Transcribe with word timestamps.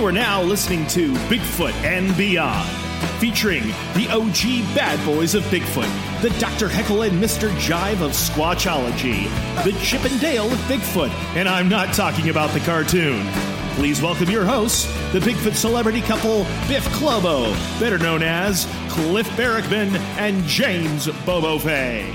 You 0.00 0.06
are 0.06 0.12
now 0.12 0.40
listening 0.40 0.86
to 0.86 1.12
Bigfoot 1.28 1.74
and 1.84 2.16
Beyond, 2.16 2.66
featuring 3.20 3.64
the 3.92 4.08
OG 4.10 4.74
bad 4.74 4.98
boys 5.04 5.34
of 5.34 5.42
Bigfoot, 5.44 6.22
the 6.22 6.30
Dr. 6.40 6.70
Heckle 6.70 7.02
and 7.02 7.22
Mr. 7.22 7.50
Jive 7.56 8.00
of 8.00 8.12
Squatchology, 8.12 9.24
the 9.62 9.78
Chip 9.84 10.02
and 10.10 10.18
Dale 10.18 10.50
of 10.50 10.58
Bigfoot, 10.60 11.10
and 11.36 11.46
I'm 11.46 11.68
not 11.68 11.92
talking 11.92 12.30
about 12.30 12.48
the 12.52 12.60
cartoon. 12.60 13.26
Please 13.74 14.00
welcome 14.00 14.30
your 14.30 14.46
hosts, 14.46 14.86
the 15.12 15.18
Bigfoot 15.18 15.54
celebrity 15.54 16.00
couple 16.00 16.44
Biff 16.66 16.86
Clobo, 16.94 17.52
better 17.78 17.98
known 17.98 18.22
as 18.22 18.64
Cliff 18.88 19.28
Barackman 19.32 19.94
and 20.16 20.42
James 20.44 21.08
Bobo 21.26 21.58
Fay. 21.58 22.10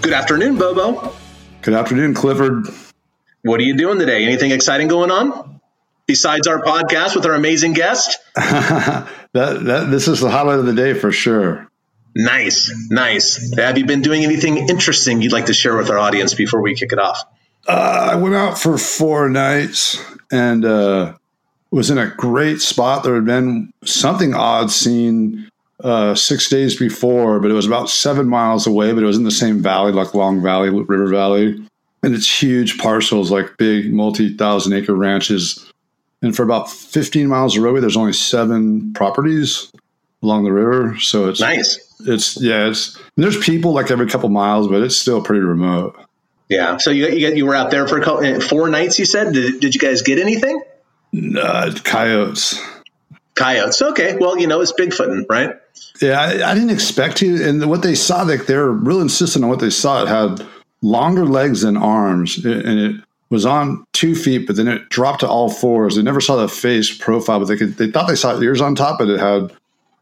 Good 0.00 0.14
afternoon, 0.14 0.56
Bobo. 0.56 1.12
Good 1.60 1.74
afternoon, 1.74 2.14
Clifford. 2.14 2.68
What 3.42 3.60
are 3.60 3.64
you 3.64 3.76
doing 3.76 3.98
today? 3.98 4.24
Anything 4.24 4.50
exciting 4.50 4.88
going 4.88 5.10
on? 5.10 5.59
Besides 6.10 6.48
our 6.48 6.60
podcast 6.60 7.14
with 7.14 7.24
our 7.24 7.34
amazing 7.34 7.72
guest? 7.72 8.18
that, 8.34 9.06
that 9.32 9.90
this 9.92 10.08
is 10.08 10.18
the 10.18 10.28
highlight 10.28 10.58
of 10.58 10.66
the 10.66 10.74
day 10.74 10.92
for 10.92 11.12
sure. 11.12 11.70
Nice, 12.16 12.74
nice. 12.90 13.56
Have 13.56 13.78
you 13.78 13.86
been 13.86 14.02
doing 14.02 14.24
anything 14.24 14.68
interesting 14.68 15.22
you'd 15.22 15.30
like 15.30 15.46
to 15.46 15.54
share 15.54 15.76
with 15.76 15.88
our 15.88 15.98
audience 15.98 16.34
before 16.34 16.62
we 16.62 16.74
kick 16.74 16.92
it 16.92 16.98
off? 16.98 17.22
Uh, 17.68 18.08
I 18.10 18.16
went 18.16 18.34
out 18.34 18.58
for 18.58 18.76
four 18.76 19.28
nights 19.28 20.04
and 20.32 20.64
uh, 20.64 21.14
was 21.70 21.92
in 21.92 21.98
a 21.98 22.08
great 22.08 22.60
spot. 22.60 23.04
There 23.04 23.14
had 23.14 23.24
been 23.24 23.72
something 23.84 24.34
odd 24.34 24.72
seen 24.72 25.48
uh, 25.78 26.16
six 26.16 26.48
days 26.48 26.76
before, 26.76 27.38
but 27.38 27.52
it 27.52 27.54
was 27.54 27.68
about 27.68 27.88
seven 27.88 28.26
miles 28.26 28.66
away, 28.66 28.92
but 28.92 29.04
it 29.04 29.06
was 29.06 29.16
in 29.16 29.22
the 29.22 29.30
same 29.30 29.62
valley, 29.62 29.92
like 29.92 30.12
Long 30.12 30.42
Valley, 30.42 30.70
River 30.70 31.06
Valley. 31.06 31.64
And 32.02 32.16
it's 32.16 32.42
huge 32.42 32.78
parcels, 32.78 33.30
like 33.30 33.56
big 33.58 33.92
multi 33.92 34.36
thousand 34.36 34.72
acre 34.72 34.96
ranches 34.96 35.69
and 36.22 36.36
for 36.36 36.42
about 36.42 36.70
15 36.70 37.28
miles 37.28 37.56
of 37.56 37.62
roadway, 37.62 37.80
there's 37.80 37.96
only 37.96 38.12
seven 38.12 38.92
properties 38.92 39.72
along 40.22 40.44
the 40.44 40.52
river. 40.52 40.98
So 40.98 41.28
it's 41.28 41.40
nice. 41.40 41.78
It's 42.00 42.40
yeah. 42.40 42.68
It's 42.68 42.98
there's 43.16 43.38
people 43.38 43.72
like 43.72 43.90
every 43.90 44.06
couple 44.06 44.28
miles, 44.28 44.68
but 44.68 44.82
it's 44.82 44.96
still 44.96 45.22
pretty 45.22 45.42
remote. 45.42 45.98
Yeah. 46.48 46.76
So 46.78 46.90
you 46.90 47.08
you, 47.08 47.28
got 47.28 47.36
you 47.36 47.46
were 47.46 47.54
out 47.54 47.70
there 47.70 47.86
for 47.88 47.98
a 47.98 48.04
couple, 48.04 48.24
eh, 48.24 48.40
four 48.40 48.68
nights. 48.68 48.98
You 48.98 49.04
said. 49.04 49.32
Did, 49.32 49.60
did 49.60 49.74
you 49.74 49.80
guys 49.80 50.02
get 50.02 50.18
anything? 50.18 50.62
Uh, 51.38 51.72
coyotes. 51.84 52.60
Coyotes. 53.34 53.80
Okay. 53.80 54.16
Well, 54.16 54.38
you 54.38 54.46
know 54.46 54.60
it's 54.60 54.72
Bigfooting, 54.72 55.24
right? 55.28 55.56
Yeah, 56.00 56.20
I, 56.20 56.50
I 56.50 56.54
didn't 56.54 56.70
expect 56.70 57.18
to. 57.18 57.42
And 57.42 57.68
what 57.68 57.82
they 57.82 57.94
saw, 57.94 58.22
like 58.22 58.46
they're 58.46 58.70
real 58.70 59.00
insistent 59.00 59.44
on 59.44 59.50
what 59.50 59.60
they 59.60 59.70
saw. 59.70 60.02
It 60.02 60.08
had 60.08 60.46
longer 60.82 61.24
legs 61.24 61.64
and 61.64 61.76
arms, 61.76 62.44
and 62.44 62.78
it 62.78 63.04
was 63.30 63.46
on 63.46 63.86
two 63.92 64.14
feet, 64.14 64.46
but 64.46 64.56
then 64.56 64.68
it 64.68 64.88
dropped 64.88 65.20
to 65.20 65.28
all 65.28 65.48
fours. 65.48 65.96
They 65.96 66.02
never 66.02 66.20
saw 66.20 66.36
the 66.36 66.48
face 66.48 66.96
profile, 66.96 67.38
but 67.38 67.46
they 67.46 67.56
could. 67.56 67.76
They 67.76 67.90
thought 67.90 68.08
they 68.08 68.16
saw 68.16 68.38
ears 68.40 68.60
on 68.60 68.74
top, 68.74 68.98
but 68.98 69.08
it 69.08 69.20
had 69.20 69.52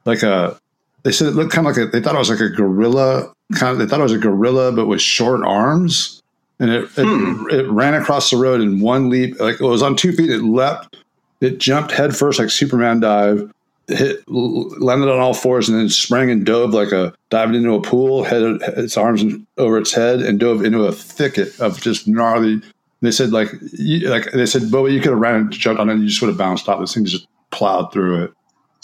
like 0.04 0.22
a. 0.22 0.58
They 1.04 1.12
said 1.12 1.28
it 1.28 1.34
looked 1.34 1.52
kind 1.52 1.66
of 1.66 1.76
like 1.76 1.86
a. 1.86 1.90
They 1.90 2.00
thought 2.00 2.14
it 2.14 2.18
was 2.18 2.30
like 2.30 2.40
a 2.40 2.48
gorilla. 2.48 3.32
Kind 3.54 3.72
of. 3.72 3.78
They 3.78 3.86
thought 3.86 4.00
it 4.00 4.04
was 4.04 4.12
a 4.12 4.18
gorilla, 4.18 4.72
but 4.72 4.86
with 4.86 5.02
short 5.02 5.42
arms, 5.44 6.22
and 6.58 6.70
it 6.70 6.88
hmm. 6.96 7.46
it, 7.50 7.60
it, 7.60 7.70
ran 7.70 7.94
across 7.94 8.30
the 8.30 8.38
road 8.38 8.60
in 8.60 8.80
one 8.80 9.10
leap. 9.10 9.38
Like 9.38 9.60
it 9.60 9.64
was 9.64 9.82
on 9.82 9.94
two 9.94 10.12
feet. 10.12 10.30
It 10.30 10.42
leapt. 10.42 10.96
It 11.40 11.58
jumped 11.58 11.92
headfirst 11.92 12.38
like 12.38 12.50
Superman 12.50 13.00
dive. 13.00 13.52
Hit 13.88 14.22
landed 14.28 15.10
on 15.10 15.18
all 15.18 15.32
fours 15.32 15.68
and 15.68 15.78
then 15.78 15.88
sprang 15.88 16.30
and 16.30 16.44
dove 16.44 16.74
like 16.74 16.92
a 16.92 17.14
dived 17.30 17.54
into 17.54 17.72
a 17.72 17.80
pool, 17.80 18.22
had 18.22 18.42
its 18.42 18.98
arms 18.98 19.24
over 19.56 19.78
its 19.78 19.94
head 19.94 20.20
and 20.20 20.38
dove 20.38 20.62
into 20.62 20.84
a 20.84 20.92
thicket 20.92 21.58
of 21.58 21.80
just 21.80 22.06
gnarly 22.06 22.60
they 23.00 23.10
said 23.10 23.30
like 23.30 23.50
you, 23.72 24.08
like 24.08 24.32
they 24.32 24.46
said, 24.46 24.70
but 24.70 24.86
you 24.86 25.00
could 25.00 25.12
have 25.12 25.20
ran 25.20 25.34
and 25.36 25.52
jumped 25.52 25.80
on 25.80 25.88
it, 25.88 25.92
and 25.92 26.02
you 26.02 26.08
just 26.08 26.20
would 26.20 26.28
have 26.28 26.38
bounced 26.38 26.68
off. 26.68 26.80
This 26.80 26.94
thing 26.94 27.04
just 27.04 27.26
plowed 27.50 27.92
through 27.92 28.24
it. 28.24 28.32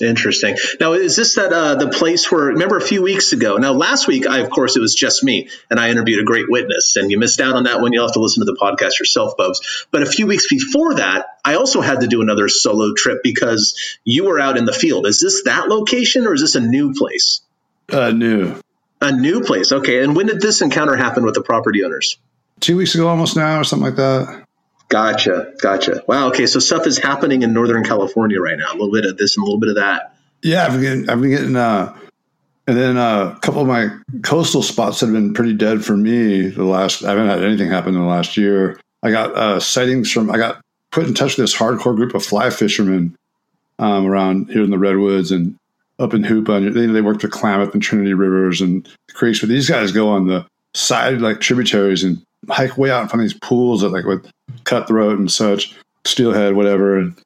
Interesting. 0.03 0.57
Now, 0.81 0.95
is 0.95 1.15
this 1.15 1.37
that 1.37 1.53
uh, 1.53 1.77
the 1.77 1.89
place 1.89 2.31
where? 2.31 2.47
Remember 2.47 2.77
a 2.77 2.81
few 2.81 3.01
weeks 3.01 3.33
ago? 3.33 3.59
Now, 3.59 3.73
last 3.73 4.09
week, 4.09 4.27
I 4.27 4.41
of 4.41 4.51
course 4.51 4.77
it 4.77 4.81
was 4.81 4.93
just 4.93 5.23
me, 5.23 5.49
and 5.71 5.79
I 5.79 5.91
interviewed 5.91 6.21
a 6.21 6.25
great 6.25 6.51
witness, 6.51 6.97
and 6.97 7.13
you 7.13 7.19
missed 7.19 7.41
out 7.41 7.55
on 7.55 7.65
that 7.65 7.81
one. 7.81 7.93
You'll 7.93 8.07
have 8.07 8.15
to 8.15 8.21
listen 8.21 8.45
to 8.45 8.53
the 8.53 8.59
podcast 8.61 8.99
yourself, 8.99 9.37
Bubs. 9.37 9.87
But 9.93 10.03
a 10.03 10.07
few 10.07 10.27
weeks 10.27 10.49
before 10.49 10.95
that, 10.95 11.27
I 11.45 11.55
also 11.55 11.81
had 11.81 12.01
to 12.01 12.09
do 12.09 12.23
another 12.23 12.49
solo 12.49 12.93
trip 12.97 13.21
because 13.23 13.79
you 14.05 14.25
were 14.25 14.41
out 14.41 14.57
in 14.57 14.65
the 14.65 14.73
field. 14.73 15.07
Is 15.07 15.21
this 15.21 15.45
that 15.45 15.69
location, 15.69 16.27
or 16.27 16.35
is 16.35 16.41
this 16.41 16.57
a 16.57 16.61
new 16.61 16.95
place? 16.95 17.43
Uh, 17.89 18.11
new. 18.11 18.57
A 19.01 19.13
new 19.13 19.43
place. 19.43 19.71
Okay. 19.71 20.03
And 20.03 20.17
when 20.17 20.27
did 20.27 20.41
this 20.41 20.61
encounter 20.61 20.97
happen 20.97 21.25
with 21.25 21.35
the 21.35 21.43
property 21.43 21.85
owners? 21.85 22.19
Two 22.61 22.77
weeks 22.77 22.95
ago, 22.95 23.09
almost 23.09 23.37
now, 23.37 23.61
or 23.61 23.65
something 23.65 23.87
like 23.87 23.97
that. 23.97 24.45
Gotcha, 24.89 25.53
gotcha. 25.61 26.05
Wow. 26.07 26.29
Okay, 26.29 26.47
so 26.47 26.59
stuff 26.59 26.87
is 26.87 26.99
happening 26.99 27.43
in 27.43 27.53
Northern 27.53 27.85
California 27.85 28.41
right 28.41 28.59
now. 28.59 28.71
A 28.71 28.75
little 28.75 28.93
bit 28.93 29.07
of 29.07 29.17
this 29.17 29.37
and 29.37 29.43
a 29.43 29.47
little 29.47 29.61
bit 29.61 29.71
of 29.71 29.77
that. 29.77 30.15
Yeah, 30.43 30.65
I've 30.65 30.73
been 30.73 30.83
getting, 30.83 31.11
I've 31.11 31.21
been 31.21 31.31
getting 31.31 31.57
uh, 31.57 31.97
and 32.67 32.77
then 32.77 32.97
uh, 32.97 33.35
a 33.37 33.41
couple 33.41 33.61
of 33.61 33.69
my 33.69 33.91
coastal 34.23 34.63
spots 34.63 35.01
have 35.01 35.13
been 35.13 35.35
pretty 35.35 35.53
dead 35.53 35.85
for 35.85 35.97
me. 35.97 36.49
The 36.49 36.65
last, 36.65 37.05
I 37.05 37.11
haven't 37.11 37.29
had 37.29 37.45
anything 37.45 37.69
happen 37.69 37.95
in 37.95 38.01
the 38.01 38.07
last 38.07 38.37
year. 38.37 38.81
I 39.03 39.11
got 39.11 39.35
uh, 39.35 39.61
sightings 39.61 40.11
from, 40.11 40.31
I 40.31 40.39
got 40.39 40.63
put 40.91 41.07
in 41.07 41.13
touch 41.13 41.37
with 41.37 41.45
this 41.45 41.57
hardcore 41.57 41.95
group 41.95 42.15
of 42.15 42.25
fly 42.25 42.49
fishermen 42.49 43.17
um, 43.79 44.07
around 44.07 44.51
here 44.51 44.63
in 44.63 44.71
the 44.71 44.79
redwoods 44.79 45.31
and 45.31 45.57
up 45.99 46.15
in 46.15 46.23
Hoopa. 46.23 46.57
And 46.57 46.75
they, 46.75 46.87
they 46.87 47.03
work 47.03 47.21
the 47.21 47.29
Klamath 47.29 47.75
and 47.75 47.83
Trinity 47.83 48.15
rivers 48.15 48.63
and 48.63 48.89
the 49.09 49.13
creeks. 49.13 49.41
But 49.41 49.51
these 49.51 49.69
guys 49.69 49.93
go 49.93 50.09
on 50.09 50.27
the 50.27 50.47
side 50.75 51.21
like 51.21 51.41
tributaries 51.41 52.05
and 52.05 52.21
hike 52.51 52.77
way 52.77 52.91
out 52.91 53.03
in 53.03 53.09
front 53.09 53.23
of 53.23 53.31
these 53.31 53.39
pools 53.41 53.81
that 53.81 53.91
like 53.91 54.05
with 54.05 54.29
cutthroat 54.65 55.19
and 55.19 55.31
such, 55.31 55.75
steelhead, 56.05 56.55
whatever. 56.55 56.99
And 56.99 57.17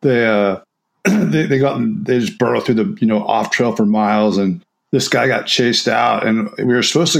they 0.00 0.26
uh 0.26 0.60
they 1.04 1.46
they 1.46 1.58
got 1.58 1.78
they 2.04 2.18
just 2.18 2.38
burrow 2.38 2.60
through 2.60 2.74
the 2.76 2.96
you 3.00 3.06
know 3.06 3.24
off 3.24 3.50
trail 3.50 3.74
for 3.76 3.86
miles. 3.86 4.38
And 4.38 4.62
this 4.90 5.08
guy 5.08 5.26
got 5.26 5.46
chased 5.46 5.88
out. 5.88 6.26
And 6.26 6.50
we 6.58 6.64
were 6.64 6.82
supposed 6.82 7.12
to 7.14 7.18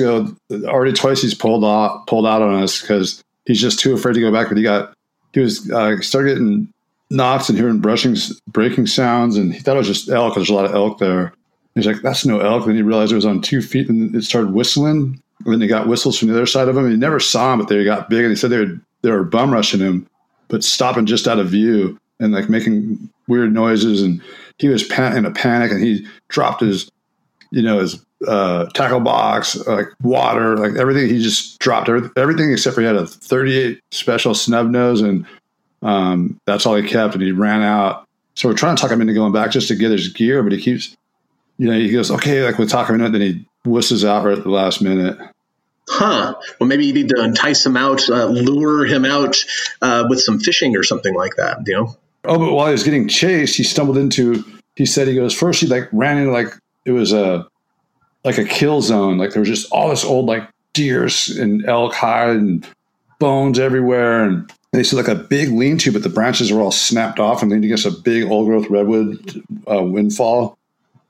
go 0.50 0.66
already 0.68 0.92
twice 0.92 1.22
he's 1.22 1.34
pulled 1.34 1.64
off 1.64 2.06
pulled 2.06 2.26
out 2.26 2.42
on 2.42 2.62
us 2.62 2.80
because 2.80 3.22
he's 3.44 3.60
just 3.60 3.78
too 3.78 3.94
afraid 3.94 4.14
to 4.14 4.20
go 4.20 4.32
back. 4.32 4.48
But 4.48 4.56
he 4.56 4.62
got 4.62 4.94
he 5.32 5.40
was 5.40 5.70
uh, 5.70 6.00
started 6.00 6.30
getting 6.30 6.72
knocks 7.10 7.48
and 7.48 7.58
hearing 7.58 7.78
brushing 7.78 8.16
breaking 8.48 8.86
sounds. 8.86 9.36
And 9.36 9.52
he 9.52 9.60
thought 9.60 9.76
it 9.76 9.78
was 9.78 9.88
just 9.88 10.08
elk 10.08 10.34
there's 10.34 10.50
a 10.50 10.54
lot 10.54 10.64
of 10.64 10.74
elk 10.74 10.98
there. 10.98 11.32
He's 11.74 11.86
like 11.86 12.02
that's 12.02 12.24
no 12.24 12.40
elk. 12.40 12.66
Then 12.66 12.76
he 12.76 12.82
realized 12.82 13.12
it 13.12 13.16
was 13.16 13.26
on 13.26 13.42
two 13.42 13.60
feet 13.60 13.88
and 13.88 14.14
it 14.14 14.22
started 14.24 14.52
whistling 14.52 15.20
and 15.44 15.52
then 15.52 15.60
they 15.60 15.66
got 15.66 15.88
whistles 15.88 16.18
from 16.18 16.28
the 16.28 16.34
other 16.34 16.46
side 16.46 16.68
of 16.68 16.76
him. 16.76 16.90
He 16.90 16.96
never 16.96 17.20
saw 17.20 17.52
him, 17.52 17.58
but 17.58 17.68
they 17.68 17.84
got 17.84 18.08
big, 18.08 18.20
and 18.20 18.30
he 18.30 18.36
said 18.36 18.50
they 18.50 18.64
were 18.64 18.80
they 19.02 19.10
were 19.10 19.24
bum 19.24 19.52
rushing 19.52 19.80
him, 19.80 20.08
but 20.48 20.64
stopping 20.64 21.06
just 21.06 21.28
out 21.28 21.38
of 21.38 21.48
view 21.48 21.98
and 22.20 22.32
like 22.32 22.48
making 22.48 23.10
weird 23.28 23.52
noises. 23.52 24.02
And 24.02 24.22
he 24.58 24.68
was 24.68 24.84
pan- 24.84 25.16
in 25.16 25.26
a 25.26 25.30
panic, 25.30 25.70
and 25.70 25.82
he 25.82 26.06
dropped 26.28 26.60
his, 26.60 26.90
you 27.50 27.62
know, 27.62 27.80
his 27.80 28.04
uh, 28.26 28.66
tackle 28.70 29.00
box, 29.00 29.56
like 29.66 29.88
water, 30.02 30.56
like 30.56 30.76
everything. 30.76 31.08
He 31.08 31.22
just 31.22 31.58
dropped 31.58 31.88
everything 32.16 32.52
except 32.52 32.74
for 32.74 32.80
he 32.80 32.86
had 32.86 32.96
a 32.96 33.06
38 33.06 33.80
special 33.90 34.34
snub 34.34 34.68
nose, 34.70 35.02
and 35.02 35.26
um, 35.82 36.40
that's 36.46 36.64
all 36.64 36.76
he 36.76 36.88
kept. 36.88 37.14
And 37.14 37.22
he 37.22 37.32
ran 37.32 37.62
out. 37.62 38.06
So 38.36 38.48
we're 38.48 38.56
trying 38.56 38.76
to 38.76 38.80
talk 38.80 38.90
him 38.90 39.00
into 39.00 39.14
going 39.14 39.32
back 39.32 39.50
just 39.50 39.68
to 39.68 39.76
get 39.76 39.92
his 39.92 40.08
gear, 40.08 40.42
but 40.42 40.52
he 40.52 40.60
keeps, 40.60 40.96
you 41.58 41.68
know, 41.68 41.78
he 41.78 41.90
goes, 41.90 42.10
okay, 42.10 42.44
like 42.44 42.58
we'll 42.58 42.66
talk 42.66 42.88
him 42.88 42.96
into 42.96 43.06
it. 43.06 43.12
Then 43.12 43.20
he 43.20 43.46
wusses 43.66 44.04
out 44.04 44.24
right 44.24 44.38
at 44.38 44.44
the 44.44 44.50
last 44.50 44.82
minute. 44.82 45.18
Huh. 45.88 46.34
Well, 46.58 46.68
maybe 46.68 46.86
you 46.86 46.94
need 46.94 47.10
to 47.10 47.22
entice 47.22 47.64
him 47.64 47.76
out, 47.76 48.08
uh, 48.08 48.26
lure 48.26 48.86
him 48.86 49.04
out 49.04 49.36
uh, 49.82 50.06
with 50.08 50.20
some 50.20 50.40
fishing 50.40 50.76
or 50.76 50.82
something 50.82 51.14
like 51.14 51.36
that. 51.36 51.58
You 51.66 51.74
know. 51.74 51.96
Oh, 52.24 52.38
but 52.38 52.52
while 52.52 52.66
he 52.66 52.72
was 52.72 52.84
getting 52.84 53.08
chased, 53.08 53.56
he 53.56 53.64
stumbled 53.64 53.98
into. 53.98 54.44
He 54.76 54.86
said 54.86 55.08
he 55.08 55.14
goes 55.14 55.34
first. 55.34 55.60
He 55.60 55.66
like 55.66 55.88
ran 55.92 56.18
into 56.18 56.32
like 56.32 56.54
it 56.84 56.92
was 56.92 57.12
a 57.12 57.46
like 58.24 58.38
a 58.38 58.44
kill 58.44 58.80
zone. 58.80 59.18
Like 59.18 59.32
there 59.32 59.40
was 59.40 59.48
just 59.48 59.70
all 59.70 59.90
this 59.90 60.04
old 60.04 60.26
like 60.26 60.48
deers 60.72 61.28
and 61.28 61.64
elk 61.66 61.94
hide 61.94 62.36
and 62.36 62.66
bones 63.18 63.58
everywhere, 63.58 64.24
and 64.24 64.50
they 64.72 64.82
said 64.82 64.96
like 64.96 65.08
a 65.08 65.14
big 65.14 65.50
lean-to, 65.50 65.92
but 65.92 66.02
the 66.02 66.08
branches 66.08 66.50
were 66.50 66.60
all 66.60 66.72
snapped 66.72 67.20
off 67.20 67.42
and 67.42 67.50
leaned 67.50 67.64
against 67.64 67.86
a 67.86 67.90
big 67.90 68.24
old 68.24 68.46
growth 68.46 68.68
redwood 68.70 69.44
uh, 69.70 69.82
windfall. 69.82 70.58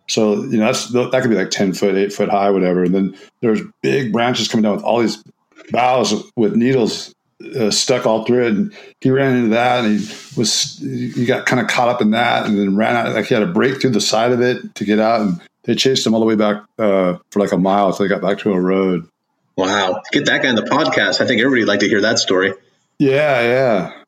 So 0.09 0.43
you 0.45 0.59
know 0.59 0.67
that's 0.67 0.89
that 0.91 1.23
could 1.23 1.31
be 1.31 1.37
like 1.37 1.51
ten 1.51 1.73
foot, 1.73 1.95
eight 1.95 2.13
foot 2.13 2.29
high, 2.29 2.51
whatever. 2.51 2.85
And 2.85 2.95
then 2.95 3.17
there's 3.41 3.61
big 3.83 4.13
branches 4.13 4.49
coming 4.49 4.63
down 4.63 4.77
with 4.77 4.85
all 4.85 5.01
these 5.01 5.23
boughs 5.71 6.15
with 6.37 6.55
needles 6.55 7.15
uh, 7.57 7.71
stuck 7.71 8.07
all 8.07 8.25
through 8.25 8.47
it. 8.47 8.53
And 8.53 8.75
he 9.01 9.11
ran 9.11 9.37
into 9.37 9.51
that, 9.51 9.85
and 9.85 10.01
he 10.01 10.07
was 10.37 10.79
he 10.79 11.25
got 11.25 11.47
kind 11.47 11.61
of 11.61 11.69
caught 11.69 11.89
up 11.89 12.03
in 12.03 12.11
that, 12.11 12.47
and 12.47 12.59
then 12.59 12.77
ran 12.77 12.97
out. 12.97 13.15
Like 13.15 13.27
he 13.27 13.35
had 13.35 13.41
to 13.41 13.47
break 13.47 13.81
through 13.81 13.91
the 13.91 14.01
side 14.01 14.33
of 14.33 14.41
it 14.41 14.75
to 14.75 14.85
get 14.85 14.99
out, 14.99 15.21
and 15.21 15.41
they 15.65 15.75
chased 15.75 16.07
him 16.07 16.15
all 16.15 16.21
the 16.21 16.27
way 16.27 16.37
back 16.37 16.63
uh, 16.79 17.17
for 17.31 17.41
like 17.41 17.53
a 17.53 17.59
mile 17.59 17.89
until 17.89 18.05
they 18.05 18.09
got 18.09 18.23
back 18.23 18.39
to 18.41 18.53
a 18.53 18.61
road. 18.61 19.09
Wow, 19.57 20.03
get 20.11 20.27
that 20.27 20.43
guy 20.43 20.49
in 20.49 20.57
the 20.57 20.63
podcast. 20.63 21.21
I 21.21 21.27
think 21.27 21.41
everybody 21.41 21.63
would 21.63 21.69
like 21.69 21.81
to 21.81 21.89
hear 21.89 22.01
that 22.01 22.19
story. 22.19 22.53
Yeah, 22.99 23.41
yeah. 23.41 24.03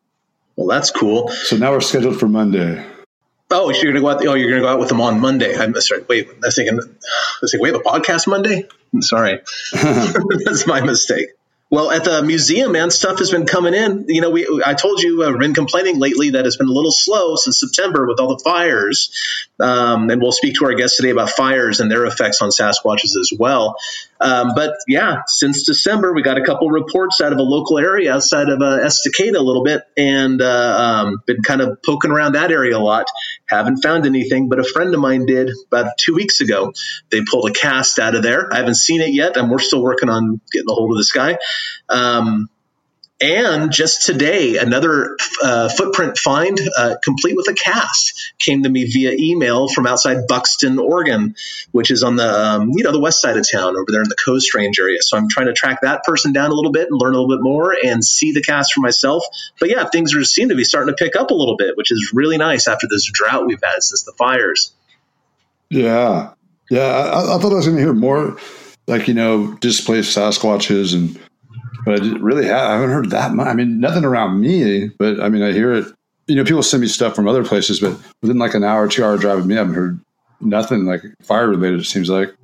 Well, 0.56 0.66
that's 0.66 0.90
cool. 0.90 1.28
So 1.28 1.56
now 1.56 1.72
we're 1.72 1.80
scheduled 1.80 2.18
for 2.18 2.28
Monday. 2.28 2.84
Oh, 3.50 3.70
you're 3.70 3.92
gonna 3.92 4.00
go 4.00 4.08
out. 4.08 4.26
Oh, 4.26 4.34
you're 4.34 4.50
gonna 4.50 4.62
go 4.62 4.68
out 4.68 4.80
with 4.80 4.88
them 4.88 5.00
on 5.00 5.20
Monday. 5.20 5.56
I'm 5.56 5.78
sorry. 5.80 6.04
Wait, 6.08 6.28
I 6.28 6.46
was 6.46 6.56
thinking. 6.56 6.80
I 6.80 7.38
was 7.40 7.52
thinking, 7.52 7.62
we 7.62 7.68
have 7.70 7.80
a 7.80 7.84
podcast 7.84 8.26
Monday. 8.26 8.66
I'm 8.92 9.02
sorry, 9.02 9.40
that's 9.72 10.66
my 10.66 10.80
mistake. 10.80 11.28
Well, 11.68 11.90
at 11.90 12.04
the 12.04 12.22
museum, 12.22 12.72
man, 12.72 12.92
stuff 12.92 13.18
has 13.18 13.32
been 13.32 13.44
coming 13.44 13.74
in. 13.74 14.04
You 14.08 14.20
know, 14.20 14.30
we 14.30 14.46
I 14.64 14.74
told 14.74 15.02
you 15.02 15.24
I've 15.24 15.34
uh, 15.34 15.38
been 15.38 15.52
complaining 15.52 15.98
lately 15.98 16.30
that 16.30 16.46
it's 16.46 16.56
been 16.56 16.68
a 16.68 16.72
little 16.72 16.92
slow 16.92 17.34
since 17.34 17.58
September 17.58 18.06
with 18.06 18.20
all 18.20 18.28
the 18.28 18.38
fires, 18.44 19.10
um, 19.58 20.08
and 20.08 20.22
we'll 20.22 20.30
speak 20.30 20.54
to 20.60 20.66
our 20.66 20.74
guests 20.74 20.96
today 20.96 21.10
about 21.10 21.30
fires 21.30 21.80
and 21.80 21.90
their 21.90 22.06
effects 22.06 22.40
on 22.40 22.50
Sasquatches 22.50 23.18
as 23.20 23.32
well. 23.36 23.74
Um, 24.20 24.52
but 24.54 24.76
yeah, 24.86 25.22
since 25.26 25.64
December, 25.64 26.14
we 26.14 26.22
got 26.22 26.38
a 26.38 26.44
couple 26.44 26.70
reports 26.70 27.20
out 27.20 27.32
of 27.32 27.38
a 27.38 27.42
local 27.42 27.80
area 27.80 28.14
outside 28.14 28.48
of 28.48 28.62
uh, 28.62 28.78
Estacada 28.78 29.34
a 29.34 29.42
little 29.42 29.64
bit, 29.64 29.82
and 29.96 30.40
uh, 30.40 31.04
um, 31.06 31.22
been 31.26 31.42
kind 31.42 31.60
of 31.60 31.82
poking 31.82 32.12
around 32.12 32.34
that 32.34 32.52
area 32.52 32.76
a 32.76 32.78
lot. 32.78 33.06
Haven't 33.48 33.78
found 33.78 34.06
anything, 34.06 34.48
but 34.48 34.58
a 34.58 34.64
friend 34.64 34.92
of 34.94 35.00
mine 35.00 35.26
did 35.26 35.50
about 35.70 35.96
two 35.98 36.14
weeks 36.14 36.40
ago. 36.40 36.72
They 37.10 37.22
pulled 37.22 37.48
a 37.48 37.52
cast 37.52 37.98
out 37.98 38.14
of 38.14 38.22
there. 38.22 38.52
I 38.52 38.56
haven't 38.56 38.76
seen 38.76 39.00
it 39.00 39.12
yet, 39.12 39.36
and 39.36 39.50
we're 39.50 39.58
still 39.58 39.82
working 39.82 40.08
on 40.08 40.40
getting 40.52 40.68
a 40.68 40.72
hold 40.72 40.90
of 40.92 40.98
this 40.98 41.12
guy. 41.12 41.38
Um, 41.88 42.48
and 43.18 43.72
just 43.72 44.04
today, 44.04 44.58
another 44.58 45.16
uh, 45.42 45.70
footprint 45.70 46.18
find, 46.18 46.60
uh, 46.76 46.96
complete 47.02 47.34
with 47.34 47.48
a 47.48 47.54
cast, 47.54 48.34
came 48.38 48.62
to 48.62 48.68
me 48.68 48.84
via 48.84 49.12
email 49.18 49.68
from 49.68 49.86
outside 49.86 50.26
Buxton, 50.28 50.78
Oregon, 50.78 51.34
which 51.72 51.90
is 51.90 52.02
on 52.02 52.16
the 52.16 52.28
um, 52.28 52.72
you 52.74 52.84
know 52.84 52.92
the 52.92 53.00
west 53.00 53.22
side 53.22 53.38
of 53.38 53.46
town 53.50 53.74
over 53.74 53.86
there 53.88 54.02
in 54.02 54.08
the 54.10 54.16
Coast 54.22 54.54
Range 54.54 54.78
area. 54.78 54.98
So 55.00 55.16
I'm 55.16 55.28
trying 55.30 55.46
to 55.46 55.54
track 55.54 55.80
that 55.80 56.04
person 56.04 56.34
down 56.34 56.50
a 56.50 56.54
little 56.54 56.72
bit 56.72 56.88
and 56.90 57.00
learn 57.00 57.14
a 57.14 57.18
little 57.18 57.34
bit 57.34 57.42
more 57.42 57.74
and 57.82 58.04
see 58.04 58.32
the 58.32 58.42
cast 58.42 58.74
for 58.74 58.80
myself. 58.80 59.24
But 59.58 59.70
yeah, 59.70 59.84
things 59.84 60.14
are 60.14 60.22
seem 60.22 60.50
to 60.50 60.54
be 60.54 60.64
starting 60.64 60.94
to 60.94 61.02
pick 61.02 61.16
up 61.16 61.30
a 61.30 61.34
little 61.34 61.56
bit, 61.56 61.74
which 61.76 61.90
is 61.90 62.10
really 62.12 62.36
nice 62.36 62.68
after 62.68 62.86
this 62.86 63.10
drought 63.10 63.46
we've 63.46 63.62
had 63.64 63.82
since 63.82 64.02
the 64.02 64.12
fires. 64.12 64.74
Yeah, 65.70 66.34
yeah. 66.70 66.82
I, 66.82 67.36
I 67.36 67.38
thought 67.38 67.52
I 67.52 67.56
was 67.56 67.66
going 67.66 67.78
to 67.78 67.82
hear 67.82 67.94
more, 67.94 68.36
like 68.86 69.08
you 69.08 69.14
know, 69.14 69.54
displaced 69.54 70.14
Sasquatches 70.14 70.94
and 70.94 71.18
but 71.86 72.02
I 72.02 72.06
really 72.18 72.50
I 72.50 72.72
haven't 72.72 72.90
heard 72.90 73.10
that 73.10 73.32
much. 73.32 73.46
I 73.46 73.54
mean, 73.54 73.78
nothing 73.78 74.04
around 74.04 74.40
me, 74.40 74.88
but 74.98 75.20
I 75.20 75.28
mean, 75.28 75.42
I 75.42 75.52
hear 75.52 75.72
it. 75.72 75.86
You 76.26 76.34
know, 76.34 76.44
people 76.44 76.64
send 76.64 76.80
me 76.80 76.88
stuff 76.88 77.14
from 77.14 77.28
other 77.28 77.44
places, 77.44 77.78
but 77.78 77.96
within 78.20 78.38
like 78.38 78.54
an 78.54 78.64
hour, 78.64 78.88
two 78.88 79.04
hour 79.04 79.16
drive 79.16 79.38
of 79.38 79.46
me, 79.46 79.54
I 79.54 79.58
haven't 79.58 79.74
heard 79.74 80.00
nothing 80.40 80.84
like 80.84 81.02
fire 81.22 81.48
related. 81.48 81.80
It 81.80 81.84
seems 81.84 82.10
like. 82.10 82.34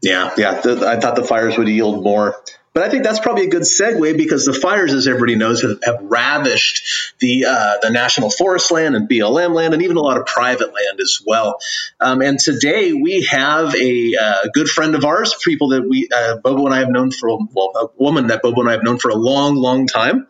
Yeah, 0.00 0.32
yeah. 0.38 0.60
The, 0.60 0.86
I 0.86 1.00
thought 1.00 1.16
the 1.16 1.24
fires 1.24 1.58
would 1.58 1.66
yield 1.66 2.04
more 2.04 2.36
but 2.74 2.82
I 2.82 2.88
think 2.88 3.04
that's 3.04 3.20
probably 3.20 3.46
a 3.46 3.50
good 3.50 3.62
segue 3.62 4.16
because 4.16 4.44
the 4.44 4.52
fires, 4.52 4.92
as 4.92 5.06
everybody 5.06 5.36
knows, 5.36 5.62
have, 5.62 5.78
have 5.84 5.98
ravished 6.02 7.14
the 7.20 7.46
uh, 7.48 7.74
the 7.80 7.90
national 7.90 8.30
forest 8.30 8.72
land 8.72 8.96
and 8.96 9.08
BLM 9.08 9.54
land, 9.54 9.74
and 9.74 9.82
even 9.84 9.96
a 9.96 10.00
lot 10.00 10.18
of 10.18 10.26
private 10.26 10.74
land 10.74 11.00
as 11.00 11.20
well. 11.24 11.58
Um, 12.00 12.20
and 12.20 12.36
today 12.36 12.92
we 12.92 13.22
have 13.30 13.76
a 13.76 14.16
uh, 14.20 14.48
good 14.52 14.68
friend 14.68 14.96
of 14.96 15.04
ours, 15.04 15.36
people 15.44 15.68
that 15.68 15.88
we 15.88 16.08
uh, 16.12 16.38
Bobo 16.38 16.66
and 16.66 16.74
I 16.74 16.80
have 16.80 16.90
known 16.90 17.12
for 17.12 17.28
well, 17.28 17.72
a 17.76 17.86
woman 17.96 18.26
that 18.26 18.42
Bobo 18.42 18.62
and 18.62 18.68
I 18.68 18.72
have 18.72 18.82
known 18.82 18.98
for 18.98 19.10
a 19.10 19.16
long, 19.16 19.54
long 19.54 19.86
time. 19.86 20.26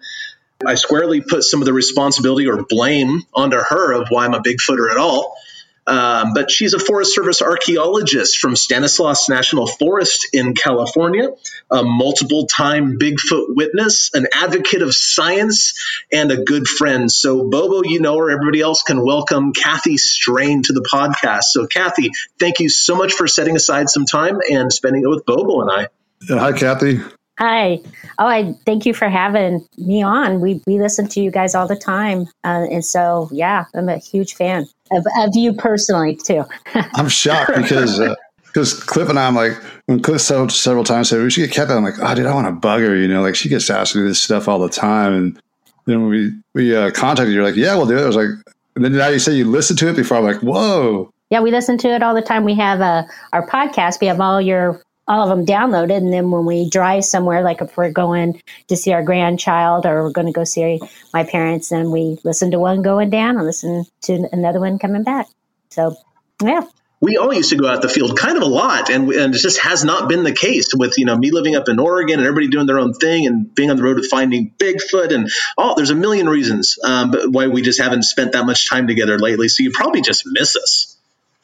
I 0.67 0.75
squarely 0.75 1.23
put 1.23 1.45
some 1.45 1.63
of 1.63 1.67
the 1.67 1.73
responsibility 1.73 2.47
or 2.47 2.63
blame 2.69 3.23
onto 3.33 3.57
her 3.57 3.93
of 3.93 4.09
why 4.11 4.27
I'm 4.27 4.35
a 4.35 4.41
Bigfooter 4.41 4.91
at 4.91 4.99
all. 4.99 5.37
Um, 5.87 6.33
but 6.35 6.51
she's 6.51 6.73
a 6.75 6.79
Forest 6.79 7.15
Service 7.15 7.43
archaeologist 7.43 8.39
from 8.39 8.57
Stanislaus 8.57 9.29
National 9.29 9.67
Forest 9.67 10.29
in 10.33 10.55
California, 10.55 11.29
a 11.71 11.83
multiple 11.83 12.47
time 12.47 12.99
Bigfoot 12.99 13.55
witness, 13.55 14.11
an 14.15 14.27
advocate 14.33 14.83
of 14.83 14.95
science, 14.95 15.75
and 16.13 16.31
a 16.31 16.43
good 16.43 16.67
friend. 16.67 17.11
So, 17.11 17.49
Bobo, 17.49 17.83
you 17.85 18.01
know 18.01 18.17
her. 18.17 18.31
Everybody 18.31 18.61
else 18.61 18.83
can 18.83 19.05
welcome 19.05 19.53
Kathy 19.53 19.99
Strain 19.99 20.63
to 20.63 20.73
the 20.73 20.83
podcast. 20.83 21.45
So, 21.51 21.67
Kathy, 21.67 22.11
thank 22.39 22.61
you 22.61 22.69
so 22.69 22.97
much 22.97 23.13
for 23.13 23.27
setting 23.27 23.57
aside 23.57 23.91
some 23.91 24.07
time 24.07 24.39
and 24.51 24.73
spending 24.73 25.03
it 25.03 25.09
with 25.09 25.27
Bobo 25.27 25.61
and 25.61 25.71
I. 25.71 25.89
Hi, 26.29 26.53
Kathy. 26.53 27.01
Hi. 27.39 27.81
Oh, 28.19 28.27
I 28.27 28.53
thank 28.65 28.87
you 28.87 28.95
for 28.95 29.09
having 29.09 29.67
me 29.77 30.03
on. 30.03 30.41
We 30.41 30.63
we 30.67 30.81
listen 30.81 31.09
to 31.09 31.21
you 31.21 31.33
guys 31.33 31.55
all 31.55 31.67
the 31.67 31.77
time, 31.77 32.29
uh, 32.45 32.67
and 32.71 32.85
so 32.85 33.29
yeah, 33.33 33.65
I'm 33.75 33.89
a 33.89 33.99
huge 33.99 34.35
fan 34.35 34.67
of, 34.93 35.05
of 35.19 35.31
you 35.35 35.53
personally 35.53 36.15
too. 36.15 36.45
I'm 36.75 37.09
shocked 37.09 37.57
because 37.57 37.99
because 38.47 38.81
uh, 38.81 38.85
Cliff 38.87 39.09
and 39.09 39.19
I, 39.19 39.27
I'm 39.27 39.35
like 39.35 39.55
when 39.87 40.01
Cliff 40.01 40.21
said 40.21 40.53
several 40.53 40.85
times 40.85 41.09
said 41.09 41.23
we 41.23 41.31
should 41.31 41.41
get 41.41 41.53
Kathy. 41.53 41.73
I'm 41.73 41.83
like, 41.83 41.99
oh, 42.01 42.15
dude, 42.15 42.27
I 42.27 42.35
want 42.35 42.47
to 42.47 42.53
bug 42.53 42.83
her. 42.83 42.95
You 42.95 43.09
know, 43.09 43.23
like 43.23 43.35
she 43.35 43.49
gets 43.49 43.69
asked 43.69 43.95
to 43.95 43.99
do 43.99 44.09
this 44.09 44.23
stuff 44.23 44.47
all 44.47 44.61
the 44.61 44.69
time, 44.69 45.13
and 45.13 45.43
then 45.87 46.03
when 46.03 46.11
we 46.11 46.33
we 46.55 46.77
uh, 46.77 46.93
contacted 46.93 47.31
you, 47.31 47.35
you're 47.35 47.45
like, 47.45 47.57
yeah, 47.57 47.75
we'll 47.75 47.87
do 47.87 47.99
it. 47.99 48.03
I 48.03 48.07
was 48.07 48.17
like, 48.17 48.29
and 48.77 48.85
then 48.85 48.93
now 48.93 49.09
you 49.09 49.19
say 49.19 49.33
you 49.35 49.45
listened 49.45 49.81
to 49.81 49.89
it 49.89 49.97
before. 49.97 50.19
I'm 50.19 50.25
like, 50.25 50.41
whoa. 50.41 51.11
Yeah, 51.31 51.41
we 51.41 51.51
listen 51.51 51.79
to 51.79 51.89
it 51.89 52.03
all 52.03 52.15
the 52.15 52.23
time. 52.23 52.45
We 52.45 52.55
have 52.55 52.81
uh, 52.81 53.05
our 53.33 53.45
podcast. 53.49 54.01
We 54.01 54.07
have 54.07 54.21
all 54.21 54.41
your 54.41 54.81
all 55.07 55.23
of 55.23 55.37
them 55.37 55.47
downloaded. 55.47 55.97
And 55.97 56.13
then 56.13 56.31
when 56.31 56.45
we 56.45 56.69
drive 56.69 57.05
somewhere, 57.05 57.43
like 57.43 57.61
if 57.61 57.77
we're 57.77 57.93
going 57.93 58.41
to 58.69 58.77
see 58.77 58.93
our 58.93 59.03
grandchild 59.03 59.87
or 59.87 60.03
we're 60.05 60.13
going 60.13 60.27
to 60.27 60.33
go 60.33 60.45
see 60.45 60.81
my 61.13 61.25
parents, 61.25 61.69
then 61.69 61.91
we 61.91 62.19
listen 62.25 62.51
to 62.53 62.59
one 62.59 62.83
going 62.83 63.11
down 63.11 63.37
and 63.37 63.45
listen 63.45 63.85
to 64.03 64.29
another 64.33 64.61
one 64.61 64.79
coming 64.79 65.05
back. 65.05 65.27
So, 65.71 65.97
yeah. 66.43 66.63
We 67.01 67.19
all 67.19 67.35
used 67.35 67.51
to 67.51 67.57
go 67.57 67.69
out 67.69 67.83
the 67.83 67.89
field 67.91 68.17
kind 68.17 68.39
of 68.39 68.43
a 68.43 68.47
lot, 68.47 68.89
and, 68.89 69.11
and 69.11 69.35
it 69.35 69.39
just 69.39 69.59
has 69.59 69.85
not 69.85 70.09
been 70.09 70.23
the 70.23 70.33
case 70.33 70.69
with 70.75 70.97
you 70.97 71.05
know 71.05 71.15
me 71.19 71.33
living 71.33 71.55
up 71.55 71.69
in 71.69 71.79
Oregon 71.79 72.19
and 72.19 72.27
everybody 72.27 72.49
doing 72.49 72.67
their 72.67 72.79
own 72.79 72.95
thing 72.95 73.27
and 73.27 73.55
being 73.55 73.71
on 73.71 73.77
the 73.77 73.83
road 73.83 73.97
with 73.97 74.09
finding 74.09 74.55
Bigfoot 74.57 75.13
and 75.15 75.29
oh, 75.59 75.75
there's 75.77 75.91
a 75.91 75.95
million 75.95 76.27
reasons 76.31 76.79
um, 76.83 77.13
why 77.31 77.49
we 77.49 77.61
just 77.61 77.79
haven't 77.79 78.05
spent 78.05 78.33
that 78.33 78.47
much 78.47 78.71
time 78.71 78.87
together 78.87 79.19
lately. 79.19 79.49
So 79.49 79.65
you 79.65 79.71
probably 79.75 80.01
just 80.01 80.23
miss 80.25 80.57
us. 80.57 80.94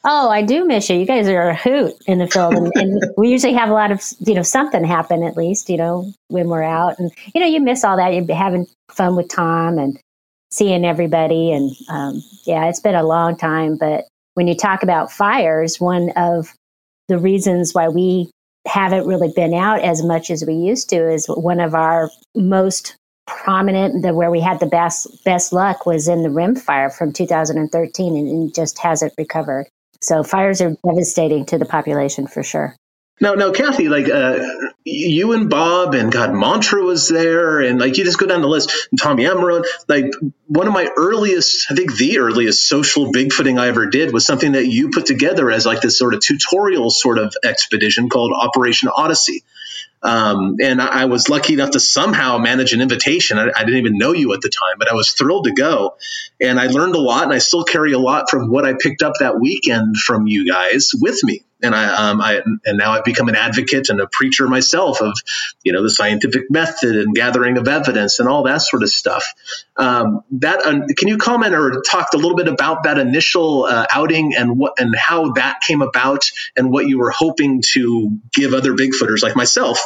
Oh, 0.03 0.29
I 0.29 0.41
do 0.41 0.65
miss 0.65 0.89
you. 0.89 0.97
You 0.97 1.05
guys 1.05 1.27
are 1.27 1.49
a 1.49 1.55
hoot 1.55 1.93
in 2.07 2.17
the 2.17 2.27
field, 2.27 2.55
and, 2.55 2.71
and, 2.75 3.03
we 3.17 3.29
usually 3.29 3.53
have 3.53 3.69
a 3.69 3.73
lot 3.73 3.91
of 3.91 4.03
you 4.19 4.33
know 4.33 4.41
something 4.41 4.83
happen 4.83 5.23
at 5.23 5.37
least 5.37 5.69
you 5.69 5.77
know 5.77 6.11
when 6.29 6.47
we're 6.47 6.63
out, 6.63 6.97
and 6.97 7.11
you 7.35 7.41
know 7.41 7.47
you 7.47 7.61
miss 7.61 7.83
all 7.83 7.97
that. 7.97 8.13
You're 8.13 8.35
having 8.35 8.65
fun 8.89 9.15
with 9.15 9.29
Tom 9.29 9.77
and 9.77 9.99
seeing 10.49 10.85
everybody, 10.85 11.51
and 11.51 11.71
um, 11.89 12.23
yeah, 12.45 12.65
it's 12.65 12.79
been 12.79 12.95
a 12.95 13.03
long 13.03 13.37
time. 13.37 13.77
But 13.77 14.05
when 14.33 14.47
you 14.47 14.55
talk 14.55 14.81
about 14.81 15.11
fires, 15.11 15.79
one 15.79 16.11
of 16.15 16.51
the 17.07 17.19
reasons 17.19 17.73
why 17.73 17.87
we 17.87 18.31
haven't 18.67 19.05
really 19.05 19.31
been 19.35 19.53
out 19.53 19.81
as 19.81 20.03
much 20.03 20.31
as 20.31 20.43
we 20.45 20.53
used 20.53 20.89
to 20.89 21.11
is 21.11 21.27
one 21.27 21.59
of 21.59 21.75
our 21.75 22.09
most 22.35 22.95
prominent 23.27 24.01
the 24.01 24.13
where 24.13 24.31
we 24.31 24.41
had 24.41 24.59
the 24.59 24.65
best 24.65 25.23
best 25.23 25.53
luck 25.53 25.85
was 25.85 26.07
in 26.07 26.23
the 26.23 26.29
rim 26.29 26.55
fire 26.55 26.89
from 26.89 27.13
2013 27.13 28.17
and 28.17 28.49
it 28.49 28.55
just 28.55 28.79
hasn't 28.79 29.13
recovered 29.17 29.67
so 30.01 30.23
fires 30.23 30.61
are 30.61 30.75
devastating 30.85 31.45
to 31.47 31.57
the 31.57 31.65
population 31.65 32.27
for 32.27 32.43
sure. 32.43 32.75
No, 33.21 33.35
no, 33.35 33.51
Kathy, 33.51 33.87
like 33.87 34.09
uh, 34.09 34.39
you 34.83 35.33
and 35.33 35.47
Bob 35.47 35.93
and 35.93 36.11
God, 36.11 36.33
Mantra 36.33 36.81
was 36.81 37.07
there, 37.07 37.59
and 37.59 37.79
like 37.79 37.95
you 37.95 38.03
just 38.03 38.17
go 38.17 38.25
down 38.25 38.41
the 38.41 38.47
list. 38.47 38.71
And 38.89 38.99
Tommy 38.99 39.27
Emerald, 39.27 39.67
like 39.87 40.11
one 40.47 40.65
of 40.65 40.73
my 40.73 40.89
earliest, 40.97 41.67
I 41.69 41.75
think 41.75 41.95
the 41.95 42.17
earliest 42.17 42.67
social 42.67 43.11
bigfooting 43.13 43.59
I 43.59 43.67
ever 43.67 43.85
did 43.85 44.11
was 44.11 44.25
something 44.25 44.53
that 44.53 44.65
you 44.65 44.89
put 44.89 45.05
together 45.05 45.51
as 45.51 45.67
like 45.67 45.81
this 45.81 45.99
sort 45.99 46.15
of 46.15 46.21
tutorial 46.21 46.89
sort 46.89 47.19
of 47.19 47.35
expedition 47.43 48.09
called 48.09 48.33
Operation 48.33 48.89
Odyssey. 48.89 49.43
Um, 50.03 50.55
and 50.61 50.81
I, 50.81 51.03
I, 51.03 51.05
was 51.05 51.29
lucky 51.29 51.53
enough 51.53 51.71
to 51.71 51.79
somehow 51.79 52.39
manage 52.39 52.73
an 52.73 52.81
invitation. 52.81 53.37
I, 53.37 53.51
I, 53.55 53.63
didn't 53.63 53.77
even 53.77 53.99
know 53.99 54.13
you 54.13 54.33
at 54.33 54.41
the 54.41 54.49
time, 54.49 54.79
but 54.79 54.91
I 54.91 54.95
was 54.95 55.11
thrilled 55.11 55.45
to 55.45 55.51
go. 55.51 55.95
And 56.39 56.59
I 56.59 56.67
learned 56.67 56.95
a 56.95 56.99
lot, 56.99 57.25
and 57.25 57.33
I 57.33 57.37
still 57.37 57.63
carry 57.63 57.93
a 57.93 57.99
lot 57.99 58.29
from 58.29 58.49
what 58.49 58.65
I 58.65 58.73
picked 58.73 59.03
up 59.03 59.13
that 59.19 59.39
weekend 59.39 59.97
from 59.97 60.25
you 60.25 60.51
guys 60.51 60.89
with 60.99 61.23
me 61.23 61.43
and 61.63 61.75
I, 61.75 62.09
um, 62.09 62.21
I 62.21 62.41
and 62.65 62.77
now 62.77 62.91
I've 62.91 63.03
become 63.03 63.29
an 63.29 63.35
advocate 63.35 63.89
and 63.89 63.99
a 63.99 64.07
preacher 64.07 64.47
myself 64.47 65.01
of, 65.01 65.13
you 65.63 65.73
know, 65.73 65.83
the 65.83 65.89
scientific 65.89 66.49
method 66.49 66.95
and 66.95 67.15
gathering 67.15 67.57
of 67.57 67.67
evidence 67.67 68.19
and 68.19 68.27
all 68.27 68.43
that 68.43 68.61
sort 68.61 68.83
of 68.83 68.89
stuff. 68.89 69.25
Um, 69.77 70.23
that 70.31 70.65
uh, 70.65 70.87
can 70.97 71.07
you 71.07 71.17
comment 71.17 71.53
or 71.53 71.81
talk 71.81 72.07
a 72.13 72.17
little 72.17 72.35
bit 72.35 72.47
about 72.47 72.83
that 72.83 72.97
initial 72.97 73.65
uh, 73.65 73.85
outing 73.93 74.35
and 74.35 74.57
what 74.57 74.73
and 74.79 74.95
how 74.95 75.33
that 75.33 75.61
came 75.61 75.81
about 75.81 76.25
and 76.55 76.71
what 76.71 76.87
you 76.87 76.99
were 76.99 77.11
hoping 77.11 77.61
to 77.73 78.17
give 78.33 78.53
other 78.53 78.73
Bigfooters 78.73 79.21
like 79.23 79.35
myself 79.35 79.79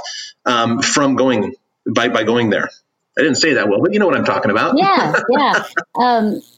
um, 0.46 0.82
from 0.82 1.16
going 1.16 1.56
by 1.86 2.10
by 2.10 2.24
going 2.24 2.50
there. 2.50 2.70
I 3.18 3.22
didn't 3.22 3.38
say 3.38 3.54
that 3.54 3.70
well, 3.70 3.82
but 3.82 3.94
you 3.94 4.00
know 4.00 4.08
what 4.08 4.18
I'm 4.18 4.26
talking 4.26 4.52
about. 4.52 4.78
Yeah, 4.78 5.14
yeah. 5.30 5.64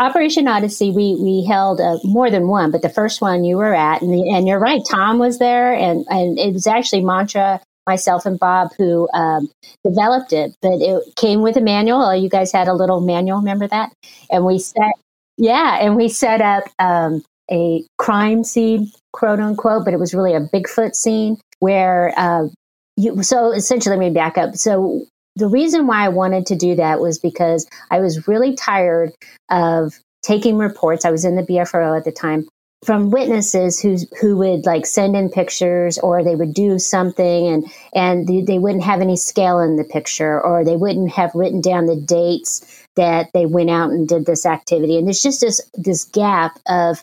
Operation 0.00 0.48
Odyssey, 0.48 0.90
we 0.90 1.14
we 1.16 1.44
held 1.44 1.78
uh, 1.78 1.98
more 2.04 2.30
than 2.30 2.48
one, 2.48 2.70
but 2.70 2.80
the 2.80 2.88
first 2.88 3.20
one 3.20 3.44
you 3.44 3.58
were 3.58 3.74
at, 3.74 4.00
and, 4.00 4.10
the, 4.10 4.30
and 4.34 4.48
you're 4.48 4.58
right, 4.58 4.80
Tom 4.90 5.18
was 5.18 5.38
there, 5.38 5.74
and 5.74 6.06
and 6.08 6.38
it 6.38 6.54
was 6.54 6.66
actually 6.66 7.02
Mantra, 7.02 7.60
myself, 7.86 8.24
and 8.24 8.40
Bob 8.40 8.70
who 8.78 9.10
um, 9.12 9.50
developed 9.84 10.32
it. 10.32 10.54
But 10.62 10.80
it 10.80 11.02
came 11.16 11.42
with 11.42 11.58
a 11.58 11.60
manual. 11.60 12.14
You 12.14 12.30
guys 12.30 12.50
had 12.50 12.66
a 12.66 12.72
little 12.72 13.02
manual, 13.02 13.40
remember 13.40 13.68
that? 13.68 13.92
And 14.30 14.46
we 14.46 14.58
set, 14.58 14.94
yeah, 15.36 15.76
and 15.82 15.96
we 15.96 16.08
set 16.08 16.40
up 16.40 16.64
um, 16.78 17.22
a 17.50 17.84
crime 17.98 18.42
scene, 18.42 18.90
quote 19.12 19.38
unquote, 19.38 19.84
but 19.84 19.92
it 19.92 20.00
was 20.00 20.14
really 20.14 20.32
a 20.32 20.40
Bigfoot 20.40 20.94
scene 20.94 21.36
where. 21.58 22.14
Uh, 22.16 22.48
you, 22.96 23.22
so 23.22 23.52
essentially, 23.52 23.96
let 23.96 24.00
me 24.00 24.10
back 24.10 24.36
up. 24.36 24.56
So 24.56 25.06
the 25.36 25.48
reason 25.48 25.86
why 25.86 26.04
I 26.04 26.08
wanted 26.08 26.46
to 26.46 26.56
do 26.56 26.74
that 26.76 27.00
was 27.00 27.18
because 27.18 27.66
I 27.90 28.00
was 28.00 28.28
really 28.28 28.54
tired 28.54 29.12
of 29.50 29.94
taking 30.22 30.56
reports. 30.56 31.04
I 31.04 31.10
was 31.10 31.24
in 31.24 31.36
the 31.36 31.42
BFRO 31.42 31.96
at 31.96 32.04
the 32.04 32.12
time 32.12 32.46
from 32.84 33.10
witnesses 33.10 33.78
who 33.78 33.96
who 34.20 34.36
would 34.38 34.64
like 34.64 34.86
send 34.86 35.14
in 35.14 35.28
pictures 35.28 35.98
or 35.98 36.24
they 36.24 36.34
would 36.34 36.54
do 36.54 36.78
something 36.78 37.46
and 37.46 37.66
and 37.94 38.46
they, 38.46 38.58
wouldn't 38.58 38.84
have 38.84 39.00
any 39.00 39.16
scale 39.16 39.60
in 39.60 39.76
the 39.76 39.84
picture 39.84 40.40
or 40.40 40.64
they 40.64 40.76
wouldn't 40.76 41.10
have 41.10 41.34
written 41.34 41.60
down 41.60 41.86
the 41.86 42.00
dates 42.00 42.84
that 42.96 43.28
they 43.34 43.44
went 43.44 43.70
out 43.70 43.90
and 43.90 44.08
did 44.08 44.24
this 44.24 44.46
activity 44.46 44.96
and 44.96 45.06
there's 45.06 45.22
just 45.22 45.42
this 45.42 45.60
this 45.74 46.04
gap 46.04 46.58
of 46.66 47.02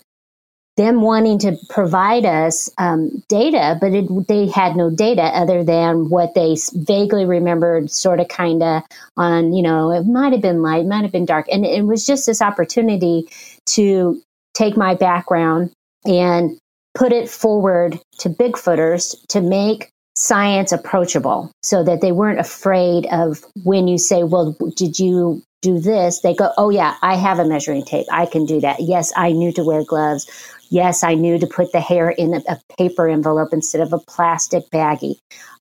them 0.78 1.02
wanting 1.02 1.40
to 1.40 1.58
provide 1.70 2.24
us 2.24 2.70
um, 2.78 3.24
data, 3.28 3.78
but 3.82 3.94
it, 3.94 4.28
they 4.28 4.48
had 4.48 4.76
no 4.76 4.92
data 4.92 5.24
other 5.24 5.64
than 5.64 6.10
what 6.10 6.36
they 6.36 6.56
vaguely 6.74 7.26
remembered, 7.26 7.90
sort 7.90 8.20
of, 8.20 8.28
kind 8.28 8.62
of 8.62 8.84
on, 9.18 9.54
you 9.54 9.64
know, 9.64 9.92
it 9.92 10.06
might 10.06 10.32
have 10.32 10.42
been 10.42 10.62
light, 10.62 10.86
might 10.86 11.02
have 11.02 11.12
been 11.12 11.26
dark. 11.26 11.48
And 11.52 11.66
it 11.66 11.86
was 11.86 12.06
just 12.06 12.28
this 12.28 12.42
opportunity 12.42 13.28
to 13.68 14.22
take 14.54 14.78
my 14.78 14.94
background 14.94 15.72
and 16.06 16.58
put 16.94 17.12
it 17.12 17.30
forward 17.30 18.00
to 18.20 18.30
Bigfooters 18.30 19.16
to 19.30 19.42
make 19.42 19.90
science 20.16 20.72
approachable 20.72 21.52
so 21.64 21.84
that 21.84 22.02
they 22.02 22.12
weren't 22.12 22.40
afraid 22.40 23.08
of 23.12 23.44
when 23.64 23.88
you 23.88 23.98
say, 23.98 24.24
well, 24.24 24.56
did 24.76 24.98
you 24.98 25.42
do 25.62 25.80
this? 25.80 26.22
They 26.22 26.34
go, 26.34 26.52
oh, 26.58 26.70
yeah, 26.70 26.96
I 27.02 27.16
have 27.16 27.40
a 27.40 27.46
measuring 27.46 27.84
tape. 27.84 28.08
I 28.12 28.26
can 28.26 28.46
do 28.46 28.60
that. 28.62 28.80
Yes, 28.80 29.12
I 29.16 29.32
knew 29.32 29.52
to 29.54 29.64
wear 29.64 29.84
gloves 29.84 30.28
Yes, 30.70 31.04
I 31.04 31.14
knew 31.14 31.40
to 31.40 31.48
put 31.48 31.72
the 31.72 31.82
hair 31.82 32.10
in 32.10 32.34
a, 32.34 32.42
a 32.48 32.60
paper 32.78 33.08
envelope 33.08 33.50
instead 33.52 33.82
of 33.82 33.94
a 33.94 34.00
plastic 34.00 34.70
baggie. 34.72 35.16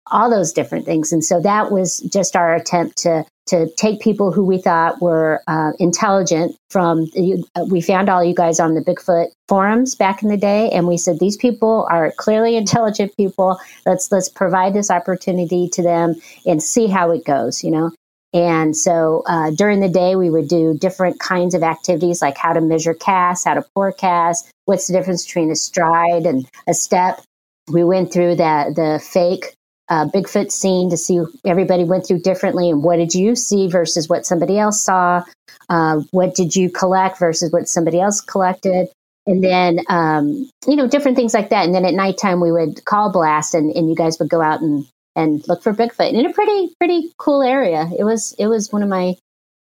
All 0.08 0.30
those 0.30 0.52
different 0.52 0.84
things. 0.84 1.12
And 1.12 1.24
so 1.24 1.40
that 1.40 1.72
was 1.72 1.98
just 2.00 2.36
our 2.36 2.54
attempt 2.54 2.98
to 2.98 3.24
to 3.46 3.68
take 3.76 4.00
people 4.00 4.32
who 4.32 4.44
we 4.44 4.58
thought 4.58 5.00
were 5.00 5.40
uh, 5.46 5.70
intelligent 5.78 6.56
from 6.70 7.06
uh, 7.54 7.64
we 7.70 7.80
found 7.80 8.08
all 8.08 8.24
you 8.24 8.34
guys 8.34 8.58
on 8.58 8.74
the 8.74 8.80
bigfoot 8.80 9.28
forums 9.48 9.94
back 9.94 10.22
in 10.22 10.28
the 10.28 10.36
day 10.36 10.68
and 10.70 10.86
we 10.86 10.96
said 10.96 11.18
these 11.18 11.36
people 11.36 11.86
are 11.90 12.12
clearly 12.16 12.56
intelligent 12.64 13.16
people 13.16 13.58
let's 13.86 14.10
let's 14.10 14.28
provide 14.28 14.74
this 14.74 14.90
opportunity 14.90 15.68
to 15.68 15.82
them 15.82 16.14
and 16.44 16.62
see 16.62 16.86
how 16.88 17.10
it 17.10 17.24
goes 17.24 17.62
you 17.62 17.70
know 17.70 17.92
and 18.36 18.76
so 18.76 19.22
uh, 19.26 19.50
during 19.50 19.80
the 19.80 19.88
day, 19.88 20.14
we 20.14 20.28
would 20.28 20.46
do 20.46 20.76
different 20.76 21.18
kinds 21.18 21.54
of 21.54 21.62
activities 21.62 22.20
like 22.20 22.36
how 22.36 22.52
to 22.52 22.60
measure 22.60 22.92
cast, 22.92 23.46
how 23.46 23.54
to 23.54 23.62
pour 23.62 23.92
forecast, 23.92 24.46
what's 24.66 24.88
the 24.88 24.92
difference 24.92 25.24
between 25.24 25.50
a 25.50 25.56
stride 25.56 26.26
and 26.26 26.46
a 26.68 26.74
step. 26.74 27.22
We 27.68 27.82
went 27.82 28.12
through 28.12 28.36
that 28.36 28.74
the 28.74 29.02
fake 29.02 29.54
uh, 29.88 30.08
Bigfoot 30.08 30.52
scene 30.52 30.90
to 30.90 30.98
see 30.98 31.22
everybody 31.46 31.84
went 31.84 32.06
through 32.06 32.20
differently 32.20 32.68
and 32.68 32.82
what 32.82 32.96
did 32.96 33.14
you 33.14 33.36
see 33.36 33.68
versus 33.68 34.06
what 34.06 34.26
somebody 34.26 34.58
else 34.58 34.82
saw. 34.82 35.24
Uh, 35.70 36.02
what 36.10 36.34
did 36.34 36.54
you 36.54 36.68
collect 36.68 37.18
versus 37.18 37.50
what 37.50 37.68
somebody 37.68 38.00
else 38.00 38.20
collected? 38.20 38.88
And 39.26 39.42
then, 39.42 39.80
um, 39.88 40.50
you 40.68 40.76
know, 40.76 40.86
different 40.86 41.16
things 41.16 41.32
like 41.32 41.48
that. 41.48 41.64
And 41.64 41.74
then 41.74 41.86
at 41.86 41.94
nighttime, 41.94 42.42
we 42.42 42.52
would 42.52 42.84
call 42.84 43.10
blast 43.10 43.54
and, 43.54 43.74
and 43.74 43.88
you 43.88 43.96
guys 43.96 44.18
would 44.18 44.28
go 44.28 44.42
out 44.42 44.60
and 44.60 44.86
and 45.16 45.42
look 45.48 45.62
for 45.62 45.72
Bigfoot 45.72 46.12
in 46.12 46.26
a 46.26 46.32
pretty 46.32 46.72
pretty 46.78 47.12
cool 47.18 47.42
area. 47.42 47.90
It 47.98 48.04
was 48.04 48.34
it 48.38 48.46
was 48.46 48.70
one 48.70 48.82
of 48.82 48.88
my 48.88 49.14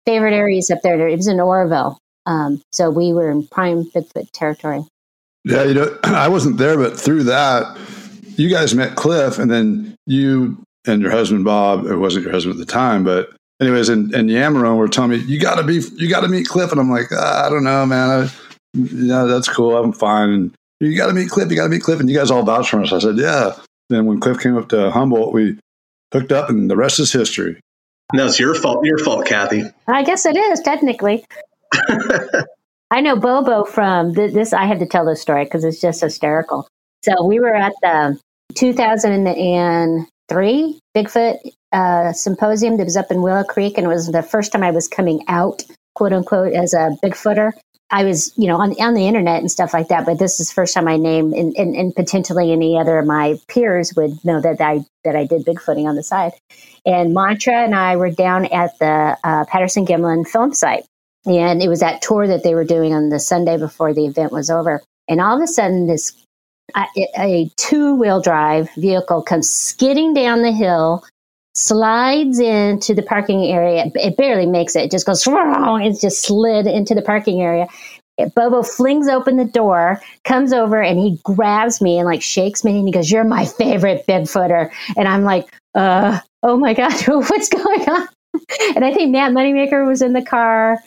favorite 0.06 0.34
areas 0.34 0.72
up 0.72 0.82
there. 0.84 1.08
It 1.08 1.18
was 1.18 1.28
in 1.28 1.40
Oroville, 1.40 1.98
um, 2.26 2.62
so 2.72 2.90
we 2.90 3.12
were 3.12 3.30
in 3.30 3.48
prime 3.48 3.84
Bigfoot 3.86 4.32
territory. 4.32 4.84
Yeah, 5.44 5.64
you 5.64 5.74
know, 5.74 5.98
I 6.04 6.30
wasn't 6.30 6.58
there, 6.58 6.78
but 6.78 6.98
through 6.98 7.24
that, 7.24 7.78
you 8.38 8.50
guys 8.50 8.76
met 8.76 8.96
Cliff, 8.96 9.40
and 9.40 9.52
then 9.52 9.96
you 10.06 10.64
and 10.86 11.02
your 11.02 11.12
husband 11.12 11.44
Bob. 11.44 11.86
It 11.88 11.98
wasn't 11.98 12.24
your 12.24 12.34
husband 12.34 12.60
at 12.60 12.66
the 12.66 12.72
time, 12.72 13.04
but 13.04 13.36
anyways, 13.62 13.90
and 13.90 14.14
and 14.14 14.30
were 14.78 14.88
telling 14.88 15.12
me 15.12 15.18
you 15.18 15.40
got 15.40 15.56
to 15.56 15.64
be 15.64 15.82
you 15.96 16.10
got 16.10 16.22
to 16.22 16.28
meet 16.28 16.48
Cliff, 16.48 16.72
and 16.72 16.80
I'm 16.80 16.92
like, 16.92 17.08
ah, 17.12 17.48
I 17.48 17.50
don't 17.50 17.64
know, 17.64 17.86
man. 17.86 18.10
I, 18.10 18.32
yeah, 18.74 19.24
that's 19.24 19.50
cool. 19.50 19.76
I'm 19.76 19.92
fine. 19.92 20.30
And 20.30 20.56
you 20.80 20.96
got 20.96 21.08
to 21.08 21.14
meet 21.14 21.30
Cliff. 21.30 21.50
You 21.50 21.58
got 21.58 21.64
to 21.64 21.70
meet 21.70 21.82
Cliff, 21.82 22.00
and 22.00 22.10
you 22.10 22.16
guys 22.16 22.32
all 22.32 22.44
vouch 22.44 22.70
for 22.70 22.82
us. 22.82 22.94
I 22.94 23.00
said, 23.00 23.18
yeah. 23.18 23.54
Then 23.92 24.06
when 24.06 24.22
Cliff 24.22 24.40
came 24.40 24.58
up 24.58 24.70
to 24.70 24.90
Humboldt, 24.90 25.34
we 25.34 25.60
hooked 26.14 26.32
up, 26.32 26.50
and 26.50 26.72
the 26.72 26.78
rest 26.78 27.00
is 27.00 27.12
history. 27.12 27.60
No, 28.14 28.28
it's 28.28 28.40
your 28.40 28.56
fault. 28.56 28.86
Your 28.86 28.98
fault, 28.98 29.26
Kathy. 29.26 29.64
I 29.88 30.04
guess 30.04 30.26
it 30.26 30.38
is 30.38 30.62
technically. 30.62 31.26
I 32.92 33.02
know 33.02 33.18
Bobo 33.18 33.66
from 33.66 34.14
this. 34.14 34.54
I 34.54 34.66
had 34.66 34.80
to 34.80 34.86
tell 34.86 35.06
this 35.06 35.22
story 35.22 35.44
because 35.44 35.64
it's 35.64 35.80
just 35.80 36.02
hysterical. 36.02 36.68
So 37.04 37.24
we 37.26 37.40
were 37.40 37.56
at 37.56 37.74
the 37.82 38.20
2003 38.56 40.80
Bigfoot 40.96 41.38
uh, 41.72 42.14
symposium 42.14 42.78
that 42.78 42.86
was 42.86 42.98
up 42.98 43.12
in 43.12 43.22
Willow 43.22 43.44
Creek, 43.44 43.78
and 43.78 43.86
it 43.86 43.90
was 43.90 44.08
the 44.08 44.24
first 44.24 44.52
time 44.52 44.64
I 44.64 44.72
was 44.72 44.88
coming 44.88 45.24
out, 45.28 45.62
quote 45.96 46.14
unquote, 46.14 46.54
as 46.54 46.74
a 46.74 46.96
Bigfooter. 47.04 47.52
I 47.92 48.06
was, 48.06 48.32
you 48.38 48.48
know, 48.48 48.56
on, 48.56 48.74
on 48.82 48.94
the 48.94 49.06
internet 49.06 49.42
and 49.42 49.52
stuff 49.52 49.74
like 49.74 49.90
that, 49.90 50.06
but 50.06 50.18
this 50.18 50.40
is 50.40 50.48
the 50.48 50.54
first 50.54 50.74
time 50.74 50.86
my 50.86 50.96
name 50.96 51.34
and, 51.34 51.56
and, 51.58 51.76
and, 51.76 51.94
potentially 51.94 52.52
any 52.52 52.78
other 52.78 53.00
of 53.00 53.06
my 53.06 53.38
peers 53.50 53.94
would 53.96 54.24
know 54.24 54.40
that 54.40 54.62
I 54.62 54.86
that 55.04 55.16
I 55.16 55.26
did 55.26 55.46
bigfooting 55.46 55.86
on 55.86 55.96
the 55.96 56.04
side. 56.04 56.32
And 56.86 57.14
Mantra 57.14 57.64
and 57.64 57.76
I 57.76 57.98
were 57.98 58.10
down 58.10 58.46
at 58.46 58.80
the 58.80 59.18
uh, 59.24 59.46
Patterson 59.46 59.86
Gimlin 59.86 60.26
film 60.26 60.54
site, 60.54 60.86
and 61.26 61.62
it 61.62 61.68
was 61.68 61.82
that 61.82 62.02
tour 62.02 62.28
that 62.28 62.44
they 62.44 62.56
were 62.56 62.64
doing 62.64 62.94
on 62.94 63.10
the 63.10 63.20
Sunday 63.20 63.58
before 63.58 63.94
the 63.94 64.06
event 64.06 64.32
was 64.32 64.50
over. 64.50 64.82
And 65.10 65.20
all 65.20 65.36
of 65.36 65.44
a 65.44 65.48
sudden, 65.48 65.88
this 65.88 66.14
a, 66.76 66.86
a 67.18 67.52
two 67.58 67.96
wheel 67.96 68.22
drive 68.22 68.70
vehicle 68.76 69.22
comes 69.22 69.50
skidding 69.50 70.14
down 70.14 70.42
the 70.42 70.54
hill 70.54 71.04
slides 71.56 72.40
into 72.40 72.94
the 72.94 73.02
parking 73.02 73.46
area. 73.46 73.92
It 73.96 74.18
barely 74.18 74.46
makes 74.46 74.76
it. 74.76 74.86
It 74.86 74.92
just 74.92 75.06
goes, 75.06 75.24
it 75.28 76.00
just 76.00 76.22
slid 76.22 76.68
into 76.68 76.96
the 76.96 77.02
parking 77.02 77.42
area. 77.42 77.68
Bobo 78.36 78.62
flings 78.62 79.08
open 79.08 79.38
the 79.38 79.46
door, 79.46 80.00
comes 80.26 80.54
over, 80.54 80.82
and 80.82 81.00
he 81.00 81.20
grabs 81.24 81.82
me 81.82 81.98
and 81.98 82.06
like 82.06 82.22
shakes 82.22 82.64
me, 82.64 82.78
and 82.78 82.88
he 82.88 82.92
goes, 82.92 83.10
"You're 83.10 83.24
my 83.24 83.46
favorite 83.46 84.06
Bigfooter." 84.08 84.70
And 84.96 85.08
I'm 85.08 85.24
like, 85.24 85.52
"Uh, 85.74 86.20
oh 86.44 86.58
my 86.58 86.74
god, 86.76 86.94
what's 87.08 87.50
going 87.50 87.90
on?" 87.90 88.08
And 88.76 88.86
I 88.86 88.94
think 88.94 89.12
Matt 89.12 89.32
Moneymaker 89.32 89.88
was 89.88 90.04
in 90.04 90.14
the 90.14 90.22
car, 90.22 90.78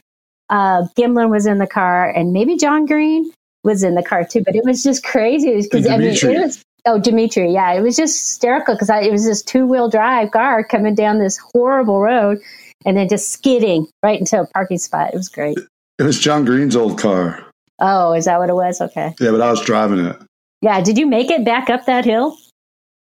uh, 0.50 0.82
Gimlin 0.96 1.30
was 1.30 1.46
in 1.46 1.58
the 1.58 1.66
car, 1.66 2.08
and 2.08 2.32
maybe 2.32 2.56
John 2.56 2.86
Green 2.86 3.30
was 3.64 3.82
in 3.82 3.94
the 3.94 4.02
car 4.02 4.24
too. 4.24 4.42
But 4.44 4.54
it 4.54 4.64
was 4.64 4.82
just 4.82 5.04
crazy 5.04 5.60
because 5.60 5.86
I 5.86 5.96
mean, 5.96 6.10
it 6.10 6.22
was 6.22 6.63
Oh, 6.86 6.98
Dimitri. 6.98 7.52
Yeah, 7.52 7.72
it 7.72 7.80
was 7.80 7.96
just 7.96 8.14
hysterical 8.14 8.74
because 8.74 8.90
it 8.90 9.10
was 9.10 9.24
this 9.24 9.42
two 9.42 9.66
wheel 9.66 9.88
drive 9.88 10.30
car 10.30 10.62
coming 10.62 10.94
down 10.94 11.18
this 11.18 11.38
horrible 11.52 12.00
road 12.00 12.38
and 12.84 12.96
then 12.96 13.08
just 13.08 13.30
skidding 13.30 13.86
right 14.02 14.20
into 14.20 14.40
a 14.40 14.46
parking 14.48 14.78
spot. 14.78 15.14
It 15.14 15.16
was 15.16 15.28
great. 15.28 15.56
It 15.98 16.02
was 16.02 16.18
John 16.18 16.44
Green's 16.44 16.76
old 16.76 16.98
car. 16.98 17.44
Oh, 17.80 18.12
is 18.12 18.26
that 18.26 18.38
what 18.38 18.50
it 18.50 18.54
was? 18.54 18.80
Okay. 18.80 19.14
Yeah, 19.18 19.30
but 19.30 19.40
I 19.40 19.50
was 19.50 19.62
driving 19.62 20.04
it. 20.04 20.16
Yeah. 20.60 20.80
Did 20.80 20.98
you 20.98 21.06
make 21.06 21.30
it 21.30 21.44
back 21.44 21.70
up 21.70 21.86
that 21.86 22.04
hill? 22.04 22.36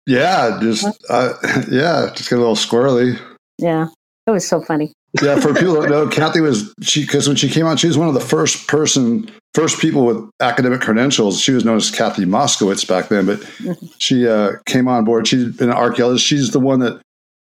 Yeah, 0.08 0.60
just 0.62 0.88
uh, 1.10 1.34
yeah, 1.70 2.10
just 2.16 2.30
get 2.30 2.38
a 2.38 2.40
little 2.40 2.56
squirrely. 2.56 3.20
Yeah, 3.60 3.88
it 4.26 4.32
was 4.32 4.48
so 4.48 4.60
funny 4.62 4.94
yeah, 5.22 5.40
for 5.40 5.54
people 5.54 5.82
that 5.82 5.90
know, 5.90 6.08
Kathy 6.08 6.40
was 6.40 6.74
she 6.82 7.02
because 7.02 7.28
when 7.28 7.36
she 7.36 7.50
came 7.50 7.66
out, 7.66 7.80
she 7.80 7.88
was 7.88 7.98
one 7.98 8.08
of 8.08 8.14
the 8.14 8.22
first 8.22 8.68
person, 8.68 9.30
first 9.54 9.80
people 9.80 10.06
with 10.06 10.30
academic 10.40 10.82
credentials. 10.82 11.40
She 11.40 11.52
was 11.52 11.66
known 11.66 11.78
as 11.78 11.92
Kathy 11.92 12.26
Moskowitz 12.26 12.88
back 12.88 13.10
then, 13.10 13.26
but 13.26 13.46
she 13.98 14.28
uh, 14.28 14.54
came 14.66 14.88
on 14.88 15.06
board. 15.06 15.28
She's 15.28 15.56
been 15.56 15.70
an 15.70 15.76
archaeologist. 15.76 16.26
She's 16.26 16.52
the 16.52 16.60
one 16.60 16.80
that 16.80 17.02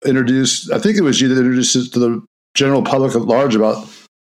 introduced. 0.05 0.71
I 0.71 0.79
think 0.79 0.97
it 0.97 1.01
was 1.01 1.19
you 1.21 1.27
that 1.29 1.39
introduced 1.39 1.75
it 1.75 1.93
to 1.93 1.99
the 1.99 2.25
general 2.53 2.83
public 2.83 3.15
at 3.15 3.21
large 3.21 3.55
about 3.55 3.87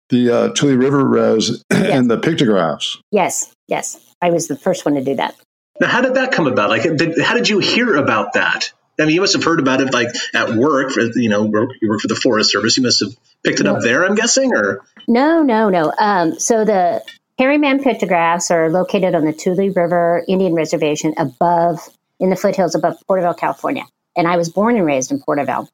the 0.09 0.29
uh, 0.29 0.49
Tule 0.53 0.75
River 0.75 1.05
rose 1.05 1.63
yes. 1.71 1.89
and 1.91 2.09
the 2.09 2.17
pictographs. 2.17 2.97
Yes, 3.11 3.53
yes, 3.67 3.97
I 4.21 4.31
was 4.31 4.47
the 4.47 4.57
first 4.57 4.85
one 4.85 4.95
to 4.95 5.03
do 5.03 5.15
that. 5.15 5.35
Now, 5.79 5.87
how 5.87 6.01
did 6.01 6.15
that 6.15 6.31
come 6.31 6.47
about? 6.47 6.69
Like, 6.69 6.83
did, 6.83 7.21
how 7.21 7.35
did 7.35 7.49
you 7.49 7.59
hear 7.59 7.95
about 7.95 8.33
that? 8.33 8.71
I 8.99 9.05
mean, 9.05 9.13
you 9.13 9.21
must 9.21 9.33
have 9.33 9.43
heard 9.43 9.59
about 9.59 9.79
it 9.79 9.93
like 9.93 10.07
at 10.33 10.55
work. 10.55 10.91
For, 10.91 11.01
you 11.01 11.29
know, 11.29 11.43
you 11.45 11.89
work 11.89 12.01
for 12.01 12.07
the 12.07 12.15
Forest 12.15 12.51
Service. 12.51 12.77
You 12.77 12.83
must 12.83 13.01
have 13.01 13.11
picked 13.43 13.59
it 13.59 13.63
no. 13.63 13.75
up 13.75 13.83
there. 13.83 14.03
I'm 14.03 14.15
guessing, 14.15 14.55
or 14.55 14.83
no, 15.07 15.43
no, 15.43 15.69
no. 15.69 15.93
Um, 15.99 16.39
so 16.39 16.65
the 16.65 17.03
hairy 17.37 17.57
man 17.57 17.83
pictographs 17.83 18.51
are 18.51 18.69
located 18.69 19.15
on 19.15 19.25
the 19.25 19.33
Tule 19.33 19.69
River 19.69 20.23
Indian 20.27 20.53
Reservation 20.53 21.13
above 21.17 21.79
in 22.19 22.29
the 22.29 22.35
foothills 22.35 22.75
above 22.75 22.95
Porterville, 23.07 23.35
California. 23.35 23.83
And 24.15 24.27
I 24.27 24.37
was 24.37 24.49
born 24.49 24.75
and 24.75 24.85
raised 24.85 25.11
in 25.11 25.19
Porterville. 25.19 25.69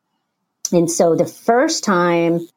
And 0.71 0.91
so 0.91 1.15
the 1.15 1.25
first 1.25 1.83
time 1.83 2.47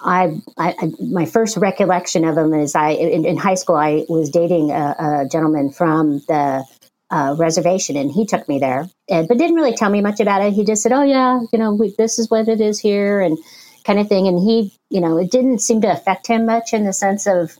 I, 0.00 0.40
I, 0.56 0.74
my 1.00 1.26
first 1.26 1.56
recollection 1.56 2.24
of 2.24 2.34
them 2.34 2.54
is 2.54 2.74
I 2.74 2.90
in, 2.90 3.26
in 3.26 3.36
high 3.36 3.54
school 3.54 3.76
I 3.76 4.04
was 4.08 4.30
dating 4.30 4.70
a, 4.70 4.96
a 4.98 5.28
gentleman 5.30 5.70
from 5.70 6.20
the 6.20 6.64
uh, 7.10 7.34
reservation, 7.38 7.96
and 7.96 8.10
he 8.10 8.24
took 8.24 8.48
me 8.48 8.60
there, 8.60 8.88
and, 9.08 9.28
but 9.28 9.36
didn't 9.36 9.56
really 9.56 9.74
tell 9.74 9.90
me 9.90 10.00
much 10.00 10.20
about 10.20 10.42
it. 10.42 10.52
He 10.52 10.64
just 10.64 10.82
said, 10.82 10.92
"Oh 10.92 11.02
yeah, 11.02 11.40
you 11.52 11.58
know, 11.58 11.74
we, 11.74 11.94
this 11.98 12.18
is 12.18 12.30
what 12.30 12.48
it 12.48 12.60
is 12.60 12.80
here," 12.80 13.20
and 13.20 13.36
kind 13.84 13.98
of 13.98 14.08
thing. 14.08 14.26
And 14.28 14.38
he, 14.38 14.72
you 14.90 15.00
know, 15.00 15.18
it 15.18 15.30
didn't 15.30 15.58
seem 15.58 15.80
to 15.82 15.92
affect 15.92 16.26
him 16.26 16.46
much 16.46 16.72
in 16.72 16.84
the 16.84 16.92
sense 16.92 17.26
of 17.26 17.58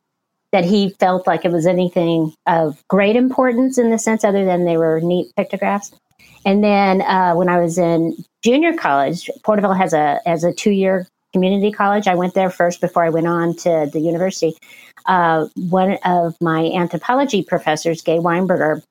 that 0.53 0.65
he 0.65 0.91
felt 0.99 1.27
like 1.27 1.45
it 1.45 1.53
was 1.53 1.67
anything 1.67 2.33
of 2.47 2.83
great 2.89 3.17
importance 3.17 3.79
in 3.79 3.91
the 3.91 3.99
sense 3.99 4.25
other 4.25 4.45
than 4.45 4.65
they 4.65 4.77
were 4.77 5.01
neat 5.01 5.33
pictographs. 5.37 5.93
And 6.45 6.65
then 6.65 7.03
uh, 7.03 7.35
when 7.35 7.49
I 7.49 7.61
was 7.61 7.79
in 7.79 8.17
junior 8.43 8.75
college, 8.75 9.31
Porterville 9.45 9.75
has 9.75 9.93
a 9.93 10.21
has 10.27 10.45
a 10.45 10.53
two 10.53 10.71
year 10.71 11.07
community 11.33 11.71
college. 11.71 12.09
I 12.09 12.15
went 12.15 12.35
there 12.35 12.51
first 12.51 12.81
before 12.81 13.05
I 13.05 13.11
went 13.11 13.27
on 13.27 13.55
to 13.57 13.89
the 13.93 14.01
university. 14.01 14.57
Uh, 15.07 15.47
one 15.55 15.99
of 16.05 16.37
my 16.41 16.71
anthropology 16.75 17.43
professors, 17.43 18.03
Gay 18.03 18.19
Weinberger, 18.19 18.83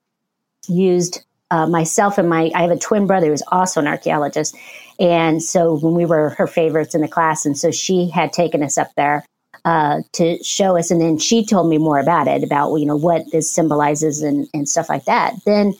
used 0.68 1.24
uh, 1.50 1.66
myself 1.66 2.18
and 2.18 2.28
my 2.28 2.50
I 2.54 2.62
have 2.62 2.70
a 2.70 2.78
twin 2.78 3.06
brother 3.06 3.26
who's 3.26 3.42
also 3.48 3.80
an 3.80 3.86
archaeologist, 3.86 4.56
and 4.98 5.42
so 5.42 5.78
when 5.78 5.94
we 5.94 6.06
were 6.06 6.30
her 6.30 6.46
favorites 6.46 6.94
in 6.94 7.00
the 7.00 7.08
class, 7.08 7.44
and 7.44 7.58
so 7.58 7.70
she 7.70 8.08
had 8.08 8.32
taken 8.32 8.62
us 8.62 8.78
up 8.78 8.90
there 8.96 9.24
uh, 9.64 10.00
to 10.12 10.42
show 10.42 10.76
us, 10.76 10.90
and 10.90 11.00
then 11.00 11.18
she 11.18 11.44
told 11.44 11.68
me 11.68 11.78
more 11.78 11.98
about 11.98 12.28
it, 12.28 12.42
about 12.42 12.76
you 12.76 12.86
know 12.86 12.96
what 12.96 13.30
this 13.32 13.50
symbolizes 13.50 14.22
and 14.22 14.48
and 14.54 14.68
stuff 14.68 14.88
like 14.88 15.04
that. 15.04 15.34
Then 15.44 15.74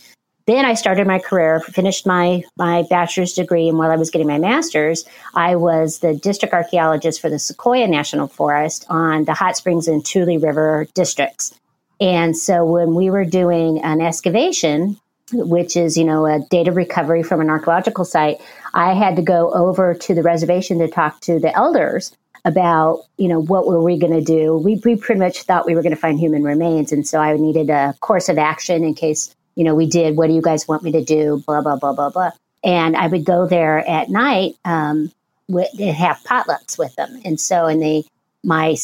then 0.47 0.65
I 0.65 0.75
started 0.75 1.07
my 1.07 1.19
career, 1.19 1.61
finished 1.61 2.07
my 2.07 2.43
my 2.57 2.85
bachelor's 2.91 3.35
degree, 3.35 3.69
and 3.69 3.79
while 3.79 3.91
I 3.91 3.97
was 3.97 4.11
getting 4.11 4.27
my 4.27 4.39
master's, 4.39 5.05
I 5.35 5.57
was 5.57 6.01
the 6.01 6.15
district 6.15 6.55
archaeologist 6.55 7.21
for 7.21 7.31
the 7.31 7.39
Sequoia 7.39 7.87
National 7.87 8.27
Forest 8.27 8.85
on 8.89 9.27
the 9.27 9.35
Hot 9.35 9.57
Springs 9.57 9.87
and 9.87 10.05
Tule 10.05 10.39
River 10.39 10.87
districts. 10.95 11.55
And 12.01 12.37
so 12.37 12.65
when 12.65 12.95
we 12.95 13.11
were 13.11 13.25
doing 13.25 13.81
an 13.83 14.01
excavation, 14.01 14.99
which 15.33 15.77
is 15.77 15.97
you 15.97 16.05
know 16.05 16.27
a 16.27 16.41
data 16.51 16.73
recovery 16.73 17.23
from 17.23 17.41
an 17.41 17.51
archaeological 17.51 18.05
site, 18.05 18.41
I 18.75 18.95
had 18.95 19.17
to 19.17 19.23
go 19.23 19.53
over 19.53 19.95
to 19.95 20.15
the 20.15 20.23
reservation 20.23 20.79
to 20.79 20.89
talk 20.89 21.21
to 21.21 21.39
the 21.39 21.55
elders 21.55 22.17
about 22.45 23.03
you 23.19 23.29
know 23.29 23.41
what 23.41 23.67
were 23.67 23.83
we 23.83 23.99
going 23.99 24.13
to 24.13 24.25
do 24.25 24.57
we, 24.57 24.81
we 24.85 24.97
pretty 24.97 25.19
much 25.19 25.43
thought 25.43 25.67
we 25.67 25.75
were 25.75 25.83
going 25.83 25.95
to 25.95 26.01
find 26.01 26.19
human 26.19 26.43
remains 26.43 26.91
and 26.91 27.07
so 27.07 27.19
i 27.19 27.37
needed 27.37 27.69
a 27.69 27.95
course 28.01 28.29
of 28.29 28.39
action 28.39 28.83
in 28.83 28.95
case 28.95 29.35
you 29.61 29.65
know, 29.65 29.75
we 29.75 29.87
did, 29.87 30.17
what 30.17 30.29
do 30.29 30.33
you 30.33 30.41
guys 30.41 30.67
want 30.67 30.83
me 30.83 30.93
to 30.93 31.05
do? 31.05 31.43
Blah, 31.47 31.61
blah, 31.61 31.77
blah, 31.77 31.93
blah, 31.93 32.11
blah. 32.11 32.31
And 32.63 32.97
I 32.97 33.07
would 33.07 33.25
go 33.25 33.47
there 33.47 33.87
at 33.87 34.09
night, 34.09 34.55
um, 34.65 35.13
with, 35.49 35.69
have 35.79 36.19
potlucks 36.25 36.79
with 36.79 36.95
them. 36.97 37.21
And 37.27 37.41
so, 37.41 37.67
and 37.67 37.83
they, 37.83 38.05
my 38.45 38.77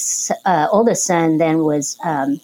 uh, 0.44 0.68
oldest 0.70 1.06
son 1.06 1.38
then 1.38 1.60
was 1.60 1.96
um, 2.04 2.40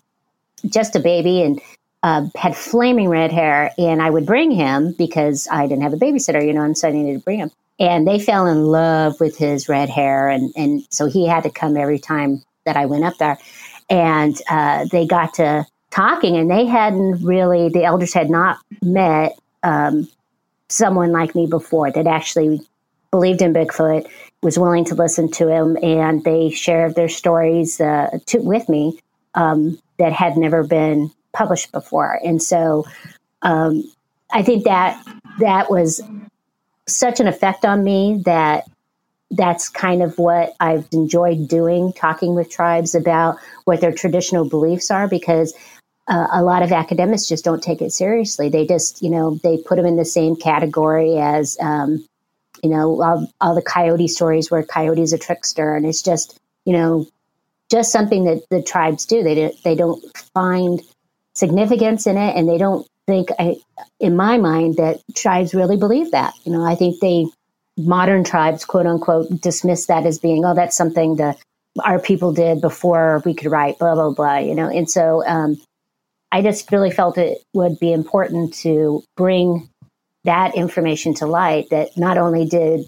just 0.67 0.97
a 0.97 1.01
baby 1.01 1.43
and 1.43 1.61
uh, 2.03 2.27
had 2.35 2.57
flaming 2.57 3.09
red 3.09 3.33
hair. 3.33 3.73
And 3.77 4.01
I 4.01 4.11
would 4.11 4.27
bring 4.27 4.51
him 4.51 4.95
because 4.97 5.49
I 5.51 5.67
didn't 5.67 5.83
have 5.83 5.93
a 5.93 5.99
babysitter, 5.99 6.43
you 6.43 6.53
know, 6.53 6.63
and 6.63 6.79
so 6.79 6.89
I 6.89 6.93
needed 6.93 7.15
to 7.15 7.25
bring 7.25 7.39
him. 7.39 7.51
And 7.83 8.07
they 8.07 8.21
fell 8.21 8.47
in 8.47 8.65
love 8.67 9.19
with 9.19 9.37
his 9.37 9.69
red 9.69 9.91
hair. 9.91 10.29
And, 10.29 10.53
and 10.57 10.87
so 10.91 11.07
he 11.07 11.27
had 11.27 11.43
to 11.43 11.51
come 11.51 11.77
every 11.77 11.99
time 11.99 12.43
that 12.65 12.77
I 12.77 12.87
went 12.87 13.05
up 13.05 13.19
there. 13.19 13.37
And 13.91 14.41
uh, 14.49 14.87
they 14.93 15.05
got 15.05 15.35
to 15.35 15.67
talking, 15.91 16.37
and 16.37 16.49
they 16.49 16.65
hadn't 16.65 17.25
really, 17.25 17.69
the 17.69 17.85
elders 17.85 18.15
had 18.15 18.31
not 18.31 18.59
met 18.83 19.37
um, 19.65 20.09
someone 20.69 21.11
like 21.11 21.35
me 21.35 21.47
before 21.47 21.91
that 21.91 22.07
actually 22.07 22.61
believed 23.11 23.43
in 23.43 23.53
Bigfoot, 23.53 24.09
was 24.43 24.59
willing 24.59 24.85
to 24.87 24.95
listen 24.95 25.31
to 25.33 25.49
him, 25.49 25.77
and 25.83 26.25
they 26.25 26.51
shared 26.51 26.95
their 26.95 27.09
stories 27.09 27.81
uh, 27.81 28.17
to, 28.27 28.39
with 28.39 28.69
me 28.69 28.99
um, 29.35 29.77
that 29.99 30.13
had 30.13 30.37
never 30.37 30.63
been 30.63 31.11
published 31.33 31.73
before. 31.73 32.19
And 32.25 32.41
so 32.41 32.87
um, 33.43 33.85
I 34.33 34.43
think 34.43 34.65
that 34.65 35.05
that 35.41 35.71
was 35.71 36.01
such 36.89 37.21
an 37.21 37.29
effect 37.29 37.65
on 37.65 37.85
me 37.85 38.23
that 38.25 38.65
that's 39.31 39.69
kind 39.69 40.03
of 40.03 40.19
what 40.19 40.55
I've 40.61 40.87
enjoyed 40.93 41.49
doing, 41.49 41.93
talking 41.93 42.35
with 42.35 42.51
tribes 42.51 42.95
about 42.95 43.39
what 43.65 43.81
their 43.81 43.93
traditional 43.93 44.49
beliefs 44.49 44.91
are, 44.91 45.09
because 45.09 45.55
uh, 46.09 46.27
a 46.33 46.43
lot 46.43 46.63
of 46.63 46.73
academics 46.73 47.27
just 47.27 47.45
don't 47.45 47.63
take 47.63 47.81
it 47.81 47.93
seriously. 47.93 48.49
They 48.49 48.67
just, 48.67 49.01
you 49.01 49.09
know, 49.09 49.39
they 49.43 49.57
put 49.57 49.77
them 49.77 49.87
in 49.87 49.97
the 49.97 50.05
same 50.05 50.37
category 50.37 51.17
as, 51.17 51.57
um, 51.61 52.05
you 52.63 52.69
know, 52.69 53.01
all, 53.01 53.33
all 53.41 53.55
the 53.55 53.63
coyote 53.63 54.09
stories 54.09 54.51
where 54.51 54.63
coyote 54.63 55.01
is 55.01 55.13
a 55.13 55.19
trickster, 55.19 55.75
and 55.75 55.87
it's 55.87 56.03
just, 56.03 56.39
you 56.65 56.73
know, 56.73 57.07
just 57.71 57.91
something 57.91 58.25
that 58.25 58.43
the 58.51 58.63
tribes 58.63 59.07
do. 59.07 59.23
They 59.23 59.53
they 59.65 59.75
don't 59.75 60.05
find 60.35 60.83
significance 61.35 62.07
in 62.07 62.19
it, 62.19 62.37
and 62.37 62.49
they 62.49 62.59
don't 62.59 62.87
think, 63.07 63.29
I, 63.39 63.57
in 64.01 64.17
my 64.17 64.39
mind, 64.39 64.77
that 64.77 65.01
tribes 65.15 65.55
really 65.55 65.77
believe 65.77 66.11
that. 66.13 66.35
You 66.45 66.53
know, 66.53 66.65
I 66.65 66.75
think 66.75 67.01
they 67.01 67.27
modern 67.77 68.25
tribes, 68.25 68.65
quote 68.65 68.87
unquote, 68.87 69.29
dismiss 69.41 69.87
that 69.87 70.07
as 70.07 70.19
being, 70.19 70.45
oh, 70.45 70.55
that's 70.55 70.77
something 70.77 71.17
that 71.17 71.39
our 71.85 71.99
people 71.99 72.33
did 72.33 72.61
before 72.61 73.23
we 73.25 73.35
could 73.35 73.51
write, 73.51 73.79
blah 73.79 73.95
blah 73.95 74.11
blah. 74.11 74.39
You 74.39 74.55
know, 74.55 74.69
and 74.69 74.89
so 74.89 75.27
um, 75.27 75.61
I 76.31 76.43
just 76.43 76.71
really 76.73 76.91
felt 76.91 77.19
it 77.19 77.39
would 77.55 77.79
be 77.79 77.93
important 77.93 78.55
to 78.55 79.03
bring 79.17 79.69
that 80.25 80.55
information 80.55 81.15
to 81.15 81.27
light 81.27 81.69
that 81.71 81.97
not 81.97 82.17
only 82.17 82.47
did 82.47 82.87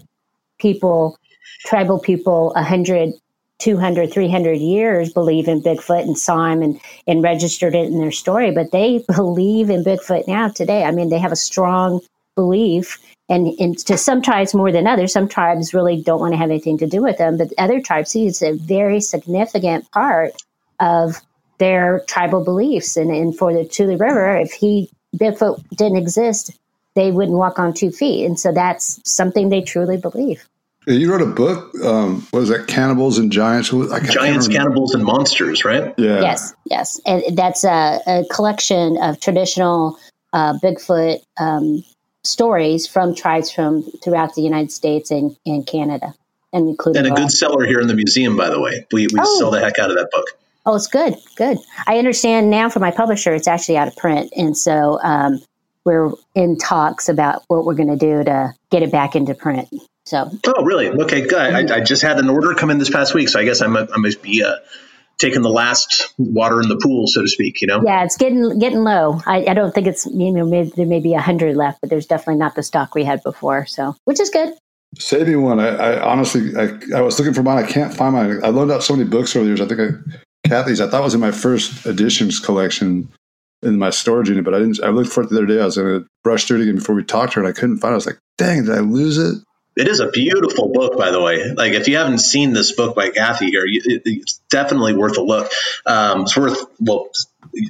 people, 0.59 1.17
tribal 1.65 1.99
people, 1.99 2.51
a 2.51 2.61
100, 2.61 3.13
200, 3.59 4.11
300 4.11 4.53
years 4.53 5.13
believe 5.13 5.47
in 5.47 5.61
Bigfoot 5.61 6.01
and 6.01 6.17
saw 6.17 6.47
him 6.47 6.61
and, 6.61 6.79
and 7.07 7.23
registered 7.23 7.73
it 7.73 7.87
in 7.87 7.99
their 7.99 8.11
story, 8.11 8.51
but 8.51 8.71
they 8.71 9.03
believe 9.15 9.69
in 9.69 9.83
Bigfoot 9.83 10.27
now 10.27 10.49
today. 10.49 10.83
I 10.83 10.91
mean, 10.91 11.09
they 11.09 11.19
have 11.19 11.31
a 11.31 11.37
strong 11.37 12.01
belief. 12.35 12.99
And, 13.29 13.47
and 13.59 13.77
to 13.85 13.97
some 13.97 14.21
tribes 14.21 14.53
more 14.53 14.71
than 14.71 14.85
others, 14.85 15.13
some 15.13 15.27
tribes 15.27 15.73
really 15.73 16.01
don't 16.01 16.19
want 16.19 16.33
to 16.33 16.37
have 16.37 16.51
anything 16.51 16.77
to 16.79 16.87
do 16.87 17.01
with 17.01 17.17
them, 17.17 17.37
but 17.37 17.53
other 17.57 17.81
tribes 17.81 18.11
see 18.11 18.27
it's 18.27 18.41
a 18.41 18.53
very 18.53 19.01
significant 19.01 19.89
part 19.91 20.33
of 20.79 21.21
their 21.57 22.01
tribal 22.07 22.43
beliefs. 22.43 22.97
And, 22.97 23.09
and 23.09 23.35
for 23.35 23.53
the 23.53 23.65
Tule 23.65 23.97
River, 23.97 24.35
if 24.37 24.51
he 24.51 24.89
Bigfoot 25.15 25.63
didn't 25.69 25.97
exist, 25.97 26.51
they 26.95 27.11
wouldn't 27.11 27.37
walk 27.37 27.57
on 27.57 27.73
two 27.73 27.91
feet. 27.91 28.25
And 28.25 28.39
so 28.39 28.51
that's 28.51 28.99
something 29.09 29.49
they 29.49 29.61
truly 29.61 29.97
believe. 29.97 30.45
You 30.87 31.11
wrote 31.11 31.21
a 31.21 31.25
book. 31.25 31.73
Um, 31.83 32.27
what 32.31 32.41
is 32.41 32.49
that? 32.49 32.67
Cannibals 32.67 33.17
and 33.17 33.31
Giants. 33.31 33.69
Giants, 33.69 34.47
cannibals, 34.47 34.93
and 34.93 35.03
monsters. 35.03 35.65
Right? 35.65 35.93
Yeah. 35.97 36.21
Yes. 36.21 36.53
Yes. 36.65 36.99
And 37.05 37.37
that's 37.37 37.63
a, 37.63 37.99
a 38.05 38.23
collection 38.31 38.97
of 39.01 39.19
traditional 39.19 39.97
uh, 40.33 40.53
Bigfoot 40.61 41.21
um, 41.37 41.83
stories 42.23 42.85
from 42.87 43.15
tribes 43.15 43.51
from 43.51 43.83
throughout 44.03 44.35
the 44.35 44.41
United 44.41 44.71
States 44.71 45.11
and, 45.11 45.35
and 45.45 45.65
Canada, 45.65 46.13
and 46.53 46.69
including 46.69 47.05
and 47.05 47.13
a 47.13 47.15
good 47.15 47.31
seller 47.31 47.65
here 47.65 47.79
in 47.79 47.87
the 47.87 47.95
museum. 47.95 48.37
By 48.37 48.49
the 48.49 48.59
way, 48.59 48.85
we 48.91 49.07
we 49.07 49.19
oh. 49.19 49.39
sell 49.39 49.51
the 49.51 49.59
heck 49.59 49.79
out 49.79 49.89
of 49.89 49.97
that 49.97 50.09
book. 50.11 50.25
Oh, 50.67 50.75
it's 50.75 50.87
good, 50.87 51.15
good. 51.35 51.57
I 51.85 51.99
understand 51.99 52.49
now 52.49 52.69
from 52.69 52.81
my 52.81 52.91
publisher, 52.91 53.33
it's 53.33 53.47
actually 53.47 53.77
out 53.77 53.87
of 53.87 53.95
print, 53.95 54.31
and 54.35 54.57
so 54.57 54.99
um, 55.01 55.39
we're 55.85 56.11
in 56.33 56.57
talks 56.57 57.07
about 57.07 57.43
what 57.47 57.65
we're 57.65 57.75
going 57.75 57.89
to 57.89 57.95
do 57.95 58.23
to 58.23 58.53
get 58.71 58.83
it 58.83 58.91
back 58.91 59.15
into 59.15 59.33
print. 59.33 59.69
So. 60.05 60.31
Oh, 60.45 60.63
really? 60.63 60.89
Okay, 60.89 61.21
good. 61.21 61.71
I, 61.71 61.77
I, 61.77 61.79
just 61.81 62.03
had 62.03 62.19
an 62.19 62.29
order 62.29 62.53
come 62.53 62.69
in 62.69 62.77
this 62.77 62.91
past 62.91 63.15
week, 63.15 63.27
so 63.27 63.39
I 63.39 63.43
guess 63.43 63.61
I'm 63.61 63.75
I 63.75 63.97
must 63.97 64.21
be 64.21 64.43
uh, 64.43 64.57
taking 65.17 65.41
the 65.41 65.49
last 65.49 66.13
water 66.19 66.61
in 66.61 66.67
the 66.67 66.77
pool, 66.77 67.07
so 67.07 67.23
to 67.23 67.27
speak. 67.27 67.61
You 67.61 67.67
know. 67.67 67.81
Yeah, 67.83 68.03
it's 68.03 68.15
getting 68.15 68.59
getting 68.59 68.83
low. 68.83 69.19
I, 69.25 69.45
I 69.47 69.53
don't 69.55 69.73
think 69.73 69.87
it's 69.87 70.05
you 70.05 70.31
know 70.31 70.45
maybe, 70.45 70.71
there 70.75 70.85
may 70.85 70.99
be 70.99 71.15
a 71.15 71.21
hundred 71.21 71.55
left, 71.55 71.81
but 71.81 71.89
there's 71.89 72.05
definitely 72.05 72.37
not 72.37 72.53
the 72.53 72.61
stock 72.61 72.93
we 72.93 73.03
had 73.03 73.23
before. 73.23 73.65
So, 73.65 73.95
which 74.05 74.19
is 74.19 74.29
good. 74.29 74.53
Save 74.97 75.27
me 75.27 75.35
one. 75.35 75.59
I, 75.59 75.69
I 75.69 76.01
honestly, 76.01 76.55
I, 76.55 76.77
I, 76.95 77.01
was 77.01 77.19
looking 77.19 77.33
for 77.33 77.43
mine. 77.43 77.61
I 77.63 77.67
can't 77.67 77.93
find 77.93 78.13
mine. 78.13 78.39
I 78.43 78.49
loaned 78.49 78.71
out 78.71 78.83
so 78.83 78.95
many 78.95 79.09
books 79.09 79.35
over 79.35 79.43
the 79.43 79.49
years. 79.49 79.59
I 79.59 79.67
think 79.67 79.81
I 79.81 80.47
Kathy's. 80.47 80.79
I 80.79 80.87
thought 80.87 81.03
was 81.03 81.15
in 81.15 81.19
my 81.19 81.31
first 81.31 81.85
editions 81.85 82.39
collection 82.39 83.09
in 83.63 83.79
my 83.79 83.89
storage 83.89 84.29
unit, 84.29 84.45
but 84.45 84.53
I 84.53 84.59
didn't. 84.59 84.83
I 84.83 84.89
looked 84.89 85.11
for 85.11 85.23
it 85.23 85.29
the 85.29 85.37
other 85.37 85.47
day. 85.47 85.59
I 85.59 85.65
was 85.65 85.77
going 85.77 86.01
to 86.01 86.07
brush 86.23 86.45
through 86.45 86.59
it 86.59 86.63
again 86.63 86.75
before 86.75 86.95
we 86.95 87.03
talked 87.03 87.33
to 87.33 87.39
her, 87.39 87.45
and 87.45 87.49
I 87.53 87.59
couldn't 87.59 87.79
find 87.79 87.91
it. 87.91 87.93
I 87.93 87.95
was 87.95 88.05
like, 88.05 88.19
"Dang, 88.37 88.65
did 88.65 88.75
I 88.75 88.79
lose 88.79 89.17
it?" 89.17 89.43
It 89.75 89.87
is 89.87 89.99
a 89.99 90.07
beautiful 90.07 90.71
book, 90.71 90.97
by 90.97 91.11
the 91.11 91.21
way. 91.21 91.51
Like 91.51 91.73
if 91.73 91.87
you 91.87 91.97
haven't 91.97 92.19
seen 92.19 92.53
this 92.53 92.71
book 92.71 92.95
by 92.95 93.09
Kathy 93.09 93.47
here, 93.47 93.65
it's 93.65 94.39
definitely 94.49 94.95
worth 94.95 95.17
a 95.17 95.21
look. 95.21 95.51
Um, 95.85 96.21
it's 96.21 96.37
worth 96.37 96.65
well 96.79 97.09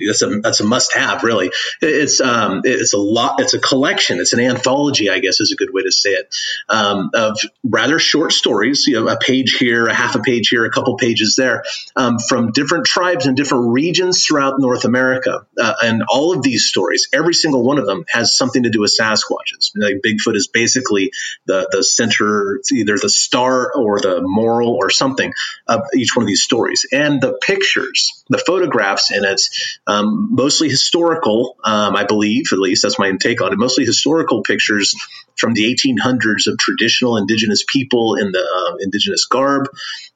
that's 0.08 0.22
a 0.22 0.40
that's 0.42 0.60
a 0.60 0.66
must 0.66 0.94
have 0.96 1.24
really. 1.24 1.52
It's 1.82 2.22
um 2.22 2.62
it's 2.64 2.94
a 2.94 2.98
lot 2.98 3.40
it's 3.40 3.54
a 3.54 3.60
collection. 3.60 4.20
It's 4.20 4.34
an 4.34 4.40
anthology 4.40 5.10
i 5.10 5.20
guess 5.20 5.40
is 5.40 5.52
a 5.52 5.56
good 5.56 5.74
way 5.74 5.84
to 5.84 5.92
say 5.92 6.12
it 6.12 6.36
um, 6.70 7.10
of 7.14 7.40
rather 7.64 8.00
short 8.00 8.32
stories 8.32 8.86
you 8.88 8.96
know 8.96 9.08
a 9.08 9.18
page 9.18 9.58
here 9.58 9.88
a 9.88 9.94
half 9.94 10.16
a 10.16 10.20
page 10.20 10.50
here 10.50 10.66
a 10.66 10.72
couple 10.72 10.96
pages 10.98 11.36
there 11.38 11.64
um, 11.96 12.18
from 12.20 12.52
different 12.52 12.86
tribes 12.86 13.26
and 13.26 13.38
different 13.38 13.74
regions 13.74 14.26
throughout 14.26 14.60
north 14.60 14.86
america 14.86 15.46
uh, 15.60 15.74
and 15.84 16.04
all 16.10 16.34
of 16.34 16.44
these 16.44 16.66
stories 16.66 17.08
every 17.14 17.34
single 17.34 17.64
one 17.64 17.78
of 17.78 17.86
them 17.86 18.06
has 18.10 18.36
something 18.36 18.64
to 18.64 18.70
do 18.70 18.82
with 18.82 18.96
sasquatches. 18.98 19.72
Like 19.76 20.02
bigfoot 20.06 20.36
is 20.36 20.48
basically 20.48 21.12
the 21.46 21.68
the 21.72 21.84
center 21.84 22.62
either 22.72 22.98
the 23.02 23.10
star 23.10 23.72
or 23.74 24.00
the 24.00 24.22
moral 24.22 24.70
or 24.70 24.90
something 24.90 25.34
of 25.68 25.82
each 25.96 26.16
one 26.16 26.24
of 26.24 26.28
these 26.28 26.44
stories. 26.44 26.86
And 26.92 27.22
the 27.22 27.38
pictures 27.42 28.24
the 28.30 28.38
photographs 28.38 29.12
in 29.12 29.24
it 29.24 29.42
um, 29.88 30.30
mostly 30.32 30.70
historical, 30.70 31.58
um, 31.64 31.96
I 31.96 32.06
believe, 32.06 32.46
at 32.52 32.60
least 32.60 32.84
that's 32.84 33.00
my 33.00 33.12
take 33.20 33.42
on 33.42 33.54
it, 33.54 33.58
mostly 33.58 33.86
historical 33.86 34.42
pictures 34.42 34.96
from 35.38 35.54
the 35.54 35.64
1800s 35.74 36.48
of 36.48 36.58
traditional 36.58 37.18
indigenous 37.18 37.64
people 37.68 38.16
in 38.16 38.32
the 38.32 38.40
uh, 38.40 38.76
indigenous 38.80 39.26
garb, 39.26 39.68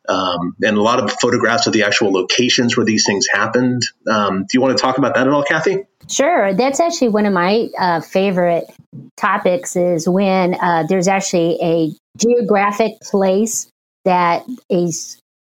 um, 0.07 0.55
and 0.61 0.77
a 0.77 0.81
lot 0.81 1.03
of 1.03 1.11
photographs 1.11 1.67
of 1.67 1.73
the 1.73 1.83
actual 1.83 2.11
locations 2.11 2.75
where 2.75 2.85
these 2.85 3.05
things 3.05 3.27
happened. 3.31 3.83
Um, 4.09 4.41
do 4.41 4.47
you 4.53 4.61
want 4.61 4.77
to 4.77 4.81
talk 4.81 4.97
about 4.97 5.15
that 5.15 5.27
at 5.27 5.33
all, 5.33 5.43
Kathy? 5.43 5.83
Sure. 6.09 6.53
That's 6.53 6.79
actually 6.79 7.09
one 7.09 7.25
of 7.25 7.33
my 7.33 7.67
uh, 7.77 8.01
favorite 8.01 8.65
topics 9.17 9.75
is 9.75 10.07
when 10.07 10.55
uh, 10.55 10.85
there's 10.87 11.07
actually 11.07 11.57
a 11.61 11.91
geographic 12.17 12.99
place 13.01 13.69
that 14.05 14.43
a 14.71 14.91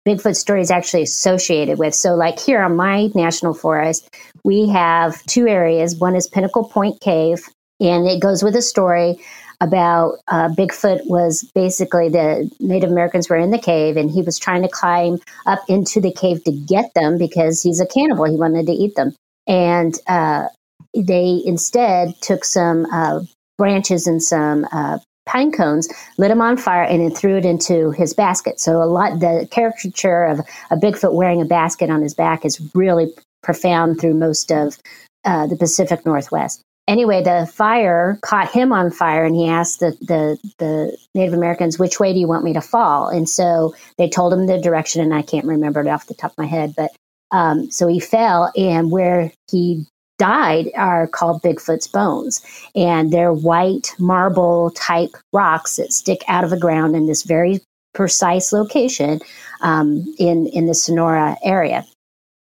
Bigfoot 0.07 0.37
story 0.37 0.61
is 0.61 0.71
actually 0.71 1.01
associated 1.01 1.77
with. 1.77 1.93
So, 1.93 2.15
like 2.15 2.39
here 2.39 2.61
on 2.61 2.77
my 2.77 3.09
national 3.13 3.53
forest, 3.53 4.09
we 4.45 4.69
have 4.69 5.21
two 5.25 5.47
areas. 5.47 5.97
One 5.97 6.15
is 6.15 6.27
Pinnacle 6.27 6.63
Point 6.63 7.01
Cave, 7.01 7.43
and 7.81 8.07
it 8.07 8.21
goes 8.21 8.41
with 8.41 8.55
a 8.55 8.61
story 8.61 9.19
about 9.59 10.13
uh, 10.29 10.47
Bigfoot 10.49 11.01
was 11.07 11.43
basically 11.53 12.07
the 12.07 12.49
Native 12.61 12.89
Americans 12.89 13.27
were 13.27 13.35
in 13.35 13.51
the 13.51 13.57
cave 13.57 13.97
and 13.97 14.09
he 14.09 14.21
was 14.21 14.37
trying 14.37 14.61
to 14.61 14.69
climb 14.69 15.17
up 15.45 15.59
into 15.67 15.99
the 15.99 16.13
cave 16.13 16.43
to 16.43 16.51
get 16.51 16.93
them 16.93 17.17
because 17.17 17.61
he's 17.61 17.79
a 17.79 17.87
cannibal. 17.87 18.25
He 18.25 18.37
wanted 18.37 18.67
to 18.67 18.71
eat 18.71 18.95
them. 18.95 19.15
And 19.47 19.95
uh, 20.07 20.47
they 20.95 21.41
instead 21.43 22.13
took 22.21 22.45
some 22.45 22.85
uh, 22.93 23.21
branches 23.57 24.05
and 24.05 24.21
some 24.21 24.67
uh, 24.71 24.99
pine 25.27 25.51
cones, 25.51 25.87
lit 26.17 26.29
them 26.29 26.41
on 26.41 26.57
fire, 26.57 26.83
and 26.83 27.01
then 27.01 27.11
threw 27.11 27.37
it 27.37 27.45
into 27.45 27.91
his 27.91 28.13
basket. 28.13 28.59
So 28.59 28.81
a 28.81 28.85
lot 28.85 29.19
the 29.19 29.47
caricature 29.51 30.23
of 30.23 30.39
a 30.71 30.75
Bigfoot 30.75 31.13
wearing 31.13 31.41
a 31.41 31.45
basket 31.45 31.89
on 31.89 32.01
his 32.01 32.13
back 32.15 32.45
is 32.45 32.59
really 32.73 33.13
profound 33.43 33.99
through 33.99 34.15
most 34.15 34.51
of 34.51 34.77
uh, 35.25 35.47
the 35.47 35.55
Pacific 35.55 36.05
Northwest. 36.05 36.61
Anyway, 36.87 37.21
the 37.21 37.51
fire 37.53 38.17
caught 38.21 38.49
him 38.49 38.71
on 38.71 38.89
fire, 38.89 39.25
and 39.25 39.35
he 39.35 39.47
asked 39.47 39.81
the, 39.81 39.91
the 39.99 40.37
the 40.57 40.97
Native 41.13 41.33
Americans, 41.33 41.77
"Which 41.77 41.99
way 41.99 42.13
do 42.13 42.19
you 42.19 42.29
want 42.29 42.45
me 42.45 42.53
to 42.53 42.61
fall?" 42.61 43.09
And 43.09 43.27
so 43.27 43.75
they 43.97 44.09
told 44.09 44.33
him 44.33 44.47
the 44.47 44.59
direction, 44.59 45.01
and 45.01 45.13
I 45.13 45.21
can't 45.21 45.45
remember 45.45 45.81
it 45.81 45.87
off 45.87 46.07
the 46.07 46.13
top 46.13 46.31
of 46.31 46.37
my 46.37 46.45
head, 46.45 46.73
but 46.77 46.91
um, 47.31 47.69
so 47.71 47.87
he 47.87 47.99
fell, 47.99 48.51
and 48.55 48.89
where 48.89 49.31
he 49.51 49.85
died 50.17 50.69
are 50.75 51.07
called 51.07 51.41
Bigfoot's 51.41 51.87
bones. 51.87 52.41
And 52.75 53.11
they're 53.11 53.33
white 53.33 53.93
marble 53.99 54.71
type 54.71 55.11
rocks 55.33 55.75
that 55.77 55.93
stick 55.93 56.23
out 56.27 56.43
of 56.43 56.49
the 56.49 56.59
ground 56.59 56.95
in 56.95 57.07
this 57.07 57.23
very 57.23 57.61
precise 57.93 58.51
location 58.53 59.19
um, 59.61 60.05
in, 60.19 60.47
in 60.47 60.67
the 60.67 60.75
Sonora 60.75 61.37
area. 61.43 61.85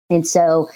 And 0.09 0.27
so 0.27 0.69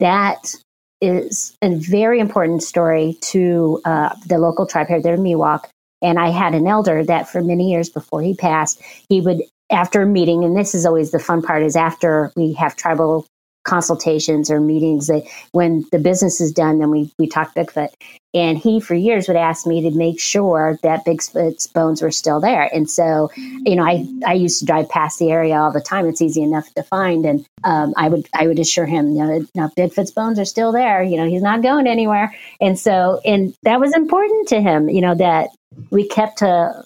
that 0.00 0.54
is 1.00 1.56
a 1.62 1.74
very 1.74 2.20
important 2.20 2.62
story 2.62 3.18
to 3.20 3.80
uh, 3.84 4.14
the 4.26 4.38
local 4.38 4.66
tribe 4.66 4.88
here, 4.88 5.00
there 5.00 5.14
in 5.14 5.20
Miwok. 5.20 5.66
And 6.02 6.18
I 6.18 6.30
had 6.30 6.54
an 6.54 6.66
elder 6.66 7.04
that 7.04 7.28
for 7.28 7.42
many 7.42 7.70
years 7.70 7.88
before 7.88 8.22
he 8.22 8.34
passed, 8.34 8.82
he 9.08 9.20
would 9.20 9.42
after 9.70 10.02
a 10.02 10.06
meeting, 10.06 10.44
and 10.44 10.56
this 10.56 10.74
is 10.74 10.86
always 10.86 11.10
the 11.10 11.18
fun 11.18 11.42
part, 11.42 11.62
is 11.62 11.74
after 11.74 12.32
we 12.36 12.52
have 12.52 12.76
tribal 12.76 13.26
consultations 13.66 14.50
or 14.50 14.60
meetings 14.60 15.08
that 15.08 15.24
when 15.52 15.84
the 15.92 15.98
business 15.98 16.40
is 16.40 16.52
done, 16.52 16.78
then 16.78 16.90
we, 16.90 17.12
we 17.18 17.26
talk 17.26 17.54
Bigfoot. 17.54 17.92
And 18.32 18.58
he, 18.58 18.80
for 18.80 18.94
years, 18.94 19.28
would 19.28 19.36
ask 19.36 19.66
me 19.66 19.80
to 19.82 19.96
make 19.96 20.20
sure 20.20 20.78
that 20.82 21.04
Bigfoot's 21.04 21.66
bones 21.66 22.02
were 22.02 22.10
still 22.10 22.40
there. 22.40 22.68
And 22.72 22.88
so, 22.88 23.30
you 23.36 23.74
know, 23.74 23.82
I, 23.82 24.06
I 24.26 24.34
used 24.34 24.60
to 24.60 24.66
drive 24.66 24.88
past 24.88 25.18
the 25.18 25.30
area 25.30 25.56
all 25.56 25.72
the 25.72 25.80
time. 25.80 26.06
It's 26.06 26.20
easy 26.20 26.42
enough 26.42 26.72
to 26.74 26.82
find. 26.82 27.24
And 27.24 27.46
um, 27.64 27.94
I 27.96 28.08
would 28.08 28.28
I 28.34 28.46
would 28.46 28.58
assure 28.58 28.86
him, 28.86 29.10
you 29.10 29.24
know, 29.24 29.46
no, 29.54 29.68
Bigfoot's 29.76 30.10
bones 30.10 30.38
are 30.38 30.44
still 30.44 30.70
there. 30.70 31.02
You 31.02 31.16
know, 31.16 31.26
he's 31.26 31.42
not 31.42 31.62
going 31.62 31.86
anywhere. 31.86 32.34
And 32.60 32.78
so, 32.78 33.20
and 33.24 33.54
that 33.62 33.80
was 33.80 33.94
important 33.94 34.48
to 34.48 34.60
him, 34.60 34.88
you 34.88 35.00
know, 35.00 35.14
that 35.14 35.48
we 35.90 36.06
kept 36.06 36.42
a, 36.42 36.84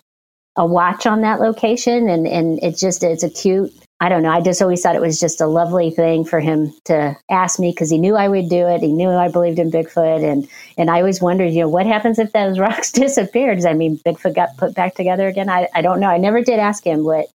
a 0.56 0.66
watch 0.66 1.06
on 1.06 1.22
that 1.22 1.40
location. 1.40 2.08
And, 2.08 2.26
and 2.26 2.60
it's 2.62 2.80
just, 2.80 3.02
it's 3.02 3.24
a 3.24 3.30
cute 3.30 3.72
I 4.02 4.08
don't 4.08 4.22
know. 4.22 4.30
I 4.30 4.40
just 4.40 4.62
always 4.62 4.80
thought 4.80 4.94
it 4.94 5.02
was 5.02 5.20
just 5.20 5.42
a 5.42 5.46
lovely 5.46 5.90
thing 5.90 6.24
for 6.24 6.40
him 6.40 6.72
to 6.86 7.14
ask 7.30 7.60
me 7.60 7.70
because 7.70 7.90
he 7.90 7.98
knew 7.98 8.16
I 8.16 8.28
would 8.28 8.48
do 8.48 8.66
it. 8.66 8.80
He 8.80 8.92
knew 8.92 9.10
I 9.10 9.28
believed 9.28 9.58
in 9.58 9.70
Bigfoot, 9.70 10.24
and 10.24 10.48
and 10.78 10.90
I 10.90 11.00
always 11.00 11.20
wondered, 11.20 11.52
you 11.52 11.60
know, 11.60 11.68
what 11.68 11.86
happens 11.86 12.18
if 12.18 12.32
those 12.32 12.58
rocks 12.58 12.92
disappeared? 12.92 13.56
Does 13.56 13.64
that 13.64 13.76
mean 13.76 13.98
Bigfoot 13.98 14.34
got 14.34 14.56
put 14.56 14.74
back 14.74 14.94
together 14.94 15.28
again? 15.28 15.50
I 15.50 15.68
I 15.74 15.82
don't 15.82 16.00
know. 16.00 16.08
I 16.08 16.16
never 16.16 16.42
did 16.42 16.58
ask 16.58 16.84
him 16.84 17.04
what 17.04 17.26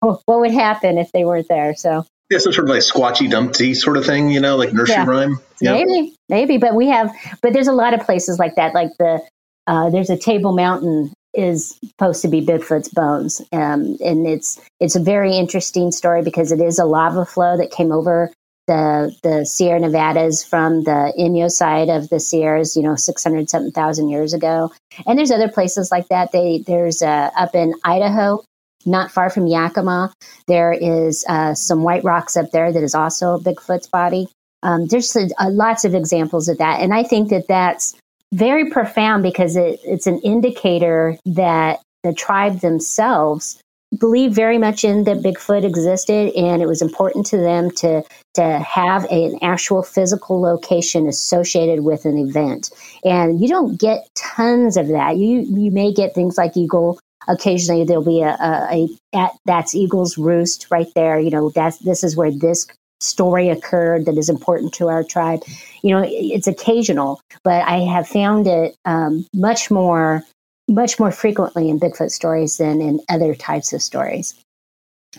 what 0.00 0.40
would 0.40 0.52
happen 0.52 0.98
if 0.98 1.12
they 1.12 1.24
weren't 1.24 1.48
there. 1.48 1.76
So 1.76 2.04
yeah, 2.30 2.38
some 2.38 2.52
sort 2.52 2.68
of 2.68 2.74
like 2.74 2.82
squatchy 2.82 3.28
dumpty 3.28 3.74
sort 3.74 3.96
of 3.96 4.06
thing, 4.06 4.30
you 4.30 4.40
know, 4.40 4.56
like 4.56 4.72
nursery 4.72 4.94
yeah. 4.94 5.04
rhyme. 5.04 5.40
Yeah. 5.60 5.72
Maybe, 5.72 6.14
maybe, 6.28 6.58
but 6.58 6.74
we 6.74 6.86
have, 6.86 7.12
but 7.42 7.52
there's 7.52 7.66
a 7.66 7.72
lot 7.72 7.92
of 7.92 8.00
places 8.00 8.38
like 8.38 8.54
that. 8.54 8.72
Like 8.72 8.90
the 8.98 9.20
uh, 9.66 9.90
there's 9.90 10.10
a 10.10 10.16
Table 10.16 10.52
Mountain 10.52 11.12
is 11.34 11.78
supposed 11.84 12.22
to 12.22 12.28
be 12.28 12.44
Bigfoot's 12.44 12.88
bones, 12.88 13.40
um, 13.52 13.96
and 14.04 14.26
it's 14.26 14.60
it's 14.80 14.96
a 14.96 15.00
very 15.00 15.36
interesting 15.36 15.92
story 15.92 16.22
because 16.22 16.52
it 16.52 16.60
is 16.60 16.78
a 16.78 16.84
lava 16.84 17.24
flow 17.24 17.56
that 17.56 17.70
came 17.70 17.92
over 17.92 18.30
the 18.66 19.14
the 19.22 19.44
Sierra 19.44 19.80
Nevadas 19.80 20.44
from 20.44 20.84
the 20.84 21.12
Inyo 21.18 21.50
side 21.50 21.88
of 21.88 22.08
the 22.08 22.20
Sierras, 22.20 22.76
you 22.76 22.82
know, 22.82 22.94
six 22.94 23.24
hundred 23.24 23.50
something 23.50 23.72
thousand 23.72 24.08
years 24.10 24.32
ago. 24.32 24.72
And 25.06 25.18
there's 25.18 25.32
other 25.32 25.48
places 25.48 25.90
like 25.90 26.08
that. 26.08 26.30
They 26.32 26.62
there's 26.66 27.02
uh, 27.02 27.30
up 27.36 27.54
in 27.54 27.74
Idaho, 27.82 28.44
not 28.86 29.10
far 29.10 29.28
from 29.28 29.46
Yakima. 29.46 30.12
There 30.46 30.72
is 30.72 31.24
uh, 31.28 31.54
some 31.54 31.82
white 31.82 32.04
rocks 32.04 32.36
up 32.36 32.52
there 32.52 32.72
that 32.72 32.82
is 32.82 32.94
also 32.94 33.38
Bigfoot's 33.38 33.88
body. 33.88 34.28
Um, 34.62 34.86
there's 34.86 35.16
uh, 35.16 35.50
lots 35.50 35.84
of 35.84 35.94
examples 35.94 36.48
of 36.48 36.58
that, 36.58 36.80
and 36.80 36.94
I 36.94 37.02
think 37.02 37.30
that 37.30 37.48
that's 37.48 37.96
very 38.32 38.70
profound 38.70 39.22
because 39.22 39.56
it, 39.56 39.80
it's 39.84 40.06
an 40.06 40.20
indicator 40.20 41.16
that 41.26 41.80
the 42.02 42.12
tribe 42.12 42.60
themselves 42.60 43.60
believe 43.98 44.32
very 44.32 44.58
much 44.58 44.84
in 44.84 45.04
that 45.04 45.18
Bigfoot 45.18 45.64
existed, 45.64 46.32
and 46.34 46.62
it 46.62 46.66
was 46.66 46.80
important 46.80 47.26
to 47.26 47.36
them 47.36 47.70
to 47.72 48.02
to 48.34 48.58
have 48.60 49.04
an 49.10 49.38
actual 49.42 49.82
physical 49.82 50.40
location 50.40 51.08
associated 51.08 51.82
with 51.82 52.04
an 52.04 52.16
event. 52.16 52.70
And 53.04 53.40
you 53.40 53.48
don't 53.48 53.80
get 53.80 54.08
tons 54.14 54.76
of 54.76 54.88
that. 54.88 55.16
You 55.16 55.40
you 55.40 55.70
may 55.70 55.92
get 55.92 56.14
things 56.14 56.38
like 56.38 56.56
eagle. 56.56 56.98
Occasionally, 57.28 57.84
there'll 57.84 58.04
be 58.04 58.22
a, 58.22 58.34
a, 58.40 58.68
a 58.72 58.88
at, 59.18 59.32
that's 59.44 59.74
eagle's 59.74 60.16
roost 60.16 60.68
right 60.70 60.88
there. 60.94 61.18
You 61.18 61.30
know, 61.30 61.50
that's 61.50 61.78
this 61.78 62.02
is 62.02 62.16
where 62.16 62.30
this 62.30 62.66
story 63.00 63.48
occurred 63.48 64.06
that 64.06 64.18
is 64.18 64.28
important 64.28 64.72
to 64.74 64.88
our 64.88 65.02
tribe. 65.02 65.42
You 65.82 65.94
know, 65.94 66.04
it's 66.06 66.46
occasional, 66.46 67.20
but 67.42 67.66
I 67.66 67.78
have 67.78 68.06
found 68.06 68.46
it 68.46 68.76
um, 68.84 69.26
much 69.34 69.70
more, 69.70 70.22
much 70.68 70.98
more 70.98 71.10
frequently 71.10 71.68
in 71.68 71.80
Bigfoot 71.80 72.10
stories 72.10 72.58
than 72.58 72.80
in 72.80 73.00
other 73.08 73.34
types 73.34 73.72
of 73.72 73.82
stories. 73.82 74.34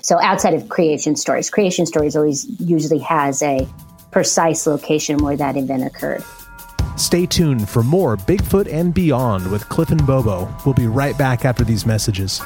So 0.02 0.22
outside 0.22 0.54
of 0.54 0.70
creation 0.70 1.16
stories, 1.16 1.50
creation 1.50 1.86
stories 1.86 2.16
always 2.16 2.48
usually 2.62 3.00
has 3.00 3.42
a 3.42 3.68
precise 4.12 4.66
location 4.66 5.18
where 5.18 5.36
that 5.36 5.58
event 5.58 5.84
occurred. 5.84 6.24
Stay 6.98 7.26
tuned 7.26 7.68
for 7.68 7.84
more 7.84 8.16
Bigfoot 8.16 8.72
and 8.72 8.94
Beyond 8.94 9.52
with 9.52 9.68
Cliff 9.70 9.90
and 9.90 10.06
Bobo. 10.06 10.54
We'll 10.66 10.76
be 10.76 10.88
right 10.88 11.18
back 11.18 11.46
after 11.46 11.64
these 11.64 11.86
messages. 11.86 12.42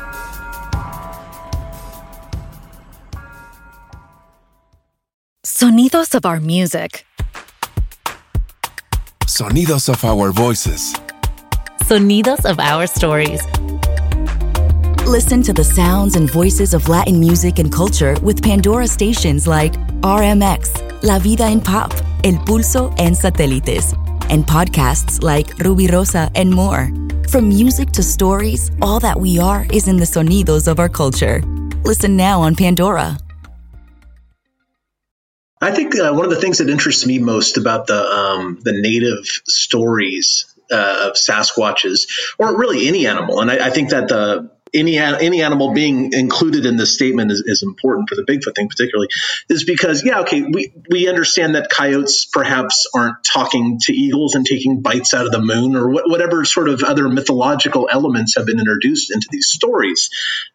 Sonidos 5.65 6.13
of 6.13 6.27
our 6.27 6.39
music. 6.39 7.07
Sonidos 9.25 9.89
of 9.89 10.05
our 10.05 10.31
voices. 10.31 10.93
Sonidos 11.81 12.45
of 12.45 12.59
our 12.59 12.85
stories. 12.85 13.41
Listen 15.07 15.41
to 15.41 15.53
the 15.53 15.63
sounds 15.63 16.15
and 16.15 16.29
voices 16.29 16.75
of 16.75 16.87
Latin 16.87 17.19
music 17.19 17.57
and 17.57 17.71
culture 17.71 18.15
with 18.21 18.43
Pandora 18.43 18.87
stations 18.87 19.47
like 19.47 19.73
RMX, 20.01 20.69
La 21.01 21.17
Vida 21.17 21.45
en 21.45 21.61
Pop, 21.61 21.91
El 22.23 22.37
Pulso, 22.45 22.93
and 22.99 23.15
Satélites, 23.15 23.93
and 24.29 24.45
podcasts 24.45 25.23
like 25.23 25.47
Rubirosa 25.57 26.29
and 26.35 26.51
more. 26.51 26.91
From 27.27 27.49
music 27.49 27.89
to 27.93 28.03
stories, 28.03 28.69
all 28.83 28.99
that 28.99 29.19
we 29.19 29.39
are 29.39 29.65
is 29.73 29.87
in 29.87 29.97
the 29.97 30.05
sonidos 30.05 30.67
of 30.67 30.77
our 30.77 30.89
culture. 30.89 31.41
Listen 31.83 32.15
now 32.15 32.39
on 32.39 32.53
Pandora. 32.53 33.17
I 35.65 35.71
think 35.71 35.95
uh, 35.97 36.13
one 36.13 36.25
of 36.25 36.31
the 36.31 36.39
things 36.39 36.59
that 36.59 36.69
interests 36.69 37.05
me 37.05 37.19
most 37.19 37.57
about 37.57 37.87
the 37.87 37.99
um, 37.99 38.59
the 38.61 38.73
native 38.73 39.25
stories 39.45 40.53
uh, 40.71 41.09
of 41.09 41.15
Sasquatches, 41.15 42.33
or 42.37 42.57
really 42.57 42.87
any 42.87 43.07
animal, 43.07 43.41
and 43.41 43.49
I, 43.49 43.67
I 43.67 43.69
think 43.71 43.89
that 43.89 44.07
the 44.07 44.51
any 44.75 44.97
any 44.97 45.41
animal 45.41 45.73
being 45.73 46.13
included 46.13 46.65
in 46.65 46.77
this 46.77 46.93
statement 46.93 47.31
is, 47.31 47.43
is 47.45 47.63
important 47.63 48.09
for 48.09 48.15
the 48.15 48.23
Bigfoot 48.23 48.55
thing 48.55 48.69
particularly 48.69 49.07
is 49.49 49.63
because 49.63 50.03
yeah 50.03 50.21
okay 50.21 50.41
we 50.41 50.73
we 50.89 51.07
understand 51.07 51.55
that 51.55 51.69
coyotes 51.69 52.27
perhaps 52.31 52.87
aren't 52.93 53.23
talking 53.23 53.79
to 53.81 53.93
eagles 53.93 54.35
and 54.35 54.45
taking 54.45 54.81
bites 54.81 55.13
out 55.13 55.25
of 55.25 55.31
the 55.31 55.41
moon 55.41 55.75
or 55.75 55.89
wh- 55.89 56.07
whatever 56.07 56.45
sort 56.45 56.69
of 56.69 56.83
other 56.83 57.09
mythological 57.09 57.89
elements 57.91 58.35
have 58.35 58.45
been 58.45 58.59
introduced 58.59 59.11
into 59.11 59.27
these 59.31 59.47
stories. 59.47 60.09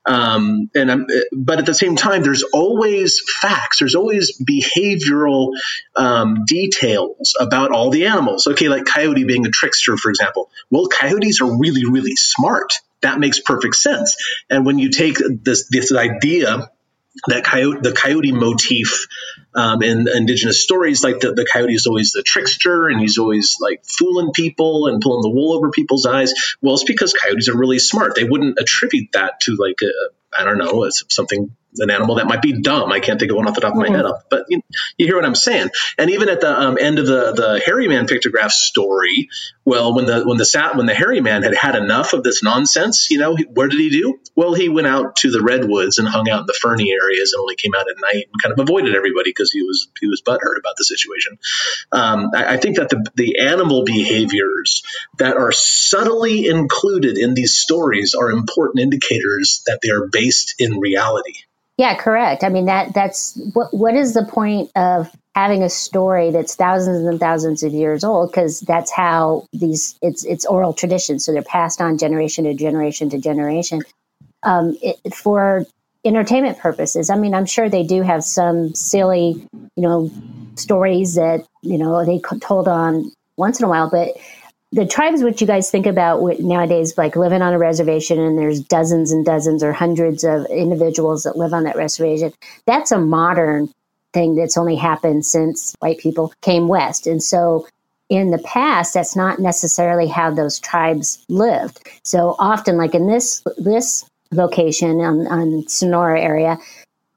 Um, 0.06 0.70
and 0.74 0.90
I'm, 0.90 1.06
but 1.32 1.58
at 1.58 1.66
the 1.66 1.74
same 1.74 1.96
time 1.96 2.22
there's 2.22 2.42
always 2.42 3.20
facts 3.40 3.78
there's 3.78 3.94
always 3.94 4.40
behavioral 4.42 5.52
um, 5.96 6.44
details 6.46 7.34
about 7.40 7.72
all 7.72 7.90
the 7.90 8.06
animals. 8.06 8.46
Okay 8.46 8.68
like 8.68 8.84
coyote 8.84 9.24
being 9.24 9.46
a 9.46 9.50
trickster 9.50 9.96
for 9.96 10.10
example. 10.10 10.50
Well 10.70 10.86
coyotes 10.86 11.40
are 11.40 11.58
really 11.58 11.84
really 11.84 12.16
smart 12.16 12.74
that 13.02 13.18
makes 13.18 13.40
perfect 13.40 13.76
sense. 13.76 14.16
And 14.48 14.66
when 14.66 14.78
you 14.78 14.90
take 14.90 15.16
this 15.42 15.68
this 15.68 15.92
idea 15.92 16.70
that 17.26 17.44
coyote, 17.44 17.82
the 17.82 17.92
coyote 17.92 18.32
motif 18.32 19.06
um, 19.54 19.82
in 19.82 20.06
indigenous 20.08 20.62
stories, 20.62 21.02
like 21.02 21.20
the, 21.20 21.32
the 21.32 21.46
coyote 21.50 21.74
is 21.74 21.86
always 21.86 22.12
the 22.12 22.22
trickster 22.22 22.88
and 22.88 23.00
he's 23.00 23.18
always 23.18 23.56
like 23.60 23.84
fooling 23.84 24.30
people 24.32 24.86
and 24.86 25.02
pulling 25.02 25.22
the 25.22 25.30
wool 25.30 25.52
over 25.56 25.70
people's 25.70 26.06
eyes. 26.06 26.32
Well, 26.62 26.74
it's 26.74 26.84
because 26.84 27.12
coyotes 27.12 27.48
are 27.48 27.58
really 27.58 27.80
smart. 27.80 28.14
They 28.14 28.24
wouldn't 28.24 28.58
attribute 28.58 29.08
that 29.12 29.40
to 29.40 29.56
like 29.56 29.80
a, 29.82 30.40
I 30.40 30.44
don't 30.44 30.58
know, 30.58 30.84
it's 30.84 31.04
something 31.08 31.54
an 31.76 31.90
animal 31.90 32.16
that 32.16 32.26
might 32.26 32.42
be 32.42 32.60
dumb. 32.60 32.90
I 32.92 33.00
can't 33.00 33.18
think 33.18 33.30
of 33.30 33.36
one 33.36 33.46
off 33.48 33.54
the 33.54 33.60
top 33.60 33.72
of 33.72 33.78
my 33.78 33.86
mm-hmm. 33.86 34.06
head, 34.06 34.12
but 34.30 34.44
you, 34.48 34.62
you, 34.96 35.06
hear 35.06 35.16
what 35.16 35.24
I'm 35.24 35.34
saying. 35.34 35.70
And 35.98 36.10
even 36.10 36.28
at 36.28 36.40
the 36.40 36.58
um, 36.58 36.78
end 36.80 36.98
of 36.98 37.06
the 37.06 37.32
the 37.32 37.62
hairy 37.64 37.88
man 37.88 38.06
pictograph 38.06 38.50
story, 38.50 39.28
well, 39.64 39.94
when 39.94 40.06
the 40.06 40.24
when 40.24 40.36
the 40.36 40.44
sat 40.44 40.76
when 40.76 40.86
the 40.86 40.94
hairy 40.94 41.20
man 41.20 41.42
had 41.42 41.54
had 41.54 41.76
enough 41.76 42.12
of 42.12 42.22
this 42.22 42.42
nonsense, 42.42 43.08
you 43.10 43.18
know, 43.18 43.36
where 43.36 43.68
did 43.68 43.78
he 43.78 43.90
do? 43.90 44.18
Well, 44.34 44.54
he 44.54 44.68
went 44.68 44.86
out 44.86 45.16
to 45.16 45.30
the 45.30 45.42
redwoods 45.42 45.98
and 45.98 46.08
hung 46.08 46.28
out 46.28 46.40
in 46.40 46.46
the 46.46 46.58
ferny 46.60 46.92
areas 46.92 47.32
and 47.32 47.40
only 47.40 47.56
came 47.56 47.74
out 47.74 47.86
at 47.88 47.96
night 48.00 48.26
and 48.32 48.42
kind 48.42 48.52
of 48.52 48.58
avoided 48.58 48.94
everybody 48.94 49.30
because 49.30 49.52
he 49.52 49.62
was 49.62 49.88
he 50.00 50.06
was 50.06 50.22
butthurt 50.22 50.58
about 50.58 50.74
the 50.76 50.84
situation. 50.84 51.38
Um, 51.92 52.30
I, 52.34 52.54
I 52.54 52.56
think 52.56 52.76
that 52.76 52.88
the 52.88 53.06
the 53.14 53.38
animal 53.38 53.84
behaviors 53.84 54.82
that 55.18 55.36
are 55.36 55.52
subtly 55.52 56.46
included 56.46 57.18
in 57.18 57.34
these 57.34 57.54
stories 57.54 58.14
are 58.14 58.30
important 58.30 58.80
indicators 58.80 59.62
that 59.66 59.80
they 59.82 59.90
are 59.90 60.08
based 60.10 60.54
in 60.58 60.78
reality. 60.78 61.34
Yeah, 61.80 61.94
correct. 61.94 62.44
I 62.44 62.50
mean 62.50 62.66
that 62.66 62.92
that's 62.92 63.40
what 63.54 63.72
what 63.72 63.96
is 63.96 64.12
the 64.12 64.26
point 64.26 64.70
of 64.76 65.10
having 65.34 65.62
a 65.62 65.70
story 65.70 66.30
that's 66.30 66.54
thousands 66.54 67.06
and 67.06 67.18
thousands 67.18 67.62
of 67.62 67.72
years 67.72 68.04
old 68.04 68.30
because 68.30 68.60
that's 68.60 68.90
how 68.92 69.46
these 69.54 69.98
it's 70.02 70.22
it's 70.26 70.44
oral 70.44 70.74
tradition 70.74 71.18
so 71.18 71.32
they're 71.32 71.40
passed 71.42 71.80
on 71.80 71.96
generation 71.96 72.44
to 72.44 72.52
generation 72.52 73.08
to 73.08 73.18
generation 73.18 73.80
um, 74.42 74.76
it, 74.82 75.14
for 75.14 75.64
entertainment 76.04 76.58
purposes 76.58 77.08
i 77.08 77.16
mean 77.16 77.32
i'm 77.32 77.46
sure 77.46 77.70
they 77.70 77.82
do 77.82 78.02
have 78.02 78.22
some 78.22 78.74
silly 78.74 79.42
you 79.74 79.82
know 79.82 80.10
stories 80.56 81.14
that 81.14 81.46
you 81.62 81.78
know 81.78 82.04
they 82.04 82.20
told 82.42 82.68
on 82.68 83.10
once 83.38 83.58
in 83.58 83.64
a 83.64 83.68
while 83.70 83.88
but 83.88 84.10
the 84.72 84.86
tribes 84.86 85.22
which 85.22 85.40
you 85.40 85.46
guys 85.46 85.70
think 85.70 85.86
about 85.86 86.22
nowadays 86.40 86.96
like 86.96 87.16
living 87.16 87.42
on 87.42 87.52
a 87.52 87.58
reservation 87.58 88.20
and 88.20 88.38
there's 88.38 88.60
dozens 88.60 89.10
and 89.10 89.24
dozens 89.24 89.62
or 89.62 89.72
hundreds 89.72 90.22
of 90.24 90.46
individuals 90.46 91.24
that 91.24 91.36
live 91.36 91.52
on 91.52 91.64
that 91.64 91.76
reservation 91.76 92.32
that's 92.66 92.92
a 92.92 92.98
modern 92.98 93.68
thing 94.12 94.34
that's 94.34 94.56
only 94.56 94.76
happened 94.76 95.24
since 95.24 95.74
white 95.80 95.98
people 95.98 96.32
came 96.40 96.68
west. 96.68 97.06
And 97.06 97.22
so 97.22 97.66
in 98.08 98.30
the 98.30 98.38
past 98.38 98.94
that's 98.94 99.14
not 99.14 99.38
necessarily 99.38 100.08
how 100.08 100.30
those 100.30 100.58
tribes 100.58 101.24
lived. 101.28 101.88
So 102.02 102.34
often 102.38 102.76
like 102.76 102.94
in 102.94 103.06
this 103.06 103.42
this 103.58 104.04
location 104.32 105.00
on, 105.00 105.26
on 105.26 105.68
sonora 105.68 106.20
area 106.20 106.56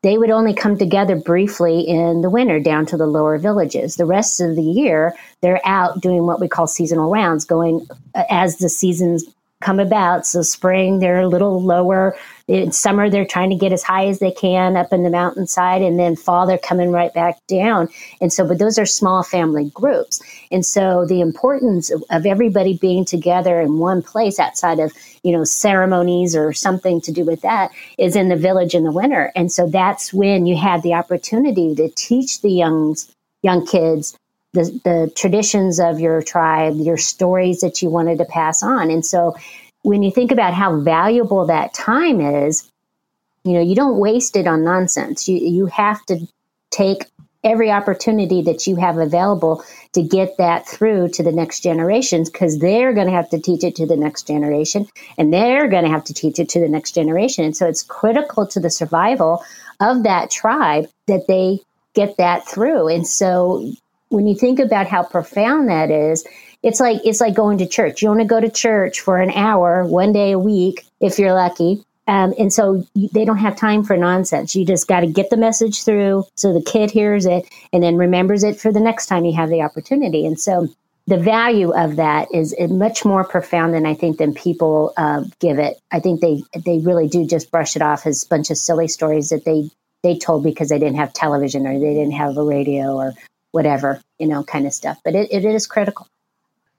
they 0.04 0.18
would 0.18 0.30
only 0.30 0.54
come 0.54 0.78
together 0.78 1.16
briefly 1.16 1.80
in 1.82 2.22
the 2.22 2.30
winter 2.30 2.60
down 2.60 2.86
to 2.88 2.98
the 2.98 3.08
lower 3.08 3.38
villages. 3.38 3.96
The 3.96 4.06
rest 4.06 4.42
of 4.42 4.56
the 4.56 4.62
year, 4.62 5.16
they're 5.42 5.66
out 5.66 6.02
doing 6.02 6.26
what 6.26 6.42
we 6.42 6.48
call 6.48 6.68
seasonal 6.68 7.10
rounds, 7.10 7.46
going 7.46 7.88
uh, 8.14 8.24
as 8.30 8.58
the 8.58 8.70
seasons 8.70 9.24
come 9.62 9.80
about. 9.80 10.28
So 10.28 10.42
spring, 10.42 11.00
they're 11.00 11.22
a 11.22 11.28
little 11.28 11.62
lower. 11.62 12.18
In 12.48 12.74
summer, 12.74 13.10
they're 13.10 13.26
trying 13.26 13.52
to 13.52 13.56
get 13.56 13.72
as 13.72 13.84
high 13.84 14.08
as 14.08 14.20
they 14.20 14.32
can 14.32 14.76
up 14.76 14.92
in 14.92 15.04
the 15.04 15.10
mountainside, 15.10 15.82
and 15.82 15.98
then 15.98 16.18
fall, 16.18 16.46
they're 16.46 16.58
coming 16.58 16.92
right 16.92 17.14
back 17.14 17.40
down. 17.48 17.88
And 18.20 18.34
so, 18.34 18.46
but 18.46 18.60
those 18.60 18.78
are 18.78 18.86
small 18.86 19.24
family 19.24 19.72
groups. 19.74 20.22
And 20.52 20.66
so, 20.66 21.06
the 21.06 21.22
importance 21.22 21.90
of, 21.90 22.04
of 22.10 22.26
everybody 22.26 22.78
being 22.78 23.06
together 23.06 23.62
in 23.62 23.78
one 23.78 24.02
place 24.02 24.40
outside 24.40 24.80
of 24.80 24.92
you 25.24 25.32
know 25.32 25.46
ceremonies 25.46 26.36
or 26.36 26.52
something 26.52 27.00
to 27.02 27.14
do 27.14 27.24
with 27.24 27.42
that 27.42 27.72
is 27.98 28.16
in 28.16 28.28
the 28.28 28.36
village 28.36 28.76
in 28.76 28.84
the 28.84 28.92
winter. 28.92 29.32
And 29.36 29.50
so, 29.50 29.70
that's 29.70 30.14
when 30.14 30.46
you 30.46 30.58
had 30.58 30.84
the 30.84 30.96
opportunity 30.96 31.74
to 31.76 31.90
teach 31.96 32.42
the 32.42 32.52
young 32.52 32.98
young 33.42 33.66
kids 33.66 34.18
the, 34.54 34.80
the 34.84 35.12
traditions 35.16 35.80
of 35.80 36.00
your 36.00 36.22
tribe, 36.22 36.76
your 36.78 36.98
stories 36.98 37.62
that 37.62 37.82
you 37.82 37.90
wanted 37.90 38.20
to 38.20 38.26
pass 38.26 38.62
on. 38.62 38.92
And 38.92 39.06
so 39.06 39.36
when 39.84 40.02
you 40.02 40.12
think 40.12 40.32
about 40.32 40.54
how 40.54 40.80
valuable 40.80 41.46
that 41.46 41.74
time 41.74 42.20
is, 42.20 42.70
you 43.44 43.54
know, 43.54 43.62
you 43.62 43.76
don't 43.76 43.98
waste 43.98 44.36
it 44.36 44.48
on 44.48 44.64
nonsense. 44.64 45.28
You 45.28 45.38
you 45.38 45.66
have 45.68 46.04
to 46.08 46.28
take 46.72 47.06
every 47.44 47.70
opportunity 47.70 48.42
that 48.42 48.66
you 48.68 48.78
have 48.78 48.98
available 48.98 49.64
to 49.92 50.02
get 50.02 50.38
that 50.38 50.66
through 50.66 51.10
to 51.10 51.24
the 51.24 51.32
next 51.32 51.62
generations 51.62 52.30
because 52.30 52.60
they're 52.60 52.94
going 52.94 53.08
to 53.08 53.14
have 53.14 53.30
to 53.30 53.40
teach 53.40 53.64
it 53.66 53.76
to 53.76 53.86
the 53.86 53.98
next 53.98 54.26
generation 54.28 54.88
and 55.18 55.34
they're 55.34 55.68
going 55.68 55.84
to 55.84 55.90
have 55.90 56.06
to 56.06 56.14
teach 56.14 56.40
it 56.40 56.48
to 56.50 56.62
the 56.62 56.70
next 56.70 56.94
generation. 56.94 57.44
And 57.44 57.56
so 57.56 57.68
it's 57.68 57.84
critical 57.84 58.48
to 58.48 58.60
the 58.62 58.70
survival 58.70 59.44
of 59.82 60.04
that 60.04 60.32
tribe 60.32 60.88
that 61.08 61.28
they 61.28 61.60
get 61.94 62.16
that 62.18 62.48
through. 62.48 62.88
And 62.88 63.06
so 63.06 63.70
when 64.08 64.26
you 64.26 64.36
think 64.36 64.60
about 64.60 64.88
how 64.88 65.04
profound 65.04 65.68
that 65.70 65.92
is, 65.92 66.26
it's 66.64 66.80
like 66.80 67.02
it's 67.06 67.22
like 67.22 67.36
going 67.36 67.58
to 67.60 67.68
church. 67.68 68.02
You 68.02 68.08
want 68.10 68.22
to 68.22 68.26
go 68.26 68.40
to 68.40 68.50
church 68.50 69.02
for 69.02 69.20
an 69.20 69.32
hour, 69.32 69.86
one 69.86 70.14
day 70.14 70.32
a 70.32 70.40
week, 70.40 70.86
if 71.00 71.20
you're 71.20 71.34
lucky. 71.34 71.84
Um, 72.08 72.34
and 72.38 72.52
so 72.52 72.86
they 72.96 73.24
don't 73.24 73.38
have 73.38 73.56
time 73.56 73.84
for 73.84 73.96
nonsense. 73.96 74.56
You 74.56 74.66
just 74.66 74.88
got 74.88 75.02
to 75.02 75.08
get 75.08 75.30
the 75.30 75.38
message 75.38 75.86
through 75.86 76.26
so 76.36 76.54
the 76.54 76.62
kid 76.62 76.92
hears 76.92 77.26
it 77.26 77.48
and 77.72 77.82
then 77.82 77.96
remembers 77.96 78.44
it 78.44 78.60
for 78.60 78.74
the 78.74 78.82
next 78.82 79.06
time 79.06 79.24
you 79.24 79.34
have 79.34 79.50
the 79.50 79.62
opportunity. 79.62 80.26
And 80.26 80.38
so 80.38 80.68
the 81.08 81.18
value 81.18 81.72
of 81.72 81.98
that 81.98 82.28
is 82.34 82.56
much 82.70 83.06
more 83.06 83.24
profound 83.24 83.74
than 83.74 83.86
I 83.86 83.94
think 83.94 84.18
than 84.18 84.34
people 84.34 84.94
uh, 84.98 85.24
give 85.40 85.60
it. 85.60 85.78
I 85.92 86.00
think 86.00 86.22
they 86.22 86.44
they 86.66 86.80
really 86.80 87.08
do 87.08 87.26
just 87.26 87.52
brush 87.52 87.76
it 87.76 87.82
off 87.82 88.06
as 88.06 88.24
a 88.24 88.28
bunch 88.28 88.52
of 88.52 88.58
silly 88.58 88.88
stories 88.88 89.30
that 89.30 89.46
they 89.46 89.70
they 90.02 90.18
told 90.18 90.44
because 90.44 90.70
they 90.70 90.80
didn't 90.80 90.98
have 90.98 91.14
television 91.14 91.68
or 91.68 91.80
they 91.80 91.94
didn't 91.94 92.12
have 92.12 92.38
a 92.38 92.44
radio 92.44 92.96
or 92.96 93.14
whatever, 93.52 94.02
you 94.20 94.28
know, 94.28 94.44
kind 94.44 94.66
of 94.66 94.74
stuff. 94.74 95.00
But 95.04 95.16
it, 95.16 95.32
it 95.32 95.46
is 95.46 95.68
critical. 95.68 96.08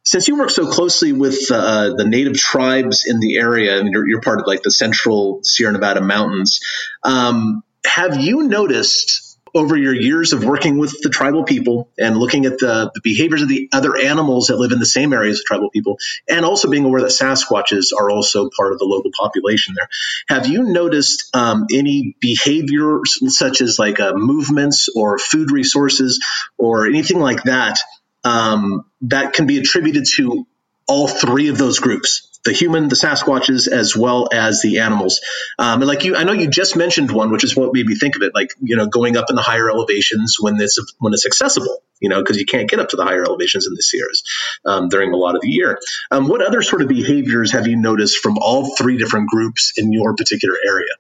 Since 0.04 0.28
you 0.28 0.36
work 0.36 0.50
so 0.50 0.70
closely 0.70 1.12
with 1.12 1.50
uh, 1.50 1.94
the 1.96 2.04
native 2.04 2.34
tribes 2.34 3.04
in 3.06 3.20
the 3.20 3.36
area, 3.36 3.78
and 3.78 3.90
you're, 3.90 4.06
you're, 4.06 4.20
part 4.20 4.40
of 4.40 4.46
like 4.46 4.62
the 4.62 4.70
central 4.70 5.40
Sierra 5.42 5.72
Nevada 5.72 6.02
mountains, 6.02 6.60
um, 7.02 7.62
have 7.86 8.20
you 8.20 8.42
noticed 8.42 9.24
over 9.54 9.76
your 9.76 9.94
years 9.94 10.32
of 10.32 10.44
working 10.44 10.78
with 10.78 11.00
the 11.02 11.08
tribal 11.08 11.44
people 11.44 11.88
and 11.96 12.16
looking 12.16 12.44
at 12.44 12.58
the, 12.58 12.90
the, 12.92 13.00
behaviors 13.04 13.40
of 13.40 13.48
the 13.48 13.68
other 13.72 13.96
animals 13.96 14.48
that 14.48 14.56
live 14.56 14.72
in 14.72 14.80
the 14.80 14.86
same 14.86 15.12
areas 15.12 15.38
of 15.38 15.44
tribal 15.46 15.70
people, 15.70 15.96
and 16.28 16.44
also 16.44 16.68
being 16.68 16.84
aware 16.84 17.00
that 17.00 17.10
Sasquatches 17.10 17.92
are 17.96 18.10
also 18.10 18.50
part 18.54 18.72
of 18.72 18.80
the 18.80 18.84
local 18.84 19.12
population 19.16 19.74
there, 19.76 19.88
have 20.28 20.48
you 20.48 20.64
noticed 20.64 21.30
um, 21.34 21.66
any 21.72 22.16
behaviors 22.20 23.18
such 23.28 23.60
as 23.60 23.78
like 23.78 24.00
uh, 24.00 24.14
movements 24.16 24.88
or 24.94 25.18
food 25.18 25.52
resources 25.52 26.20
or 26.58 26.86
anything 26.86 27.20
like 27.20 27.44
that 27.44 27.78
um, 28.24 28.84
that 29.02 29.32
can 29.34 29.46
be 29.46 29.58
attributed 29.58 30.04
to 30.16 30.46
all 30.86 31.08
three 31.08 31.48
of 31.48 31.58
those 31.58 31.78
groups? 31.78 32.34
the 32.44 32.52
human, 32.52 32.88
the 32.88 32.94
Sasquatches, 32.94 33.68
as 33.68 33.96
well 33.96 34.28
as 34.32 34.60
the 34.62 34.80
animals. 34.80 35.20
Um, 35.58 35.80
and 35.80 35.88
like 35.88 36.04
you, 36.04 36.14
I 36.14 36.24
know 36.24 36.32
you 36.32 36.48
just 36.48 36.76
mentioned 36.76 37.10
one, 37.10 37.30
which 37.30 37.42
is 37.42 37.56
what 37.56 37.72
made 37.72 37.86
me 37.86 37.94
think 37.94 38.16
of 38.16 38.22
it, 38.22 38.32
like 38.34 38.50
you 38.60 38.76
know, 38.76 38.86
going 38.86 39.16
up 39.16 39.30
in 39.30 39.36
the 39.36 39.42
higher 39.42 39.70
elevations 39.70 40.36
when 40.38 40.60
it's 40.60 40.78
when 40.98 41.12
it's 41.14 41.26
accessible, 41.26 41.82
you 42.00 42.08
know, 42.08 42.20
because 42.20 42.38
you 42.38 42.44
can't 42.44 42.68
get 42.68 42.80
up 42.80 42.90
to 42.90 42.96
the 42.96 43.04
higher 43.04 43.24
elevations 43.24 43.66
in 43.66 43.74
the 43.74 43.82
Sierras 43.82 44.22
um, 44.64 44.88
during 44.88 45.12
a 45.12 45.16
lot 45.16 45.34
of 45.34 45.40
the 45.40 45.48
year. 45.48 45.80
Um, 46.10 46.28
what 46.28 46.42
other 46.42 46.62
sort 46.62 46.82
of 46.82 46.88
behaviors 46.88 47.52
have 47.52 47.66
you 47.66 47.76
noticed 47.76 48.18
from 48.18 48.36
all 48.38 48.76
three 48.76 48.98
different 48.98 49.28
groups 49.30 49.72
in 49.76 49.92
your 49.92 50.14
particular 50.14 50.56
area? 50.66 50.92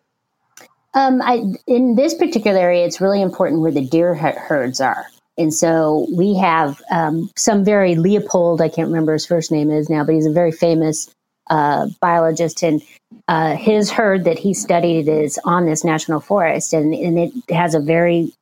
Um, 0.94 1.20
I, 1.20 1.42
in 1.66 1.96
this 1.96 2.14
particular 2.14 2.58
area, 2.58 2.86
it's 2.86 3.00
really 3.00 3.20
important 3.20 3.60
where 3.60 3.72
the 3.72 3.84
deer 3.84 4.14
herds 4.14 4.80
are. 4.80 5.06
And 5.36 5.52
so 5.52 6.06
we 6.14 6.34
have 6.36 6.80
um, 6.90 7.30
some 7.36 7.64
very 7.64 7.96
Leopold, 7.96 8.60
I 8.60 8.68
can't 8.68 8.88
remember 8.88 9.12
his 9.12 9.26
first 9.26 9.50
name 9.50 9.70
is 9.70 9.90
now, 9.90 10.04
but 10.04 10.14
he's 10.14 10.26
a 10.26 10.32
very 10.32 10.52
famous 10.52 11.10
uh, 11.50 11.88
biologist, 12.00 12.62
and 12.62 12.82
uh, 13.28 13.54
his 13.56 13.90
herd 13.90 14.24
that 14.24 14.38
he 14.38 14.54
studied 14.54 15.08
is 15.08 15.38
on 15.44 15.66
this 15.66 15.84
national 15.84 16.20
forest, 16.20 16.72
and, 16.72 16.94
and 16.94 17.18
it 17.18 17.32
has 17.50 17.74
a 17.74 17.80
very 17.80 18.32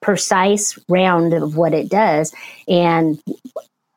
precise 0.00 0.78
round 0.88 1.32
of 1.32 1.56
what 1.56 1.74
it 1.74 1.88
does. 1.88 2.32
And 2.68 3.20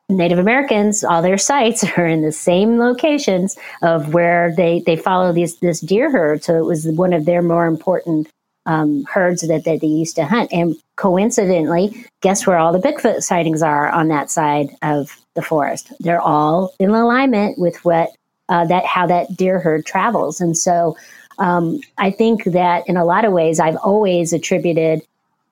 Native 0.08 0.38
Americans, 0.38 1.04
all 1.04 1.22
their 1.22 1.38
sites 1.38 1.84
are 1.96 2.06
in 2.06 2.22
the 2.22 2.32
same 2.32 2.78
locations 2.78 3.56
of 3.82 4.12
where 4.14 4.54
they, 4.56 4.80
they 4.80 4.96
follow 4.96 5.32
these 5.32 5.56
this 5.58 5.80
deer 5.80 6.10
herd. 6.10 6.42
So 6.44 6.56
it 6.56 6.64
was 6.64 6.86
one 6.88 7.12
of 7.12 7.24
their 7.24 7.42
more 7.42 7.66
important 7.66 8.28
um, 8.66 9.04
herds 9.04 9.46
that, 9.46 9.64
that 9.64 9.80
they 9.80 9.86
used 9.86 10.16
to 10.16 10.24
hunt. 10.24 10.52
And 10.52 10.76
coincidentally, 10.96 12.06
guess 12.20 12.46
where 12.46 12.58
all 12.58 12.72
the 12.72 12.78
Bigfoot 12.78 13.22
sightings 13.22 13.62
are 13.62 13.88
on 13.88 14.08
that 14.08 14.30
side 14.30 14.70
of 14.82 15.16
the 15.34 15.42
forest? 15.42 15.92
They're 16.00 16.20
all 16.20 16.72
in 16.78 16.90
alignment 16.90 17.58
with 17.58 17.84
what 17.84 18.10
uh, 18.48 18.66
that 18.66 18.84
how 18.84 19.06
that 19.06 19.36
deer 19.36 19.58
herd 19.58 19.86
travels. 19.86 20.40
And 20.40 20.56
so 20.56 20.96
um, 21.38 21.80
I 21.98 22.10
think 22.10 22.44
that 22.44 22.86
in 22.88 22.96
a 22.96 23.04
lot 23.04 23.24
of 23.24 23.32
ways, 23.32 23.58
I've 23.58 23.76
always 23.76 24.32
attributed 24.32 25.02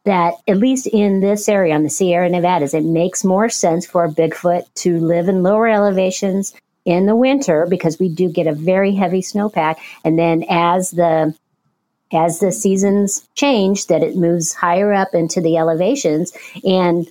that 0.04 0.34
at 0.48 0.56
least 0.56 0.86
in 0.86 1.20
this 1.20 1.48
area 1.48 1.74
on 1.74 1.82
the 1.82 1.90
Sierra 1.90 2.28
Nevadas, 2.28 2.74
it 2.74 2.84
makes 2.84 3.24
more 3.24 3.48
sense 3.48 3.86
for 3.86 4.08
Bigfoot 4.08 4.64
to 4.76 4.98
live 4.98 5.28
in 5.28 5.42
lower 5.42 5.68
elevations 5.68 6.54
in 6.84 7.06
the 7.06 7.16
winter 7.16 7.66
because 7.68 7.98
we 7.98 8.08
do 8.08 8.30
get 8.30 8.46
a 8.46 8.52
very 8.52 8.94
heavy 8.94 9.20
snowpack. 9.20 9.76
And 10.04 10.18
then 10.18 10.44
as 10.48 10.92
the 10.92 11.34
as 12.12 12.40
the 12.40 12.52
seasons 12.52 13.26
change, 13.34 13.86
that 13.86 14.02
it 14.02 14.16
moves 14.16 14.52
higher 14.52 14.92
up 14.92 15.14
into 15.14 15.40
the 15.40 15.56
elevations 15.56 16.32
and 16.64 17.06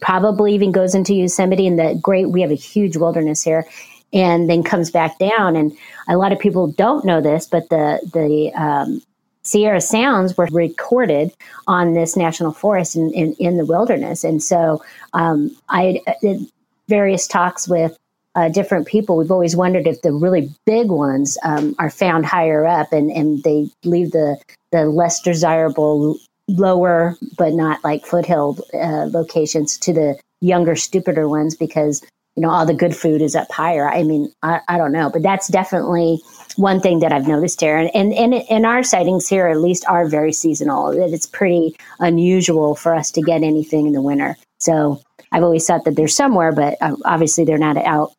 probably 0.00 0.54
even 0.54 0.72
goes 0.72 0.94
into 0.94 1.14
Yosemite 1.14 1.66
and 1.66 1.78
the 1.78 1.98
great 2.00 2.30
we 2.30 2.40
have 2.40 2.50
a 2.50 2.54
huge 2.54 2.96
wilderness 2.96 3.42
here 3.42 3.66
and 4.12 4.48
then 4.48 4.62
comes 4.62 4.90
back 4.90 5.18
down. 5.18 5.56
And 5.56 5.72
a 6.08 6.16
lot 6.16 6.32
of 6.32 6.38
people 6.38 6.68
don't 6.68 7.04
know 7.04 7.20
this, 7.20 7.46
but 7.46 7.68
the 7.68 7.98
the 8.12 8.52
um, 8.54 9.02
Sierra 9.42 9.80
Sounds 9.80 10.36
were 10.36 10.48
recorded 10.52 11.32
on 11.66 11.94
this 11.94 12.16
national 12.16 12.52
forest 12.52 12.94
in, 12.94 13.12
in, 13.12 13.34
in 13.34 13.56
the 13.56 13.66
wilderness. 13.66 14.22
And 14.24 14.42
so 14.42 14.82
um, 15.14 15.54
I 15.68 16.00
did 16.20 16.46
various 16.88 17.26
talks 17.26 17.68
with 17.68 17.98
uh, 18.34 18.48
different 18.48 18.86
people. 18.86 19.16
We've 19.16 19.30
always 19.30 19.56
wondered 19.56 19.86
if 19.86 20.02
the 20.02 20.12
really 20.12 20.50
big 20.66 20.90
ones 20.90 21.38
um, 21.44 21.74
are 21.78 21.90
found 21.90 22.26
higher 22.26 22.66
up 22.66 22.92
and, 22.92 23.10
and 23.10 23.42
they 23.42 23.68
leave 23.84 24.12
the, 24.12 24.38
the 24.70 24.86
less 24.86 25.20
desirable 25.20 26.16
lower, 26.48 27.16
but 27.36 27.52
not 27.52 27.82
like 27.84 28.06
foothill 28.06 28.58
uh, 28.74 29.06
locations 29.06 29.78
to 29.78 29.92
the 29.92 30.18
younger, 30.40 30.76
stupider 30.76 31.28
ones 31.28 31.54
because 31.54 32.02
you 32.36 32.42
know, 32.42 32.50
all 32.50 32.64
the 32.64 32.74
good 32.74 32.96
food 32.96 33.20
is 33.20 33.36
up 33.36 33.50
higher. 33.52 33.88
I 33.88 34.02
mean, 34.04 34.32
I, 34.42 34.60
I 34.68 34.78
don't 34.78 34.92
know, 34.92 35.10
but 35.10 35.22
that's 35.22 35.48
definitely 35.48 36.20
one 36.56 36.80
thing 36.80 37.00
that 37.00 37.12
I've 37.12 37.28
noticed 37.28 37.60
here. 37.60 37.76
And, 37.76 37.90
and, 37.94 38.14
and, 38.14 38.34
and 38.48 38.66
our 38.66 38.82
sightings 38.82 39.28
here, 39.28 39.48
at 39.48 39.60
least, 39.60 39.84
are 39.86 40.08
very 40.08 40.32
seasonal. 40.32 40.92
That 40.92 41.10
it's 41.12 41.26
pretty 41.26 41.76
unusual 42.00 42.74
for 42.74 42.94
us 42.94 43.10
to 43.12 43.22
get 43.22 43.42
anything 43.42 43.86
in 43.86 43.92
the 43.92 44.00
winter. 44.00 44.36
So 44.60 45.02
I've 45.30 45.42
always 45.42 45.66
thought 45.66 45.84
that 45.84 45.96
they're 45.96 46.08
somewhere, 46.08 46.52
but 46.52 46.78
uh, 46.80 46.96
obviously 47.04 47.44
they're 47.44 47.58
not 47.58 47.76
out, 47.76 48.12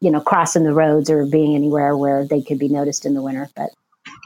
you 0.00 0.10
know, 0.10 0.20
crossing 0.20 0.64
the 0.64 0.72
roads 0.72 1.10
or 1.10 1.26
being 1.26 1.54
anywhere 1.54 1.96
where 1.96 2.24
they 2.24 2.42
could 2.42 2.58
be 2.58 2.68
noticed 2.68 3.04
in 3.04 3.14
the 3.14 3.22
winter. 3.22 3.48
But 3.54 3.70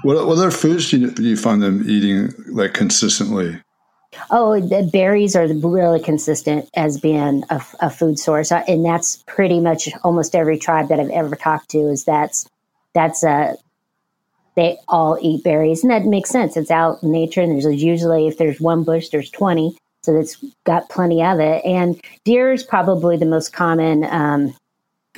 what, 0.02 0.26
what 0.26 0.38
other 0.38 0.50
foods 0.50 0.90
do 0.90 0.98
you, 0.98 1.10
do 1.10 1.22
you 1.22 1.36
find 1.36 1.62
them 1.62 1.84
eating 1.88 2.32
like 2.48 2.74
consistently? 2.74 3.60
Oh, 4.30 4.60
the 4.60 4.88
berries 4.92 5.34
are 5.34 5.46
really 5.46 6.00
consistent 6.00 6.68
as 6.74 7.00
being 7.00 7.42
a, 7.50 7.60
a, 7.80 7.90
food 7.90 8.18
source, 8.18 8.52
uh, 8.52 8.62
and 8.68 8.84
that's 8.84 9.22
pretty 9.26 9.58
much 9.58 9.88
almost 10.04 10.36
every 10.36 10.56
tribe 10.56 10.88
that 10.88 11.00
I've 11.00 11.10
ever 11.10 11.34
talked 11.34 11.70
to. 11.70 11.78
Is 11.78 12.04
that's 12.04 12.48
that's 12.94 13.24
a 13.24 13.28
uh, 13.28 13.54
they 14.54 14.78
all 14.86 15.18
eat 15.20 15.42
berries, 15.42 15.82
and 15.82 15.90
that 15.90 16.04
makes 16.04 16.30
sense. 16.30 16.56
It's 16.56 16.70
out 16.70 17.02
in 17.02 17.10
nature, 17.10 17.40
and 17.40 17.60
there's 17.60 17.82
usually 17.82 18.28
if 18.28 18.38
there's 18.38 18.60
one 18.60 18.84
bush, 18.84 19.08
there's 19.08 19.30
twenty, 19.30 19.76
so 20.02 20.16
it's 20.16 20.36
got 20.62 20.88
plenty 20.90 21.22
of 21.22 21.40
it. 21.40 21.64
And 21.64 22.00
deer 22.24 22.52
is 22.52 22.62
probably 22.62 23.16
the 23.16 23.26
most 23.26 23.52
common 23.52 24.04
um, 24.04 24.54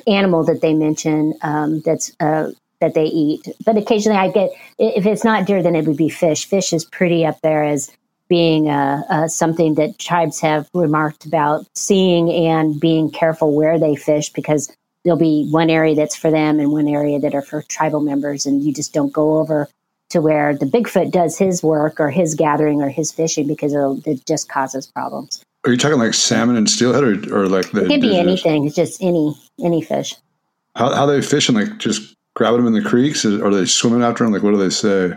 animal 0.07 0.45
that 0.45 0.61
they 0.61 0.75
mention 0.75 1.35
um, 1.43 1.81
that's 1.81 2.13
uh, 2.21 2.51
that 2.81 2.95
they 2.95 3.05
eat. 3.05 3.49
But 3.65 3.77
occasionally, 3.77 4.19
I 4.19 4.31
get 4.31 4.51
if 4.79 5.07
it's 5.07 5.25
not 5.25 5.47
deer, 5.47 5.63
then 5.63 5.77
it 5.77 5.87
would 5.87 5.97
be 5.97 6.09
fish. 6.09 6.47
Fish 6.47 6.73
is 6.73 6.85
pretty 6.85 7.25
up 7.25 7.41
there 7.41 7.65
as 7.65 7.91
being 8.29 8.69
uh, 8.69 9.03
uh, 9.09 9.29
something 9.29 9.75
that 9.75 9.99
tribes 9.99 10.41
have 10.41 10.69
remarked 10.75 11.27
about 11.27 11.67
seeing 11.75 12.31
and 12.31 12.81
being 12.81 13.11
careful 13.11 13.55
where 13.55 13.79
they 13.79 13.95
fish 13.95 14.31
because 14.31 14.75
there'll 15.05 15.19
be 15.19 15.49
one 15.51 15.71
area 15.71 15.95
that's 15.95 16.17
for 16.17 16.31
them 16.31 16.59
and 16.59 16.73
one 16.73 16.89
area 16.89 17.21
that 17.21 17.35
are 17.35 17.43
for 17.43 17.63
tribal 17.63 18.01
members 18.01 18.45
and 18.45 18.65
you 18.65 18.73
just 18.73 18.93
don't 18.93 19.13
go 19.13 19.39
over 19.39 19.69
to 20.09 20.21
where 20.21 20.57
the 20.57 20.67
bigfoot 20.67 21.13
does 21.13 21.39
his 21.39 21.63
work 21.63 22.01
or 22.01 22.11
his 22.11 22.35
gathering 22.35 22.83
or 22.83 22.89
his 22.89 23.13
fishing 23.13 23.47
because 23.47 23.73
it 24.05 24.27
just 24.27 24.49
causes 24.49 24.87
problems 24.87 25.45
are 25.66 25.72
you 25.72 25.76
talking 25.76 25.98
like 25.98 26.14
salmon 26.14 26.57
and 26.57 26.70
steelhead 26.70 27.02
or, 27.02 27.35
or 27.35 27.48
like 27.48 27.72
the 27.72 27.85
it 27.85 27.88
could 27.88 28.00
be 28.00 28.16
anything. 28.16 28.66
It's 28.66 28.76
just 28.76 29.02
any 29.02 29.35
any 29.62 29.83
fish. 29.83 30.14
How, 30.76 30.94
how 30.94 31.05
are 31.05 31.12
they 31.12 31.22
fishing 31.22 31.57
like 31.57 31.79
just 31.79 32.14
grabbing 32.35 32.64
them 32.64 32.74
in 32.74 32.83
the 32.83 32.88
creeks 32.88 33.24
or 33.24 33.44
are 33.44 33.52
they 33.52 33.66
swimming 33.66 34.02
after 34.02 34.24
them 34.24 34.33
like 34.33 34.42
what 34.42 34.52
do 34.52 34.59
they 34.59 34.70
say? 34.70 35.12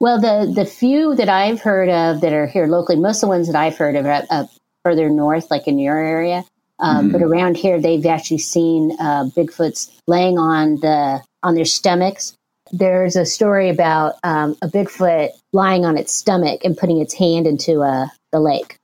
Well, 0.00 0.20
the 0.20 0.52
the 0.52 0.66
few 0.66 1.14
that 1.14 1.28
I've 1.28 1.60
heard 1.60 1.88
of 1.88 2.20
that 2.20 2.32
are 2.32 2.46
here 2.46 2.66
locally, 2.66 2.98
most 2.98 3.18
of 3.18 3.20
the 3.22 3.28
ones 3.28 3.46
that 3.46 3.56
I've 3.56 3.76
heard 3.76 3.94
of 3.94 4.04
are 4.04 4.24
up 4.28 4.50
further 4.84 5.08
north, 5.08 5.50
like 5.50 5.68
in 5.68 5.78
your 5.78 5.96
area. 5.96 6.44
Um, 6.78 7.08
mm 7.08 7.12
But 7.12 7.22
around 7.22 7.56
here, 7.56 7.80
they've 7.80 8.04
actually 8.04 8.38
seen 8.38 8.94
uh, 9.00 9.24
Bigfoots 9.36 9.90
laying 10.06 10.36
on 10.38 10.76
the 10.80 11.22
on 11.42 11.54
their 11.54 11.64
stomachs. 11.64 12.34
There's 12.72 13.14
a 13.14 13.24
story 13.24 13.70
about 13.70 14.14
um, 14.24 14.56
a 14.60 14.68
Bigfoot 14.68 15.30
lying 15.52 15.84
on 15.84 15.96
its 15.96 16.12
stomach 16.12 16.64
and 16.64 16.76
putting 16.76 17.00
its 17.00 17.14
hand 17.14 17.46
into 17.46 17.82
uh, 17.82 18.08
the 18.32 18.40
lake 18.40 18.76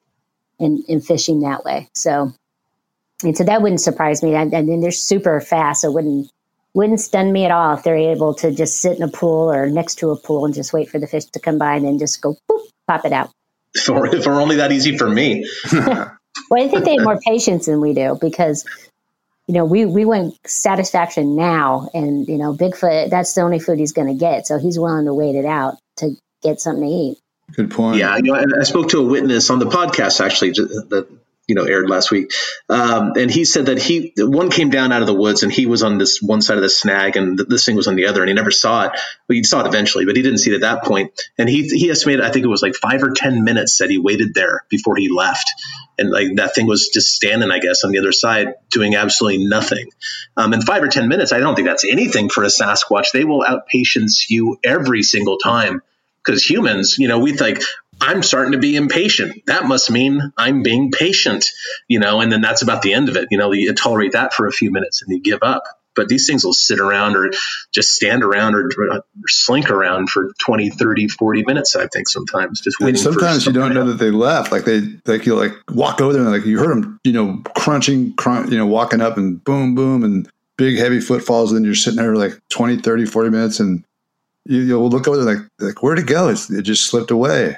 and, 0.62 0.82
and 0.88 1.04
fishing 1.04 1.40
that 1.40 1.64
way. 1.64 1.88
So, 1.94 2.32
and 3.22 3.36
so 3.36 3.44
that 3.44 3.60
wouldn't 3.60 3.80
surprise 3.80 4.22
me. 4.22 4.34
I, 4.34 4.42
I 4.42 4.62
mean, 4.62 4.80
they're 4.80 4.90
super 4.90 5.40
fast, 5.40 5.82
so 5.82 5.90
it 5.90 5.94
wouldn't 5.94 6.30
wouldn't 6.74 7.00
stun 7.00 7.32
me 7.32 7.44
at 7.44 7.50
all 7.50 7.74
if 7.74 7.82
they're 7.82 7.96
able 7.96 8.34
to 8.34 8.50
just 8.50 8.80
sit 8.80 8.96
in 8.96 9.02
a 9.02 9.08
pool 9.08 9.52
or 9.52 9.68
next 9.68 9.96
to 9.96 10.10
a 10.10 10.16
pool 10.16 10.46
and 10.46 10.54
just 10.54 10.72
wait 10.72 10.88
for 10.88 10.98
the 10.98 11.06
fish 11.06 11.26
to 11.26 11.38
come 11.38 11.58
by 11.58 11.74
and 11.74 11.84
then 11.84 11.98
just 11.98 12.22
go 12.22 12.34
boop, 12.50 12.66
pop 12.86 13.04
it 13.04 13.12
out. 13.12 13.30
If 13.74 13.88
it, 13.88 13.92
were, 13.92 14.06
if 14.06 14.26
it 14.26 14.26
were 14.26 14.40
only 14.40 14.56
that 14.56 14.72
easy 14.72 14.96
for 14.96 15.08
me. 15.08 15.46
well, 15.72 16.16
I 16.52 16.68
think 16.68 16.84
they 16.84 16.94
have 16.96 17.04
more 17.04 17.20
patience 17.20 17.66
than 17.66 17.80
we 17.80 17.94
do 17.94 18.16
because, 18.20 18.64
you 19.46 19.54
know, 19.54 19.64
we, 19.64 19.84
we 19.84 20.04
want 20.04 20.34
satisfaction 20.46 21.36
now. 21.36 21.90
And, 21.92 22.26
you 22.26 22.38
know, 22.38 22.54
Bigfoot, 22.54 23.10
that's 23.10 23.34
the 23.34 23.42
only 23.42 23.58
food 23.58 23.78
he's 23.78 23.92
going 23.92 24.08
to 24.08 24.18
get. 24.18 24.46
So 24.46 24.58
he's 24.58 24.78
willing 24.78 25.06
to 25.06 25.14
wait 25.14 25.34
it 25.34 25.44
out 25.44 25.76
to 25.98 26.16
get 26.42 26.60
something 26.60 26.84
to 26.84 26.90
eat. 26.90 27.18
Good 27.54 27.70
point. 27.70 27.98
Yeah, 27.98 28.16
you 28.16 28.22
know, 28.22 28.44
I 28.60 28.64
spoke 28.64 28.90
to 28.90 28.98
a 28.98 29.02
witness 29.02 29.50
on 29.50 29.58
the 29.58 29.66
podcast 29.66 30.24
actually 30.24 30.50
that 30.50 31.06
you 31.46 31.54
know 31.54 31.64
aired 31.64 31.90
last 31.90 32.10
week, 32.10 32.32
um, 32.68 33.12
and 33.16 33.30
he 33.30 33.44
said 33.44 33.66
that 33.66 33.78
he 33.78 34.12
one 34.16 34.50
came 34.50 34.70
down 34.70 34.90
out 34.90 35.02
of 35.02 35.06
the 35.06 35.14
woods 35.14 35.42
and 35.42 35.52
he 35.52 35.66
was 35.66 35.82
on 35.82 35.98
this 35.98 36.22
one 36.22 36.40
side 36.40 36.56
of 36.56 36.62
the 36.62 36.70
snag 36.70 37.16
and 37.16 37.38
this 37.38 37.66
thing 37.66 37.76
was 37.76 37.88
on 37.88 37.96
the 37.96 38.06
other 38.06 38.22
and 38.22 38.28
he 38.28 38.34
never 38.34 38.50
saw 38.50 38.84
it. 38.84 38.92
Well, 38.92 39.36
he 39.36 39.42
saw 39.42 39.60
it 39.60 39.66
eventually, 39.66 40.06
but 40.06 40.16
he 40.16 40.22
didn't 40.22 40.38
see 40.38 40.50
it 40.52 40.54
at 40.54 40.60
that 40.62 40.84
point. 40.84 41.12
And 41.36 41.48
he 41.48 41.64
he 41.68 41.90
estimated 41.90 42.24
I 42.24 42.30
think 42.30 42.44
it 42.44 42.48
was 42.48 42.62
like 42.62 42.74
five 42.74 43.02
or 43.02 43.10
ten 43.10 43.44
minutes 43.44 43.78
that 43.78 43.90
he 43.90 43.98
waited 43.98 44.34
there 44.34 44.64
before 44.70 44.96
he 44.96 45.10
left, 45.10 45.50
and 45.98 46.10
like 46.10 46.36
that 46.36 46.54
thing 46.54 46.66
was 46.66 46.88
just 46.88 47.14
standing 47.14 47.50
I 47.50 47.58
guess 47.58 47.84
on 47.84 47.90
the 47.90 47.98
other 47.98 48.12
side 48.12 48.54
doing 48.70 48.94
absolutely 48.94 49.46
nothing. 49.46 49.90
Um, 50.38 50.54
and 50.54 50.64
five 50.64 50.82
or 50.82 50.88
ten 50.88 51.08
minutes, 51.08 51.32
I 51.32 51.38
don't 51.38 51.54
think 51.54 51.68
that's 51.68 51.84
anything 51.84 52.30
for 52.30 52.44
a 52.44 52.48
Sasquatch. 52.48 53.08
They 53.12 53.24
will 53.24 53.42
outpatience 53.42 54.30
you 54.30 54.58
every 54.64 55.02
single 55.02 55.36
time 55.36 55.82
because 56.24 56.48
humans, 56.48 56.96
you 56.98 57.08
know, 57.08 57.18
we 57.18 57.32
think, 57.32 57.60
I'm 58.00 58.22
starting 58.22 58.52
to 58.52 58.58
be 58.58 58.74
impatient. 58.74 59.46
That 59.46 59.66
must 59.66 59.90
mean 59.90 60.32
I'm 60.36 60.62
being 60.62 60.90
patient, 60.90 61.46
you 61.86 62.00
know, 62.00 62.20
and 62.20 62.32
then 62.32 62.40
that's 62.40 62.62
about 62.62 62.82
the 62.82 62.94
end 62.94 63.08
of 63.08 63.16
it. 63.16 63.28
You 63.30 63.38
know, 63.38 63.52
you 63.52 63.72
tolerate 63.74 64.12
that 64.12 64.34
for 64.34 64.46
a 64.48 64.52
few 64.52 64.72
minutes 64.72 65.02
and 65.02 65.12
you 65.12 65.22
give 65.22 65.38
up. 65.42 65.62
But 65.94 66.08
these 66.08 66.26
things 66.26 66.42
will 66.42 66.54
sit 66.54 66.80
around 66.80 67.16
or 67.16 67.30
just 67.70 67.94
stand 67.94 68.24
around 68.24 68.54
or, 68.54 68.70
or 68.78 69.04
slink 69.26 69.70
around 69.70 70.08
for 70.08 70.32
20, 70.40 70.70
30, 70.70 71.08
40 71.08 71.44
minutes, 71.44 71.76
I 71.76 71.86
think 71.86 72.08
sometimes 72.08 72.60
just 72.60 72.80
waiting. 72.80 72.94
And 72.94 72.98
sometimes 72.98 73.44
you 73.46 73.52
don't 73.52 73.74
know 73.74 73.84
that 73.84 73.98
they 73.98 74.10
left. 74.10 74.50
Like 74.50 74.64
they, 74.64 74.80
like 75.04 75.26
you 75.26 75.34
like 75.34 75.52
walk 75.70 76.00
over 76.00 76.14
there 76.14 76.22
and 76.22 76.32
like 76.32 76.46
you 76.46 76.58
heard 76.58 76.70
them, 76.70 76.98
you 77.04 77.12
know, 77.12 77.42
crunching, 77.54 78.14
crunch, 78.14 78.50
you 78.50 78.56
know, 78.56 78.66
walking 78.66 79.02
up 79.02 79.18
and 79.18 79.44
boom, 79.44 79.74
boom, 79.74 80.02
and 80.02 80.28
big 80.56 80.78
heavy 80.78 80.98
footfalls. 80.98 81.52
And 81.52 81.58
then 81.58 81.64
you're 81.64 81.74
sitting 81.74 81.98
there 81.98 82.16
like 82.16 82.40
20, 82.48 82.78
30, 82.78 83.04
40 83.04 83.30
minutes 83.30 83.60
and 83.60 83.84
you, 84.44 84.60
you'll 84.60 84.88
look 84.88 85.08
over 85.08 85.24
there 85.24 85.34
like, 85.34 85.48
like 85.58 85.82
where'd 85.82 85.98
it 85.98 86.06
go? 86.06 86.28
It's, 86.28 86.50
it 86.50 86.62
just 86.62 86.86
slipped 86.86 87.10
away. 87.10 87.56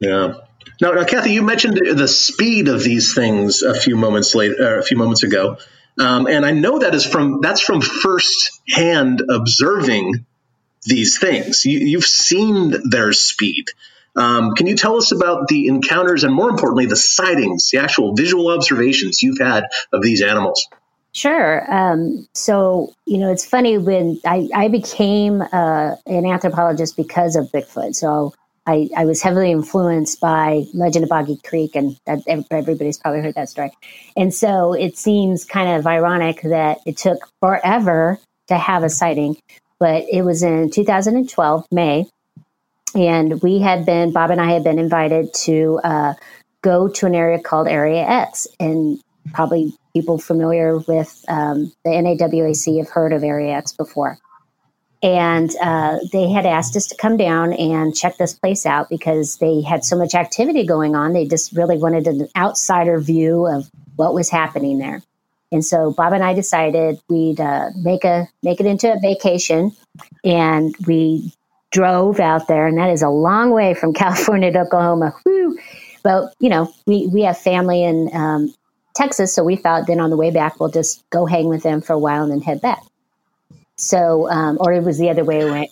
Yeah. 0.00 0.34
Now, 0.80 0.92
now, 0.92 1.04
Kathy, 1.04 1.32
you 1.32 1.42
mentioned 1.42 1.76
the 1.76 2.08
speed 2.08 2.68
of 2.68 2.82
these 2.82 3.14
things 3.14 3.62
a 3.62 3.74
few 3.74 3.96
moments 3.96 4.34
later, 4.34 4.78
a 4.78 4.82
few 4.82 4.96
moments 4.96 5.22
ago, 5.22 5.58
um, 5.98 6.26
and 6.26 6.44
I 6.44 6.50
know 6.50 6.80
that 6.80 6.94
is 6.94 7.06
from 7.06 7.40
that's 7.40 7.60
from 7.60 7.80
first 7.80 8.60
hand 8.68 9.22
observing 9.28 10.26
these 10.82 11.18
things. 11.18 11.64
You, 11.64 11.96
have 11.96 12.04
seen 12.04 12.74
their 12.90 13.12
speed. 13.12 13.64
Um, 14.14 14.54
can 14.54 14.66
you 14.66 14.76
tell 14.76 14.96
us 14.96 15.12
about 15.12 15.48
the 15.48 15.68
encounters 15.68 16.24
and, 16.24 16.34
more 16.34 16.50
importantly, 16.50 16.86
the 16.86 16.96
sightings, 16.96 17.70
the 17.70 17.78
actual 17.78 18.14
visual 18.14 18.48
observations 18.48 19.22
you've 19.22 19.38
had 19.38 19.64
of 19.92 20.02
these 20.02 20.22
animals? 20.22 20.66
Sure. 21.16 21.64
Um, 21.74 22.28
so, 22.34 22.92
you 23.06 23.16
know, 23.16 23.32
it's 23.32 23.46
funny 23.46 23.78
when 23.78 24.20
I, 24.26 24.50
I 24.54 24.68
became 24.68 25.40
uh, 25.40 25.96
an 26.04 26.26
anthropologist 26.26 26.94
because 26.94 27.36
of 27.36 27.50
Bigfoot. 27.52 27.94
So, 27.94 28.34
I, 28.66 28.90
I 28.94 29.06
was 29.06 29.22
heavily 29.22 29.50
influenced 29.50 30.20
by 30.20 30.64
Legend 30.74 31.04
of 31.04 31.08
Boggy 31.08 31.38
Creek, 31.42 31.74
and 31.74 31.96
that, 32.04 32.18
everybody's 32.50 32.98
probably 32.98 33.22
heard 33.22 33.34
that 33.36 33.48
story. 33.48 33.70
And 34.14 34.34
so 34.34 34.74
it 34.74 34.98
seems 34.98 35.46
kind 35.46 35.78
of 35.78 35.86
ironic 35.86 36.42
that 36.42 36.80
it 36.84 36.98
took 36.98 37.18
forever 37.40 38.18
to 38.48 38.58
have 38.58 38.82
a 38.82 38.90
sighting, 38.90 39.38
but 39.78 40.04
it 40.12 40.20
was 40.20 40.42
in 40.42 40.70
2012, 40.70 41.64
May, 41.70 42.06
and 42.94 43.40
we 43.40 43.60
had 43.60 43.86
been, 43.86 44.12
Bob 44.12 44.30
and 44.30 44.40
I 44.40 44.52
had 44.52 44.64
been 44.64 44.78
invited 44.78 45.32
to 45.44 45.80
uh, 45.82 46.14
go 46.60 46.88
to 46.88 47.06
an 47.06 47.14
area 47.14 47.40
called 47.40 47.68
Area 47.68 48.02
X. 48.02 48.48
And 48.60 49.00
probably 49.32 49.72
people 49.96 50.18
familiar 50.18 50.76
with 50.76 51.24
um, 51.26 51.72
the 51.82 51.90
NAWAC 51.90 52.76
have 52.76 52.90
heard 52.90 53.14
of 53.14 53.24
Area 53.24 53.54
X 53.54 53.72
before. 53.72 54.18
And 55.02 55.50
uh, 55.62 55.98
they 56.12 56.28
had 56.28 56.44
asked 56.44 56.76
us 56.76 56.86
to 56.88 56.96
come 56.96 57.16
down 57.16 57.54
and 57.54 57.96
check 57.96 58.18
this 58.18 58.34
place 58.34 58.66
out 58.66 58.90
because 58.90 59.38
they 59.38 59.62
had 59.62 59.84
so 59.84 59.96
much 59.96 60.14
activity 60.14 60.66
going 60.66 60.94
on. 60.94 61.14
They 61.14 61.26
just 61.26 61.52
really 61.52 61.78
wanted 61.78 62.06
an 62.06 62.28
outsider 62.36 63.00
view 63.00 63.46
of 63.46 63.70
what 63.96 64.12
was 64.12 64.28
happening 64.28 64.78
there. 64.78 65.02
And 65.50 65.64
so 65.64 65.92
Bob 65.92 66.12
and 66.12 66.22
I 66.22 66.34
decided 66.34 67.00
we'd 67.08 67.40
uh, 67.40 67.70
make 67.76 68.04
a 68.04 68.28
make 68.42 68.60
it 68.60 68.66
into 68.66 68.92
a 68.92 69.00
vacation, 69.00 69.72
and 70.24 70.74
we 70.86 71.32
drove 71.70 72.20
out 72.20 72.48
there, 72.48 72.66
and 72.66 72.76
that 72.78 72.90
is 72.90 73.00
a 73.00 73.08
long 73.08 73.50
way 73.50 73.72
from 73.72 73.94
California 74.02 74.52
to 74.52 74.60
Oklahoma. 74.60 75.14
Woo! 75.24 75.56
But 76.02 76.34
you 76.40 76.50
know, 76.50 76.70
we 76.86 77.06
we 77.06 77.22
have 77.22 77.38
family 77.38 77.84
in 77.84 78.10
um, 78.12 78.52
Texas, 78.96 79.34
so 79.34 79.44
we 79.44 79.56
thought 79.56 79.86
then 79.86 80.00
on 80.00 80.10
the 80.10 80.16
way 80.16 80.30
back 80.30 80.58
we'll 80.58 80.70
just 80.70 81.04
go 81.10 81.26
hang 81.26 81.48
with 81.48 81.62
them 81.62 81.82
for 81.82 81.92
a 81.92 81.98
while 81.98 82.22
and 82.22 82.32
then 82.32 82.40
head 82.40 82.60
back. 82.62 82.82
So, 83.76 84.28
um, 84.30 84.56
or 84.58 84.72
it 84.72 84.82
was 84.82 84.98
the 84.98 85.10
other 85.10 85.22
way 85.22 85.42
around, 85.42 85.68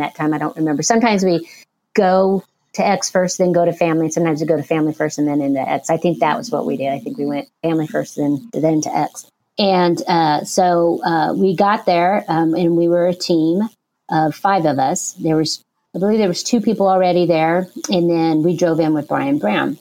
uh, 0.00 0.02
that 0.02 0.16
time. 0.16 0.34
I 0.34 0.38
don't 0.38 0.56
remember. 0.56 0.82
Sometimes 0.82 1.24
we 1.24 1.48
go 1.94 2.42
to 2.72 2.86
X 2.86 3.10
first, 3.10 3.38
then 3.38 3.52
go 3.52 3.64
to 3.64 3.72
family. 3.72 4.10
Sometimes 4.10 4.40
we 4.40 4.46
go 4.46 4.56
to 4.56 4.62
family 4.64 4.92
first 4.92 5.18
and 5.18 5.28
then 5.28 5.40
into 5.40 5.60
X. 5.60 5.88
I 5.88 5.98
think 5.98 6.18
that 6.18 6.36
was 6.36 6.50
what 6.50 6.66
we 6.66 6.76
did. 6.76 6.92
I 6.92 6.98
think 6.98 7.16
we 7.16 7.26
went 7.26 7.48
family 7.62 7.86
first, 7.86 8.16
then 8.16 8.48
then 8.52 8.80
to 8.82 8.96
X. 8.96 9.30
And 9.58 10.00
uh, 10.08 10.44
so 10.44 11.00
uh, 11.04 11.32
we 11.34 11.56
got 11.56 11.86
there, 11.86 12.24
um, 12.28 12.54
and 12.54 12.76
we 12.76 12.88
were 12.88 13.06
a 13.06 13.14
team 13.14 13.68
of 14.10 14.34
five 14.34 14.64
of 14.64 14.78
us. 14.78 15.12
There 15.12 15.36
was, 15.36 15.64
I 15.94 15.98
believe, 15.98 16.18
there 16.18 16.28
was 16.28 16.42
two 16.42 16.60
people 16.60 16.88
already 16.88 17.26
there, 17.26 17.68
and 17.90 18.10
then 18.10 18.42
we 18.42 18.56
drove 18.56 18.78
in 18.80 18.94
with 18.94 19.08
Brian 19.08 19.38
Brown, 19.38 19.78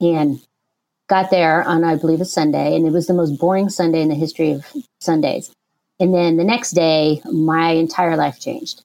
and 0.00 0.40
got 1.08 1.30
there 1.30 1.62
on, 1.62 1.84
I 1.84 1.96
believe, 1.96 2.20
a 2.20 2.24
Sunday, 2.24 2.74
and 2.74 2.86
it 2.86 2.92
was 2.92 3.06
the 3.06 3.14
most 3.14 3.38
boring 3.38 3.68
Sunday 3.68 4.02
in 4.02 4.08
the 4.08 4.14
history 4.14 4.52
of 4.52 4.64
Sundays. 5.00 5.50
And 5.98 6.14
then 6.14 6.36
the 6.36 6.44
next 6.44 6.72
day, 6.72 7.22
my 7.32 7.70
entire 7.70 8.16
life 8.16 8.40
changed. 8.40 8.82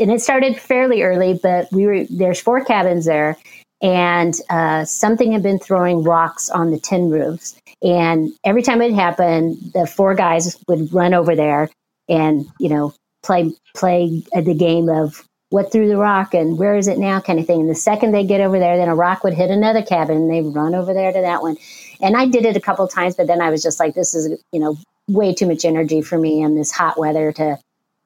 And 0.00 0.10
it 0.10 0.20
started 0.20 0.58
fairly 0.58 1.02
early, 1.02 1.38
but 1.40 1.70
we 1.72 1.86
were 1.86 2.04
there's 2.10 2.40
four 2.40 2.64
cabins 2.64 3.04
there, 3.04 3.36
and 3.80 4.34
uh, 4.50 4.84
something 4.84 5.32
had 5.32 5.42
been 5.42 5.58
throwing 5.58 6.02
rocks 6.02 6.50
on 6.50 6.70
the 6.70 6.80
tin 6.80 7.10
roofs. 7.10 7.56
And 7.82 8.32
every 8.44 8.62
time 8.62 8.82
it 8.82 8.92
happened, 8.92 9.56
the 9.72 9.86
four 9.86 10.14
guys 10.14 10.58
would 10.66 10.92
run 10.92 11.14
over 11.14 11.36
there 11.36 11.70
and 12.08 12.46
you 12.58 12.68
know 12.68 12.92
play 13.22 13.50
play 13.76 14.22
the 14.34 14.54
game 14.54 14.88
of 14.88 15.24
what 15.50 15.72
threw 15.72 15.88
the 15.88 15.96
rock 15.96 16.34
and 16.34 16.58
where 16.58 16.76
is 16.76 16.88
it 16.88 16.98
now 16.98 17.20
kind 17.20 17.38
of 17.38 17.46
thing. 17.46 17.60
And 17.60 17.70
the 17.70 17.74
second 17.74 18.12
they 18.12 18.24
get 18.24 18.40
over 18.40 18.58
there, 18.58 18.76
then 18.76 18.88
a 18.88 18.94
rock 18.94 19.24
would 19.24 19.34
hit 19.34 19.50
another 19.50 19.82
cabin 19.82 20.16
and 20.16 20.30
they 20.30 20.42
run 20.42 20.74
over 20.74 20.92
there 20.92 21.12
to 21.12 21.20
that 21.20 21.42
one. 21.42 21.56
And 22.00 22.16
I 22.16 22.26
did 22.26 22.44
it 22.44 22.56
a 22.56 22.60
couple 22.60 22.86
times, 22.86 23.16
but 23.16 23.26
then 23.26 23.40
I 23.40 23.50
was 23.50 23.62
just 23.62 23.80
like, 23.80 23.94
this 23.94 24.14
is, 24.14 24.38
you 24.52 24.60
know, 24.60 24.76
way 25.08 25.34
too 25.34 25.46
much 25.46 25.64
energy 25.64 26.02
for 26.02 26.18
me 26.18 26.42
in 26.42 26.54
this 26.54 26.70
hot 26.70 26.98
weather 26.98 27.32
to, 27.32 27.58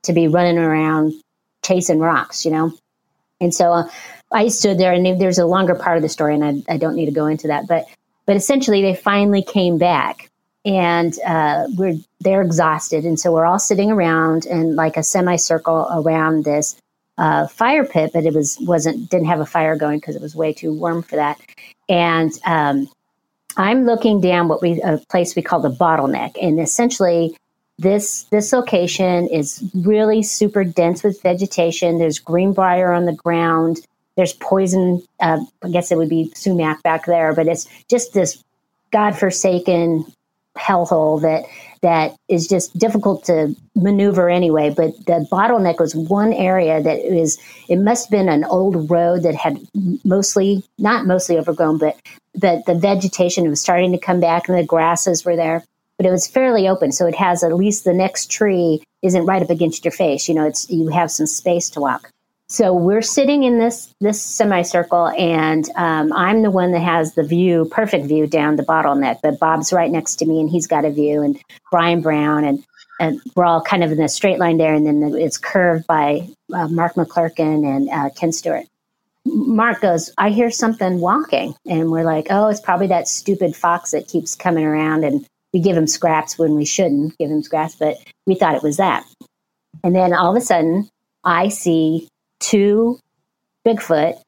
to 0.04 0.12
be 0.12 0.28
running 0.28 0.58
around 0.58 1.14
chasing 1.64 1.98
rocks, 1.98 2.44
you 2.44 2.52
know? 2.52 2.72
And 3.40 3.52
so 3.52 3.72
uh, 3.72 3.88
I 4.32 4.48
stood 4.48 4.78
there 4.78 4.92
and 4.92 5.20
there's 5.20 5.38
a 5.38 5.46
longer 5.46 5.74
part 5.74 5.96
of 5.96 6.02
the 6.02 6.08
story 6.08 6.34
and 6.36 6.44
I, 6.44 6.74
I 6.74 6.76
don't 6.76 6.94
need 6.94 7.06
to 7.06 7.12
go 7.12 7.26
into 7.26 7.48
that, 7.48 7.66
but, 7.66 7.86
but 8.24 8.36
essentially 8.36 8.82
they 8.82 8.94
finally 8.94 9.42
came 9.42 9.78
back 9.78 10.30
and 10.64 11.18
uh, 11.26 11.66
we're 11.76 11.98
they're 12.20 12.42
exhausted, 12.42 13.04
and 13.04 13.18
so 13.18 13.32
we're 13.32 13.44
all 13.44 13.58
sitting 13.58 13.90
around 13.90 14.46
in 14.46 14.76
like 14.76 14.96
a 14.96 15.02
semicircle 15.02 15.88
around 15.90 16.44
this 16.44 16.76
uh, 17.18 17.46
fire 17.46 17.84
pit, 17.84 18.10
but 18.12 18.24
it 18.24 18.34
was 18.34 18.58
wasn't 18.60 19.10
didn't 19.10 19.26
have 19.26 19.40
a 19.40 19.46
fire 19.46 19.76
going 19.76 19.98
because 19.98 20.16
it 20.16 20.22
was 20.22 20.34
way 20.34 20.52
too 20.52 20.72
warm 20.72 21.02
for 21.02 21.16
that. 21.16 21.40
And 21.88 22.32
um, 22.44 22.88
I'm 23.56 23.84
looking 23.84 24.20
down 24.20 24.48
what 24.48 24.62
we 24.62 24.80
a 24.82 24.98
place 25.10 25.36
we 25.36 25.42
call 25.42 25.60
the 25.60 25.70
bottleneck, 25.70 26.36
and 26.40 26.60
essentially 26.60 27.36
this 27.78 28.24
this 28.24 28.52
location 28.52 29.28
is 29.28 29.62
really 29.74 30.22
super 30.22 30.64
dense 30.64 31.02
with 31.02 31.20
vegetation. 31.22 31.98
There's 31.98 32.18
greenbrier 32.18 32.92
on 32.92 33.04
the 33.04 33.12
ground. 33.12 33.80
There's 34.16 34.34
poison. 34.34 35.02
Uh, 35.20 35.40
I 35.62 35.68
guess 35.70 35.90
it 35.90 35.98
would 35.98 36.08
be 36.08 36.32
sumac 36.34 36.82
back 36.82 37.06
there, 37.06 37.34
but 37.34 37.46
it's 37.46 37.66
just 37.88 38.14
this 38.14 38.42
godforsaken 38.90 40.06
hellhole 40.56 41.20
that 41.22 41.44
that 41.82 42.14
is 42.28 42.46
just 42.46 42.76
difficult 42.78 43.24
to 43.24 43.54
maneuver 43.74 44.30
anyway. 44.30 44.70
But 44.70 44.96
the 45.06 45.26
bottleneck 45.30 45.80
was 45.80 45.94
one 45.94 46.32
area 46.32 46.82
that 46.82 46.98
is 47.00 47.38
it 47.68 47.76
must 47.76 48.06
have 48.06 48.10
been 48.10 48.28
an 48.28 48.44
old 48.44 48.90
road 48.90 49.22
that 49.22 49.34
had 49.34 49.58
mostly 50.04 50.62
not 50.78 51.06
mostly 51.06 51.38
overgrown, 51.38 51.78
but 51.78 51.96
but 52.34 52.64
the 52.66 52.74
vegetation 52.74 53.48
was 53.48 53.60
starting 53.60 53.92
to 53.92 53.98
come 53.98 54.20
back 54.20 54.48
and 54.48 54.56
the 54.56 54.64
grasses 54.64 55.24
were 55.24 55.36
there. 55.36 55.64
But 55.98 56.06
it 56.06 56.10
was 56.10 56.26
fairly 56.26 56.66
open, 56.68 56.92
so 56.92 57.06
it 57.06 57.14
has 57.14 57.44
at 57.44 57.54
least 57.54 57.84
the 57.84 57.92
next 57.92 58.30
tree 58.30 58.82
isn't 59.02 59.26
right 59.26 59.42
up 59.42 59.50
against 59.50 59.84
your 59.84 59.92
face. 59.92 60.28
You 60.28 60.34
know, 60.34 60.46
it's 60.46 60.68
you 60.70 60.88
have 60.88 61.10
some 61.10 61.26
space 61.26 61.68
to 61.70 61.80
walk. 61.80 62.10
So 62.52 62.74
we're 62.74 63.00
sitting 63.00 63.44
in 63.44 63.58
this 63.58 63.94
this 64.02 64.20
semicircle, 64.20 65.08
and 65.18 65.66
um, 65.74 66.12
I'm 66.12 66.42
the 66.42 66.50
one 66.50 66.72
that 66.72 66.82
has 66.82 67.14
the 67.14 67.22
view, 67.22 67.64
perfect 67.70 68.04
view 68.04 68.26
down 68.26 68.56
the 68.56 68.62
bottleneck. 68.62 69.20
But 69.22 69.40
Bob's 69.40 69.72
right 69.72 69.90
next 69.90 70.16
to 70.16 70.26
me, 70.26 70.38
and 70.38 70.50
he's 70.50 70.66
got 70.66 70.84
a 70.84 70.90
view, 70.90 71.22
and 71.22 71.40
Brian 71.70 72.02
Brown, 72.02 72.44
and 72.44 72.62
and 73.00 73.22
we're 73.34 73.46
all 73.46 73.62
kind 73.62 73.82
of 73.82 73.90
in 73.90 73.98
a 74.02 74.08
straight 74.08 74.38
line 74.38 74.58
there, 74.58 74.74
and 74.74 74.86
then 74.86 75.14
it's 75.16 75.38
curved 75.38 75.86
by 75.86 76.28
uh, 76.52 76.68
Mark 76.68 76.92
McClurkin 76.92 77.64
and 77.64 77.88
uh, 77.88 78.10
Ken 78.10 78.32
Stewart. 78.32 78.66
Mark 79.24 79.80
goes, 79.80 80.12
I 80.18 80.28
hear 80.28 80.50
something 80.50 81.00
walking, 81.00 81.54
and 81.66 81.90
we're 81.90 82.04
like, 82.04 82.26
oh, 82.28 82.48
it's 82.48 82.60
probably 82.60 82.88
that 82.88 83.08
stupid 83.08 83.56
fox 83.56 83.92
that 83.92 84.08
keeps 84.08 84.34
coming 84.34 84.66
around, 84.66 85.04
and 85.04 85.24
we 85.54 85.60
give 85.60 85.74
him 85.74 85.86
scraps 85.86 86.38
when 86.38 86.54
we 86.54 86.66
shouldn't 86.66 87.16
give 87.16 87.30
him 87.30 87.42
scraps, 87.42 87.76
but 87.76 87.96
we 88.26 88.34
thought 88.34 88.56
it 88.56 88.62
was 88.62 88.76
that. 88.76 89.06
And 89.82 89.96
then 89.96 90.12
all 90.12 90.36
of 90.36 90.42
a 90.42 90.44
sudden, 90.44 90.90
I 91.24 91.48
see 91.48 92.08
two 92.42 92.98
Bigfoot 93.66 94.20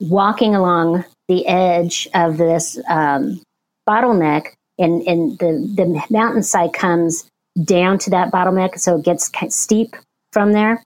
walking 0.00 0.54
along 0.54 1.04
the 1.26 1.46
edge 1.46 2.06
of 2.14 2.36
this 2.36 2.78
um, 2.88 3.40
bottleneck, 3.88 4.48
and, 4.78 5.02
and 5.02 5.38
the, 5.38 5.72
the 5.74 6.02
mountainside 6.10 6.72
comes 6.72 7.28
down 7.64 7.98
to 7.98 8.10
that 8.10 8.30
bottleneck, 8.30 8.78
so 8.78 8.98
it 8.98 9.04
gets 9.04 9.32
steep 9.48 9.96
from 10.32 10.52
there. 10.52 10.84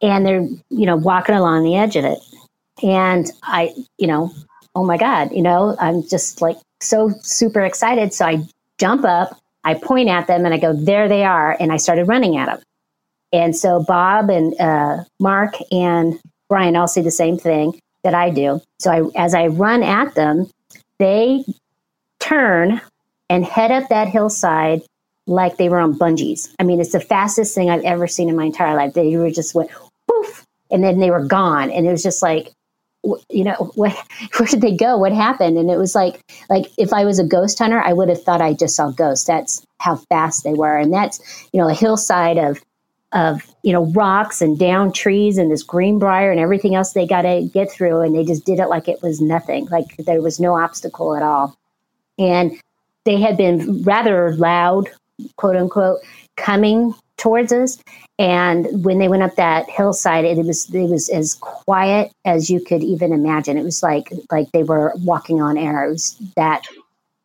And 0.00 0.26
they're, 0.26 0.48
you 0.70 0.86
know, 0.86 0.96
walking 0.96 1.36
along 1.36 1.62
the 1.62 1.76
edge 1.76 1.94
of 1.94 2.04
it. 2.04 2.18
And 2.82 3.30
I, 3.44 3.72
you 3.98 4.08
know, 4.08 4.32
oh 4.74 4.84
my 4.84 4.96
God, 4.96 5.30
you 5.30 5.42
know, 5.42 5.76
I'm 5.78 6.02
just 6.02 6.42
like 6.42 6.56
so 6.80 7.10
super 7.22 7.60
excited. 7.60 8.12
So 8.12 8.26
I 8.26 8.42
jump 8.78 9.04
up, 9.04 9.38
I 9.62 9.74
point 9.74 10.08
at 10.08 10.26
them, 10.26 10.44
and 10.44 10.52
I 10.52 10.58
go, 10.58 10.72
there 10.72 11.08
they 11.08 11.24
are. 11.24 11.56
And 11.60 11.70
I 11.70 11.76
started 11.76 12.08
running 12.08 12.36
at 12.36 12.46
them. 12.46 12.60
And 13.32 13.56
so 13.56 13.82
Bob 13.82 14.30
and 14.30 14.58
uh, 14.60 15.04
Mark 15.20 15.54
and 15.70 16.18
Brian 16.48 16.76
all 16.76 16.88
see 16.88 17.00
the 17.00 17.10
same 17.10 17.38
thing 17.38 17.78
that 18.04 18.14
I 18.14 18.30
do. 18.30 18.60
So 18.78 18.90
I, 18.90 19.22
as 19.24 19.34
I 19.34 19.46
run 19.46 19.82
at 19.82 20.14
them, 20.14 20.50
they 20.98 21.44
turn 22.20 22.80
and 23.28 23.44
head 23.44 23.70
up 23.70 23.88
that 23.88 24.08
hillside 24.08 24.82
like 25.26 25.56
they 25.56 25.68
were 25.68 25.78
on 25.78 25.98
bungees. 25.98 26.52
I 26.58 26.64
mean, 26.64 26.80
it's 26.80 26.92
the 26.92 27.00
fastest 27.00 27.54
thing 27.54 27.70
I've 27.70 27.84
ever 27.84 28.06
seen 28.06 28.28
in 28.28 28.36
my 28.36 28.44
entire 28.44 28.74
life. 28.74 28.92
They 28.92 29.16
were 29.16 29.30
just 29.30 29.54
went 29.54 29.70
poof, 30.08 30.44
and 30.70 30.82
then 30.82 30.98
they 30.98 31.10
were 31.10 31.24
gone, 31.24 31.70
and 31.70 31.86
it 31.86 31.90
was 31.90 32.02
just 32.02 32.22
like, 32.22 32.52
you 33.30 33.44
know, 33.44 33.54
what, 33.74 33.96
where 34.36 34.48
did 34.48 34.60
they 34.60 34.76
go? 34.76 34.98
What 34.98 35.12
happened? 35.12 35.58
And 35.58 35.70
it 35.70 35.78
was 35.78 35.94
like, 35.94 36.20
like 36.50 36.66
if 36.76 36.92
I 36.92 37.04
was 37.04 37.18
a 37.18 37.24
ghost 37.24 37.58
hunter, 37.58 37.80
I 37.80 37.92
would 37.92 38.08
have 38.08 38.22
thought 38.22 38.42
I 38.42 38.52
just 38.52 38.76
saw 38.76 38.90
ghosts. 38.90 39.26
That's 39.26 39.64
how 39.78 39.96
fast 39.96 40.44
they 40.44 40.54
were, 40.54 40.76
and 40.76 40.92
that's 40.92 41.48
you 41.52 41.60
know 41.60 41.68
a 41.68 41.74
hillside 41.74 42.38
of 42.38 42.60
of 43.12 43.42
you 43.62 43.72
know 43.72 43.86
rocks 43.86 44.40
and 44.40 44.58
down 44.58 44.92
trees 44.92 45.38
and 45.38 45.50
this 45.50 45.62
greenbrier 45.62 46.30
and 46.30 46.40
everything 46.40 46.74
else 46.74 46.92
they 46.92 47.06
got 47.06 47.22
to 47.22 47.48
get 47.52 47.70
through 47.70 48.00
and 48.00 48.14
they 48.14 48.24
just 48.24 48.44
did 48.44 48.58
it 48.58 48.68
like 48.68 48.88
it 48.88 49.02
was 49.02 49.20
nothing 49.20 49.66
like 49.66 49.96
there 49.98 50.22
was 50.22 50.40
no 50.40 50.56
obstacle 50.56 51.14
at 51.14 51.22
all. 51.22 51.56
And 52.18 52.58
they 53.04 53.20
had 53.20 53.36
been 53.36 53.82
rather 53.82 54.34
loud 54.36 54.88
quote 55.36 55.56
unquote 55.56 56.00
coming 56.36 56.94
towards 57.16 57.52
us. 57.52 57.78
And 58.18 58.84
when 58.84 58.98
they 58.98 59.08
went 59.08 59.22
up 59.22 59.36
that 59.36 59.68
hillside 59.68 60.24
it 60.24 60.38
was 60.38 60.72
it 60.72 60.88
was 60.88 61.08
as 61.10 61.34
quiet 61.34 62.10
as 62.24 62.50
you 62.50 62.60
could 62.60 62.82
even 62.82 63.12
imagine. 63.12 63.56
It 63.56 63.64
was 63.64 63.82
like 63.82 64.10
like 64.30 64.50
they 64.52 64.62
were 64.62 64.92
walking 64.98 65.40
on 65.40 65.58
air. 65.58 65.84
It 65.84 65.90
was 65.90 66.16
that 66.36 66.62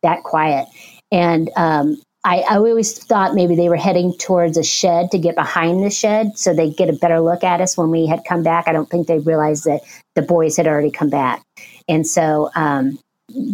that 0.02 0.22
quiet. 0.22 0.66
And 1.10 1.50
um, 1.56 2.00
I, 2.24 2.40
I 2.40 2.56
always 2.56 2.92
thought 2.92 3.34
maybe 3.34 3.54
they 3.54 3.68
were 3.68 3.76
heading 3.76 4.12
towards 4.18 4.56
a 4.56 4.64
shed 4.64 5.10
to 5.12 5.18
get 5.18 5.34
behind 5.34 5.82
the 5.82 5.90
shed 5.90 6.36
so 6.36 6.52
they'd 6.52 6.76
get 6.76 6.90
a 6.90 6.92
better 6.92 7.20
look 7.20 7.44
at 7.44 7.60
us 7.60 7.76
when 7.76 7.90
we 7.90 8.06
had 8.06 8.24
come 8.26 8.42
back. 8.42 8.66
I 8.66 8.72
don't 8.72 8.90
think 8.90 9.06
they 9.06 9.18
realized 9.20 9.64
that 9.64 9.82
the 10.14 10.22
boys 10.22 10.56
had 10.56 10.66
already 10.66 10.90
come 10.90 11.10
back. 11.10 11.42
And 11.88 12.06
so 12.06 12.50
um, 12.54 12.98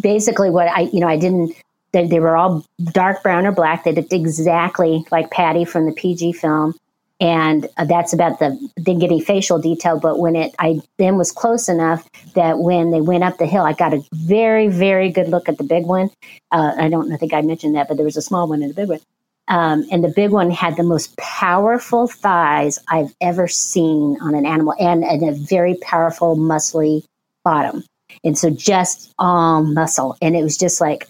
basically, 0.01 0.51
what 0.51 0.69
I, 0.69 0.83
you 0.93 1.01
know, 1.01 1.09
I 1.09 1.19
didn't, 1.19 1.55
they, 1.93 2.07
they 2.07 2.21
were 2.21 2.37
all 2.37 2.65
dark 2.93 3.23
brown 3.23 3.47
or 3.47 3.53
black. 3.53 3.85
They 3.85 3.93
looked 3.93 4.13
exactly 4.13 5.05
like 5.11 5.31
Patty 5.31 5.65
from 5.65 5.87
the 5.87 5.93
PG 5.93 6.33
film 6.33 6.75
and 7.21 7.69
uh, 7.77 7.85
that's 7.85 8.13
about 8.13 8.39
the 8.39 8.51
didn't 8.77 9.01
get 9.01 9.11
any 9.11 9.21
facial 9.21 9.59
detail 9.59 9.99
but 9.99 10.19
when 10.19 10.35
it 10.37 10.55
i 10.59 10.81
then 10.99 11.17
was 11.17 11.31
close 11.31 11.69
enough 11.69 12.09
that 12.35 12.59
when 12.59 12.91
they 12.91 13.01
went 13.01 13.25
up 13.25 13.39
the 13.39 13.47
hill 13.47 13.65
i 13.65 13.73
got 13.73 13.95
a 13.95 14.03
very 14.13 14.69
very 14.69 15.11
good 15.11 15.29
look 15.29 15.49
at 15.49 15.59
the 15.59 15.65
big 15.65 15.85
one. 15.87 16.11
Uh, 16.51 16.73
i 16.79 16.89
don't 16.89 17.13
I 17.13 17.17
think 17.17 17.33
i 17.33 17.41
mentioned 17.41 17.75
that 17.77 17.89
but 17.89 17.97
there 17.97 18.05
was 18.05 18.17
a 18.17 18.23
small 18.23 18.49
one 18.49 18.63
and 18.63 18.71
a 18.71 18.75
big 18.75 18.89
one. 18.89 19.01
Um, 19.47 19.85
and 19.93 20.03
the 20.03 20.09
big 20.09 20.31
one 20.31 20.51
had 20.51 20.77
the 20.77 20.83
most 20.83 21.17
powerful 21.19 22.07
thighs 22.09 22.79
i've 22.89 23.15
ever 23.21 23.47
seen 23.47 24.17
on 24.21 24.35
an 24.35 24.47
animal 24.47 24.75
and, 24.81 25.05
and 25.05 25.23
a 25.29 25.33
very 25.33 25.77
powerful 25.83 26.37
muscly 26.37 27.05
bottom. 27.45 27.85
And 28.25 28.37
so 28.37 28.51
just 28.51 29.13
all 29.19 29.63
muscle. 29.63 30.17
And 30.23 30.35
it 30.35 30.43
was 30.43 30.57
just 30.57 30.81
like 30.81 31.09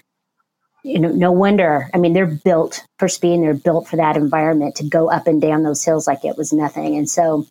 you 0.85 0.99
know, 0.99 1.09
no 1.09 1.33
wonder. 1.33 1.89
I 1.95 1.99
mean, 1.99 2.13
they're 2.13 2.27
built 2.27 2.85
for 2.99 3.09
speed 3.09 3.35
and 3.35 3.43
they're 3.43 3.55
built 3.55 3.89
for 3.89 3.97
that 3.97 4.17
environment 4.17 4.77
to 4.77 4.85
go 4.85 5.11
up 5.11 5.27
and 5.27 5.41
down 5.41 5.63
those 5.63 5.83
hills 5.83 6.07
like 6.07 6.25
it 6.25 6.37
was 6.37 6.53
nothing. 6.53 6.97
And 6.97 7.09
so, 7.09 7.47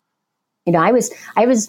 you 0.64 0.72
know, 0.72 0.78
I 0.78 0.92
was, 0.92 1.12
I 1.36 1.46
was 1.46 1.68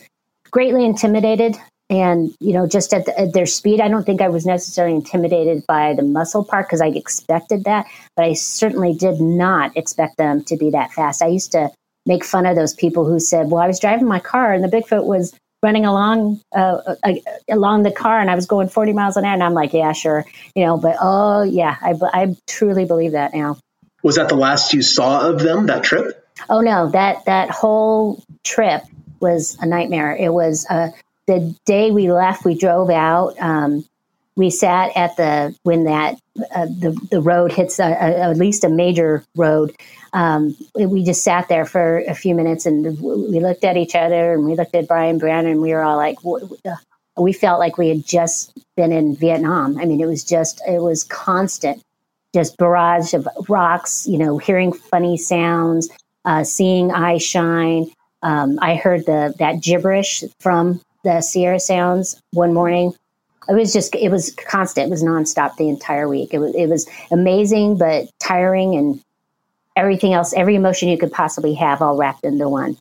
greatly 0.52 0.86
intimidated 0.86 1.58
and, 1.90 2.32
you 2.40 2.54
know, 2.54 2.68
just 2.68 2.94
at, 2.94 3.06
the, 3.06 3.20
at 3.20 3.34
their 3.34 3.48
speed, 3.48 3.82
I 3.82 3.88
don't 3.88 4.06
think 4.06 4.22
I 4.22 4.30
was 4.30 4.46
necessarily 4.46 4.96
intimidated 4.96 5.66
by 5.68 5.94
the 5.94 6.04
muscle 6.04 6.44
part 6.44 6.68
because 6.68 6.82
I 6.82 6.88
expected 6.88 7.64
that, 7.64 7.88
but 8.16 8.26
I 8.26 8.34
certainly 8.34 8.94
did 8.94 9.20
not 9.20 9.76
expect 9.76 10.18
them 10.18 10.44
to 10.46 10.58
be 10.58 10.70
that 10.70 10.94
fast. 10.94 11.22
I 11.22 11.28
used 11.28 11.52
to 11.54 11.72
make 12.06 12.24
fun 12.24 12.46
of 12.46 12.56
those 12.56 12.76
people 12.76 13.06
who 13.06 13.20
said, 13.20 13.50
well, 13.50 13.62
I 13.62 13.68
was 13.68 13.80
driving 13.80 14.08
my 14.08 14.20
car 14.20 14.54
and 14.54 14.64
the 14.64 14.68
Bigfoot 14.68 15.06
was 15.06 15.34
running 15.64 15.86
along 15.86 16.42
uh, 16.56 16.96
uh, 17.04 17.14
along 17.50 17.84
the 17.84 17.92
car 17.92 18.20
and 18.20 18.30
I 18.30 18.36
was 18.36 18.46
going 18.46 18.70
40 18.70 18.94
miles 18.94 19.18
an 19.18 19.26
hour 19.26 19.34
and 19.34 19.44
I'm 19.44 19.54
like, 19.54 19.74
yeah, 19.74 19.92
sure, 19.94 20.26
you 20.56 20.66
know, 20.66 20.78
but 20.78 20.98
oh 21.02 21.44
yeah, 21.44 21.76
I, 21.82 21.96
I 22.14 22.36
truly 22.48 22.86
believe 22.86 23.14
that 23.14 23.34
now. 23.34 23.58
Was 24.04 24.16
that 24.16 24.30
the 24.30 24.36
last 24.36 24.74
you 24.74 24.82
saw 24.82 25.28
of 25.30 25.40
them 25.40 25.66
that 25.68 25.84
trip? 25.84 26.24
Oh 26.50 26.62
no, 26.62 26.90
that 26.92 27.26
that 27.26 27.50
whole 27.50 28.24
trip 28.44 28.84
was 29.20 29.58
a 29.60 29.66
nightmare. 29.66 30.16
It 30.16 30.32
was 30.32 30.66
uh, 30.70 30.92
the 31.28 31.56
day 31.66 31.92
we 31.92 32.12
left. 32.12 32.46
We 32.46 32.56
drove 32.56 32.90
out. 32.90 33.36
Um, 33.40 33.86
we 34.36 34.50
sat 34.50 34.96
at 34.96 35.16
the 35.18 35.56
when 35.64 35.86
that 35.86 36.16
uh, 36.54 36.66
the 36.66 36.92
the 37.12 37.22
road 37.22 37.52
hits 37.52 37.80
a, 37.80 37.86
a, 37.86 38.30
at 38.30 38.38
least 38.38 38.64
a 38.64 38.70
major 38.70 39.24
road 39.36 39.76
um, 40.16 40.56
we 40.80 41.04
just 41.04 41.26
sat 41.26 41.50
there 41.50 41.66
for 41.66 41.98
a 42.08 42.16
few 42.16 42.34
minutes 42.34 42.66
and 42.66 42.98
we 43.02 43.42
looked 43.42 43.66
at 43.66 43.76
each 43.76 43.96
other 43.96 44.34
and 44.34 44.46
we 44.46 44.56
looked 44.56 44.74
at 44.74 44.88
Brian 44.88 45.18
Brown 45.18 45.46
and 45.46 45.60
we 45.60 45.74
were 45.74 45.84
all 45.84 45.98
like, 45.98 46.18
we 47.18 47.34
felt 47.34 47.60
like 47.60 47.78
we 47.78 47.90
had 47.90 48.06
just 48.06 48.58
been 48.78 48.94
in 48.94 49.18
Vietnam. 49.18 49.78
I 49.78 49.84
mean, 49.84 50.00
it 50.00 50.06
was 50.06 50.24
just, 50.24 50.62
it 50.66 50.82
was 50.82 51.04
constant, 51.04 51.82
just 52.34 52.56
barrage 52.56 53.14
of 53.14 53.28
rocks, 53.50 54.08
you 54.08 54.18
know, 54.18 54.38
hearing 54.38 54.72
funny 54.72 55.18
sounds, 55.18 55.90
uh, 56.24 56.46
seeing 56.46 56.94
eye 56.94 57.18
shine. 57.18 57.92
Um, 58.22 58.58
I 58.62 58.76
heard 58.76 59.06
the 59.06 59.36
that 59.40 59.62
gibberish 59.62 60.24
from 60.40 60.80
the 61.04 61.20
Sierra 61.20 61.60
Sounds 61.60 62.20
one 62.32 62.54
morning. 62.54 62.96
It 63.48 63.54
was 63.54 63.74
just, 63.74 63.96
it 63.96 64.10
was 64.10 64.32
constant. 64.48 64.88
It 64.88 64.92
was 64.92 65.04
nonstop 65.04 65.56
the 65.58 65.70
entire 65.70 66.08
week. 66.08 66.34
It 66.34 66.40
was, 66.40 66.56
it 66.56 66.68
was 66.68 66.88
amazing, 67.12 67.78
but 67.78 68.10
tiring 68.20 68.76
and 68.76 69.02
everything 69.76 70.14
else, 70.14 70.34
every 70.34 70.56
emotion 70.56 70.90
you 70.90 70.98
could 70.98 71.12
possibly 71.12 71.54
have, 71.56 71.82
all 71.82 71.98
wrapped 71.98 72.24
into 72.24 72.50
one. 72.50 72.78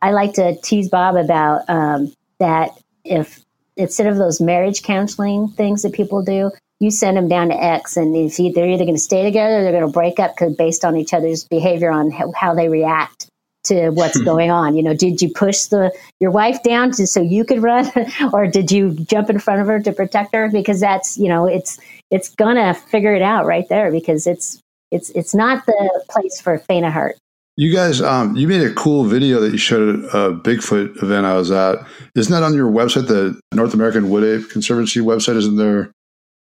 I 0.00 0.12
like 0.12 0.34
to 0.34 0.56
tease 0.62 0.88
Bob 0.88 1.16
about 1.16 1.68
um, 1.68 2.12
that 2.38 2.70
if 3.04 3.44
instead 3.76 4.06
of 4.06 4.16
those 4.16 4.40
marriage 4.40 4.82
counseling 4.82 5.48
things 5.48 5.82
that 5.82 5.92
people 5.92 6.22
do, 6.22 6.50
you 6.80 6.90
send 6.90 7.16
them 7.16 7.28
down 7.28 7.48
to 7.48 7.54
X, 7.54 7.96
and 7.96 8.14
if 8.14 8.36
they're 8.54 8.68
either 8.68 8.84
going 8.84 8.94
to 8.94 9.00
stay 9.00 9.24
together 9.24 9.58
or 9.58 9.62
they're 9.62 9.72
going 9.72 9.86
to 9.86 9.92
break 9.92 10.20
up 10.20 10.36
because 10.36 10.54
based 10.54 10.84
on 10.84 10.96
each 10.96 11.12
other's 11.12 11.44
behavior 11.44 11.90
on 11.90 12.12
how 12.36 12.54
they 12.54 12.68
react 12.68 13.26
to 13.64 13.90
what's 13.90 14.20
going 14.22 14.50
on. 14.50 14.76
You 14.76 14.82
know, 14.82 14.94
did 14.94 15.20
you 15.20 15.30
push 15.32 15.64
the 15.64 15.92
your 16.20 16.30
wife 16.30 16.62
down 16.62 16.90
to, 16.92 17.06
so 17.06 17.20
you 17.20 17.44
could 17.44 17.62
run, 17.62 17.90
or 18.32 18.46
did 18.46 18.70
you 18.70 18.92
jump 18.92 19.30
in 19.30 19.38
front 19.38 19.60
of 19.60 19.66
her 19.66 19.80
to 19.80 19.92
protect 19.92 20.34
her? 20.34 20.50
Because 20.50 20.80
that's 20.80 21.16
you 21.16 21.28
know, 21.28 21.46
it's 21.46 21.78
it's 22.10 22.34
gonna 22.34 22.74
figure 22.74 23.14
it 23.14 23.22
out 23.22 23.46
right 23.46 23.68
there 23.68 23.90
because 23.90 24.26
it's 24.26 24.60
it's 24.90 25.10
it's 25.10 25.34
not 25.34 25.66
the 25.66 26.04
place 26.10 26.40
for 26.40 26.58
faint 26.58 26.86
of 26.86 26.92
heart. 26.92 27.16
You 27.56 27.72
guys, 27.72 28.00
um, 28.00 28.36
you 28.36 28.46
made 28.46 28.62
a 28.62 28.72
cool 28.72 29.04
video 29.04 29.40
that 29.40 29.50
you 29.50 29.58
showed 29.58 30.04
at 30.04 30.14
a 30.14 30.30
Bigfoot 30.32 31.02
event 31.02 31.26
I 31.26 31.34
was 31.34 31.50
at. 31.50 31.84
Isn't 32.14 32.32
that 32.32 32.44
on 32.44 32.54
your 32.54 32.70
website, 32.70 33.08
the 33.08 33.38
North 33.52 33.74
American 33.74 34.10
Wood 34.10 34.22
Ape 34.22 34.48
Conservancy 34.48 35.00
website? 35.00 35.34
Isn't 35.34 35.56
there 35.56 35.90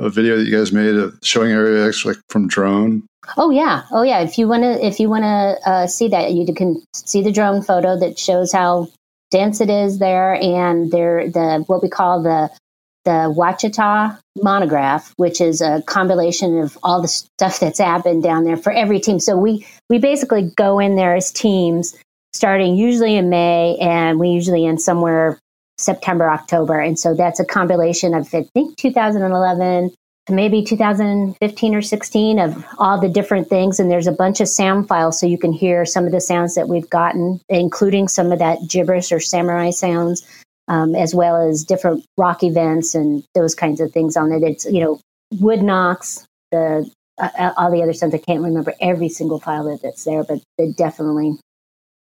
a 0.01 0.11
video 0.11 0.37
that 0.37 0.45
you 0.45 0.55
guys 0.55 0.71
made 0.71 0.97
of 0.97 1.19
showing 1.23 1.51
Area 1.51 1.89
X 1.89 2.05
like 2.05 2.19
from 2.29 2.47
drone? 2.47 3.07
Oh 3.37 3.51
yeah, 3.51 3.85
oh 3.91 4.03
yeah. 4.03 4.21
If 4.21 4.39
you 4.39 4.49
want 4.49 4.63
to, 4.63 4.85
if 4.85 5.01
you 5.01 5.09
want 5.09 5.25
to 5.25 5.71
uh, 5.71 5.87
see 5.87 6.09
that, 6.09 6.33
you 6.33 6.53
can 6.55 6.83
see 6.95 7.23
the 7.23 7.33
drone 7.33 7.63
photo 7.63 7.99
that 7.99 8.19
shows 8.19 8.53
how 8.53 8.89
dense 9.31 9.61
it 9.61 9.71
is 9.71 9.99
there, 9.99 10.35
and 10.35 10.91
there 10.91 11.29
the 11.29 11.65
what 11.67 11.83
we 11.83 11.89
call 11.89 12.23
the 12.23 12.51
the 13.05 13.33
Ouachita 13.35 14.19
monograph, 14.43 15.13
which 15.17 15.41
is 15.41 15.61
a 15.61 15.83
compilation 15.87 16.59
of 16.59 16.77
all 16.83 17.01
the 17.01 17.09
stuff 17.09 17.61
that's 17.61 17.79
happened 17.79 18.23
down 18.23 18.45
there 18.45 18.57
for 18.57 18.73
every 18.73 19.01
team. 19.01 19.21
So 19.21 19.37
we 19.37 19.67
we 19.89 19.99
basically 19.99 20.51
go 20.57 20.79
in 20.79 20.97
there 20.97 21.15
as 21.15 21.31
teams, 21.33 21.97
starting 22.33 22.77
usually 22.77 23.17
in 23.17 23.31
May, 23.31 23.77
and 23.81 24.19
we 24.19 24.31
usually 24.31 24.67
end 24.67 24.81
somewhere 24.81 25.39
September, 25.79 26.29
October. 26.31 26.79
And 26.81 26.99
so 26.99 27.15
that's 27.15 27.41
a 27.41 27.45
compilation 27.45 28.15
of 28.15 28.29
I 28.35 28.45
think 28.55 28.77
2011 28.77 29.91
to 29.91 29.97
maybe 30.31 30.63
2015 30.63 31.75
or 31.75 31.83
16 31.83 32.39
of 32.39 32.65
all 32.79 33.01
the 33.01 33.09
different 33.09 33.49
things. 33.49 33.81
And 33.81 33.91
there's 33.91 34.07
a 34.07 34.13
bunch 34.13 34.41
of 34.41 34.49
sound 34.49 34.89
files 34.89 35.19
so 35.19 35.27
you 35.27 35.39
can 35.39 35.53
hear 35.53 35.85
some 35.85 36.07
of 36.07 36.13
the 36.13 36.21
sounds 36.21 36.55
that 36.55 36.69
we've 36.69 36.89
gotten, 36.91 37.41
including 37.49 38.09
some 38.09 38.33
of 38.33 38.39
that 38.39 38.59
gibberish 38.69 39.13
or 39.13 39.21
samurai 39.21 39.71
sounds 39.71 40.23
um, 40.69 40.95
as 40.95 41.15
well 41.15 41.37
as 41.37 41.65
different 41.65 42.05
rock 42.17 42.43
events 42.43 42.95
and 42.95 43.25
those 43.35 43.55
kinds 43.55 43.81
of 43.81 43.91
things 43.91 44.17
on 44.17 44.33
it. 44.33 44.43
It's 44.43 44.65
you 44.67 44.81
know 44.81 45.01
wood 45.41 45.63
knocks, 45.63 46.25
the 46.53 46.89
uh, 47.19 47.29
uh 47.39 47.53
all 47.57 47.71
the 47.71 47.83
other 47.83 47.93
sounds 47.93 48.15
I 48.15 48.19
can't 48.19 48.43
remember 48.43 48.75
every 48.81 49.09
single 49.09 49.41
file 49.41 49.77
that's 49.83 50.05
there, 50.05 50.25
but 50.25 50.41
definitely 50.77 51.39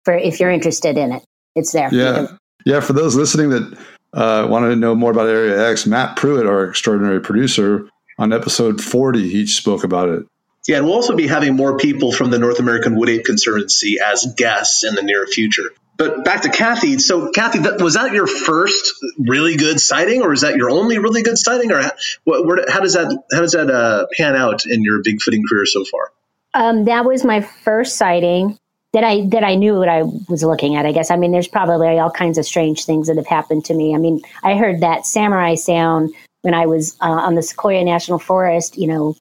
for 0.04 0.14
if 0.14 0.40
you're 0.40 0.50
interested 0.50 0.96
in 0.96 1.12
it, 1.12 1.22
it's 1.54 1.72
there. 1.72 1.92
Yeah, 1.92 2.28
yeah. 2.64 2.80
For 2.80 2.92
those 2.92 3.16
listening 3.16 3.50
that 3.50 3.78
uh, 4.12 4.46
wanted 4.48 4.70
to 4.70 4.76
know 4.76 4.94
more 4.94 5.10
about 5.10 5.28
Area 5.28 5.68
X, 5.70 5.86
Matt 5.86 6.16
Pruitt, 6.16 6.46
our 6.46 6.64
extraordinary 6.64 7.20
producer, 7.20 7.88
on 8.18 8.32
episode 8.32 8.82
40, 8.82 9.28
he 9.28 9.46
spoke 9.46 9.84
about 9.84 10.08
it. 10.08 10.26
Yeah, 10.66 10.78
and 10.78 10.86
we'll 10.86 10.94
also 10.94 11.14
be 11.14 11.26
having 11.26 11.56
more 11.56 11.76
people 11.76 12.10
from 12.10 12.30
the 12.30 12.38
North 12.38 12.58
American 12.58 12.96
Wood 12.96 13.10
Ape 13.10 13.24
Conservancy 13.24 13.98
as 14.04 14.26
guests 14.36 14.82
in 14.82 14.94
the 14.94 15.02
near 15.02 15.26
future. 15.26 15.70
But 15.96 16.24
back 16.24 16.42
to 16.42 16.48
Kathy. 16.48 16.98
So, 16.98 17.30
Kathy, 17.30 17.60
that, 17.60 17.80
was 17.80 17.94
that 17.94 18.12
your 18.12 18.26
first 18.26 18.94
really 19.18 19.56
good 19.56 19.78
sighting, 19.78 20.22
or 20.22 20.32
is 20.32 20.40
that 20.40 20.56
your 20.56 20.70
only 20.70 20.98
really 20.98 21.22
good 21.22 21.38
sighting, 21.38 21.70
or 21.70 21.82
how, 21.82 21.90
where, 22.24 22.64
how 22.68 22.80
does 22.80 22.94
that 22.94 23.16
how 23.32 23.40
does 23.40 23.52
that 23.52 23.70
uh, 23.70 24.06
pan 24.16 24.34
out 24.34 24.66
in 24.66 24.82
your 24.82 25.02
bigfooting 25.02 25.42
career 25.48 25.66
so 25.66 25.84
far? 25.84 26.10
Um, 26.54 26.84
that 26.86 27.04
was 27.04 27.24
my 27.24 27.42
first 27.42 27.96
sighting 27.96 28.58
that 28.92 29.04
I 29.04 29.26
that 29.26 29.44
I 29.44 29.54
knew 29.54 29.78
what 29.78 29.88
I 29.88 30.02
was 30.28 30.42
looking 30.42 30.74
at. 30.74 30.86
I 30.86 30.92
guess 30.92 31.10
I 31.10 31.16
mean, 31.16 31.30
there's 31.30 31.48
probably 31.48 31.98
all 31.98 32.10
kinds 32.10 32.38
of 32.38 32.44
strange 32.44 32.86
things 32.86 33.06
that 33.06 33.16
have 33.16 33.26
happened 33.26 33.66
to 33.66 33.74
me. 33.74 33.94
I 33.94 33.98
mean, 33.98 34.20
I 34.42 34.56
heard 34.56 34.80
that 34.80 35.06
samurai 35.06 35.54
sound 35.54 36.12
when 36.44 36.54
I 36.54 36.66
was 36.66 36.96
uh, 37.00 37.08
on 37.08 37.34
the 37.34 37.42
Sequoia 37.42 37.82
National 37.84 38.18
Forest. 38.18 38.76
You 38.76 38.86
know, 38.86 39.16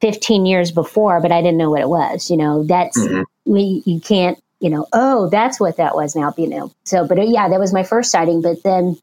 15 0.00 0.46
years 0.46 0.70
before, 0.70 1.20
but 1.20 1.32
I 1.32 1.42
didn't 1.42 1.58
know 1.58 1.70
what 1.70 1.82
it 1.82 1.88
was. 1.88 2.30
You 2.30 2.36
know, 2.36 2.64
that's 2.64 2.98
mm-hmm. 2.98 3.22
we 3.44 3.82
you 3.86 4.00
can't 4.00 4.38
you 4.60 4.68
know, 4.68 4.86
oh, 4.92 5.28
that's 5.30 5.58
what 5.58 5.78
that 5.78 5.94
was 5.94 6.14
now, 6.14 6.32
you 6.36 6.46
know. 6.46 6.70
So, 6.84 7.06
but 7.06 7.18
uh, 7.18 7.22
yeah, 7.22 7.48
that 7.48 7.58
was 7.58 7.72
my 7.72 7.82
first 7.82 8.10
sighting. 8.10 8.42
But 8.42 8.62
then 8.62 8.96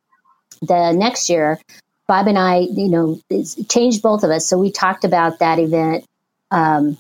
the 0.62 0.92
next 0.94 1.30
year, 1.30 1.60
Bob 2.08 2.28
and 2.28 2.38
I, 2.38 2.60
you 2.72 2.88
know, 2.88 3.20
changed 3.68 4.02
both 4.02 4.24
of 4.24 4.30
us. 4.30 4.48
So 4.48 4.58
we 4.58 4.72
talked 4.72 5.04
about 5.04 5.40
that 5.40 5.60
event 5.60 6.06
um, 6.52 6.98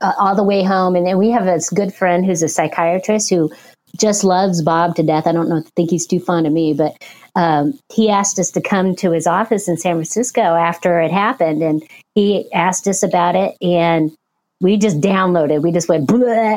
uh, 0.00 0.12
all 0.18 0.36
the 0.36 0.44
way 0.44 0.62
home. 0.62 0.94
And 0.94 1.06
then 1.06 1.18
we 1.18 1.30
have 1.30 1.46
this 1.46 1.70
good 1.70 1.92
friend 1.92 2.24
who's 2.24 2.42
a 2.42 2.48
psychiatrist 2.48 3.30
who 3.30 3.50
just 3.96 4.22
loves 4.24 4.62
Bob 4.62 4.94
to 4.96 5.02
death. 5.02 5.26
I 5.26 5.32
don't 5.32 5.48
know, 5.48 5.62
think 5.74 5.90
he's 5.90 6.06
too 6.06 6.20
fond 6.20 6.46
of 6.46 6.52
me, 6.52 6.74
but 6.74 7.02
um, 7.38 7.78
he 7.94 8.10
asked 8.10 8.40
us 8.40 8.50
to 8.50 8.60
come 8.60 8.96
to 8.96 9.12
his 9.12 9.24
office 9.28 9.68
in 9.68 9.76
San 9.76 9.94
Francisco 9.94 10.40
after 10.40 11.00
it 11.00 11.12
happened. 11.12 11.62
And 11.62 11.88
he 12.16 12.52
asked 12.52 12.88
us 12.88 13.04
about 13.04 13.36
it. 13.36 13.56
And 13.62 14.10
we 14.60 14.76
just 14.76 15.00
downloaded. 15.00 15.62
We 15.62 15.70
just 15.70 15.88
went, 15.88 16.10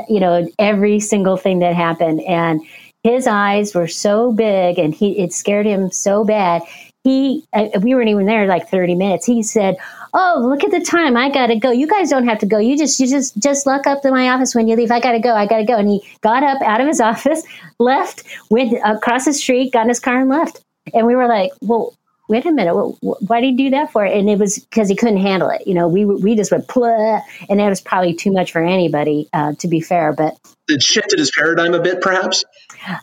you 0.09 0.19
know, 0.19 0.49
every 0.57 0.99
single 0.99 1.37
thing 1.37 1.59
that 1.59 1.75
happened. 1.75 2.21
And 2.21 2.61
his 3.03 3.27
eyes 3.27 3.75
were 3.75 3.87
so 3.87 4.31
big 4.31 4.79
and 4.79 4.93
he, 4.95 5.19
it 5.19 5.33
scared 5.33 5.67
him 5.67 5.91
so 5.91 6.23
bad. 6.25 6.63
he 7.03 7.43
uh, 7.53 7.67
we 7.81 7.93
weren't 7.93 8.09
even 8.09 8.25
there 8.25 8.47
like 8.47 8.67
30 8.67 8.93
minutes 8.93 9.25
he 9.25 9.41
said 9.41 9.75
oh 10.13 10.39
look 10.43 10.63
at 10.63 10.69
the 10.69 10.79
time 10.79 11.17
i 11.17 11.31
gotta 11.31 11.57
go 11.57 11.71
you 11.71 11.87
guys 11.87 12.11
don't 12.11 12.27
have 12.27 12.37
to 12.37 12.45
go 12.45 12.59
you 12.59 12.77
just 12.77 12.99
you 12.99 13.07
just 13.07 13.35
just 13.39 13.65
look 13.65 13.87
up 13.87 14.03
to 14.03 14.11
my 14.11 14.29
office 14.29 14.53
when 14.53 14.67
you 14.67 14.75
leave 14.75 14.91
i 14.91 14.99
gotta 14.99 15.19
go 15.19 15.33
i 15.33 15.47
gotta 15.47 15.65
go 15.65 15.77
and 15.77 15.89
he 15.89 15.99
got 16.21 16.43
up 16.43 16.61
out 16.61 16.79
of 16.79 16.85
his 16.87 17.01
office 17.11 17.41
left 17.79 18.23
went 18.51 18.77
across 18.85 19.25
the 19.25 19.33
street 19.33 19.73
got 19.73 19.81
in 19.81 19.89
his 19.89 19.99
car 19.99 20.19
and 20.19 20.29
left 20.29 20.61
and 20.93 21.07
we 21.07 21.15
were 21.15 21.27
like 21.27 21.51
well 21.61 21.95
wait 22.29 22.45
a 22.45 22.51
minute. 22.51 22.73
Why 23.01 23.41
did 23.41 23.47
he 23.47 23.57
do 23.57 23.69
that 23.71 23.91
for? 23.91 24.05
And 24.05 24.29
it 24.29 24.39
was 24.39 24.59
because 24.59 24.87
he 24.87 24.95
couldn't 24.95 25.17
handle 25.17 25.49
it. 25.49 25.67
You 25.67 25.73
know 25.73 25.87
we 25.87 26.05
we 26.05 26.35
just 26.35 26.51
went 26.51 26.67
Pleh, 26.67 27.21
and 27.49 27.59
that 27.59 27.69
was 27.69 27.81
probably 27.81 28.13
too 28.13 28.31
much 28.31 28.51
for 28.51 28.63
anybody 28.63 29.27
uh, 29.33 29.53
to 29.59 29.67
be 29.67 29.81
fair 29.81 30.13
but 30.13 30.37
it 30.71 30.81
shifted 30.81 31.19
his 31.19 31.31
paradigm 31.31 31.73
a 31.73 31.81
bit 31.81 32.01
perhaps? 32.01 32.43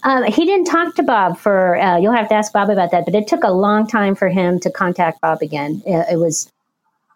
Um, 0.02 0.24
he 0.24 0.44
didn't 0.44 0.66
talk 0.66 0.94
to 0.96 1.02
Bob 1.02 1.38
for, 1.38 1.76
uh, 1.76 1.98
you'll 1.98 2.12
have 2.12 2.28
to 2.30 2.34
ask 2.34 2.52
Bob 2.52 2.70
about 2.70 2.90
that, 2.90 3.04
but 3.04 3.14
it 3.14 3.28
took 3.28 3.44
a 3.44 3.52
long 3.52 3.86
time 3.86 4.14
for 4.14 4.28
him 4.28 4.58
to 4.60 4.70
contact 4.70 5.20
Bob 5.20 5.42
again. 5.42 5.82
It, 5.86 6.06
it, 6.12 6.16
was, 6.16 6.50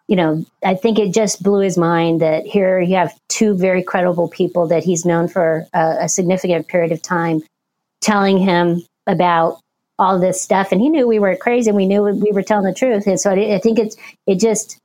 you 0.07 0.15
know, 0.15 0.45
I 0.63 0.75
think 0.75 0.99
it 0.99 1.13
just 1.13 1.43
blew 1.43 1.61
his 1.61 1.77
mind 1.77 2.21
that 2.21 2.45
here 2.45 2.79
you 2.79 2.95
have 2.95 3.13
two 3.27 3.55
very 3.55 3.83
credible 3.83 4.29
people 4.29 4.67
that 4.67 4.83
he's 4.83 5.05
known 5.05 5.27
for 5.27 5.65
a, 5.73 5.97
a 6.01 6.09
significant 6.09 6.67
period 6.67 6.91
of 6.91 7.01
time 7.01 7.41
telling 8.01 8.37
him 8.37 8.83
about 9.07 9.59
all 9.99 10.19
this 10.19 10.41
stuff. 10.41 10.71
And 10.71 10.81
he 10.81 10.89
knew 10.89 11.07
we 11.07 11.19
were 11.19 11.35
crazy 11.35 11.69
and 11.69 11.77
we 11.77 11.85
knew 11.85 12.03
we 12.03 12.31
were 12.31 12.43
telling 12.43 12.65
the 12.65 12.73
truth. 12.73 13.07
And 13.07 13.19
so 13.19 13.31
I, 13.31 13.55
I 13.55 13.59
think 13.59 13.79
it's, 13.79 13.95
it 14.27 14.39
just, 14.39 14.79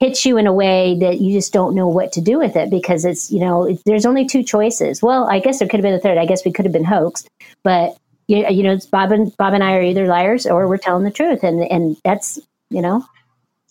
hits 0.00 0.24
you 0.24 0.38
in 0.38 0.46
a 0.46 0.52
way 0.52 0.96
that 0.98 1.20
you 1.20 1.32
just 1.32 1.52
don't 1.52 1.74
know 1.74 1.86
what 1.86 2.12
to 2.12 2.22
do 2.22 2.38
with 2.38 2.56
it 2.56 2.70
because 2.70 3.04
it's 3.04 3.30
you 3.30 3.38
know 3.38 3.64
it, 3.64 3.80
there's 3.84 4.06
only 4.06 4.26
two 4.26 4.42
choices. 4.42 5.02
Well, 5.02 5.28
I 5.30 5.38
guess 5.38 5.58
there 5.58 5.68
could 5.68 5.78
have 5.78 5.84
been 5.84 5.94
a 5.94 6.00
third. 6.00 6.18
I 6.18 6.26
guess 6.26 6.44
we 6.44 6.52
could 6.52 6.64
have 6.64 6.72
been 6.72 6.84
hoaxed, 6.84 7.28
but 7.62 7.96
you, 8.26 8.48
you 8.48 8.62
know, 8.62 8.78
Bob 8.90 9.12
and 9.12 9.36
Bob 9.36 9.54
and 9.54 9.62
I 9.62 9.74
are 9.74 9.82
either 9.82 10.06
liars 10.06 10.46
or 10.46 10.66
we're 10.68 10.78
telling 10.78 11.04
the 11.04 11.10
truth, 11.10 11.44
and 11.44 11.60
and 11.60 11.96
that's 12.04 12.38
you 12.70 12.80
know. 12.80 13.04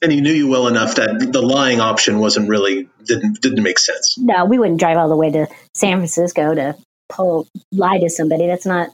And 0.02 0.12
he 0.14 0.22
knew 0.22 0.32
you 0.32 0.48
well 0.48 0.68
enough 0.68 0.96
that 0.96 1.30
the 1.34 1.42
lying 1.42 1.82
option 1.82 2.20
wasn't 2.20 2.48
really 2.48 2.88
didn't 3.04 3.42
didn't 3.42 3.64
make 3.64 3.80
sense. 3.80 4.18
No, 4.18 4.46
we 4.46 4.60
wouldn't 4.60 4.80
drive 4.80 4.98
all 4.98 5.10
the 5.10 5.18
way 5.18 5.32
to 5.32 5.48
San 5.74 5.98
Francisco 5.98 6.54
to 6.56 6.76
pull 7.10 7.48
lie 7.72 8.00
to 8.00 8.10
somebody. 8.10 8.48
That's 8.48 8.66
not 8.66 8.90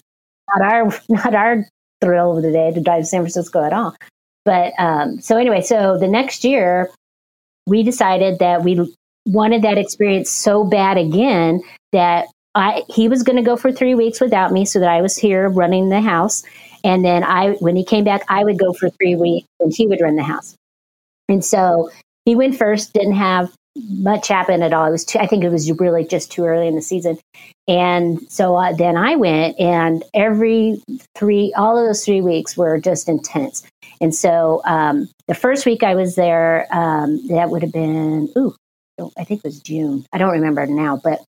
not 0.56 0.74
our 0.74 0.86
not 1.10 1.36
our 1.36 1.66
thrill 2.06 2.38
of 2.38 2.44
the 2.44 2.52
day 2.52 2.72
to 2.72 2.82
drive 2.82 3.02
to 3.02 3.06
San 3.06 3.22
Francisco 3.22 3.64
at 3.64 3.74
all. 3.74 3.96
But 4.46 4.74
um, 4.78 5.20
so 5.20 5.38
anyway, 5.38 5.62
so 5.62 5.98
the 5.98 6.08
next 6.08 6.44
year 6.44 6.92
we 7.66 7.82
decided 7.82 8.38
that 8.40 8.64
we 8.64 8.94
wanted 9.26 9.64
that 9.64 9.80
experience 9.80 10.30
so 10.30 10.64
bad 10.64 10.98
again 10.98 11.62
that 11.92 12.28
I 12.54 12.84
he 12.88 13.10
was 13.10 13.24
going 13.24 13.38
to 13.38 13.42
go 13.42 13.58
for 13.58 13.72
three 13.72 13.96
weeks 13.96 14.22
without 14.22 14.52
me, 14.52 14.66
so 14.66 14.80
that 14.80 14.90
I 14.90 15.02
was 15.02 15.18
here 15.18 15.50
running 15.50 15.90
the 15.90 16.02
house, 16.02 16.44
and 16.84 17.04
then 17.04 17.24
I 17.24 17.54
when 17.60 17.76
he 17.76 17.84
came 17.84 18.04
back, 18.04 18.22
I 18.30 18.44
would 18.44 18.60
go 18.60 18.72
for 18.72 18.90
three 18.92 19.16
weeks, 19.16 19.48
and 19.60 19.74
he 19.76 19.88
would 19.88 20.00
run 20.00 20.16
the 20.16 20.24
house. 20.24 20.56
And 21.28 21.44
so 21.44 21.90
he 22.26 22.36
went 22.36 22.56
first, 22.56 22.94
didn't 22.94 23.16
have 23.16 23.52
much 23.76 24.28
happen 24.28 24.64
at 24.64 24.74
all. 24.74 24.88
It 24.88 24.92
was 24.92 25.06
too, 25.06 25.20
I 25.20 25.28
think 25.28 25.44
it 25.44 25.50
was 25.50 25.72
really 25.80 26.06
just 26.06 26.32
too 26.32 26.46
early 26.46 26.68
in 26.68 26.76
the 26.76 26.82
season, 26.82 27.18
and 27.68 28.20
so 28.32 28.56
uh, 28.56 28.74
then 28.74 28.96
I 28.96 29.16
went, 29.16 29.60
and 29.60 30.04
every 30.14 30.82
three, 31.16 31.54
all 31.58 31.78
of 31.78 31.86
those 31.86 32.06
three 32.06 32.22
weeks 32.22 32.56
were 32.56 32.80
just 32.80 33.10
intense. 33.10 33.64
And 34.02 34.14
so 34.14 34.62
um, 34.66 35.10
the 35.28 35.34
first 35.34 35.66
week 35.66 35.84
I 35.84 35.96
was 35.96 36.16
there, 36.16 36.68
um, 36.72 37.26
that 37.28 37.50
would 37.50 37.64
have 37.64 37.72
been, 37.72 38.30
ooh, 38.38 38.54
I 39.18 39.24
think 39.24 39.40
it 39.40 39.48
was 39.48 39.60
June. 39.62 40.06
I 40.14 40.18
don't 40.18 40.32
remember 40.32 40.66
now, 40.68 41.02
but 41.04 41.24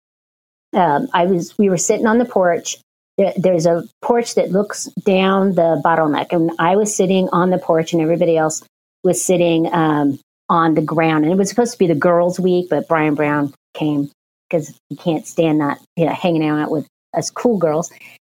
um, 0.73 1.09
I 1.13 1.27
was, 1.27 1.57
we 1.57 1.71
were 1.71 1.77
sitting 1.77 2.07
on 2.07 2.19
the 2.19 2.25
porch. 2.25 2.79
There, 3.17 3.33
there's 3.37 3.67
a 3.67 3.85
porch 4.03 4.35
that 4.35 4.51
looks 4.51 4.87
down 5.05 5.55
the 5.55 5.81
bottleneck, 5.85 6.33
and 6.33 6.51
I 6.59 6.77
was 6.77 6.95
sitting 6.95 7.29
on 7.33 7.51
the 7.51 7.59
porch, 7.59 7.93
and 7.93 8.03
everybody 8.03 8.37
else 8.37 8.63
was 9.05 9.25
sitting 9.25 9.73
um, 9.73 10.19
on 10.49 10.75
the 10.75 10.83
ground. 10.83 11.25
And 11.25 11.33
it 11.33 11.37
was 11.37 11.49
supposed 11.49 11.73
to 11.73 11.79
be 11.79 11.87
the 11.87 11.95
girls' 11.95 12.39
week, 12.39 12.69
but 12.71 12.89
Brian 12.89 13.15
Brown 13.15 13.53
came 13.75 14.11
because 14.49 14.75
he 14.89 14.97
can't 14.97 15.27
stand 15.27 15.59
not 15.59 15.79
you 15.97 16.07
know, 16.07 16.13
hanging 16.13 16.45
out 16.45 16.71
with 16.71 16.87
us 17.17 17.31
cool 17.31 17.59
girls. 17.59 17.91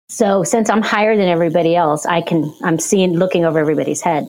So 0.08 0.42
since 0.42 0.70
I'm 0.70 0.82
higher 0.82 1.16
than 1.16 1.28
everybody 1.28 1.76
else, 1.76 2.06
I 2.06 2.22
can 2.22 2.52
I'm 2.62 2.78
seeing 2.78 3.14
looking 3.14 3.44
over 3.44 3.58
everybody's 3.58 4.00
head. 4.00 4.28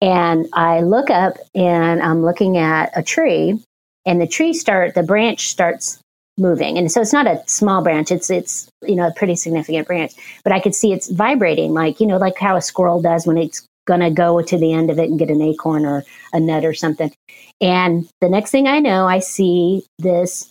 And 0.00 0.46
I 0.52 0.80
look 0.80 1.08
up 1.08 1.34
and 1.54 2.02
I'm 2.02 2.22
looking 2.22 2.58
at 2.58 2.92
a 2.94 3.02
tree 3.02 3.58
and 4.04 4.20
the 4.20 4.26
tree 4.26 4.52
start 4.52 4.94
the 4.94 5.02
branch 5.02 5.48
starts 5.48 5.98
moving. 6.36 6.76
And 6.76 6.90
so 6.90 7.00
it's 7.00 7.12
not 7.12 7.26
a 7.26 7.42
small 7.46 7.82
branch, 7.82 8.10
it's 8.10 8.28
it's 8.28 8.68
you 8.82 8.96
know 8.96 9.06
a 9.06 9.14
pretty 9.14 9.36
significant 9.36 9.86
branch. 9.86 10.12
But 10.42 10.52
I 10.52 10.60
could 10.60 10.74
see 10.74 10.92
it's 10.92 11.08
vibrating 11.08 11.72
like, 11.72 12.00
you 12.00 12.06
know, 12.06 12.18
like 12.18 12.38
how 12.38 12.56
a 12.56 12.62
squirrel 12.62 13.00
does 13.00 13.26
when 13.26 13.38
it's 13.38 13.66
gonna 13.86 14.10
go 14.10 14.40
to 14.42 14.58
the 14.58 14.72
end 14.72 14.90
of 14.90 14.98
it 14.98 15.08
and 15.08 15.18
get 15.18 15.30
an 15.30 15.42
acorn 15.42 15.84
or 15.84 16.04
a 16.32 16.40
nut 16.40 16.64
or 16.64 16.74
something. 16.74 17.12
And 17.60 18.08
the 18.20 18.28
next 18.28 18.50
thing 18.50 18.66
I 18.66 18.80
know, 18.80 19.06
I 19.06 19.18
see 19.20 19.84
this 19.98 20.50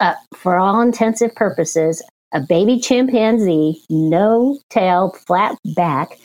uh, 0.00 0.14
for 0.34 0.56
all 0.56 0.80
intensive 0.80 1.34
purposes, 1.34 2.02
a 2.32 2.40
baby 2.40 2.78
chimpanzee, 2.80 3.82
no 3.90 4.58
tail, 4.70 5.14
flat 5.26 5.56
back, 5.74 6.18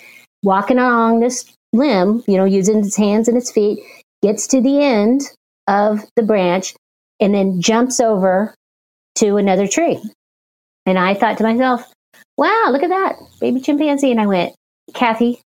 walking 0.43 0.77
along 0.77 1.19
this 1.19 1.51
limb, 1.73 2.23
you 2.27 2.37
know, 2.37 2.45
using 2.45 2.79
its 2.79 2.95
hands 2.95 3.27
and 3.27 3.37
its 3.37 3.51
feet, 3.51 3.79
gets 4.21 4.47
to 4.47 4.61
the 4.61 4.81
end 4.81 5.21
of 5.67 6.05
the 6.15 6.23
branch 6.23 6.73
and 7.19 7.33
then 7.33 7.61
jumps 7.61 7.99
over 7.99 8.53
to 9.15 9.37
another 9.37 9.67
tree. 9.67 9.99
And 10.85 10.97
I 10.97 11.13
thought 11.13 11.37
to 11.39 11.43
myself, 11.43 11.91
wow, 12.37 12.69
look 12.71 12.83
at 12.83 12.89
that 12.89 13.15
baby 13.41 13.59
chimpanzee. 13.59 14.11
And 14.11 14.21
I 14.21 14.27
went, 14.27 14.55
Kathy, 14.93 15.41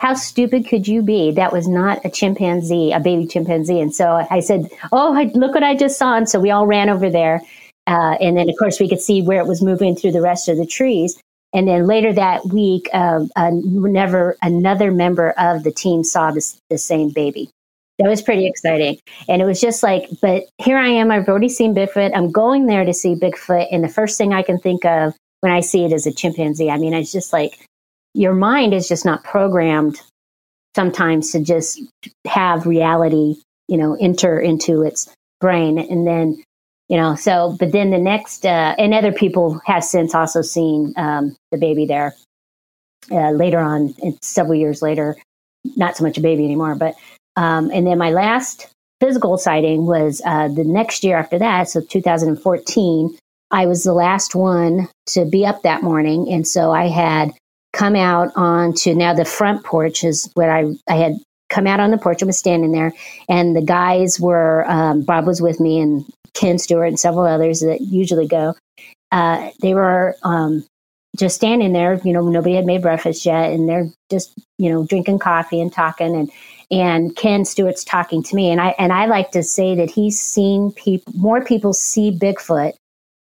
how 0.00 0.14
stupid 0.14 0.68
could 0.68 0.86
you 0.86 1.02
be? 1.02 1.32
That 1.32 1.52
was 1.52 1.66
not 1.66 2.04
a 2.04 2.10
chimpanzee, 2.10 2.92
a 2.92 3.00
baby 3.00 3.26
chimpanzee. 3.26 3.80
And 3.80 3.94
so 3.94 4.26
I 4.30 4.40
said, 4.40 4.70
oh, 4.92 5.30
look 5.34 5.54
what 5.54 5.64
I 5.64 5.74
just 5.74 5.98
saw. 5.98 6.16
And 6.16 6.28
so 6.28 6.38
we 6.38 6.50
all 6.50 6.66
ran 6.66 6.88
over 6.88 7.10
there 7.10 7.42
uh, 7.88 8.18
and 8.20 8.36
then, 8.36 8.50
of 8.50 8.56
course, 8.58 8.78
we 8.78 8.88
could 8.88 9.00
see 9.00 9.22
where 9.22 9.40
it 9.40 9.46
was 9.46 9.62
moving 9.62 9.96
through 9.96 10.12
the 10.12 10.20
rest 10.20 10.46
of 10.48 10.58
the 10.58 10.66
trees. 10.66 11.18
And 11.54 11.66
then 11.66 11.86
later 11.86 12.12
that 12.12 12.44
week, 12.44 12.86
uh, 12.92 13.24
uh, 13.34 13.50
never 13.50 14.36
another 14.42 14.90
member 14.92 15.30
of 15.38 15.64
the 15.64 15.72
team 15.72 16.04
saw 16.04 16.30
this, 16.30 16.58
the 16.68 16.76
same 16.76 17.08
baby. 17.08 17.48
That 17.98 18.10
was 18.10 18.20
pretty 18.20 18.46
exciting. 18.46 18.98
And 19.26 19.40
it 19.40 19.46
was 19.46 19.58
just 19.58 19.82
like, 19.82 20.06
but 20.20 20.44
here 20.58 20.76
I 20.76 20.88
am. 20.88 21.10
I've 21.10 21.28
already 21.28 21.48
seen 21.48 21.74
Bigfoot. 21.74 22.14
I'm 22.14 22.30
going 22.30 22.66
there 22.66 22.84
to 22.84 22.92
see 22.92 23.14
Bigfoot. 23.14 23.68
And 23.72 23.82
the 23.82 23.88
first 23.88 24.18
thing 24.18 24.34
I 24.34 24.42
can 24.42 24.58
think 24.58 24.84
of 24.84 25.14
when 25.40 25.50
I 25.50 25.60
see 25.60 25.86
it 25.86 25.92
is 25.92 26.06
a 26.06 26.12
chimpanzee. 26.12 26.70
I 26.70 26.76
mean, 26.76 26.92
it's 26.92 27.10
just 27.10 27.32
like 27.32 27.58
your 28.18 28.34
mind 28.34 28.74
is 28.74 28.88
just 28.88 29.04
not 29.04 29.22
programmed 29.22 30.00
sometimes 30.74 31.30
to 31.32 31.40
just 31.40 31.80
have 32.26 32.66
reality, 32.66 33.36
you 33.68 33.76
know, 33.76 33.96
enter 34.00 34.40
into 34.40 34.82
its 34.82 35.08
brain. 35.40 35.78
And 35.78 36.06
then 36.06 36.42
you 36.88 36.96
know 36.96 37.14
so 37.14 37.56
but 37.58 37.72
then 37.72 37.90
the 37.90 37.98
next 37.98 38.44
uh, 38.44 38.74
and 38.78 38.94
other 38.94 39.12
people 39.12 39.60
have 39.64 39.84
since 39.84 40.14
also 40.14 40.42
seen 40.42 40.92
um, 40.96 41.36
the 41.52 41.58
baby 41.58 41.86
there 41.86 42.14
uh, 43.12 43.30
later 43.30 43.58
on 43.58 43.94
several 44.22 44.54
years 44.54 44.82
later 44.82 45.16
not 45.76 45.96
so 45.96 46.04
much 46.04 46.18
a 46.18 46.22
baby 46.22 46.44
anymore 46.44 46.74
but 46.74 46.94
um, 47.36 47.70
and 47.72 47.86
then 47.86 47.98
my 47.98 48.10
last 48.10 48.68
physical 49.00 49.36
sighting 49.36 49.86
was 49.86 50.20
uh, 50.24 50.48
the 50.48 50.64
next 50.64 51.04
year 51.04 51.16
after 51.16 51.38
that 51.38 51.68
so 51.68 51.80
2014 51.80 53.16
i 53.50 53.66
was 53.66 53.84
the 53.84 53.92
last 53.92 54.34
one 54.34 54.88
to 55.06 55.24
be 55.24 55.44
up 55.44 55.62
that 55.62 55.82
morning 55.82 56.26
and 56.32 56.48
so 56.48 56.70
i 56.70 56.88
had 56.88 57.32
come 57.72 57.96
out 57.96 58.30
onto 58.36 58.94
now 58.94 59.12
the 59.12 59.24
front 59.24 59.64
porch 59.64 60.04
is 60.04 60.30
where 60.34 60.50
i, 60.50 60.64
I 60.88 60.96
had 60.96 61.14
come 61.50 61.66
out 61.66 61.80
on 61.80 61.90
the 61.90 61.98
porch 61.98 62.20
and 62.20 62.26
was 62.26 62.38
standing 62.38 62.72
there 62.72 62.92
and 63.28 63.56
the 63.56 63.62
guys 63.62 64.20
were 64.20 64.68
um, 64.70 65.02
bob 65.02 65.26
was 65.26 65.40
with 65.40 65.60
me 65.60 65.80
and 65.80 66.04
Ken 66.38 66.58
Stewart 66.58 66.88
and 66.88 67.00
several 67.00 67.26
others 67.26 67.60
that 67.60 67.80
usually 67.80 68.26
go. 68.26 68.54
Uh, 69.10 69.50
they 69.60 69.74
were 69.74 70.14
um, 70.22 70.64
just 71.16 71.36
standing 71.36 71.72
there. 71.72 72.00
You 72.04 72.12
know, 72.12 72.28
nobody 72.28 72.54
had 72.54 72.66
made 72.66 72.82
breakfast 72.82 73.26
yet, 73.26 73.52
and 73.52 73.68
they're 73.68 73.88
just 74.10 74.32
you 74.58 74.70
know 74.70 74.84
drinking 74.84 75.18
coffee 75.18 75.60
and 75.60 75.72
talking. 75.72 76.14
And 76.14 76.30
and 76.70 77.16
Ken 77.16 77.44
Stewart's 77.44 77.84
talking 77.84 78.22
to 78.22 78.36
me, 78.36 78.50
and 78.50 78.60
I 78.60 78.74
and 78.78 78.92
I 78.92 79.06
like 79.06 79.32
to 79.32 79.42
say 79.42 79.74
that 79.74 79.90
he's 79.90 80.20
seen 80.20 80.72
people 80.72 81.12
more 81.16 81.42
people 81.44 81.72
see 81.72 82.16
Bigfoot 82.16 82.74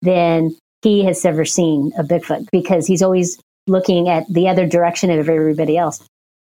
than 0.02 0.56
he 0.82 1.04
has 1.06 1.26
ever 1.26 1.46
seen 1.46 1.92
a 1.98 2.04
Bigfoot 2.04 2.48
because 2.52 2.86
he's 2.86 3.02
always 3.02 3.40
looking 3.70 4.10
at 4.10 4.28
the 4.28 4.48
other 4.48 4.68
direction 4.68 5.10
of 5.12 5.30
everybody 5.30 5.78
else. 5.78 6.04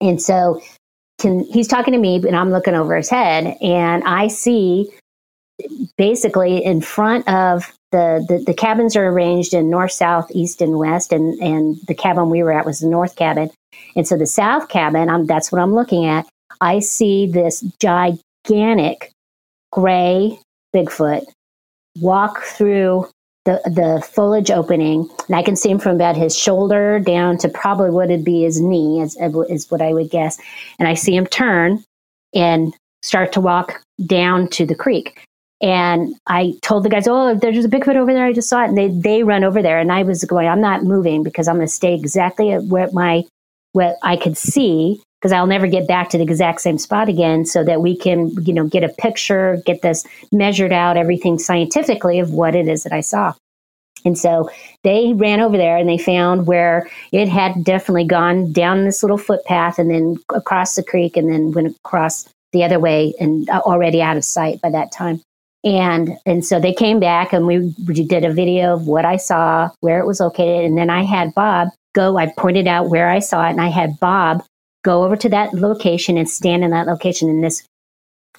And 0.01 0.22
so 0.22 0.61
Ken, 1.20 1.45
he's 1.51 1.68
talking 1.68 1.93
to 1.93 1.99
me, 1.99 2.18
and 2.18 2.36
I'm 2.36 2.51
looking 2.51 2.76
over 2.76 2.95
his 2.95 3.09
head, 3.09 3.57
and 3.61 4.03
I 4.03 4.28
see 4.28 4.91
basically 5.97 6.63
in 6.63 6.82
front 6.82 7.28
of 7.30 7.74
the, 7.91 8.26
the, 8.28 8.43
the 8.45 8.53
cabins 8.53 8.97
are 8.97 9.07
arranged 9.07 9.53
in 9.53 9.70
north, 9.70 9.93
south, 9.93 10.30
east, 10.32 10.61
and 10.61 10.78
west, 10.78 11.13
and 11.13 11.39
and 11.41 11.78
the 11.88 11.95
cabin 11.95 12.30
we 12.30 12.43
were 12.43 12.51
at 12.51 12.66
was 12.66 12.80
the 12.80 12.88
north 12.88 13.16
cabin, 13.16 13.49
and 13.95 14.05
so 14.07 14.18
the 14.18 14.26
south 14.26 14.68
cabin, 14.68 15.09
I'm, 15.09 15.26
that's 15.26 15.51
what 15.51 15.61
I'm 15.61 15.74
looking 15.74 16.05
at. 16.05 16.26
I 16.59 16.80
see 16.80 17.28
this 17.28 17.61
gigantic 17.80 19.11
gray 19.72 20.38
Bigfoot 20.76 21.26
walk 22.01 22.43
through 22.43 23.09
the 23.46 23.62
the 23.66 24.06
foliage 24.06 24.52
opening, 24.52 25.10
and 25.28 25.36
I 25.36 25.43
can 25.43 25.56
see 25.56 25.70
him 25.70 25.80
from 25.80 25.96
about 25.96 26.18
his 26.18 26.38
shoulder 26.38 27.00
down 27.00 27.38
to 27.39 27.50
probably 27.50 27.91
what 27.91 28.10
would 28.10 28.26
be 28.26 28.43
his 28.43 28.60
knee, 28.60 29.02
is, 29.02 29.18
is 29.50 29.72
what 29.72 29.82
I 29.82 29.93
would 29.93 30.10
guess. 30.10 30.39
And 30.80 30.88
I 30.88 30.96
see 30.96 31.16
him 31.16 31.28
turn 31.28 31.84
and 32.34 32.74
start 33.04 33.32
to 33.34 33.41
walk 33.41 33.82
down 34.06 34.50
to 34.50 34.66
the 34.66 34.76
creek. 34.76 35.24
And 35.62 36.16
I 36.28 36.56
told 36.64 36.84
the 36.84 36.89
guys, 36.89 37.08
"Oh, 37.08 37.36
there's 37.36 37.64
a 37.64 37.70
Bigfoot 37.70 37.96
over 37.96 38.14
there. 38.14 38.26
I 38.26 38.34
just 38.34 38.50
saw 38.50 38.64
it." 38.64 38.70
And 38.70 38.78
they 38.78 38.89
they 38.89 39.24
run 39.24 39.43
over 39.43 39.62
there, 39.62 39.80
and 39.80 39.91
I 39.91 40.04
was 40.04 40.24
going, 40.26 40.48
"I'm 40.48 40.62
not 40.62 40.84
moving 40.84 41.24
because 41.24 41.48
I'm 41.48 41.56
going 41.56 41.68
to 41.68 41.74
stay 41.74 41.93
exactly 41.93 42.52
at 42.52 42.64
where 42.64 42.89
my 42.91 43.24
what 43.72 43.98
I 44.02 44.18
could 44.18 44.38
see 44.38 45.02
because 45.20 45.32
I'll 45.32 45.47
never 45.47 45.68
get 45.68 45.88
back 45.88 46.09
to 46.09 46.18
the 46.18 46.24
exact 46.24 46.61
same 46.61 46.78
spot 46.78 47.09
again, 47.09 47.45
so 47.45 47.63
that 47.63 47.82
we 47.82 47.97
can 47.97 48.32
you 48.43 48.53
know 48.53 48.68
get 48.68 48.84
a 48.84 48.89
picture, 48.89 49.61
get 49.66 49.82
this 49.82 50.05
measured 50.32 50.74
out, 50.74 50.97
everything 50.97 51.39
scientifically 51.39 52.20
of 52.20 52.32
what 52.32 52.55
it 52.55 52.68
is 52.68 52.84
that 52.84 52.93
I 52.93 53.01
saw." 53.01 53.34
And 54.05 54.18
so 54.18 54.49
they 54.84 55.13
ran 55.16 55.41
over 55.41 55.57
there 55.57 55.78
and 55.78 55.89
they 55.89 55.97
found 55.97 56.45
where 56.45 56.88
it 57.11 57.28
had 57.28 57.63
definitely 57.63 58.05
gone 58.05 58.53
down 58.53 58.86
this 58.86 59.01
little 59.01 59.18
footpath 59.18 59.80
and 59.80 59.89
then 59.89 60.18
across 60.34 60.76
the 60.76 60.84
creek 60.84 61.18
and 61.18 61.30
then 61.30 61.51
went 61.51 61.76
across 61.84 62.30
the 62.53 62.63
other 62.63 62.80
way 62.80 63.13
and 63.20 63.49
uh, 63.49 63.61
already 63.66 64.01
out 64.01 64.16
of 64.16 64.24
sight 64.24 64.61
by 64.61 64.70
that 64.70 64.91
time. 64.91 65.22
And 65.63 66.18
and 66.28 66.45
so 66.45 66.59
they 66.59 66.74
came 66.74 66.99
back 66.99 67.34
and 67.34 67.47
we, 67.47 67.74
we 67.88 68.03
did 68.05 68.24
a 68.24 68.32
video 68.32 68.76
of 68.76 68.86
what 68.86 69.03
I 69.03 69.18
saw, 69.18 69.70
where 69.80 69.99
it 69.99 70.05
was 70.05 70.20
located, 70.20 70.63
and 70.63 70.78
then 70.78 70.91
I 70.91 71.03
had 71.03 71.34
Bob 71.34 71.70
go. 71.95 72.20
I 72.20 72.32
pointed 72.38 72.68
out 72.68 72.89
where 72.89 73.09
I 73.09 73.18
saw 73.18 73.47
it, 73.47 73.51
and 73.51 73.61
I 73.61 73.70
had 73.70 73.99
Bob 73.99 74.43
go 74.86 75.04
over 75.04 75.18
to 75.18 75.30
that 75.30 75.54
location 75.54 76.18
and 76.18 76.30
stand 76.30 76.64
in 76.64 76.70
that 76.70 76.88
location. 76.88 77.28
And 77.30 77.44
this 77.44 77.64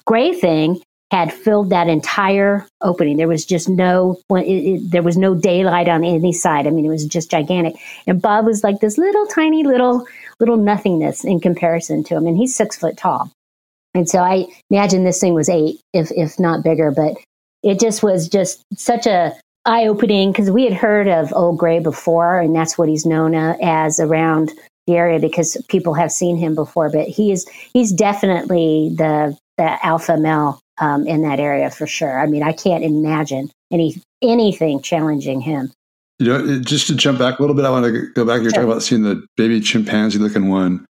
gray 0.05 0.33
thing 0.33 0.81
had 1.11 1.31
filled 1.31 1.69
that 1.69 1.87
entire 1.87 2.65
opening. 2.81 3.17
There 3.17 3.27
was 3.27 3.45
just 3.45 3.69
no 3.69 4.19
it, 4.31 4.45
it, 4.45 4.91
there 4.91 5.03
was 5.03 5.17
no 5.17 5.35
daylight 5.35 5.87
on 5.87 6.03
any 6.03 6.33
side. 6.33 6.65
I 6.65 6.69
mean, 6.71 6.85
it 6.85 6.89
was 6.89 7.05
just 7.05 7.29
gigantic. 7.29 7.75
And 8.07 8.21
Bob 8.21 8.45
was 8.45 8.63
like 8.63 8.79
this 8.79 8.97
little 8.97 9.27
tiny 9.27 9.63
little 9.63 10.05
little 10.39 10.57
nothingness 10.57 11.23
in 11.23 11.39
comparison 11.39 12.03
to 12.05 12.15
him, 12.15 12.25
and 12.25 12.37
he's 12.37 12.55
six 12.55 12.77
foot 12.77 12.97
tall. 12.97 13.31
And 13.93 14.09
so 14.09 14.19
I 14.19 14.45
imagine 14.69 15.03
this 15.03 15.19
thing 15.19 15.33
was 15.33 15.49
eight, 15.49 15.79
if 15.93 16.11
if 16.11 16.39
not 16.39 16.63
bigger. 16.63 16.91
But 16.91 17.17
it 17.63 17.79
just 17.79 18.03
was 18.03 18.27
just 18.27 18.61
such 18.75 19.07
a 19.07 19.33
eye 19.65 19.87
opening 19.87 20.31
because 20.31 20.51
we 20.51 20.63
had 20.63 20.73
heard 20.73 21.07
of 21.07 21.33
Old 21.33 21.57
Gray 21.57 21.79
before, 21.79 22.39
and 22.39 22.55
that's 22.55 22.77
what 22.77 22.89
he's 22.89 23.05
known 23.05 23.33
uh, 23.33 23.55
as 23.61 23.99
around 23.99 24.51
the 24.87 24.95
area 24.95 25.19
because 25.19 25.57
people 25.67 25.93
have 25.93 26.11
seen 26.11 26.37
him 26.37 26.55
before. 26.55 26.89
But 26.89 27.07
he 27.07 27.31
is 27.31 27.47
he's 27.73 27.91
definitely 27.91 28.93
the 28.97 29.37
the 29.57 29.85
alpha 29.85 30.17
male 30.17 30.59
um, 30.79 31.05
in 31.05 31.21
that 31.21 31.39
area 31.39 31.69
for 31.69 31.85
sure. 31.85 32.19
I 32.19 32.25
mean, 32.25 32.43
I 32.43 32.53
can't 32.53 32.83
imagine 32.83 33.51
any 33.71 34.01
anything 34.21 34.81
challenging 34.81 35.41
him. 35.41 35.71
You 36.19 36.27
know, 36.27 36.59
just 36.61 36.87
to 36.87 36.95
jump 36.95 37.19
back 37.19 37.37
a 37.37 37.43
little 37.43 37.55
bit, 37.55 37.65
I 37.65 37.69
want 37.69 37.85
to 37.85 38.11
go 38.13 38.25
back. 38.25 38.41
You're 38.41 38.49
sure. 38.49 38.63
talking 38.63 38.71
about 38.71 38.81
seeing 38.81 39.03
the 39.03 39.23
baby 39.35 39.61
chimpanzee 39.61 40.17
looking 40.17 40.49
one. 40.49 40.85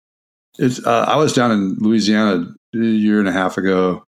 It's 0.57 0.85
uh, 0.85 1.05
I 1.07 1.17
was 1.17 1.33
down 1.33 1.51
in 1.51 1.75
Louisiana 1.79 2.53
a 2.73 2.77
year 2.77 3.19
and 3.19 3.27
a 3.27 3.33
half 3.33 3.57
ago 3.57 4.03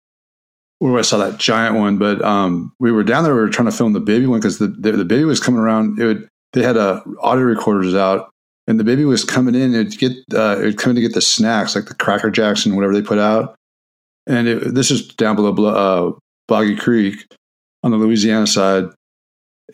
where 0.79 0.97
I 0.97 1.01
saw 1.01 1.17
that 1.17 1.37
giant 1.37 1.75
one. 1.75 1.97
But 1.97 2.21
um, 2.23 2.73
we 2.79 2.91
were 2.91 3.03
down 3.03 3.23
there. 3.23 3.35
We 3.35 3.41
were 3.41 3.49
trying 3.49 3.69
to 3.69 3.75
film 3.75 3.93
the 3.93 3.99
baby 3.99 4.27
one 4.27 4.39
because 4.39 4.59
the, 4.59 4.67
the, 4.67 4.93
the 4.93 5.05
baby 5.05 5.25
was 5.25 5.39
coming 5.39 5.59
around. 5.59 5.99
It 5.99 6.05
would 6.05 6.29
they 6.53 6.63
had 6.63 6.77
uh, 6.77 7.01
audio 7.21 7.43
recorders 7.43 7.93
out, 7.93 8.31
and 8.69 8.79
the 8.79 8.83
baby 8.83 9.03
was 9.03 9.25
coming 9.25 9.55
in. 9.55 9.73
It'd 9.73 9.97
get 9.97 10.11
uh, 10.33 10.59
it 10.59 10.63
would 10.63 10.77
come 10.77 10.91
in 10.91 10.95
to 10.97 11.01
get 11.01 11.15
the 11.15 11.21
snacks 11.21 11.75
like 11.75 11.85
the 11.85 11.95
Cracker 11.95 12.29
Jacks 12.29 12.67
and 12.67 12.75
whatever 12.75 12.93
they 12.93 13.01
put 13.01 13.17
out. 13.17 13.55
And 14.27 14.47
it, 14.47 14.75
this 14.75 14.91
is 14.91 15.07
down 15.07 15.35
below 15.35 15.65
uh, 15.65 16.11
Boggy 16.47 16.75
Creek 16.75 17.25
on 17.83 17.89
the 17.89 17.97
Louisiana 17.97 18.45
side. 18.45 18.85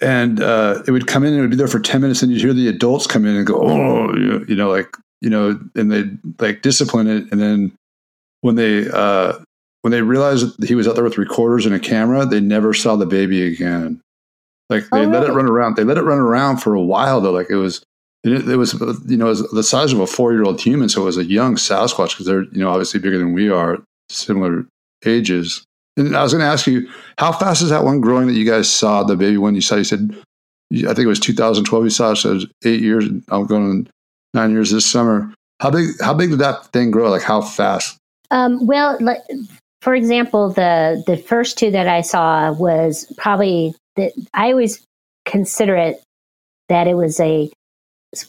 And 0.02 0.42
uh, 0.42 0.82
it 0.88 0.92
would 0.92 1.08
come 1.08 1.24
in 1.24 1.34
and 1.34 1.40
it 1.40 1.42
would 1.42 1.50
be 1.50 1.58
there 1.58 1.68
for 1.68 1.80
10 1.80 2.02
minutes. 2.02 2.22
And 2.22 2.32
you'd 2.32 2.42
hear 2.42 2.54
the 2.54 2.70
adults 2.70 3.06
come 3.06 3.26
in 3.26 3.36
and 3.36 3.46
go, 3.46 3.62
oh, 3.62 4.16
you 4.48 4.56
know, 4.56 4.70
like, 4.70 4.96
you 5.20 5.30
know, 5.30 5.60
and 5.76 5.92
they'd 5.92 6.18
like 6.40 6.62
discipline 6.62 7.08
it. 7.08 7.30
And 7.32 7.42
then 7.42 7.74
when 8.42 8.56
they 8.56 8.90
uh, 8.90 9.34
when 9.82 9.92
they 9.92 10.04
realized 10.04 10.64
he 10.64 10.76
was 10.76 10.88
out 10.88 10.96
there 10.96 11.04
with 11.04 11.18
recorders 11.18 11.66
and 11.66 11.76
a 11.76 11.80
camera, 11.80 12.26
they 12.26 12.40
never 12.40 12.74
saw 12.74 12.96
the 12.96 13.06
baby 13.06 13.46
again. 13.46 14.00
Like 14.70 14.84
they 14.90 15.06
oh, 15.06 15.10
let 15.10 15.24
it 15.24 15.34
run 15.34 15.50
around. 15.50 15.76
They 15.76 15.84
let 15.84 15.98
it 15.98 16.04
run 16.04 16.18
around 16.18 16.58
for 16.58 16.74
a 16.76 16.82
while 16.82 17.20
though. 17.20 17.32
Like 17.32 17.50
it 17.50 17.56
was, 17.56 17.84
it, 18.26 18.50
it 18.50 18.56
was 18.58 18.74
you 19.06 19.18
know 19.18 19.34
the 19.34 19.64
size 19.64 19.94
of 19.94 20.00
a 20.00 20.08
four 20.08 20.34
year 20.34 20.44
old 20.44 20.60
human, 20.60 20.90
so 20.90 21.02
it 21.02 21.06
was 21.06 21.18
a 21.18 21.26
young 21.26 21.56
Sasquatch 21.56 22.12
because 22.12 22.26
they're 22.26 22.44
you 22.44 22.60
know 22.60 22.70
obviously 22.70 23.00
bigger 23.00 23.18
than 23.18 23.34
we 23.34 23.50
are, 23.50 23.78
similar 24.10 24.66
ages. 25.06 25.64
And 25.98 26.16
I 26.16 26.24
was 26.24 26.34
going 26.34 26.42
to 26.42 26.48
ask 26.48 26.68
you, 26.68 26.90
how 27.18 27.32
fast 27.32 27.62
is 27.62 27.70
that 27.70 27.86
one 27.86 28.02
growing 28.02 28.28
that 28.28 28.34
you 28.34 28.46
guys 28.46 28.70
saw 28.70 29.04
the 29.04 29.16
baby 29.16 29.38
one 29.38 29.56
you 29.56 29.62
saw? 29.62 29.76
You 29.76 29.86
said, 29.86 30.12
I 30.74 30.88
think 30.88 31.00
it 31.00 31.08
was 31.08 31.22
2012. 31.22 31.84
You 31.86 31.90
saw 31.90 32.12
it, 32.12 32.16
so 32.18 32.32
it 32.32 32.34
was 32.34 32.48
eight 32.66 32.82
years. 32.82 33.06
I'm 33.30 33.46
going 33.46 33.88
nine 34.34 34.52
years 34.52 34.72
this 34.72 34.86
summer. 34.86 35.34
How 35.62 35.70
big? 35.70 35.90
How 36.02 36.14
big 36.14 36.32
did 36.32 36.40
that 36.40 36.66
thing 36.74 36.92
grow? 36.92 37.10
Like 37.10 37.22
how 37.22 37.42
fast? 37.42 37.98
Um, 38.32 38.66
well, 38.66 38.98
for 39.82 39.94
example, 39.94 40.50
the 40.50 41.04
the 41.06 41.16
first 41.16 41.58
two 41.58 41.72
that 41.72 41.88
I 41.88 42.02
saw 42.02 42.52
was 42.52 43.12
probably 43.18 43.76
that 43.96 44.12
I 44.34 44.52
always 44.52 44.84
consider 45.26 45.76
it 45.76 46.02
that 46.70 46.88
it 46.88 46.96
was 46.96 47.20
a, 47.20 47.52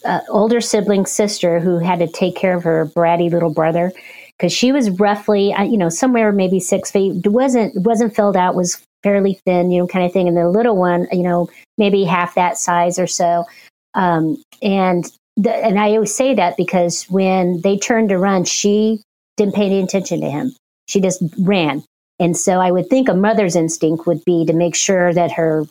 a 0.05 0.23
older 0.29 0.61
sibling 0.61 1.07
sister 1.07 1.61
who 1.61 1.79
had 1.79 1.99
to 1.99 2.07
take 2.07 2.37
care 2.37 2.57
of 2.57 2.65
her 2.65 2.87
bratty 2.87 3.31
little 3.31 3.53
brother 3.53 3.93
because 4.39 4.53
she 4.53 4.73
was 4.73 4.91
roughly 4.91 5.53
uh, 5.55 5.63
you 5.63 5.79
know 5.79 5.89
somewhere 5.89 6.33
maybe 6.33 6.61
six 6.61 6.91
feet 6.91 7.27
wasn't 7.27 7.75
wasn't 7.83 8.15
filled 8.15 8.37
out 8.37 8.55
was 8.55 8.83
fairly 9.03 9.41
thin 9.45 9.71
you 9.71 9.81
know 9.81 9.87
kind 9.87 10.05
of 10.05 10.13
thing 10.13 10.27
and 10.29 10.37
the 10.37 10.49
little 10.49 10.77
one 10.77 11.07
you 11.13 11.23
know 11.23 11.49
maybe 11.79 12.05
half 12.05 12.35
that 12.35 12.59
size 12.59 12.99
or 12.99 13.07
so 13.07 13.45
um, 13.97 14.43
and 14.63 15.11
the, 15.37 15.55
and 15.55 15.79
I 15.79 15.91
always 15.93 16.15
say 16.15 16.35
that 16.35 16.57
because 16.57 17.05
when 17.05 17.61
they 17.63 17.77
turned 17.77 18.11
to 18.11 18.19
run, 18.19 18.45
she 18.45 19.03
didn't 19.37 19.55
pay 19.55 19.67
any 19.67 19.81
attention 19.81 20.21
to 20.21 20.31
him. 20.31 20.53
She 20.89 21.01
just 21.01 21.23
ran. 21.41 21.83
And 22.19 22.37
so 22.37 22.61
I 22.61 22.71
would 22.71 22.89
think 22.89 23.09
a 23.09 23.15
mother's 23.15 23.57
instinct 23.57 24.07
would 24.07 24.25
be 24.25 24.47
to 24.47 24.53
make 24.53 24.75
sure 24.75 25.13
that 25.13 25.33
her 25.33 25.67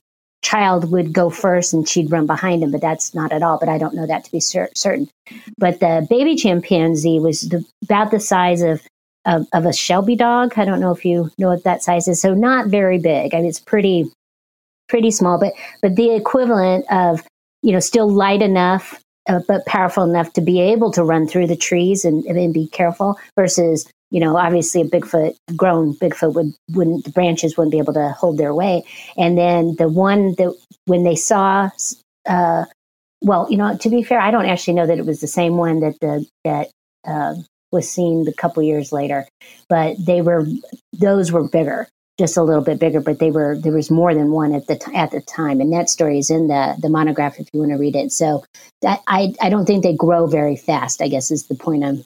child 0.46 0.92
would 0.92 1.12
go 1.12 1.32
first 1.32 1.74
and 1.74 1.90
she'd 1.90 2.12
run 2.12 2.28
behind 2.28 2.62
him, 2.62 2.72
but 2.72 2.80
that's 2.80 3.16
not 3.16 3.34
at 3.34 3.42
all. 3.42 3.58
But 3.58 3.68
I 3.68 3.80
don't 3.80 3.96
know 3.96 4.06
that 4.06 4.24
to 4.26 4.32
be 4.32 4.40
cer- 4.40 4.70
certain. 4.76 5.10
But 5.58 5.80
the 5.80 6.06
baby 6.08 6.36
chimpanzee 6.36 7.20
was 7.20 7.42
the, 7.42 7.66
about 7.84 8.12
the 8.12 8.20
size 8.20 8.62
of, 8.62 8.82
of, 9.26 9.48
of 9.54 9.66
a 9.66 9.74
Shelby 9.74 10.16
dog. 10.16 10.54
I 10.56 10.66
don't 10.66 10.80
know 10.80 10.92
if 10.92 11.04
you 11.04 11.32
know 11.40 11.50
what 11.50 11.64
that 11.64 11.82
size 11.82 12.08
is. 12.08 12.22
So 12.22 12.36
not 12.36 12.68
very 12.68 13.00
big. 13.00 13.34
I 13.34 13.38
mean, 13.38 13.48
it's 13.48 13.60
pretty 13.60 14.12
pretty 14.88 15.10
small, 15.10 15.40
but 15.40 15.54
but 15.82 15.96
the 15.96 16.16
equivalent 16.16 16.86
of 16.92 17.24
you 17.64 17.72
know 17.72 17.80
still 17.80 18.08
light 18.08 18.44
enough 18.44 19.02
uh, 19.28 19.40
but 19.48 19.66
powerful 19.66 20.04
enough 20.04 20.32
to 20.34 20.42
be 20.42 20.62
able 20.62 20.92
to 20.92 21.04
run 21.04 21.28
through 21.28 21.48
the 21.48 21.56
trees 21.56 22.06
and, 22.06 22.24
and 22.26 22.54
be 22.54 22.68
careful 22.68 23.18
versus 23.36 23.88
you 24.12 24.20
know 24.20 24.38
obviously 24.38 24.82
a 24.82 24.86
bigfoot 24.86 25.36
grown 25.56 25.96
bigfoot 25.96 26.34
would 26.34 26.54
wouldn't 26.72 27.04
the 27.06 27.12
branches 27.12 27.58
wouldn't 27.58 27.72
be 27.72 27.80
able 27.80 27.94
to 27.94 28.10
hold 28.10 28.38
their 28.38 28.54
weight 28.54 28.84
and 29.18 29.38
then 29.38 29.76
the 29.78 29.88
one 29.88 30.36
that 30.38 30.54
when 30.86 31.04
they 31.04 31.16
saw 31.16 31.70
uh, 32.28 32.66
well 33.22 33.48
you 33.50 33.58
know 33.58 33.78
to 33.78 33.90
be 33.90 34.04
fair 34.04 34.20
i 34.20 34.32
don't 34.32 34.46
actually 34.46 34.74
know 34.74 34.88
that 34.88 35.00
it 35.00 35.06
was 35.06 35.22
the 35.22 35.28
same 35.28 35.58
one 35.58 35.80
that 35.80 36.00
the 36.02 36.26
that 36.44 36.70
uh, 37.08 37.36
was 37.72 37.90
seen 37.90 38.28
a 38.28 38.34
couple 38.34 38.64
years 38.64 38.92
later 38.92 39.28
but 39.70 39.96
they 40.06 40.22
were 40.22 40.46
those 40.94 41.32
were 41.32 41.48
bigger 41.48 41.88
just 42.18 42.38
a 42.38 42.44
little 42.44 42.64
bit 42.64 42.80
bigger, 42.80 43.02
but 43.02 43.20
they 43.20 43.32
were 43.32 43.58
there 43.58 43.74
was 43.74 43.92
more 43.92 44.14
than 44.14 44.32
one 44.32 44.54
at 44.54 44.68
the 44.68 44.78
t- 44.78 44.96
at 44.96 45.12
the 45.12 45.22
time, 45.22 45.60
and 45.60 45.74
that 45.74 45.90
story 45.90 46.18
is 46.18 46.30
in 46.30 46.48
the 46.48 46.76
the 46.82 46.90
monograph 46.90 47.40
if 47.40 47.48
you 47.52 47.60
want 47.60 47.72
to 47.72 47.78
read 47.78 47.96
it. 47.96 48.12
So 48.12 48.44
that 48.82 49.02
I 49.08 49.34
I 49.42 49.50
don't 49.50 49.66
think 49.66 49.84
they 49.84 49.96
grow 49.96 50.26
very 50.26 50.56
fast. 50.56 51.02
I 51.02 51.08
guess 51.08 51.32
is 51.32 51.48
the 51.48 51.56
point 51.56 51.84
I'm. 51.84 52.04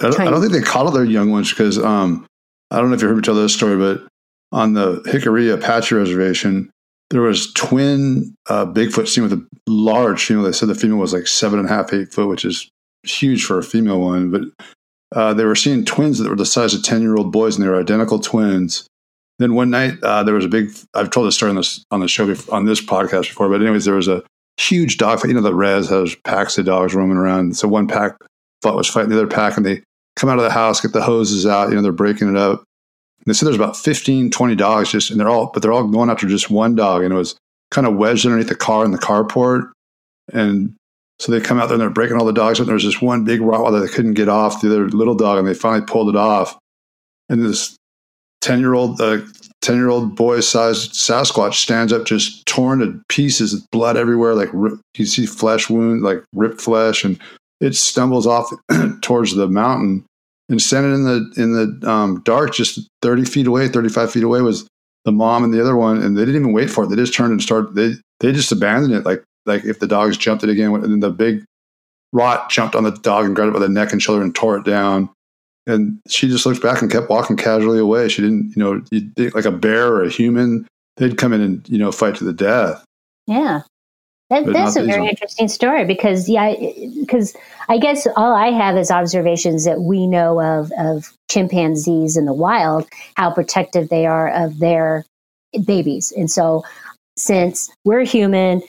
I 0.00 0.10
don't, 0.10 0.20
I 0.20 0.30
don't 0.30 0.40
think 0.40 0.52
they 0.52 0.70
all 0.72 0.90
their 0.90 1.04
young 1.04 1.30
ones 1.30 1.50
because 1.50 1.78
um, 1.78 2.26
I 2.70 2.78
don't 2.78 2.90
know 2.90 2.96
if 2.96 3.02
you 3.02 3.08
heard 3.08 3.16
me 3.16 3.22
tell 3.22 3.34
this 3.34 3.54
story, 3.54 3.76
but 3.76 4.06
on 4.50 4.74
the 4.74 5.00
Jicarilla 5.02 5.54
Apache 5.54 5.94
Reservation, 5.94 6.70
there 7.10 7.20
was 7.20 7.52
twin 7.52 8.34
uh, 8.48 8.66
Bigfoot 8.66 9.08
seen 9.08 9.22
with 9.22 9.32
a 9.32 9.46
large 9.68 10.24
female. 10.24 10.44
They 10.44 10.52
said 10.52 10.68
the 10.68 10.74
female 10.74 10.96
was 10.96 11.12
like 11.12 11.26
seven 11.26 11.58
and 11.58 11.68
a 11.68 11.72
half, 11.72 11.92
eight 11.92 12.12
foot, 12.12 12.28
which 12.28 12.44
is 12.44 12.68
huge 13.04 13.44
for 13.44 13.58
a 13.58 13.62
female 13.62 14.00
one. 14.00 14.30
But 14.30 14.42
uh, 15.14 15.34
they 15.34 15.44
were 15.44 15.54
seeing 15.54 15.84
twins 15.84 16.18
that 16.18 16.28
were 16.28 16.36
the 16.36 16.46
size 16.46 16.74
of 16.74 16.82
ten 16.82 17.02
year 17.02 17.16
old 17.16 17.30
boys, 17.30 17.56
and 17.56 17.64
they 17.64 17.68
were 17.68 17.80
identical 17.80 18.18
twins. 18.18 18.86
Then 19.38 19.54
one 19.54 19.70
night 19.70 20.02
uh, 20.02 20.22
there 20.24 20.34
was 20.34 20.44
a 20.44 20.48
big. 20.48 20.70
I've 20.94 21.10
told 21.10 21.26
this 21.26 21.36
story 21.36 21.50
on 21.50 21.56
this 21.56 21.84
on 21.90 22.00
the 22.00 22.08
show 22.08 22.26
before, 22.26 22.54
on 22.54 22.64
this 22.64 22.80
podcast 22.80 23.28
before, 23.28 23.48
but 23.48 23.60
anyways, 23.60 23.84
there 23.84 23.94
was 23.94 24.08
a 24.08 24.22
huge 24.56 24.96
dog 24.96 25.20
fight. 25.20 25.28
You 25.28 25.34
know, 25.34 25.40
the 25.40 25.54
res 25.54 25.88
has 25.90 26.16
packs 26.24 26.58
of 26.58 26.66
dogs 26.66 26.94
roaming 26.94 27.16
around. 27.16 27.56
So 27.56 27.68
one 27.68 27.86
pack 27.86 28.16
thought 28.64 28.76
was 28.76 28.88
fighting 28.88 29.10
the 29.10 29.16
other 29.16 29.26
pack, 29.26 29.56
and 29.56 29.64
they 29.64 29.82
come 30.16 30.30
out 30.30 30.38
of 30.38 30.44
the 30.44 30.50
house, 30.50 30.80
get 30.80 30.92
the 30.92 31.02
hoses 31.02 31.46
out. 31.46 31.68
You 31.68 31.76
know, 31.76 31.82
they're 31.82 31.92
breaking 31.92 32.28
it 32.28 32.36
up. 32.36 32.60
And 32.60 33.26
they 33.26 33.32
said 33.34 33.46
there's 33.46 33.56
about 33.56 33.76
15, 33.76 34.30
20 34.30 34.54
dogs 34.56 34.90
just, 34.90 35.10
and 35.10 35.20
they're 35.20 35.28
all, 35.28 35.50
but 35.52 35.62
they're 35.62 35.72
all 35.72 35.86
going 35.86 36.10
after 36.10 36.26
just 36.26 36.50
one 36.50 36.74
dog, 36.74 37.02
and 37.02 37.12
it 37.12 37.16
was 37.16 37.36
kind 37.70 37.86
of 37.86 37.94
wedged 37.94 38.26
underneath 38.26 38.48
the 38.48 38.54
car 38.54 38.84
in 38.84 38.90
the 38.90 38.98
carport. 38.98 39.70
And 40.32 40.74
so 41.18 41.30
they 41.30 41.40
come 41.40 41.58
out 41.58 41.66
there 41.66 41.74
and 41.74 41.80
they're 41.80 41.90
breaking 41.90 42.16
all 42.16 42.24
the 42.24 42.32
dogs 42.32 42.58
up. 42.58 42.64
And 42.64 42.70
there's 42.70 42.84
this 42.84 43.02
one 43.02 43.24
big 43.24 43.40
Rottweiler 43.40 43.82
that 43.82 43.92
couldn't 43.92 44.14
get 44.14 44.28
off 44.28 44.60
the 44.60 44.68
other 44.68 44.88
little 44.88 45.14
dog, 45.14 45.38
and 45.38 45.46
they 45.46 45.54
finally 45.54 45.86
pulled 45.86 46.08
it 46.08 46.16
off. 46.16 46.58
And 47.28 47.44
this 47.44 47.76
ten 48.40 48.60
year 48.60 48.74
old 48.74 49.00
uh, 49.00 49.20
ten 49.60 49.76
year 49.76 49.88
old 49.88 50.16
boy 50.16 50.40
sized 50.40 50.92
Sasquatch 50.92 51.54
stands 51.54 51.92
up, 51.92 52.04
just 52.04 52.44
torn 52.46 52.80
to 52.80 53.00
pieces, 53.08 53.60
blood 53.72 53.96
everywhere, 53.96 54.34
like 54.34 54.50
you 54.96 55.06
see 55.06 55.26
flesh 55.26 55.70
wound, 55.70 56.02
like 56.02 56.22
ripped 56.34 56.60
flesh, 56.60 57.04
and 57.04 57.18
it 57.60 57.74
stumbles 57.74 58.26
off 58.26 58.50
towards 59.02 59.34
the 59.34 59.48
mountain. 59.48 60.04
And 60.50 60.60
standing 60.60 60.92
in 60.92 61.04
the 61.04 61.32
in 61.38 61.52
the 61.52 61.90
um, 61.90 62.22
dark, 62.22 62.52
just 62.52 62.86
thirty 63.00 63.24
feet 63.24 63.46
away, 63.46 63.66
thirty 63.68 63.88
five 63.88 64.12
feet 64.12 64.24
away, 64.24 64.42
was 64.42 64.68
the 65.06 65.12
mom 65.12 65.42
and 65.42 65.54
the 65.54 65.60
other 65.60 65.74
one, 65.74 66.02
and 66.02 66.16
they 66.16 66.20
didn't 66.26 66.42
even 66.42 66.52
wait 66.52 66.68
for 66.68 66.84
it. 66.84 66.88
They 66.88 66.96
just 66.96 67.14
turned 67.14 67.32
and 67.32 67.42
started. 67.42 67.74
They 67.74 67.94
they 68.20 68.30
just 68.32 68.52
abandoned 68.52 68.92
it, 68.92 69.06
like 69.06 69.24
like 69.46 69.64
if 69.64 69.78
the 69.78 69.86
dogs 69.86 70.18
jumped 70.18 70.44
it 70.44 70.50
again, 70.50 70.74
and 70.74 70.84
then 70.84 71.00
the 71.00 71.10
big 71.10 71.44
rot 72.14 72.48
jumped 72.48 72.74
on 72.74 72.84
the 72.84 72.92
dog 72.92 73.26
and 73.26 73.34
grabbed 73.34 73.50
it 73.50 73.54
by 73.54 73.58
the 73.58 73.68
neck 73.68 73.92
and 73.92 74.02
shoulder 74.02 74.22
and 74.22 74.34
tore 74.34 74.56
it 74.56 74.64
down. 74.64 75.10
And 75.66 75.98
she 76.08 76.28
just 76.28 76.46
looked 76.46 76.62
back 76.62 76.80
and 76.80 76.90
kept 76.90 77.10
walking 77.10 77.36
casually 77.36 77.78
away. 77.78 78.08
She 78.08 78.22
didn't, 78.22 78.54
you 78.54 78.62
know, 78.62 78.82
like 79.34 79.46
a 79.46 79.50
bear 79.50 79.88
or 79.88 80.04
a 80.04 80.10
human, 80.10 80.66
they'd 80.96 81.18
come 81.18 81.32
in 81.32 81.40
and, 81.40 81.68
you 81.68 81.78
know, 81.78 81.90
fight 81.90 82.14
to 82.16 82.24
the 82.24 82.32
death. 82.32 82.84
Yeah. 83.26 83.62
That, 84.34 84.52
that's 84.52 84.74
a 84.74 84.82
very 84.82 85.06
interesting 85.06 85.46
story 85.46 85.84
because, 85.84 86.28
yeah, 86.28 86.54
because 86.98 87.36
I 87.68 87.78
guess 87.78 88.04
all 88.16 88.34
I 88.34 88.48
have 88.48 88.76
is 88.76 88.90
observations 88.90 89.64
that 89.64 89.82
we 89.82 90.08
know 90.08 90.40
of, 90.42 90.72
of 90.76 91.12
chimpanzees 91.30 92.16
in 92.16 92.24
the 92.24 92.32
wild, 92.32 92.88
how 93.14 93.32
protective 93.32 93.90
they 93.90 94.06
are 94.06 94.28
of 94.30 94.58
their 94.58 95.04
babies. 95.64 96.12
And 96.16 96.28
so, 96.28 96.64
since 97.16 97.70
we're 97.84 98.04
human 98.04 98.62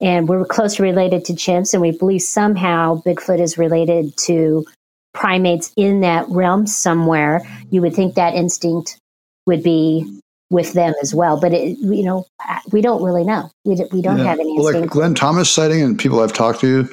and 0.00 0.26
we're 0.26 0.46
closely 0.46 0.84
related 0.84 1.26
to 1.26 1.34
chimps, 1.34 1.74
and 1.74 1.82
we 1.82 1.90
believe 1.90 2.22
somehow 2.22 3.02
Bigfoot 3.02 3.40
is 3.40 3.58
related 3.58 4.16
to 4.24 4.64
primates 5.12 5.70
in 5.76 6.00
that 6.00 6.26
realm 6.30 6.66
somewhere, 6.66 7.42
you 7.68 7.82
would 7.82 7.94
think 7.94 8.14
that 8.14 8.34
instinct 8.34 8.98
would 9.46 9.62
be 9.62 10.18
with 10.50 10.72
them 10.72 10.92
as 11.00 11.14
well. 11.14 11.40
But 11.40 11.52
it, 11.54 11.78
you 11.78 12.02
know, 12.02 12.26
we 12.72 12.80
don't 12.80 13.02
really 13.02 13.24
know. 13.24 13.50
We, 13.64 13.76
we 13.92 14.02
don't 14.02 14.18
yeah. 14.18 14.24
have 14.24 14.40
any. 14.40 14.58
Well, 14.58 14.80
like 14.80 14.90
Glenn 14.90 15.14
Thomas 15.14 15.50
sighting 15.50 15.82
and 15.82 15.98
people 15.98 16.20
I've 16.20 16.32
talked 16.32 16.60
to, 16.60 16.88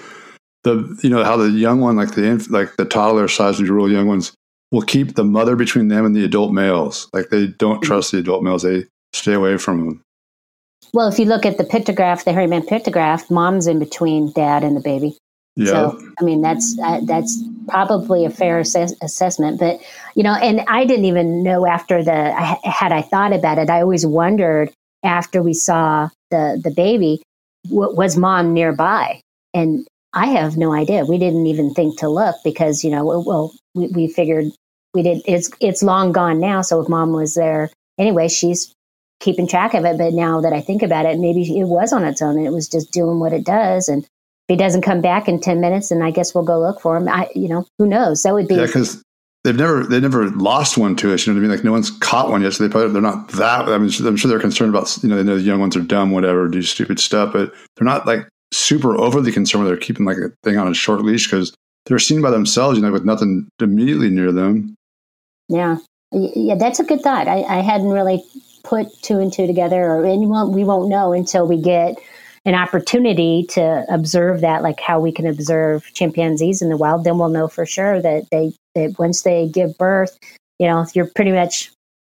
the 0.63 0.97
you 1.03 1.09
know 1.09 1.23
how 1.23 1.37
the 1.37 1.49
young 1.49 1.81
one, 1.81 1.95
like 1.95 2.11
the 2.11 2.47
like 2.49 2.75
the 2.77 2.85
toddler 2.85 3.27
size, 3.27 3.57
the 3.57 3.65
real 3.65 3.91
young 3.91 4.07
ones, 4.07 4.33
will 4.71 4.81
keep 4.81 5.15
the 5.15 5.23
mother 5.23 5.55
between 5.55 5.87
them 5.87 6.05
and 6.05 6.15
the 6.15 6.23
adult 6.23 6.53
males. 6.53 7.09
Like 7.13 7.29
they 7.29 7.47
don't 7.47 7.77
mm-hmm. 7.77 7.87
trust 7.87 8.11
the 8.11 8.19
adult 8.19 8.43
males; 8.43 8.63
they 8.63 8.85
stay 9.13 9.33
away 9.33 9.57
from 9.57 9.85
them. 9.85 10.01
Well, 10.93 11.09
if 11.09 11.19
you 11.19 11.25
look 11.25 11.45
at 11.45 11.57
the 11.57 11.63
pictograph, 11.63 12.23
the 12.23 12.31
hairy 12.31 12.47
man 12.47 12.61
pictograph, 12.61 13.29
mom's 13.29 13.67
in 13.67 13.79
between 13.79 14.31
dad 14.33 14.63
and 14.63 14.75
the 14.75 14.81
baby. 14.81 15.17
Yeah. 15.57 15.71
So, 15.71 15.99
I 16.19 16.23
mean, 16.23 16.41
that's 16.41 16.77
uh, 16.81 17.01
that's 17.03 17.43
probably 17.67 18.25
a 18.25 18.29
fair 18.29 18.59
assess- 18.59 18.95
assessment. 19.01 19.59
But 19.59 19.79
you 20.15 20.23
know, 20.23 20.35
and 20.35 20.61
I 20.67 20.85
didn't 20.85 21.05
even 21.05 21.43
know 21.43 21.65
after 21.65 22.03
the 22.03 22.31
had 22.63 22.91
I 22.91 23.01
thought 23.01 23.33
about 23.33 23.57
it. 23.57 23.69
I 23.69 23.81
always 23.81 24.05
wondered 24.05 24.71
after 25.03 25.41
we 25.41 25.53
saw 25.53 26.09
the 26.29 26.61
the 26.63 26.71
baby, 26.71 27.23
w- 27.69 27.95
was 27.95 28.15
mom 28.15 28.53
nearby? 28.53 29.19
And 29.53 29.87
I 30.13 30.27
have 30.27 30.57
no 30.57 30.73
idea. 30.73 31.05
We 31.05 31.17
didn't 31.17 31.47
even 31.47 31.73
think 31.73 31.97
to 31.99 32.07
look 32.07 32.35
because 32.43 32.83
you 32.83 32.91
know, 32.91 33.03
well, 33.05 33.51
we, 33.73 33.87
we 33.87 34.07
figured 34.07 34.45
we 34.93 35.01
did. 35.01 35.23
It's 35.25 35.49
it's 35.59 35.81
long 35.81 36.11
gone 36.11 36.39
now. 36.39 36.61
So 36.61 36.79
if 36.81 36.87
mom 36.87 37.13
was 37.13 37.33
there 37.33 37.71
anyway, 37.97 38.27
she's 38.27 38.71
keeping 39.19 39.47
track 39.47 39.73
of 39.73 39.85
it. 39.85 39.97
But 39.97 40.13
now 40.13 40.41
that 40.41 40.53
I 40.53 40.61
think 40.61 40.83
about 40.83 41.07
it, 41.07 41.17
maybe 41.17 41.41
it 41.59 41.65
was 41.65 41.91
on 41.93 42.05
its 42.05 42.21
own 42.21 42.37
and 42.37 42.45
it 42.45 42.53
was 42.53 42.67
just 42.67 42.91
doing 42.91 43.19
what 43.19 43.33
it 43.33 43.43
does. 43.43 43.89
And 43.89 44.05
if 44.47 44.53
he 44.53 44.57
doesn't 44.57 44.81
come 44.81 45.01
back 45.01 45.27
in 45.27 45.39
10 45.39 45.59
minutes, 45.59 45.91
and 45.91 46.03
I 46.03 46.11
guess 46.11 46.33
we'll 46.33 46.45
go 46.45 46.59
look 46.59 46.79
for 46.79 46.95
him. 46.95 47.07
I, 47.09 47.29
you 47.35 47.49
know, 47.49 47.65
who 47.77 47.85
knows? 47.85 48.23
That 48.23 48.33
would 48.33 48.47
be. 48.47 48.55
Yeah, 48.55 48.65
because 48.65 49.03
they've 49.43 49.55
never, 49.55 49.83
they 49.83 49.99
never 49.99 50.29
lost 50.31 50.77
one 50.77 50.95
to 50.97 51.13
us. 51.13 51.25
You 51.25 51.33
know 51.33 51.39
what 51.39 51.45
I 51.45 51.47
mean? 51.47 51.57
Like 51.57 51.65
no 51.65 51.71
one's 51.71 51.91
caught 51.91 52.29
one 52.29 52.41
yet. 52.41 52.53
So 52.53 52.63
they 52.63 52.71
probably, 52.71 52.93
they're 52.93 53.01
not 53.01 53.29
that, 53.29 53.67
I 53.67 53.77
mean, 53.77 53.91
I'm 54.05 54.15
sure 54.15 54.29
they're 54.29 54.39
concerned 54.39 54.69
about, 54.69 54.97
you 55.03 55.09
know, 55.09 55.17
they 55.17 55.23
know 55.23 55.35
the 55.35 55.41
young 55.41 55.59
ones 55.59 55.75
are 55.75 55.81
dumb, 55.81 56.11
whatever, 56.11 56.47
do 56.47 56.61
stupid 56.61 56.99
stuff, 56.99 57.33
but 57.33 57.53
they're 57.75 57.85
not 57.85 58.07
like 58.07 58.27
super 58.53 58.95
overly 58.95 59.31
concerned 59.31 59.65
where 59.65 59.73
they're 59.73 59.81
keeping 59.81 60.05
like 60.05 60.17
a 60.17 60.31
thing 60.43 60.57
on 60.57 60.67
a 60.69 60.73
short 60.73 61.01
leash 61.01 61.29
because 61.29 61.53
they're 61.85 61.99
seen 61.99 62.21
by 62.21 62.31
themselves, 62.31 62.77
you 62.77 62.83
know, 62.83 62.91
with 62.91 63.05
nothing 63.05 63.49
immediately 63.59 64.09
near 64.09 64.31
them. 64.31 64.75
Yeah. 65.49 65.77
Yeah, 66.11 66.55
that's 66.55 66.79
a 66.79 66.85
good 66.85 67.01
thought. 67.01 67.27
I, 67.27 67.41
I 67.43 67.61
hadn't 67.61 67.89
really 67.89 68.23
put 68.63 68.87
two 69.01 69.19
and 69.19 69.31
two 69.31 69.45
together, 69.45 69.83
or 69.83 70.05
and 70.05 70.29
won't, 70.29 70.53
we 70.53 70.63
won't 70.63 70.89
know 70.89 71.11
until 71.11 71.45
we 71.45 71.61
get 71.61 71.97
an 72.47 72.55
opportunity 72.55 73.45
to 73.49 73.85
observe 73.89 74.39
that, 74.39 74.63
like 74.63 74.79
how 74.79 75.01
we 75.01 75.11
can 75.11 75.27
observe 75.27 75.83
chimpanzees 75.93 76.61
in 76.61 76.69
the 76.69 76.77
wild. 76.77 77.03
Then 77.03 77.17
we'll 77.17 77.27
know 77.27 77.49
for 77.49 77.65
sure 77.65 78.01
that 78.01 78.27
they 78.31 78.53
that 78.73 78.95
once 78.97 79.23
they 79.23 79.49
give 79.49 79.77
birth, 79.77 80.17
you 80.57 80.65
know, 80.65 80.85
you're 80.93 81.11
pretty 81.13 81.33
much 81.33 81.71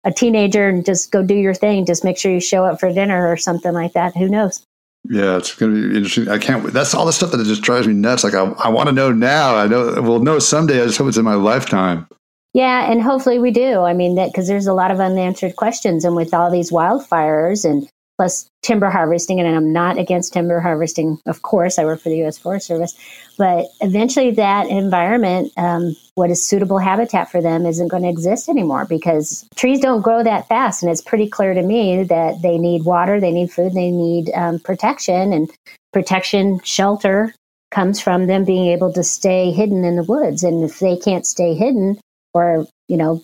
a 0.05 0.13
teenager 0.13 0.69
and 0.69 0.87
just 0.87 1.11
go 1.11 1.25
do 1.25 1.35
your 1.35 1.53
thing. 1.53 1.85
Just 1.85 2.05
make 2.05 2.17
sure 2.17 2.33
you 2.33 2.41
show 2.41 2.65
up 2.65 2.79
for 2.79 2.93
dinner 2.93 3.29
or 3.29 3.37
something 3.37 3.73
like 3.73 3.93
that. 3.95 4.17
Who 4.17 4.29
knows? 4.29 4.63
Yeah, 5.09 5.37
it's 5.37 5.55
going 5.57 5.75
to 5.75 5.89
be 5.89 5.97
interesting. 5.97 6.29
I 6.29 6.39
can't. 6.39 6.73
That's 6.73 6.95
all 6.95 7.07
the 7.07 7.13
stuff 7.13 7.33
that 7.33 7.45
just 7.45 7.63
drives 7.63 7.89
me 7.89 7.95
nuts. 7.95 8.23
Like 8.23 8.35
I, 8.35 8.45
I 8.45 8.69
want 8.69 8.89
to 8.89 8.95
know 8.95 9.11
now. 9.11 9.57
I 9.57 9.67
know 9.67 10.01
we'll 10.01 10.21
know 10.21 10.39
someday. 10.39 10.81
I 10.81 10.87
just 10.87 10.99
hope 10.99 11.09
it's 11.09 11.17
in 11.17 11.25
my 11.25 11.35
lifetime. 11.35 12.07
Yeah, 12.55 12.89
and 12.89 13.03
hopefully 13.03 13.41
we 13.41 13.51
do. 13.51 13.81
I 13.81 13.95
mean, 13.95 14.15
that 14.15 14.29
because 14.29 14.47
there's 14.47 14.69
a 14.69 14.75
lot 14.75 14.93
of 14.93 15.01
unanswered 15.01 15.57
questions, 15.57 16.05
and 16.05 16.15
with 16.15 16.33
all 16.33 16.53
these 16.53 16.71
wildfires 16.71 17.69
and 17.69 17.89
plus 18.21 18.51
timber 18.61 18.91
harvesting, 18.91 19.41
and 19.41 19.49
I'm 19.49 19.73
not 19.73 19.97
against 19.97 20.35
timber 20.35 20.61
harvesting, 20.61 21.19
of 21.25 21.41
course. 21.41 21.79
I 21.79 21.87
work 21.87 22.03
for 22.03 22.11
the 22.11 22.19
U.S. 22.19 22.37
Forest 22.37 22.67
Service, 22.67 22.95
but 23.39 23.65
eventually 23.81 24.31
that 24.33 24.69
environment, 24.69 25.51
um, 25.57 25.97
what 26.17 26.29
is 26.29 26.47
suitable 26.47 26.77
habitat 26.77 27.31
for 27.31 27.41
them, 27.41 27.65
isn't 27.65 27.89
going 27.89 28.03
to 28.03 28.11
exist 28.11 28.51
anymore 28.51 28.85
because 28.85 29.49
trees 29.57 29.81
don't 29.81 30.03
grow 30.03 30.23
that 30.23 30.47
fast, 30.49 30.83
and 30.83 30.93
it's 30.93 31.01
pretty 31.01 31.31
clear 31.31 31.55
to 31.55 31.63
me 31.63 32.03
that 32.03 32.43
they 32.43 32.59
need 32.59 32.85
water, 32.85 33.21
they 33.21 33.33
need 33.33 33.51
food, 33.51 33.73
they 33.73 33.91
need 33.91 34.31
um, 34.35 34.59
protection, 34.59 35.33
and 35.33 35.51
protection, 35.95 36.61
shelter 36.63 37.35
comes 37.71 38.03
from 38.03 38.27
them 38.27 38.45
being 38.45 38.67
able 38.67 38.93
to 38.93 39.03
stay 39.03 39.51
hidden 39.51 39.83
in 39.83 39.97
the 39.97 40.03
woods. 40.03 40.43
And 40.43 40.63
if 40.63 40.79
they 40.79 40.99
can't 40.99 41.25
stay 41.25 41.55
hidden, 41.55 41.99
or 42.35 42.67
you 42.87 42.99
know 42.99 43.23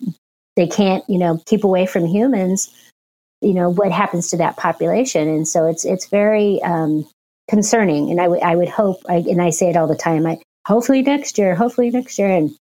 they 0.55 0.65
can't 0.65 1.07
you 1.07 1.19
know 1.19 1.39
keep 1.45 1.63
away 1.63 1.85
from 1.85 2.07
humans 2.07 2.73
you 3.41 3.53
know 3.53 3.69
what 3.69 3.91
happens 3.91 4.29
to 4.29 4.37
that 4.37 4.57
population. 4.57 5.27
And 5.27 5.47
so 5.47 5.67
it's 5.67 5.85
it's 5.85 6.07
very 6.07 6.61
um, 6.63 7.07
concerning. 7.49 8.11
And 8.11 8.19
I, 8.19 8.55
would 8.55 8.69
hope 8.69 9.01
I, 9.09 9.15
and 9.15 9.41
i 9.41 9.49
say 9.49 9.69
it 9.69 9.77
all 9.77 9.87
the 9.87 9.95
time 9.95 10.25
i 10.25 10.39
hopefully 10.65 11.01
next 11.01 11.37
year 11.37 11.55
hopefully 11.55 11.89
next 11.89 12.17
year. 12.19 12.29
And 12.29 12.55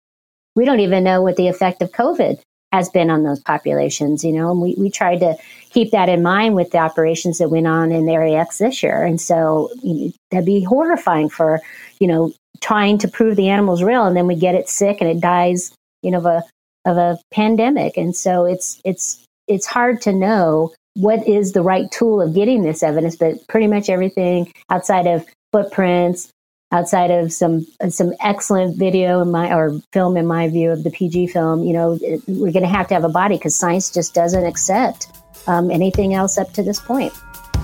we 0.55 0.65
don't 0.65 0.79
even 0.79 1.03
know 1.03 1.21
what 1.21 1.35
the 1.37 1.47
effect 1.47 1.81
of 1.81 1.91
covid 1.91 2.39
has 2.71 2.89
been 2.89 3.09
on 3.09 3.23
those 3.23 3.39
populations 3.39 4.23
you 4.23 4.33
know 4.33 4.51
and 4.51 4.61
we, 4.61 4.75
we 4.77 4.89
tried 4.89 5.19
to 5.19 5.35
keep 5.69 5.91
that 5.91 6.09
in 6.09 6.21
mind 6.21 6.55
with 6.55 6.71
the 6.71 6.77
operations 6.77 7.37
that 7.37 7.49
went 7.49 7.67
on 7.67 7.91
in 7.91 8.09
area 8.09 8.39
x 8.39 8.57
this 8.57 8.83
year. 8.83 9.03
And 9.03 9.19
so 9.19 9.69
you 9.81 9.93
know, 9.93 10.11
that'd 10.31 10.45
be 10.45 10.63
horrifying 10.63 11.29
for 11.29 11.61
you 11.99 12.07
know 12.07 12.33
trying 12.61 12.97
to 12.99 13.07
prove 13.07 13.35
the 13.35 13.49
animal's 13.49 13.83
real 13.83 14.05
and 14.05 14.15
then 14.15 14.27
we 14.27 14.35
get 14.35 14.55
it 14.55 14.69
sick 14.69 14.97
and 15.01 15.09
it 15.09 15.19
dies 15.19 15.73
you 16.01 16.11
know 16.11 16.19
of 16.19 16.25
a 16.25 16.43
of 16.85 16.97
a 16.97 17.19
pandemic. 17.31 17.97
And 17.97 18.15
so 18.15 18.45
it's 18.45 18.79
it's 18.85 19.23
it's 19.47 19.65
hard 19.65 20.01
to 20.01 20.13
know 20.13 20.73
what 20.95 21.27
is 21.27 21.51
the 21.51 21.61
right 21.61 21.91
tool 21.91 22.21
of 22.21 22.33
getting 22.33 22.63
this 22.63 22.83
evidence 22.83 23.15
but 23.15 23.45
pretty 23.47 23.67
much 23.67 23.89
everything 23.89 24.51
outside 24.69 25.07
of 25.07 25.25
footprints 25.51 26.31
outside 26.71 27.11
of 27.11 27.31
some 27.31 27.65
some 27.89 28.13
excellent 28.21 28.77
video 28.77 29.21
in 29.21 29.31
my 29.31 29.53
or 29.53 29.79
film 29.93 30.17
in 30.17 30.25
my 30.25 30.47
view 30.47 30.71
of 30.71 30.83
the 30.83 30.91
PG 30.91 31.27
film 31.27 31.63
you 31.63 31.73
know 31.73 31.99
we're 32.27 32.51
going 32.51 32.63
to 32.63 32.67
have 32.67 32.87
to 32.87 32.93
have 32.93 33.03
a 33.03 33.09
body 33.09 33.35
because 33.37 33.55
science 33.55 33.91
just 33.91 34.13
doesn't 34.13 34.45
accept 34.45 35.07
um, 35.47 35.69
anything 35.69 36.13
else 36.13 36.37
up 36.37 36.51
to 36.53 36.63
this 36.63 36.79
point 36.79 37.13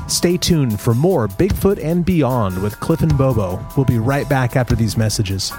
Stay 0.08 0.36
tuned 0.36 0.80
for 0.80 0.94
more 0.94 1.30
Bigfoot 1.30 1.82
and 1.82 2.06
Beyond 2.06 2.62
with 2.62 2.78
Cliff 2.82 3.02
and 3.02 3.18
Bobo. 3.18 3.66
We'll 3.78 3.86
be 3.86 3.98
right 3.98 4.28
back 4.28 4.58
after 4.58 4.76
these 4.76 4.98
messages. 4.98 5.54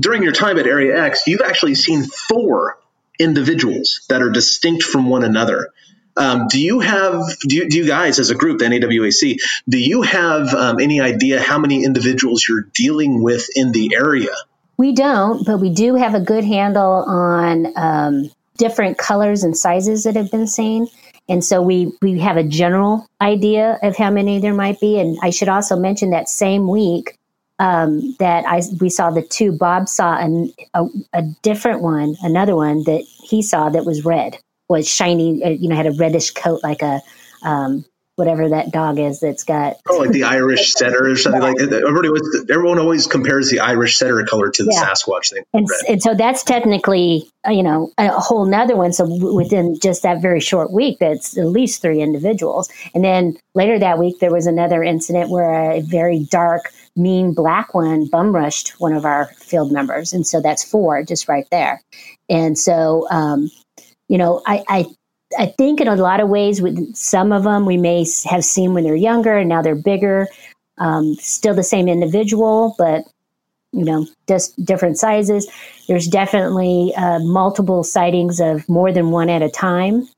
During 0.00 0.22
your 0.22 0.32
time 0.32 0.58
at 0.58 0.66
Area 0.66 1.02
X, 1.04 1.26
you've 1.26 1.42
actually 1.42 1.74
seen 1.74 2.04
four 2.04 2.78
individuals 3.18 4.00
that 4.08 4.22
are 4.22 4.30
distinct 4.30 4.82
from 4.82 5.08
one 5.08 5.22
another. 5.22 5.72
Um, 6.16 6.48
do 6.48 6.60
you 6.60 6.80
have 6.80 7.22
do 7.40 7.56
you, 7.56 7.68
do 7.68 7.78
you, 7.78 7.86
guys 7.86 8.18
as 8.18 8.30
a 8.30 8.34
group, 8.34 8.58
the 8.58 8.64
NAWAC, 8.64 9.40
do 9.68 9.78
you 9.78 10.02
have 10.02 10.52
um, 10.54 10.80
any 10.80 11.00
idea 11.00 11.40
how 11.40 11.58
many 11.58 11.84
individuals 11.84 12.44
you're 12.48 12.66
dealing 12.74 13.22
with 13.22 13.48
in 13.54 13.72
the 13.72 13.94
area? 13.94 14.34
We 14.76 14.92
don't, 14.92 15.46
but 15.46 15.58
we 15.58 15.70
do 15.70 15.94
have 15.94 16.14
a 16.14 16.20
good 16.20 16.44
handle 16.44 17.04
on 17.06 17.72
um, 17.76 18.30
different 18.56 18.98
colors 18.98 19.44
and 19.44 19.56
sizes 19.56 20.04
that 20.04 20.16
have 20.16 20.30
been 20.30 20.46
seen. 20.46 20.88
And 21.28 21.44
so 21.44 21.62
we, 21.62 21.92
we 22.02 22.18
have 22.18 22.36
a 22.36 22.42
general 22.42 23.06
idea 23.20 23.78
of 23.82 23.96
how 23.96 24.10
many 24.10 24.40
there 24.40 24.54
might 24.54 24.80
be. 24.80 24.98
And 24.98 25.16
I 25.22 25.30
should 25.30 25.48
also 25.48 25.76
mention 25.76 26.10
that 26.10 26.28
same 26.28 26.66
week, 26.66 27.16
um, 27.60 28.16
that 28.18 28.44
I 28.46 28.62
we 28.80 28.88
saw 28.88 29.10
the 29.10 29.22
two. 29.22 29.52
Bob 29.52 29.86
saw 29.86 30.16
an, 30.16 30.52
a, 30.72 30.86
a, 31.12 31.22
different 31.42 31.82
one, 31.82 32.16
another 32.22 32.56
one 32.56 32.84
that 32.84 33.04
he 33.22 33.42
saw 33.42 33.68
that 33.68 33.84
was 33.84 34.04
red, 34.04 34.38
was 34.70 34.88
shiny. 34.88 35.44
Uh, 35.44 35.50
you 35.50 35.68
know, 35.68 35.76
had 35.76 35.86
a 35.86 35.92
reddish 35.92 36.30
coat 36.30 36.60
like 36.64 36.80
a 36.80 37.02
um, 37.42 37.84
whatever 38.20 38.50
that 38.50 38.70
dog 38.70 39.00
is 39.00 39.18
that's 39.18 39.42
got. 39.42 39.78
Oh, 39.88 39.96
like 39.96 40.10
the 40.10 40.24
Irish 40.24 40.74
setter 40.74 41.10
or 41.10 41.16
something 41.16 41.42
like 41.42 41.56
that. 41.56 41.72
Everybody 41.72 42.08
always, 42.08 42.50
everyone 42.50 42.78
always 42.78 43.06
compares 43.06 43.50
the 43.50 43.60
Irish 43.60 43.98
setter 43.98 44.24
color 44.28 44.50
to 44.50 44.62
the 44.62 44.70
Yeah. 44.72 44.84
Sasquatch 44.84 45.30
thing. 45.32 45.44
And, 45.52 45.66
and 45.88 46.02
so 46.02 46.14
that's 46.14 46.44
technically, 46.44 47.28
uh, 47.48 47.50
you 47.50 47.62
know, 47.62 47.90
a 47.98 48.10
whole 48.20 48.44
nother 48.44 48.76
one. 48.76 48.92
So 48.92 49.06
within 49.34 49.80
just 49.80 50.02
that 50.04 50.22
very 50.22 50.40
short 50.40 50.70
week, 50.72 50.98
that's 51.00 51.36
at 51.36 51.46
least 51.46 51.82
three 51.82 52.02
individuals. 52.02 52.70
And 52.94 53.02
then 53.02 53.36
later 53.54 53.78
that 53.78 53.98
week, 53.98 54.20
there 54.20 54.32
was 54.32 54.46
another 54.46 54.84
incident 54.84 55.30
where 55.30 55.72
a 55.72 55.80
very 55.80 56.26
dark, 56.30 56.70
mean 56.96 57.32
black 57.32 57.72
one 57.72 58.06
bum 58.06 58.34
rushed 58.34 58.78
one 58.80 58.92
of 58.92 59.04
our 59.04 59.26
field 59.38 59.72
members. 59.72 60.12
And 60.12 60.26
so 60.26 60.42
that's 60.42 60.62
four 60.62 61.02
just 61.02 61.28
right 61.28 61.46
there. 61.50 61.80
And 62.28 62.58
so, 62.58 63.08
um, 63.10 63.50
you 64.08 64.18
know, 64.18 64.42
I, 64.44 64.62
I, 64.68 64.84
I 65.38 65.46
think 65.46 65.80
in 65.80 65.88
a 65.88 65.96
lot 65.96 66.20
of 66.20 66.28
ways, 66.28 66.60
with 66.60 66.94
some 66.94 67.32
of 67.32 67.44
them 67.44 67.64
we 67.66 67.76
may 67.76 68.06
have 68.24 68.44
seen 68.44 68.74
when 68.74 68.84
they're 68.84 68.96
younger 68.96 69.36
and 69.36 69.48
now 69.48 69.62
they're 69.62 69.74
bigger, 69.74 70.26
um, 70.78 71.14
still 71.14 71.54
the 71.54 71.62
same 71.62 71.88
individual, 71.88 72.74
but 72.78 73.04
you 73.72 73.84
know, 73.84 74.06
just 74.26 74.62
different 74.64 74.98
sizes. 74.98 75.48
There's 75.86 76.08
definitely 76.08 76.92
uh, 76.96 77.20
multiple 77.20 77.84
sightings 77.84 78.40
of 78.40 78.68
more 78.68 78.92
than 78.92 79.10
one 79.10 79.30
at 79.30 79.42
a 79.42 79.48
time. 79.48 80.08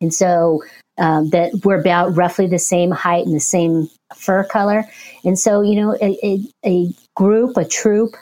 And 0.00 0.14
so 0.14 0.62
um, 0.98 1.30
that 1.30 1.52
we're 1.64 1.80
about 1.80 2.16
roughly 2.16 2.46
the 2.46 2.58
same 2.58 2.90
height 2.90 3.26
and 3.26 3.34
the 3.34 3.40
same 3.40 3.88
fur 4.14 4.44
color. 4.44 4.84
And 5.24 5.38
so, 5.38 5.62
you 5.62 5.74
know, 5.74 5.96
a, 6.00 6.40
a, 6.64 6.88
group, 7.16 7.56
a 7.56 7.64
troop, 7.64 8.14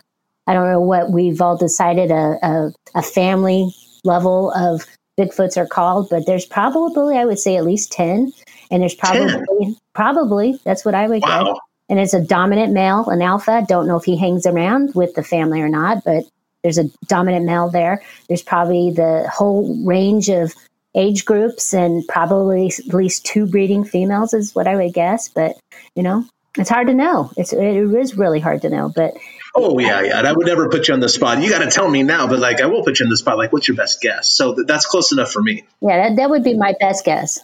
I 0.47 0.55
don't 0.55 0.71
know 0.71 0.81
what 0.81 1.11
we've 1.11 1.41
all 1.41 1.57
decided 1.57 2.11
a, 2.11 2.39
a, 2.43 2.73
a 2.95 3.03
family 3.03 3.75
level 4.05 4.53
of 4.53 4.87
Bigfoots 5.19 5.57
are 5.57 5.67
called, 5.67 6.09
but 6.11 6.27
there's 6.27 6.47
probably, 6.47 7.19
I 7.19 7.25
would 7.25 7.39
say, 7.39 7.57
at 7.57 7.65
least 7.65 7.93
10. 7.93 8.33
And 8.71 8.83
there's 8.83 8.95
probably, 8.95 9.77
probably, 9.93 10.59
that's 10.65 10.85
what 10.85 10.95
I 10.95 11.07
would 11.07 11.23
guess 11.23 11.59
and 11.93 12.01
it's 12.01 12.15
a 12.15 12.25
dominant 12.25 12.73
male, 12.73 13.07
an 13.11 13.21
alpha. 13.21 13.67
Don't 13.69 13.87
know 13.87 13.99
if 13.99 14.05
he 14.05 14.17
hangs 14.17 14.47
around 14.47 14.95
with 14.95 15.15
the 15.15 15.23
family 15.23 15.61
or 15.61 15.69
not, 15.69 16.03
but 16.05 16.25
there's 16.63 16.79
a 16.79 16.89
dominant 17.07 17.45
male 17.45 17.69
there. 17.69 18.03
There's 18.29 18.43
probably 18.43 18.91
the 18.91 19.29
whole 19.31 19.77
range 19.85 20.31
of 20.31 20.55
age 20.95 21.27
groups 21.27 21.75
and 21.75 22.03
probably 22.09 22.73
at 22.89 22.95
least 22.95 23.27
two 23.27 23.47
breeding 23.47 23.85
females 23.85 24.33
is 24.33 24.55
what 24.55 24.67
I 24.67 24.75
would 24.75 24.95
guess. 24.95 25.29
But 25.29 25.59
you 25.95 26.03
know, 26.03 26.25
it's 26.57 26.71
hard 26.71 26.87
to 26.87 26.95
know. 26.95 27.31
It's 27.37 27.53
it 27.53 27.77
is 27.77 28.17
really 28.17 28.41
hard 28.41 28.63
to 28.63 28.71
know. 28.71 28.91
But 28.97 29.13
Oh 29.55 29.79
yeah, 29.79 30.01
yeah. 30.03 30.19
And 30.19 30.27
I 30.27 30.33
would 30.33 30.47
never 30.47 30.69
put 30.69 30.89
you 30.89 30.95
on 30.95 31.01
the 31.01 31.09
spot. 31.09 31.43
You 31.43 31.51
got 31.51 31.59
to 31.61 31.71
tell 31.71 31.89
me 31.91 32.03
now, 32.03 32.27
but 32.27 32.39
like 32.39 32.61
I 32.61 32.67
will 32.67 32.83
put 32.83 32.99
you 33.01 33.05
on 33.07 33.11
the 33.11 33.17
spot. 33.17 33.37
Like, 33.37 33.53
what's 33.53 33.69
your 33.69 33.77
best 33.77 34.01
guess? 34.01 34.35
So 34.35 34.55
th- 34.55 34.67
that's 34.67 34.87
close 34.87 35.13
enough 35.13 35.31
for 35.31 35.43
me. 35.43 35.65
yeah, 35.81 36.09
that, 36.09 36.17
that 36.17 36.31
would 36.31 36.43
be 36.43 36.55
my 36.57 36.75
best 36.81 37.05
guess. 37.05 37.39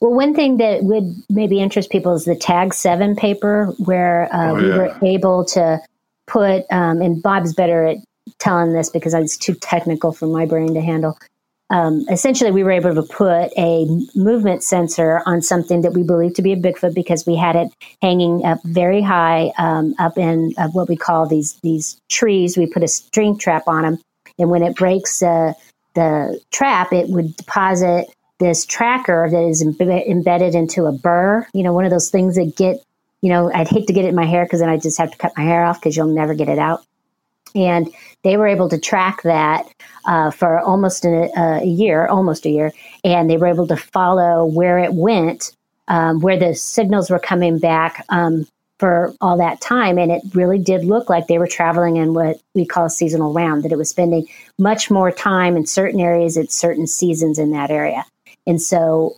Well, 0.00 0.12
one 0.12 0.34
thing 0.34 0.56
that 0.56 0.82
would 0.82 1.14
maybe 1.28 1.60
interest 1.60 1.90
people 1.90 2.14
is 2.14 2.24
the 2.24 2.34
Tag 2.34 2.72
Seven 2.74 3.14
paper, 3.14 3.66
where 3.78 4.28
uh, 4.34 4.50
Oh, 4.50 4.54
we 4.54 4.68
were 4.70 4.98
able 5.04 5.44
to 5.46 5.80
put, 6.26 6.64
um, 6.70 7.00
and 7.02 7.22
Bob's 7.22 7.54
better 7.54 7.84
at 7.84 7.98
telling 8.38 8.72
this 8.72 8.90
because 8.90 9.14
it's 9.14 9.36
too 9.36 9.54
technical 9.54 10.12
for 10.12 10.26
my 10.26 10.46
brain 10.46 10.74
to 10.74 10.80
handle. 10.80 11.16
Um, 11.70 12.04
essentially, 12.10 12.52
we 12.52 12.62
were 12.62 12.70
able 12.70 12.94
to 12.94 13.02
put 13.02 13.50
a 13.58 13.86
movement 14.14 14.62
sensor 14.62 15.20
on 15.26 15.42
something 15.42 15.82
that 15.82 15.94
we 15.94 16.04
believe 16.04 16.34
to 16.34 16.42
be 16.42 16.52
a 16.52 16.56
Bigfoot 16.56 16.94
because 16.94 17.26
we 17.26 17.34
had 17.34 17.56
it 17.56 17.68
hanging 18.00 18.44
up 18.44 18.62
very 18.64 19.02
high, 19.02 19.52
um, 19.58 19.94
up 19.98 20.16
in 20.16 20.54
uh, 20.58 20.68
what 20.68 20.88
we 20.88 20.96
call 20.96 21.26
these 21.26 21.54
these 21.62 22.00
trees. 22.08 22.56
We 22.56 22.66
put 22.66 22.84
a 22.84 22.88
string 22.88 23.36
trap 23.36 23.64
on 23.66 23.82
them, 23.82 23.98
and 24.38 24.48
when 24.48 24.62
it 24.62 24.76
breaks 24.76 25.22
uh, 25.22 25.54
the 25.94 26.40
trap, 26.52 26.92
it 26.92 27.08
would 27.08 27.36
deposit 27.36 28.06
this 28.38 28.64
tracker 28.64 29.28
that 29.30 29.42
is 29.42 29.64
embe- 29.64 30.06
embedded 30.06 30.54
into 30.54 30.86
a 30.86 30.92
burr. 30.92 31.46
You 31.52 31.64
know, 31.64 31.72
one 31.72 31.84
of 31.84 31.90
those 31.90 32.10
things 32.10 32.36
that 32.36 32.54
get, 32.54 32.80
you 33.22 33.30
know, 33.30 33.50
I'd 33.52 33.68
hate 33.68 33.86
to 33.88 33.92
get 33.92 34.04
it 34.04 34.08
in 34.08 34.14
my 34.14 34.26
hair 34.26 34.44
because 34.44 34.60
then 34.60 34.68
I 34.68 34.76
just 34.76 34.98
have 34.98 35.10
to 35.10 35.18
cut 35.18 35.32
my 35.36 35.42
hair 35.42 35.64
off 35.64 35.80
because 35.80 35.96
you'll 35.96 36.06
never 36.06 36.34
get 36.34 36.48
it 36.48 36.58
out. 36.58 36.84
And 37.54 37.88
they 38.22 38.36
were 38.36 38.46
able 38.46 38.68
to 38.68 38.78
track 38.78 39.22
that 39.22 39.66
uh, 40.06 40.30
for 40.30 40.58
almost 40.60 41.04
a, 41.04 41.30
a 41.36 41.64
year, 41.64 42.06
almost 42.06 42.44
a 42.44 42.50
year, 42.50 42.72
and 43.04 43.30
they 43.30 43.36
were 43.36 43.46
able 43.46 43.66
to 43.68 43.76
follow 43.76 44.44
where 44.44 44.78
it 44.78 44.94
went, 44.94 45.52
um, 45.88 46.20
where 46.20 46.38
the 46.38 46.54
signals 46.54 47.08
were 47.08 47.18
coming 47.18 47.58
back 47.58 48.04
um, 48.08 48.46
for 48.78 49.14
all 49.20 49.38
that 49.38 49.60
time. 49.60 49.96
And 49.96 50.12
it 50.12 50.22
really 50.34 50.58
did 50.58 50.84
look 50.84 51.08
like 51.08 51.28
they 51.28 51.38
were 51.38 51.46
traveling 51.46 51.96
in 51.96 52.12
what 52.14 52.40
we 52.54 52.66
call 52.66 52.86
a 52.86 52.90
seasonal 52.90 53.32
round, 53.32 53.62
that 53.62 53.72
it 53.72 53.78
was 53.78 53.88
spending 53.88 54.28
much 54.58 54.90
more 54.90 55.10
time 55.10 55.56
in 55.56 55.66
certain 55.66 56.00
areas 56.00 56.36
at 56.36 56.52
certain 56.52 56.86
seasons 56.86 57.38
in 57.38 57.52
that 57.52 57.70
area. 57.70 58.04
And 58.46 58.60
so, 58.60 59.16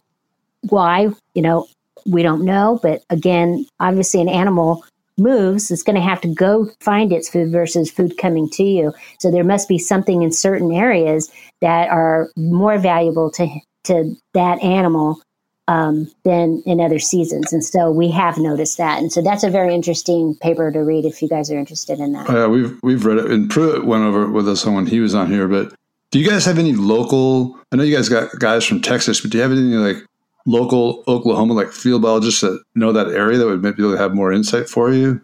why, 0.69 1.09
you 1.35 1.43
know, 1.43 1.67
we 2.07 2.23
don't 2.23 2.45
know. 2.45 2.79
But 2.83 3.03
again, 3.11 3.67
obviously, 3.81 4.21
an 4.21 4.29
animal 4.29 4.85
moves, 5.19 5.71
it's 5.71 5.83
going 5.83 5.97
to 5.97 6.03
have 6.03 6.21
to 6.23 6.29
go 6.29 6.71
find 6.81 7.13
its 7.13 7.29
food 7.29 7.51
versus 7.51 7.91
food 7.91 8.17
coming 8.19 8.49
to 8.51 8.63
you. 8.63 8.93
So 9.19 9.31
there 9.31 9.45
must 9.45 9.69
be 9.69 9.79
something 9.79 10.23
in 10.23 10.33
certain 10.33 10.73
areas 10.73 11.31
that 11.61 11.89
are 11.89 12.31
more 12.37 12.79
valuable 12.79 13.31
to 13.33 13.49
to 13.85 14.15
that 14.35 14.63
animal 14.63 15.21
um, 15.69 16.11
than 16.25 16.63
in 16.67 16.81
other 16.81 16.99
seasons. 16.99 17.53
And 17.53 17.65
so 17.65 17.91
we 17.91 18.11
have 18.11 18.39
noticed 18.39 18.79
that. 18.79 18.99
And 18.99 19.13
so 19.13 19.23
that's 19.23 19.45
a 19.45 19.51
very 19.51 19.75
interesting 19.75 20.35
paper 20.37 20.73
to 20.73 20.81
read 20.81 21.05
if 21.05 21.23
you 21.23 21.29
guys 21.29 21.51
are 21.51 21.59
interested 21.59 22.01
in 22.01 22.13
that. 22.13 22.29
Oh, 22.29 22.35
yeah, 22.35 22.47
we've 22.47 22.79
we've 22.83 23.05
read 23.05 23.19
it, 23.19 23.31
and 23.31 23.51
Pruitt 23.51 23.85
went 23.85 24.05
over 24.05 24.25
it 24.25 24.31
with 24.31 24.49
us 24.49 24.65
when 24.65 24.87
he 24.87 25.01
was 25.01 25.15
on 25.15 25.31
here. 25.31 25.47
But 25.47 25.75
do 26.11 26.19
you 26.19 26.29
guys 26.29 26.47
have 26.47 26.59
any 26.59 26.73
local? 26.73 27.59
I 27.71 27.77
know 27.77 27.83
you 27.83 27.95
guys 27.95 28.09
got 28.09 28.31
guys 28.39 28.65
from 28.65 28.81
Texas, 28.81 29.21
but 29.21 29.31
do 29.31 29.39
you 29.39 29.43
have 29.43 29.53
any 29.53 29.61
like 29.61 30.05
local 30.49 31.05
Oklahoma 31.07 31.53
like 31.53 31.73
field 31.73 32.03
biologists 32.03 32.41
that 32.41 32.61
know 32.75 32.93
that 32.93 33.09
area 33.09 33.39
that 33.39 33.47
would 33.47 33.63
maybe 33.63 33.83
have 33.97 34.15
more 34.15 34.33
insight 34.33 34.69
for 34.69 34.91
you? 34.91 35.21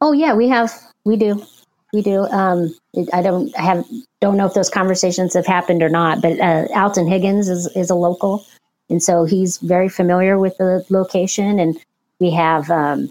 Oh 0.00 0.12
yeah, 0.12 0.34
we 0.34 0.48
have, 0.48 0.72
we 1.04 1.16
do, 1.16 1.44
we 1.92 2.00
do. 2.00 2.24
Um, 2.26 2.74
I 3.12 3.20
don't 3.22 3.56
I 3.58 3.62
have 3.62 3.84
don't 4.20 4.36
know 4.36 4.46
if 4.46 4.54
those 4.54 4.70
conversations 4.70 5.34
have 5.34 5.46
happened 5.46 5.82
or 5.82 5.88
not, 5.88 6.22
but 6.22 6.38
uh, 6.40 6.68
Alton 6.74 7.08
Higgins 7.08 7.48
is 7.48 7.66
is 7.74 7.90
a 7.90 7.94
local, 7.94 8.46
and 8.88 9.02
so 9.02 9.24
he's 9.24 9.58
very 9.58 9.88
familiar 9.88 10.38
with 10.38 10.56
the 10.58 10.84
location, 10.90 11.58
and 11.58 11.76
we 12.20 12.30
have 12.30 12.70
um, 12.70 13.10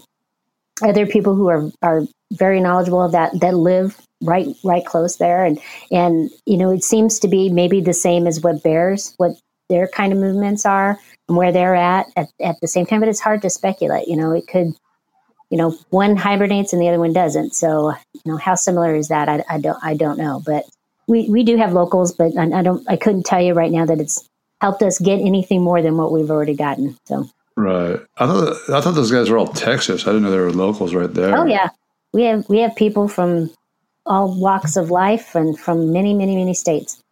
other 0.82 1.06
people 1.06 1.34
who 1.34 1.48
are 1.48 1.70
are 1.82 2.02
very 2.32 2.60
knowledgeable 2.60 3.02
of 3.02 3.12
that 3.12 3.38
that 3.40 3.54
live 3.54 4.00
right 4.22 4.48
right 4.64 4.86
close 4.86 5.18
there, 5.18 5.44
and 5.44 5.60
and 5.90 6.30
you 6.46 6.56
know 6.56 6.70
it 6.70 6.84
seems 6.84 7.18
to 7.18 7.28
be 7.28 7.50
maybe 7.50 7.82
the 7.82 7.92
same 7.92 8.26
as 8.26 8.40
what 8.40 8.62
bears 8.62 9.14
what 9.18 9.32
their 9.68 9.88
kind 9.88 10.12
of 10.12 10.18
movements 10.18 10.64
are 10.66 10.98
and 11.28 11.36
where 11.36 11.52
they're 11.52 11.74
at 11.74 12.06
at, 12.16 12.28
at 12.40 12.60
the 12.60 12.68
same 12.68 12.86
time, 12.86 13.00
but 13.00 13.08
it's 13.08 13.20
hard 13.20 13.42
to 13.42 13.50
speculate. 13.50 14.08
You 14.08 14.16
know, 14.16 14.32
it 14.32 14.46
could 14.46 14.72
you 15.50 15.56
know, 15.56 15.70
one 15.90 16.16
hibernates 16.16 16.72
and 16.72 16.82
the 16.82 16.88
other 16.88 16.98
one 16.98 17.12
doesn't. 17.12 17.54
So, 17.54 17.92
you 18.12 18.20
know, 18.26 18.36
how 18.36 18.54
similar 18.54 18.94
is 18.94 19.08
that? 19.08 19.28
I, 19.28 19.42
I 19.48 19.58
don't, 19.58 19.78
I 19.82 19.94
don't 19.94 20.18
know. 20.18 20.42
But 20.44 20.64
we, 21.06 21.28
we 21.30 21.42
do 21.42 21.56
have 21.56 21.72
locals, 21.72 22.12
but 22.12 22.36
I, 22.36 22.58
I 22.58 22.62
don't, 22.62 22.84
I 22.88 22.96
couldn't 22.96 23.24
tell 23.24 23.40
you 23.40 23.54
right 23.54 23.72
now 23.72 23.86
that 23.86 24.00
it's 24.00 24.28
helped 24.60 24.82
us 24.82 24.98
get 24.98 25.20
anything 25.20 25.62
more 25.62 25.80
than 25.80 25.96
what 25.96 26.12
we've 26.12 26.30
already 26.30 26.54
gotten. 26.54 26.98
So, 27.06 27.28
Right. 27.56 27.98
I 28.18 28.26
thought 28.26 28.56
I 28.68 28.80
thought 28.80 28.94
those 28.94 29.10
guys 29.10 29.30
were 29.30 29.38
all 29.38 29.48
Texas. 29.48 30.02
I 30.04 30.10
didn't 30.10 30.22
know 30.22 30.30
they 30.30 30.38
were 30.38 30.52
locals 30.52 30.94
right 30.94 31.12
there. 31.12 31.36
oh 31.36 31.44
yeah, 31.44 31.70
we 32.12 32.22
have 32.22 32.48
we 32.48 32.60
have 32.60 32.76
people 32.76 33.08
from 33.08 33.50
all 34.06 34.40
walks 34.40 34.76
of 34.76 34.92
life 34.92 35.34
and 35.34 35.58
from 35.58 35.92
many, 35.92 36.14
many, 36.14 36.36
many 36.36 36.54
states. 36.54 37.02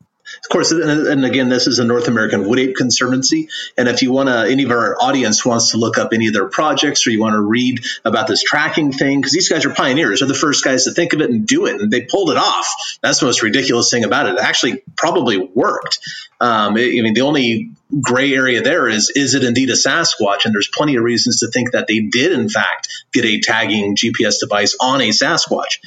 Of 0.45 0.49
course, 0.51 0.73
and, 0.73 1.25
again, 1.25 1.49
this 1.49 1.67
is 1.67 1.79
a 1.79 1.85
North 1.85 2.09
American 2.09 2.49
Wood 2.49 2.59
Ape 2.59 2.77
Conservancy. 2.77 3.49
And 3.77 3.89
if 3.89 4.03
you 4.03 4.13
want 4.13 4.29
to, 4.29 4.51
any 4.51 4.65
of 4.65 4.71
our 4.71 4.97
audience 5.01 5.45
wants 5.45 5.71
to 5.71 5.79
look 5.79 5.99
up 5.99 6.13
any 6.13 6.27
of 6.27 6.33
their 6.33 6.49
projects 6.49 7.07
or 7.07 7.11
you 7.11 7.21
want 7.21 7.35
to 7.35 7.41
read 7.41 7.85
about 8.05 8.27
this 8.27 8.43
tracking 8.43 8.93
thing, 8.93 9.21
because 9.21 9.33
these 9.33 9.49
guys 9.49 9.65
are 9.65 9.75
pioneers, 9.75 10.21
they're 10.21 10.29
the 10.29 10.35
first 10.35 10.65
guys 10.65 10.85
to 10.85 10.93
think 10.93 11.13
of 11.13 11.21
it 11.21 11.31
and 11.31 11.47
do 11.47 11.67
it, 11.67 11.81
and 11.81 11.91
they 11.91 12.03
pulled 12.03 12.31
it 12.31 12.37
off. 12.37 12.67
That's 13.03 13.21
the 13.21 13.27
most 13.27 13.43
ridiculous 13.43 13.91
thing 13.91 14.05
about 14.05 14.27
it. 14.27 14.35
It 14.35 14.41
actually 14.41 14.83
probably 14.97 15.39
worked. 15.39 15.99
Um, 16.41 16.75
I 16.75 17.01
mean, 17.01 17.15
the 17.15 17.23
only 17.23 17.71
gray 18.01 18.35
area 18.35 18.63
there 18.63 18.89
is 18.89 19.13
is 19.15 19.35
it 19.35 19.45
indeed 19.45 19.71
a 19.71 19.75
Sasquatch? 19.75 20.45
And 20.45 20.55
there's 20.55 20.71
plenty 20.73 20.97
of 20.97 21.05
reasons 21.05 21.41
to 21.41 21.51
think 21.51 21.73
that 21.73 21.87
they 21.87 22.01
did, 22.01 22.33
in 22.33 22.49
fact, 22.49 22.89
get 23.13 23.25
a 23.25 23.41
tagging 23.41 23.97
GPS 23.97 24.41
device 24.41 24.77
on 24.81 25.01
a 25.01 25.11
Sasquatch. 25.11 25.79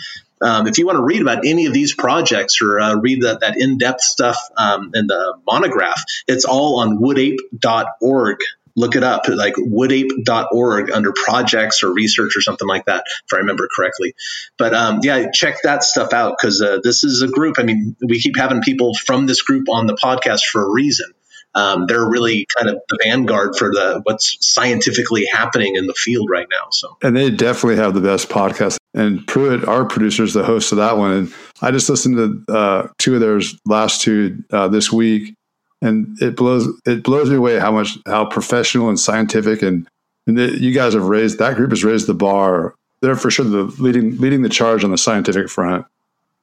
Um, 0.42 0.68
if 0.68 0.78
you 0.78 0.86
want 0.86 0.98
to 0.98 1.04
read 1.04 1.22
about 1.22 1.46
any 1.46 1.66
of 1.66 1.74
these 1.74 1.94
projects 1.94 2.62
or 2.62 2.80
uh, 2.80 2.96
read 2.96 3.24
that, 3.24 3.42
that 3.42 3.58
in-depth 3.58 4.02
stuff 4.02 4.38
um, 4.58 4.92
in 4.94 5.08
the 5.08 5.38
monograph, 5.46 6.04
it's 6.28 6.46
all 6.46 6.80
on 6.80 6.98
woodape.org. 6.98 8.38
Look 8.76 8.96
it 8.96 9.04
up, 9.04 9.28
like 9.28 9.56
woodape.org 9.56 10.92
under 10.92 11.12
projects 11.12 11.84
or 11.84 11.92
research 11.94 12.38
or 12.38 12.42
something 12.42 12.68
like 12.68 12.86
that, 12.86 13.04
if 13.08 13.34
I 13.34 13.38
remember 13.38 13.68
correctly. 13.76 14.14
But 14.58 14.74
um, 14.74 15.00
yeah, 15.04 15.32
check 15.34 15.58
that 15.64 15.84
stuff 15.84 16.14
out 16.14 16.36
because 16.40 16.62
uh, 16.62 16.78
this 16.82 17.04
is 17.04 17.22
a 17.22 17.28
group. 17.28 17.56
I 17.60 17.64
mean, 17.64 17.98
we 18.02 18.22
keep 18.22 18.38
having 18.38 18.62
people 18.62 18.94
from 18.94 19.26
this 19.26 19.42
group 19.42 19.68
on 19.70 19.88
the 19.88 19.96
podcast 19.96 20.44
for 20.44 20.66
a 20.66 20.70
reason. 20.72 21.12
Um, 21.56 21.88
they're 21.88 22.08
really 22.08 22.48
kind 22.58 22.70
of 22.70 22.82
the 22.88 23.00
vanguard 23.04 23.56
for 23.58 23.70
the 23.70 24.02
what's 24.04 24.38
scientifically 24.40 25.26
happening 25.30 25.76
in 25.76 25.88
the 25.88 25.96
field 25.96 26.30
right 26.30 26.48
now. 26.50 26.68
So 26.72 26.98
And 27.02 27.18
they 27.18 27.32
definitely 27.32 27.78
have 27.78 27.94
the 27.94 28.02
best 28.02 28.30
podcast. 28.30 28.79
And 28.94 29.26
Pruitt, 29.28 29.68
our 29.68 29.86
producer, 29.86 30.24
is 30.24 30.34
the 30.34 30.44
host 30.44 30.72
of 30.72 30.78
that 30.80 30.98
one. 30.98 31.12
And 31.12 31.34
I 31.62 31.72
just 31.72 31.90
listened 31.90 32.46
to 32.48 32.54
uh, 32.54 32.88
two 32.98 33.14
of 33.16 33.22
theirs 33.22 33.56
last 33.66 34.02
two 34.02 34.44
uh, 34.52 34.68
this 34.68 34.92
week, 34.92 35.36
and 35.82 36.20
it 36.22 36.36
blows 36.36 36.68
it 36.86 37.04
blows 37.04 37.30
me 37.30 37.36
away 37.36 37.60
how 37.60 37.72
much 37.72 37.98
how 38.08 38.26
professional 38.26 38.90
and 38.90 39.00
scientific 39.00 39.62
and 39.62 39.88
and 40.26 40.38
you 40.38 40.74
guys 40.74 40.94
have 40.94 41.06
raised 41.06 41.40
that 41.40 41.56
group 41.56 41.70
has 41.72 41.84
raised 41.84 42.08
the 42.08 42.14
bar. 42.14 42.74
They're 43.02 43.16
for 43.16 43.32
sure 43.32 43.46
the 43.46 43.64
leading 43.80 44.18
leading 44.18 44.42
the 44.42 44.50
charge 44.50 44.84
on 44.84 44.92
the 44.92 44.98
scientific 44.98 45.50
front. 45.50 45.86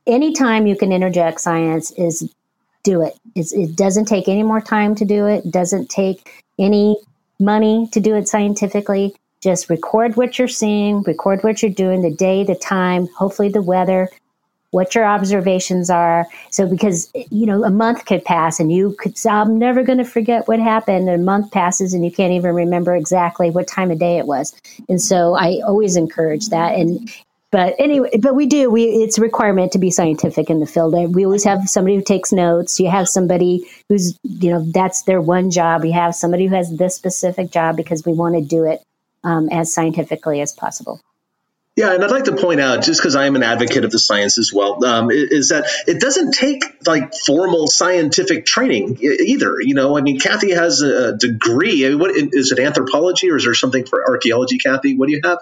Anytime 0.07 0.69
you 0.69 0.77
can 0.77 0.93
interject 0.93 1.41
science 1.41 1.91
is 1.93 2.33
do 2.85 3.03
it. 3.03 3.19
It's, 3.35 3.53
it 3.53 3.75
doesn't 3.75 4.05
take 4.05 4.29
any 4.29 4.45
more 4.45 4.61
time 4.61 4.95
to 4.95 5.05
do 5.05 5.27
it. 5.27 5.51
Doesn't 5.51 5.91
take 5.91 6.45
any 6.59 6.97
money 7.41 7.89
to 7.93 8.01
do 8.01 8.15
it 8.15 8.29
scientifically. 8.29 9.15
Just 9.47 9.71
record 9.71 10.17
what 10.17 10.41
you're 10.41 10.49
seeing, 10.49 11.03
record 11.03 11.45
what 11.45 11.63
you're 11.63 11.71
doing, 11.71 12.03
the 12.03 12.11
day, 12.11 12.43
the 12.43 12.57
time, 12.57 13.07
hopefully 13.17 13.49
the 13.49 13.63
weather, 13.63 14.11
what 14.73 14.93
your 14.93 15.05
observations 15.05 15.89
are. 15.89 16.27
So, 16.51 16.69
because, 16.69 17.13
you 17.31 17.47
know, 17.47 17.63
a 17.63 17.71
month 17.71 18.07
could 18.07 18.25
pass 18.25 18.59
and 18.59 18.73
you 18.73 18.97
could 18.99 19.17
say, 19.17 19.31
I'm 19.31 19.57
never 19.57 19.85
going 19.85 19.99
to 19.99 20.05
forget 20.05 20.49
what 20.49 20.59
happened. 20.59 21.09
And 21.09 21.21
a 21.21 21.25
month 21.25 21.53
passes 21.53 21.95
and 21.95 22.05
you 22.05 22.11
can't 22.11 22.33
even 22.33 22.57
remember 22.57 22.97
exactly 22.97 23.51
what 23.51 23.69
time 23.69 23.93
of 23.93 24.01
day 24.01 24.19
it 24.19 24.27
was. 24.27 24.53
And 24.89 25.01
so 25.01 25.35
I 25.35 25.61
always 25.65 25.95
encourage 25.95 26.49
that. 26.49 26.75
And, 26.75 27.09
but 27.53 27.77
anyway, 27.79 28.11
but 28.21 28.35
we 28.35 28.47
do, 28.47 28.69
we, 28.69 28.87
it's 28.87 29.17
a 29.17 29.21
requirement 29.21 29.71
to 29.71 29.79
be 29.79 29.93
scientific 29.93 30.51
in 30.51 30.59
the 30.59 30.67
field. 30.67 30.93
We 31.15 31.25
always 31.25 31.45
have 31.45 31.69
somebody 31.69 31.95
who 31.95 32.03
takes 32.03 32.33
notes. 32.33 32.81
You 32.81 32.91
have 32.91 33.09
somebody 33.09 33.65
who's, 33.89 34.19
you 34.25 34.51
know, 34.51 34.65
that's 34.73 35.03
their 35.03 35.21
one 35.21 35.53
job. 35.53 35.83
We 35.85 35.93
have 35.93 36.17
somebody 36.17 36.49
who 36.49 36.57
has 36.57 36.77
this 36.77 36.97
specific 36.97 37.53
job 37.53 37.77
because 37.77 38.05
we 38.05 38.13
want 38.13 38.35
to 38.35 38.41
do 38.41 38.65
it 38.65 38.83
um, 39.27 39.49
as 39.51 39.75
scientifically 39.75 40.41
as 40.41 40.53
possible. 40.53 41.01
Yeah, 41.75 41.93
and 41.93 42.03
I'd 42.03 42.11
like 42.11 42.25
to 42.25 42.37
point 42.37 42.59
out, 42.59 42.83
just 42.83 43.01
because 43.01 43.17
I 43.17 43.27
am 43.27 43.37
an 43.37 43.43
advocate 43.43 43.85
of 43.85 43.91
the 43.91 43.99
science 43.99 44.39
as 44.39 44.51
well, 44.51 44.83
um, 44.87 45.11
is 45.11 45.51
that 45.51 45.67
it 45.87 46.01
doesn't 46.01 46.33
take 46.33 46.65
like 46.87 47.13
formal 47.15 47.67
scientific 47.67 48.47
training 48.47 48.99
either. 49.03 49.57
You 49.61 49.75
know, 49.75 49.99
I 49.99 50.01
mean, 50.01 50.19
Kathy 50.19 50.53
has 50.53 50.81
a 50.81 51.19
degree. 51.19 51.95
What 51.95 52.13
is 52.17 52.51
it, 52.53 52.59
anthropology, 52.61 53.31
or 53.31 53.37
is 53.37 53.45
there 53.45 53.53
something 53.53 53.85
for 53.85 54.09
archaeology, 54.09 54.57
Kathy? 54.57 54.97
What 54.97 55.09
do 55.09 55.13
you 55.13 55.21
have? 55.23 55.41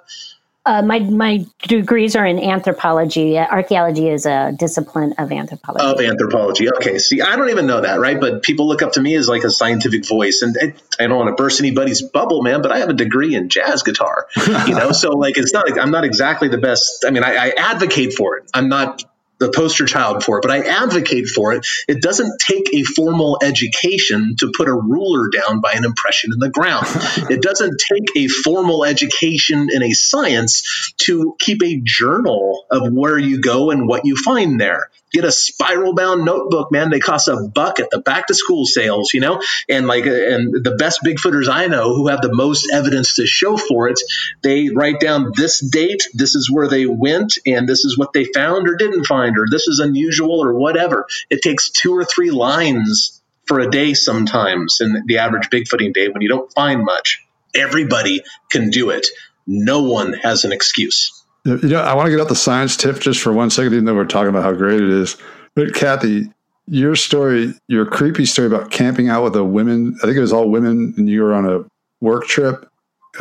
Uh, 0.67 0.81
my 0.81 0.99
my 0.99 1.45
degrees 1.69 2.17
are 2.17 2.25
in 2.25 2.39
anthropology. 2.39 3.39
Archaeology 3.39 4.09
is 4.09 4.25
a 4.25 4.53
discipline 4.59 5.15
of 5.19 5.31
anthropology. 5.31 5.85
Of 5.85 6.01
anthropology. 6.01 6.71
Okay. 6.71 6.99
See, 6.99 7.21
I 7.21 7.37
don't 7.37 7.51
even 7.51 7.67
know 7.67 7.83
that, 7.83 8.01
right? 8.01 8.19
But 8.19 8.43
people 8.43 8.67
look 8.67 8.81
up 8.81 8.93
to 8.93 9.01
me 9.01 9.15
as 9.17 9.29
like 9.29 9.45
a 9.45 9.51
scientific 9.51 10.07
voice, 10.07 10.41
and 10.41 10.57
I 10.99 11.07
don't 11.07 11.19
want 11.19 11.37
to 11.37 11.43
burst 11.43 11.61
anybody's 11.61 12.01
bubble, 12.01 12.43
man. 12.43 12.63
But 12.63 12.73
I 12.73 12.79
have 12.79 12.89
a 12.89 12.95
degree 12.95 13.35
in 13.35 13.51
jazz 13.51 13.83
guitar, 13.83 14.27
you 14.67 14.75
know. 14.75 14.93
so 14.93 15.11
like, 15.11 15.37
it's 15.37 15.53
not. 15.53 15.79
I'm 15.79 15.91
not 15.91 16.05
exactly 16.05 16.49
the 16.49 16.59
best. 16.59 17.05
I 17.07 17.11
mean, 17.11 17.25
I, 17.25 17.35
I 17.35 17.49
advocate 17.57 18.15
for 18.15 18.39
it. 18.39 18.51
I'm 18.55 18.69
not 18.69 19.05
the 19.39 19.51
poster 19.51 19.85
child 19.85 20.23
for 20.23 20.39
it, 20.39 20.43
but 20.43 20.51
I 20.51 20.61
advocate 20.61 21.29
for 21.29 21.53
it. 21.53 21.67
It 21.89 22.01
doesn't 22.03 22.41
take 22.41 22.73
a 22.73 22.83
formal 22.85 23.39
education 23.43 24.37
to 24.39 24.53
put 24.57 24.69
a 24.69 24.75
ruler 24.75 25.29
down 25.29 25.61
by 25.61 25.73
an 25.73 25.85
impression 25.85 26.33
in 26.33 26.39
the 26.39 26.51
ground. 26.51 26.87
it 27.31 27.43
doesn't 27.43 27.81
take 27.91 28.09
a 28.17 28.29
formal 28.29 28.85
education 28.85 29.69
in 29.73 29.83
a 29.83 29.93
science 29.93 30.95
to 30.99 31.37
keep 31.39 31.63
a 31.63 31.81
journal 31.83 32.67
of 32.71 32.93
where 32.93 33.19
you 33.19 33.41
go 33.41 33.71
and 33.71 33.89
what 33.89 34.05
you 34.05 34.17
find 34.17 34.61
there 34.61 34.91
get 35.15 35.25
a 35.25 35.33
spiral 35.33 35.95
bound 35.95 36.25
notebook, 36.25 36.73
man. 36.73 36.91
They 36.91 36.99
cost 36.99 37.29
a 37.29 37.37
buck 37.55 37.79
at 37.79 37.91
the 37.91 38.01
back 38.01 38.27
to 38.27 38.35
school 38.35 38.67
sales, 38.67 39.15
you 39.15 39.21
know? 39.21 39.41
And 39.69 39.87
like, 39.87 40.07
uh, 40.07 40.11
and 40.11 40.53
the 40.65 40.75
best 40.77 41.01
Bigfooters 41.05 41.49
I 41.49 41.69
know 41.69 41.95
who 41.95 42.09
have 42.09 42.21
the 42.21 42.35
most 42.35 42.69
evidence 42.73 43.15
to 43.17 43.27
show 43.27 43.57
for 43.57 43.89
it, 43.89 43.99
they 44.43 44.69
write 44.69 45.01
down 45.01 45.33
this 45.35 45.61
date, 45.61 46.03
this 46.13 46.35
is 46.35 46.51
where 46.51 46.69
they 46.69 46.87
went, 46.87 47.39
and 47.47 47.69
this 47.69 47.85
is 47.85 47.97
what 47.97 48.13
they 48.13 48.25
found 48.25 48.69
or 48.69 48.77
didn't 48.77 49.05
find, 49.05 49.39
or 49.39 49.47
this 49.51 49.69
is 49.69 49.79
unusual 49.79 50.45
or 50.45 50.55
whatever. 50.55 51.07
It 51.31 51.43
takes 51.43 51.71
two 51.71 51.93
or 51.93 52.05
three 52.05 52.31
lines 52.31 53.23
for 53.47 53.61
a 53.61 53.71
day 53.71 53.95
sometimes 53.95 54.79
in 54.81 55.05
the 55.07 55.19
average 55.19 55.49
Bigfooting 55.51 55.95
day 55.95 56.09
when 56.09 56.23
you 56.23 56.29
don't 56.29 56.53
find 56.53 56.85
much. 56.85 57.25
Everybody 57.55 58.23
can 58.51 58.71
do 58.71 58.91
it. 58.91 59.07
No 59.47 59.83
one 59.83 60.15
has 60.15 60.45
an 60.45 60.53
excuse. 60.53 61.24
You 61.45 61.59
know, 61.69 61.83
I 61.83 61.95
want 61.95 62.07
to 62.07 62.11
get 62.11 62.21
out 62.21 62.29
the 62.29 62.35
science 62.35 62.77
tip 62.77 63.01
just 63.01 63.21
for 63.21 63.33
one 63.33 63.51
second, 63.51 63.75
even 63.75 63.85
though 63.85 63.95
we're 63.95 64.07
talking 64.07 64.31
about 64.31 64.45
how 64.45 64.53
great 64.53 64.81
it 64.81 64.89
is. 64.89 65.17
But 65.55 65.75
Kathy, 65.75 66.31
your 66.67 66.97
story, 66.97 67.55
your 67.69 67.85
creepy 67.85 68.25
story 68.25 68.49
about 68.49 68.71
camping 68.71 69.09
out 69.09 69.23
with 69.25 69.37
a 69.37 69.45
women, 69.45 69.97
I 69.99 70.07
think 70.07 70.17
it 70.17 70.21
was 70.21 70.33
all 70.33 70.49
women, 70.49 70.95
and 70.97 71.09
you 71.09 71.23
were 71.23 71.35
on 71.35 71.47
a 71.47 71.65
work 72.01 72.27
trip, 72.27 72.67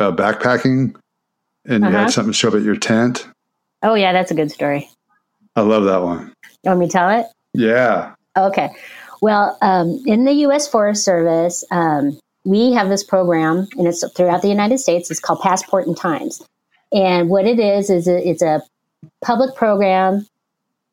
uh, 0.00 0.10
backpacking, 0.10 0.94
and 1.66 1.84
you 1.84 1.90
uh-huh. 1.90 1.98
had 1.98 2.10
something 2.10 2.32
show 2.32 2.48
up 2.48 2.54
at 2.54 2.62
your 2.62 2.76
tent. 2.76 3.28
Oh, 3.82 3.94
yeah, 3.94 4.12
that's 4.12 4.30
a 4.30 4.34
good 4.34 4.50
story. 4.50 4.88
I 5.56 5.60
love 5.60 5.84
that 5.84 6.02
one. 6.02 6.32
You 6.62 6.70
want 6.70 6.80
me 6.80 6.86
to 6.86 6.92
tell 6.92 7.10
it? 7.10 7.26
Yeah. 7.52 8.14
Okay. 8.36 8.70
Well, 9.20 9.56
um, 9.60 10.02
in 10.06 10.24
the 10.24 10.32
U.S. 10.32 10.66
Forest 10.66 11.04
Service, 11.04 11.64
um, 11.70 12.18
we 12.44 12.72
have 12.72 12.88
this 12.88 13.04
program, 13.04 13.68
and 13.76 13.86
it's 13.86 14.04
throughout 14.12 14.42
the 14.42 14.48
United 14.48 14.78
States. 14.78 15.10
It's 15.10 15.20
called 15.20 15.40
Passport 15.40 15.86
in 15.86 15.94
Times. 15.94 16.42
And 16.94 17.28
what 17.28 17.44
it 17.44 17.58
is 17.58 17.90
is 17.90 18.06
a, 18.06 18.26
it's 18.26 18.40
a 18.40 18.62
public 19.20 19.56
program 19.56 20.26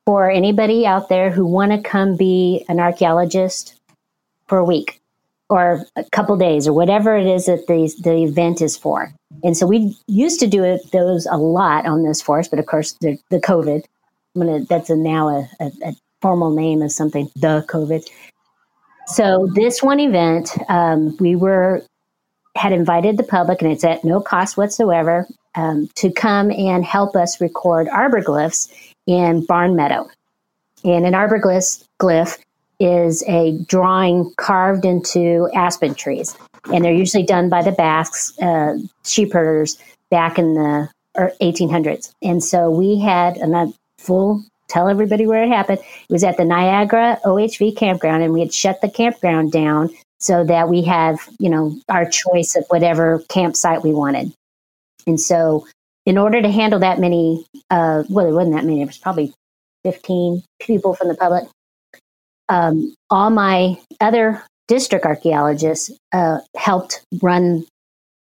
for 0.06 0.30
anybody 0.30 0.86
out 0.86 1.10
there 1.10 1.30
who 1.30 1.46
want 1.46 1.72
to 1.72 1.90
come 1.90 2.18
be 2.18 2.66
an 2.68 2.80
archaeologist 2.80 3.80
for 4.48 4.58
a 4.58 4.66
week 4.66 5.00
or 5.48 5.86
a 5.96 6.04
couple 6.12 6.36
days 6.38 6.68
or 6.68 6.74
whatever 6.74 7.16
it 7.16 7.28
is 7.28 7.46
that 7.46 7.68
the 7.68 7.94
the 8.02 8.24
event 8.24 8.62
is 8.62 8.76
for. 8.76 9.14
And 9.44 9.56
so 9.56 9.68
we 9.68 9.96
used 10.08 10.40
to 10.40 10.48
do 10.48 10.64
it 10.64 10.92
those 10.92 11.28
a 11.28 11.38
lot 11.38 11.86
on 11.86 12.04
this 12.04 12.22
force, 12.22 12.48
but 12.48 12.58
of 12.58 12.66
course 12.66 12.94
the, 13.02 13.20
the 13.30 13.40
COVID, 13.40 13.86
gonna, 14.36 14.62
that's 14.66 14.90
a, 14.90 14.96
now 14.96 15.30
a, 15.30 15.50
a, 15.60 15.72
a, 15.86 15.94
formal 16.22 16.52
name 16.52 16.84
of 16.84 16.92
something, 16.92 17.30
the 17.36 17.66
COVID. 17.68 18.08
So 19.08 19.50
this 19.56 19.82
one 19.82 20.00
event, 20.00 20.52
um, 20.70 21.18
we 21.20 21.36
were 21.36 21.84
had 22.56 22.72
invited 22.74 23.18
the 23.18 23.24
public, 23.24 23.62
and 23.62 23.72
it's 23.72 23.84
at 23.84 24.04
no 24.04 24.22
cost 24.22 24.56
whatsoever 24.56 25.28
um, 25.56 25.90
to 25.96 26.12
come 26.12 26.52
and 26.52 26.86
help 26.86 27.16
us 27.16 27.42
record 27.42 27.88
arbor 27.90 28.22
glyphs 28.22 28.72
in 29.08 29.46
Barn 29.46 29.76
Meadow. 29.76 30.10
And 30.84 31.06
an 31.06 31.14
arbor 31.14 31.40
glyph 31.40 32.38
is 32.80 33.24
a 33.28 33.58
drawing 33.68 34.34
carved 34.38 34.86
into 34.86 35.50
aspen 35.54 35.94
trees. 35.94 36.36
And 36.74 36.84
they're 36.84 36.94
usually 36.94 37.24
done 37.24 37.50
by 37.50 37.62
the 37.62 37.72
Basques, 37.72 38.38
uh, 38.40 38.78
sheep 39.06 39.34
herders, 39.34 39.78
back 40.10 40.40
in 40.40 40.56
the 40.56 40.90
1800s. 41.18 42.14
And 42.22 42.44
so 42.44 42.70
we 42.70 43.00
had, 43.00 43.38
a 43.38 43.74
full 43.98 44.44
tell 44.68 44.88
everybody 44.88 45.28
where 45.28 45.44
it 45.44 45.50
happened. 45.50 45.80
It 45.80 46.14
was 46.14 46.24
at 46.24 46.38
the 46.38 46.46
Niagara 46.46 47.20
OHV 47.26 47.76
campground, 47.76 48.24
and 48.24 48.34
we 48.34 48.40
had 48.40 48.54
shut 48.54 48.82
the 48.82 48.90
campground 48.90 49.52
down 49.52 49.90
so 50.20 50.44
that 50.46 50.70
we 50.70 50.82
have, 50.84 51.20
you 51.40 51.50
know, 51.50 51.78
our 51.90 52.10
choice 52.10 52.56
of 52.56 52.66
whatever 52.70 53.24
campsite 53.28 53.84
we 53.84 53.92
wanted. 53.92 54.34
And 55.08 55.20
so, 55.20 55.68
in 56.06 56.18
order 56.18 56.42
to 56.42 56.50
handle 56.50 56.80
that 56.80 57.00
many, 57.00 57.46
uh, 57.70 58.04
well, 58.10 58.28
it 58.28 58.32
wasn't 58.32 58.56
that 58.56 58.66
many, 58.66 58.82
it 58.82 58.88
was 58.88 58.98
probably 58.98 59.34
15 59.84 60.44
people 60.60 60.94
from 60.96 61.08
the 61.08 61.16
public. 61.16 61.46
Um, 62.50 62.94
all 63.10 63.30
my 63.30 63.80
other 64.00 64.44
district 64.68 65.06
archaeologists 65.06 65.92
uh, 66.14 66.40
helped 66.58 67.04
run 67.22 67.66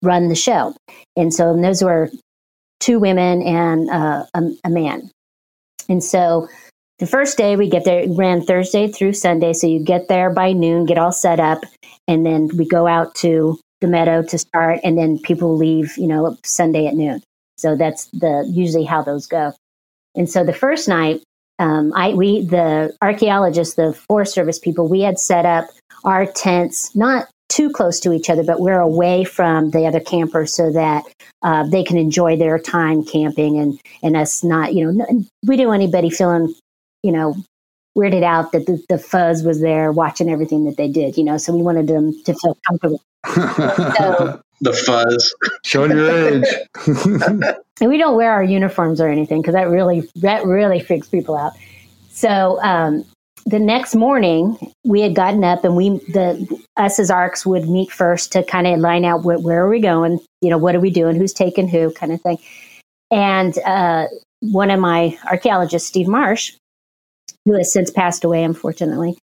run 0.02 0.28
the 0.28 0.34
show, 0.34 0.74
and 1.16 1.32
so 1.32 1.50
and 1.50 1.64
those 1.64 1.82
were 1.82 2.10
two 2.80 2.98
women 2.98 3.42
and 3.42 3.90
uh, 3.90 4.26
a, 4.34 4.42
a, 4.64 4.70
man. 4.70 5.10
And 5.88 6.04
so 6.04 6.48
the 6.98 7.06
first 7.06 7.38
day 7.38 7.56
we 7.56 7.70
get 7.70 7.84
there, 7.84 8.04
ran 8.08 8.42
Thursday 8.42 8.88
through 8.88 9.14
Sunday, 9.14 9.52
so 9.54 9.66
you 9.66 9.82
get 9.82 10.08
there 10.08 10.30
by 10.30 10.52
noon, 10.52 10.84
get 10.84 10.98
all 10.98 11.12
set 11.12 11.40
up, 11.40 11.64
and 12.06 12.26
then 12.26 12.50
we 12.56 12.66
go 12.66 12.86
out 12.86 13.14
to 13.16 13.58
the 13.84 13.90
meadow 13.90 14.22
to 14.22 14.38
start, 14.38 14.80
and 14.82 14.96
then 14.96 15.18
people 15.18 15.56
leave, 15.56 15.96
you 15.98 16.06
know, 16.06 16.36
Sunday 16.42 16.86
at 16.86 16.94
noon. 16.94 17.22
So 17.58 17.76
that's 17.76 18.06
the 18.06 18.50
usually 18.50 18.84
how 18.84 19.02
those 19.02 19.26
go. 19.26 19.52
And 20.14 20.28
so 20.28 20.42
the 20.42 20.52
first 20.54 20.88
night, 20.88 21.22
um, 21.58 21.92
I 21.94 22.14
we 22.14 22.44
the 22.44 22.96
archaeologists, 23.02 23.74
the 23.74 23.92
Forest 24.08 24.32
Service 24.32 24.58
people, 24.58 24.88
we 24.88 25.02
had 25.02 25.18
set 25.18 25.44
up 25.44 25.66
our 26.04 26.26
tents 26.26 26.96
not 26.96 27.28
too 27.50 27.68
close 27.70 28.00
to 28.00 28.12
each 28.12 28.30
other, 28.30 28.42
but 28.42 28.60
we're 28.60 28.80
away 28.80 29.22
from 29.22 29.70
the 29.70 29.86
other 29.86 30.00
campers 30.00 30.54
so 30.54 30.72
that 30.72 31.04
uh, 31.42 31.64
they 31.68 31.84
can 31.84 31.98
enjoy 31.98 32.36
their 32.36 32.58
time 32.58 33.04
camping 33.04 33.58
and 33.58 33.78
and 34.02 34.16
us 34.16 34.42
not, 34.42 34.74
you 34.74 34.90
know, 34.90 35.24
we 35.46 35.56
didn't 35.56 35.68
want 35.68 35.82
anybody 35.82 36.08
feeling, 36.08 36.54
you 37.02 37.12
know, 37.12 37.36
weirded 37.96 38.24
out 38.24 38.50
that 38.52 38.66
the, 38.66 38.82
the 38.88 38.98
fuzz 38.98 39.44
was 39.44 39.60
there 39.60 39.92
watching 39.92 40.30
everything 40.30 40.64
that 40.64 40.76
they 40.76 40.88
did, 40.88 41.18
you 41.18 41.22
know. 41.22 41.36
So 41.36 41.52
we 41.54 41.62
wanted 41.62 41.86
them 41.86 42.12
to 42.24 42.34
feel 42.34 42.56
comfortable 42.66 43.00
so, 43.26 44.40
the 44.60 44.72
fuzz. 44.72 45.34
Showing 45.64 45.92
your 45.92 46.10
age. 46.10 46.44
and 47.80 47.90
we 47.90 47.98
don't 47.98 48.16
wear 48.16 48.32
our 48.32 48.44
uniforms 48.44 49.00
or 49.00 49.08
anything 49.08 49.40
because 49.40 49.54
that 49.54 49.68
really 49.68 50.08
that 50.16 50.44
really 50.44 50.80
freaks 50.80 51.08
people 51.08 51.36
out. 51.36 51.52
So 52.10 52.60
um, 52.62 53.04
the 53.46 53.58
next 53.58 53.94
morning, 53.94 54.56
we 54.84 55.00
had 55.00 55.14
gotten 55.14 55.44
up 55.44 55.64
and 55.64 55.76
we 55.76 55.90
the 56.12 56.62
us 56.76 56.98
as 56.98 57.10
arcs 57.10 57.44
would 57.44 57.68
meet 57.68 57.90
first 57.90 58.32
to 58.32 58.42
kind 58.42 58.66
of 58.66 58.78
line 58.80 59.04
out 59.04 59.22
where, 59.22 59.38
where, 59.38 59.64
are 59.64 59.68
we 59.68 59.80
going, 59.80 60.18
you 60.40 60.50
know, 60.50 60.58
what 60.58 60.74
are 60.74 60.80
we 60.80 60.90
doing, 60.90 61.16
who's 61.16 61.32
taking 61.32 61.68
who, 61.68 61.92
kind 61.92 62.12
of 62.12 62.20
thing. 62.20 62.38
And 63.10 63.56
uh, 63.58 64.06
one 64.40 64.70
of 64.70 64.80
my 64.80 65.18
archaeologists, 65.30 65.88
Steve 65.88 66.08
Marsh, 66.08 66.54
who 67.44 67.54
has 67.54 67.72
since 67.72 67.90
passed 67.90 68.24
away, 68.24 68.42
unfortunately, 68.42 69.18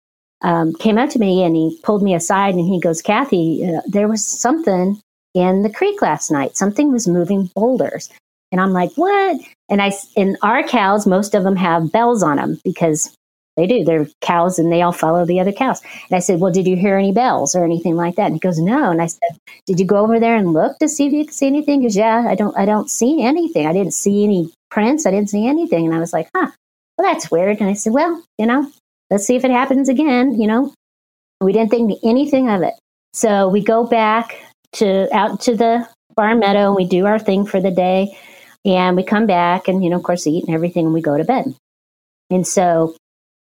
um, 0.43 0.75
came 0.75 0.99
up 0.99 1.11
to 1.11 1.19
me 1.19 1.43
and 1.43 1.57
he 1.57 1.79
pulled 1.83 2.03
me 2.03 2.15
aside 2.15 2.55
and 2.55 2.67
he 2.67 2.81
goes, 2.81 3.03
Kathy, 3.03 3.65
uh, 3.65 3.81
there 3.87 4.09
was 4.09 4.25
something 4.25 5.01
in 5.35 5.63
the 5.63 5.73
creek 5.73 6.03
last 6.03 6.31
night. 6.31 6.57
Something 6.57 6.93
was 6.93 7.09
moving 7.09 7.51
boulders. 7.55 8.11
And 8.53 8.61
I'm 8.61 8.73
like, 8.73 8.93
what? 8.95 9.41
And 9.69 9.83
I, 9.83 9.93
in 10.15 10.37
our 10.43 10.63
cows, 10.63 11.07
most 11.07 11.35
of 11.35 11.43
them 11.43 11.57
have 11.57 11.91
bells 11.91 12.23
on 12.23 12.37
them 12.37 12.61
because 12.65 13.15
they 13.57 13.67
do. 13.67 13.85
They're 13.85 14.07
cows 14.21 14.59
and 14.59 14.71
they 14.71 14.83
all 14.83 14.93
follow 14.93 15.25
the 15.25 15.41
other 15.41 15.53
cows. 15.53 15.81
And 16.11 16.17
I 16.17 16.21
said, 16.21 16.41
Well, 16.41 16.53
did 16.53 16.67
you 16.67 16.77
hear 16.77 16.97
any 16.97 17.13
bells 17.13 17.55
or 17.55 17.65
anything 17.65 17.97
like 17.97 18.17
that? 18.17 18.27
And 18.27 18.35
he 18.35 18.41
goes, 18.41 18.59
No. 18.59 18.91
And 18.91 19.01
I 19.01 19.07
said, 19.07 19.39
Did 19.67 19.81
you 19.81 19.87
go 19.87 19.97
over 19.97 20.21
there 20.21 20.37
and 20.37 20.53
look 20.53 20.79
to 20.79 20.89
see 20.89 21.07
if 21.07 21.13
you 21.13 21.25
could 21.25 21.35
see 21.35 21.47
anything? 21.47 21.81
Because 21.81 21.97
yeah, 21.97 22.27
I 22.29 22.35
don't 22.35 22.57
I 22.57 22.67
don't 22.67 22.91
see 22.91 23.23
anything. 23.23 23.67
I 23.67 23.73
didn't 23.73 23.95
see 23.95 24.25
any 24.25 24.53
prints. 24.71 25.07
I 25.07 25.11
didn't 25.11 25.31
see 25.31 25.47
anything. 25.47 25.87
And 25.87 25.95
I 25.95 25.99
was 25.99 26.13
like, 26.13 26.29
huh, 26.35 26.51
well 26.99 27.13
that's 27.13 27.31
weird. 27.31 27.59
And 27.61 27.71
I 27.71 27.73
said, 27.73 27.95
Well, 27.95 28.23
you 28.39 28.45
know, 28.47 28.71
let's 29.11 29.27
see 29.27 29.37
if 29.37 29.45
it 29.45 29.51
happens 29.51 29.89
again, 29.89 30.41
you 30.41 30.47
know. 30.47 30.73
We 31.41 31.53
didn't 31.53 31.71
think 31.71 31.99
anything 32.03 32.49
of 32.49 32.63
it. 32.63 32.75
So 33.13 33.49
we 33.49 33.63
go 33.63 33.87
back 33.87 34.37
to 34.75 35.09
out 35.15 35.41
to 35.43 35.57
the 35.57 35.89
barn 36.15 36.39
meadow 36.39 36.69
and 36.69 36.77
we 36.77 36.87
do 36.87 37.07
our 37.07 37.19
thing 37.19 37.47
for 37.47 37.61
the 37.61 37.71
day. 37.71 38.17
And 38.65 38.97
we 38.97 39.05
come 39.05 39.27
back 39.27 39.69
and, 39.69 39.85
you 39.85 39.91
know, 39.91 39.97
of 39.97 40.03
course, 40.03 40.27
eat 40.27 40.45
and 40.45 40.55
everything, 40.55 40.87
and 40.87 40.95
we 40.95 41.01
go 41.01 41.17
to 41.17 41.25
bed. 41.25 41.55
And 42.31 42.45
so 42.45 42.97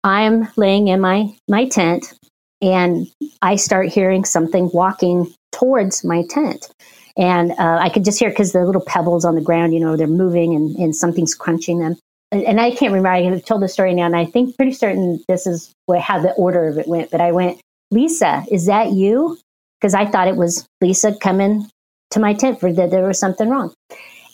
I'm 0.04 0.48
laying 0.56 0.88
in 0.88 1.02
my, 1.02 1.36
my 1.50 1.68
tent 1.68 2.14
and 2.62 3.08
I 3.42 3.58
start 3.58 3.90
hearing 3.90 4.24
something 4.24 4.70
walking 4.74 5.34
towards 5.52 6.06
my 6.06 6.24
tent. 6.30 6.70
And 7.18 7.52
uh, 7.52 7.80
I 7.82 7.90
could 7.90 8.06
just 8.06 8.18
hear 8.18 8.30
because 8.30 8.54
the 8.54 8.66
little 8.66 8.84
pebbles 8.86 9.26
on 9.26 9.36
the 9.36 9.42
ground, 9.42 9.74
you 9.74 9.82
know, 9.82 9.98
they're 9.98 10.08
moving 10.08 10.56
and, 10.56 10.76
and 10.78 10.96
something's 10.96 11.36
crunching 11.36 11.80
them. 11.80 11.98
And, 12.32 12.44
and 12.44 12.62
I 12.62 12.72
can't 12.72 12.92
remember, 12.92 13.10
I 13.10 13.24
have 13.24 13.46
told 13.46 13.62
the 13.62 13.68
story 13.68 13.94
now, 13.94 14.06
and 14.06 14.16
I 14.16 14.26
think 14.26 14.56
pretty 14.56 14.74
certain 14.74 15.24
this 15.28 15.48
is 15.48 15.74
what, 15.86 16.02
how 16.02 16.20
the 16.20 16.32
order 16.34 16.68
of 16.68 16.78
it 16.78 16.88
went. 16.88 17.12
But 17.12 17.22
I 17.22 17.32
went, 17.32 17.60
Lisa, 17.92 18.46
is 18.52 18.66
that 18.68 18.92
you? 18.92 19.38
Because 19.80 19.94
I 19.94 20.06
thought 20.06 20.28
it 20.28 20.36
was 20.36 20.66
Lisa 20.82 21.16
coming 21.16 21.68
to 22.12 22.20
my 22.20 22.34
tent 22.34 22.60
for 22.60 22.72
that 22.74 22.92
there 22.92 23.08
was 23.08 23.20
something 23.20 23.50
wrong. 23.50 23.74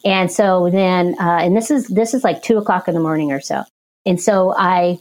And 0.04 0.32
so 0.32 0.70
then, 0.70 1.16
uh, 1.20 1.40
and 1.42 1.58
this 1.58 1.72
is 1.72 1.88
this 1.88 2.14
is 2.14 2.24
like 2.24 2.44
two 2.44 2.58
o'clock 2.58 2.88
in 2.88 2.94
the 2.94 3.00
morning 3.00 3.32
or 3.32 3.42
so. 3.42 3.64
And 4.06 4.22
so 4.22 4.54
I 4.56 5.00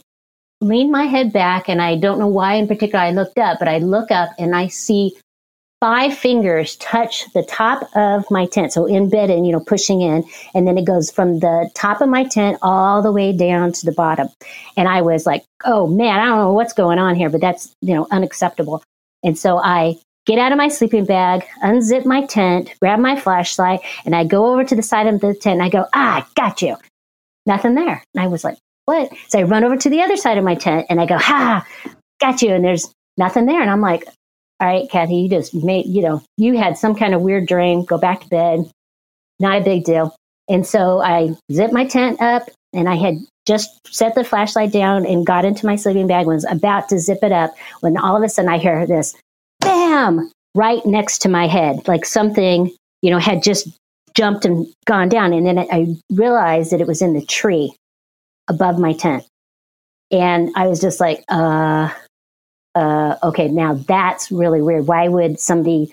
lean 0.61 0.91
my 0.91 1.05
head 1.05 1.31
back 1.31 1.69
and 1.69 1.81
I 1.81 1.95
don't 1.95 2.17
know 2.17 2.27
why 2.27 2.55
in 2.55 2.67
particular 2.67 3.03
I 3.03 3.11
looked 3.11 3.37
up, 3.37 3.59
but 3.59 3.67
I 3.67 3.77
look 3.77 4.09
up 4.09 4.31
and 4.39 4.55
I 4.55 4.67
see 4.67 5.15
five 5.81 6.17
fingers 6.17 6.77
touch 6.77 7.25
the 7.33 7.43
top 7.43 7.87
of 7.95 8.25
my 8.31 8.45
tent. 8.45 8.73
So 8.73 8.85
in 8.85 9.09
bed 9.09 9.29
and, 9.29 9.45
you 9.45 9.51
know, 9.51 9.59
pushing 9.59 10.01
in. 10.01 10.23
And 10.53 10.67
then 10.67 10.77
it 10.77 10.85
goes 10.85 11.11
from 11.11 11.39
the 11.39 11.69
top 11.75 12.01
of 12.01 12.09
my 12.09 12.23
tent 12.23 12.57
all 12.61 13.01
the 13.01 13.11
way 13.11 13.35
down 13.35 13.71
to 13.73 13.85
the 13.85 13.91
bottom. 13.91 14.29
And 14.77 14.87
I 14.87 15.01
was 15.01 15.25
like, 15.25 15.43
oh 15.63 15.87
man, 15.87 16.19
I 16.19 16.25
don't 16.25 16.37
know 16.39 16.53
what's 16.53 16.73
going 16.73 16.99
on 16.99 17.15
here, 17.15 17.29
but 17.29 17.41
that's, 17.41 17.73
you 17.81 17.93
know, 17.93 18.07
unacceptable. 18.11 18.83
And 19.23 19.37
so 19.37 19.57
I 19.57 19.97
get 20.25 20.39
out 20.39 20.51
of 20.51 20.57
my 20.57 20.69
sleeping 20.69 21.05
bag, 21.05 21.43
unzip 21.63 22.05
my 22.05 22.25
tent, 22.25 22.73
grab 22.81 22.99
my 22.99 23.19
flashlight, 23.19 23.81
and 24.05 24.15
I 24.15 24.23
go 24.23 24.51
over 24.51 24.63
to 24.63 24.75
the 24.75 24.83
side 24.83 25.07
of 25.07 25.19
the 25.19 25.33
tent 25.33 25.59
and 25.59 25.63
I 25.63 25.69
go, 25.69 25.85
ah, 25.93 26.27
got 26.35 26.61
you. 26.61 26.77
Nothing 27.45 27.75
there. 27.75 28.03
And 28.13 28.23
I 28.23 28.27
was 28.27 28.43
like, 28.43 28.57
what? 28.85 29.11
So 29.27 29.39
I 29.39 29.43
run 29.43 29.63
over 29.63 29.77
to 29.77 29.89
the 29.89 30.01
other 30.01 30.15
side 30.15 30.37
of 30.37 30.43
my 30.43 30.55
tent 30.55 30.87
and 30.89 30.99
I 30.99 31.05
go, 31.05 31.17
ha, 31.17 31.65
got 32.19 32.41
you. 32.41 32.53
And 32.53 32.63
there's 32.63 32.91
nothing 33.17 33.45
there. 33.45 33.61
And 33.61 33.69
I'm 33.69 33.81
like, 33.81 34.05
all 34.59 34.67
right, 34.67 34.89
Kathy, 34.89 35.15
you 35.15 35.29
just 35.29 35.53
made, 35.53 35.85
you 35.85 36.01
know, 36.01 36.23
you 36.37 36.57
had 36.57 36.77
some 36.77 36.95
kind 36.95 37.13
of 37.13 37.21
weird 37.21 37.47
dream. 37.47 37.83
Go 37.83 37.97
back 37.97 38.21
to 38.21 38.27
bed. 38.29 38.69
Not 39.39 39.61
a 39.61 39.63
big 39.63 39.83
deal. 39.83 40.15
And 40.47 40.65
so 40.65 41.01
I 41.01 41.31
zipped 41.51 41.73
my 41.73 41.85
tent 41.85 42.21
up 42.21 42.49
and 42.71 42.87
I 42.87 42.95
had 42.95 43.15
just 43.45 43.69
set 43.87 44.15
the 44.15 44.23
flashlight 44.23 44.71
down 44.71 45.05
and 45.05 45.25
got 45.25 45.45
into 45.45 45.65
my 45.65 45.75
sleeping 45.75 46.07
bag 46.07 46.25
was 46.25 46.45
about 46.49 46.89
to 46.89 46.99
zip 46.99 47.19
it 47.21 47.31
up 47.31 47.53
when 47.81 47.97
all 47.97 48.15
of 48.15 48.23
a 48.23 48.29
sudden 48.29 48.49
I 48.49 48.57
hear 48.57 48.87
this 48.87 49.15
bam 49.59 50.31
right 50.55 50.85
next 50.85 51.19
to 51.19 51.29
my 51.29 51.47
head, 51.47 51.87
like 51.87 52.05
something, 52.05 52.71
you 53.01 53.11
know, 53.11 53.19
had 53.19 53.43
just 53.43 53.67
jumped 54.15 54.45
and 54.45 54.65
gone 54.85 55.09
down. 55.09 55.33
And 55.33 55.45
then 55.45 55.59
I 55.59 55.95
realized 56.11 56.71
that 56.71 56.81
it 56.81 56.87
was 56.87 57.01
in 57.01 57.13
the 57.13 57.25
tree 57.25 57.75
above 58.47 58.79
my 58.79 58.93
tent. 58.93 59.25
And 60.11 60.51
I 60.55 60.67
was 60.67 60.79
just 60.79 60.99
like, 60.99 61.23
uh, 61.27 61.89
uh, 62.75 63.17
okay, 63.23 63.47
now 63.47 63.73
that's 63.73 64.31
really 64.31 64.61
weird. 64.61 64.87
Why 64.87 65.07
would 65.07 65.39
somebody 65.39 65.91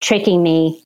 tricking 0.00 0.42
me 0.42 0.82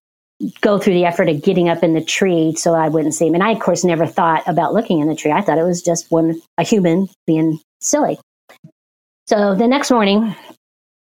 go 0.61 0.79
through 0.79 0.95
the 0.95 1.05
effort 1.05 1.29
of 1.29 1.43
getting 1.43 1.69
up 1.69 1.83
in 1.83 1.95
the 1.95 2.05
tree 2.05 2.55
so 2.55 2.75
I 2.75 2.89
wouldn't 2.89 3.15
see 3.15 3.27
him? 3.27 3.35
And 3.35 3.43
I, 3.43 3.53
of 3.53 3.61
course, 3.61 3.83
never 3.83 4.07
thought 4.07 4.43
about 4.47 4.75
looking 4.75 5.01
in 5.01 5.09
the 5.09 5.17
tree. 5.17 5.33
I 5.33 5.41
thought 5.41 5.59
it 5.59 5.65
was 5.65 5.83
just 5.83 6.11
one, 6.11 6.41
a 6.59 6.62
human 6.62 7.09
being 7.27 7.59
silly. 7.81 8.19
So 9.27 9.55
the 9.55 9.69
next 9.69 9.91
morning, 9.91 10.35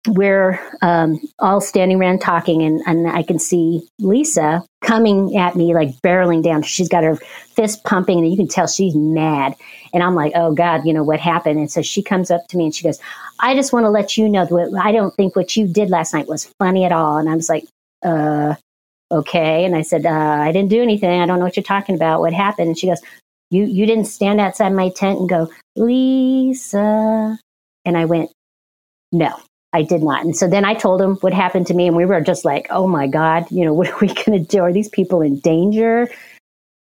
we're 0.09 0.61
um, 0.83 1.21
all 1.39 1.61
standing 1.61 1.99
around 1.99 2.21
talking, 2.21 2.63
and, 2.63 2.81
and 2.87 3.09
I 3.09 3.23
can 3.23 3.39
see 3.39 3.87
Lisa 3.99 4.65
coming 4.83 5.37
at 5.37 5.57
me, 5.57 5.75
like 5.75 5.91
barreling 6.03 6.43
down. 6.43 6.63
She's 6.63 6.89
got 6.89 7.05
her 7.05 7.17
fist 7.17 7.85
pumping, 7.85 8.19
and 8.19 8.31
you 8.31 8.37
can 8.37 8.49
tell 8.49 8.67
she's 8.67 8.95
mad. 8.95 9.55
And 9.93 10.03
I'm 10.03 10.15
like, 10.15 10.33
oh 10.35 10.55
God, 10.55 10.87
you 10.87 10.93
know 10.93 11.05
what 11.05 11.21
happened? 11.21 11.59
And 11.59 11.71
so 11.71 11.83
she 11.83 12.03
comes 12.03 12.31
up 12.31 12.47
to 12.49 12.57
me 12.57 12.65
and 12.67 12.75
she 12.75 12.85
goes, 12.85 12.99
I 13.41 13.55
just 13.55 13.73
want 13.73 13.85
to 13.85 13.91
let 13.91 14.17
you 14.17 14.29
know 14.29 14.45
that 14.45 14.81
I 14.83 14.93
don't 14.93 15.15
think 15.15 15.35
what 15.35 15.57
you 15.57 15.67
did 15.67 15.91
last 15.91 16.13
night 16.13 16.29
was 16.29 16.53
funny 16.59 16.85
at 16.85 16.93
all. 16.93 17.17
And 17.17 17.29
I 17.29 17.35
was 17.35 17.49
like, 17.49 17.65
uh, 18.05 18.55
okay. 19.11 19.65
And 19.65 19.75
I 19.75 19.83
said, 19.83 20.05
uh, 20.07 20.11
I 20.11 20.53
didn't 20.53 20.71
do 20.71 20.83
anything. 20.83 21.21
I 21.21 21.27
don't 21.27 21.39
know 21.39 21.45
what 21.45 21.57
you're 21.57 21.63
talking 21.63 21.95
about. 21.95 22.21
What 22.21 22.33
happened? 22.33 22.69
And 22.69 22.79
she 22.79 22.89
goes, 22.89 23.01
you, 23.51 23.65
you 23.65 23.87
didn't 23.87 24.07
stand 24.07 24.41
outside 24.41 24.73
my 24.73 24.91
tent 24.91 25.21
and 25.21 25.29
go, 25.29 25.51
Lisa. 25.77 27.39
And 27.85 27.97
I 27.97 28.05
went, 28.05 28.31
no, 29.13 29.39
I 29.77 29.83
did 29.83 30.03
not. 30.03 30.25
And 30.25 30.35
so 30.35 30.49
then 30.49 30.65
I 30.65 30.73
told 30.73 31.03
him 31.03 31.17
what 31.17 31.35
happened 31.35 31.67
to 31.67 31.75
me, 31.75 31.87
and 31.87 31.95
we 31.95 32.07
were 32.07 32.21
just 32.23 32.47
like, 32.47 32.67
oh 32.71 32.89
my 32.89 33.07
God, 33.07 33.45
you 33.51 33.65
know, 33.65 33.75
what 33.79 33.89
are 33.89 33.99
we 34.01 34.09
going 34.09 34.33
to 34.33 34.39
do? 34.41 34.61
Are 34.61 34.73
these 34.73 34.89
people 34.89 35.21
in 35.21 35.39
danger? 35.41 36.09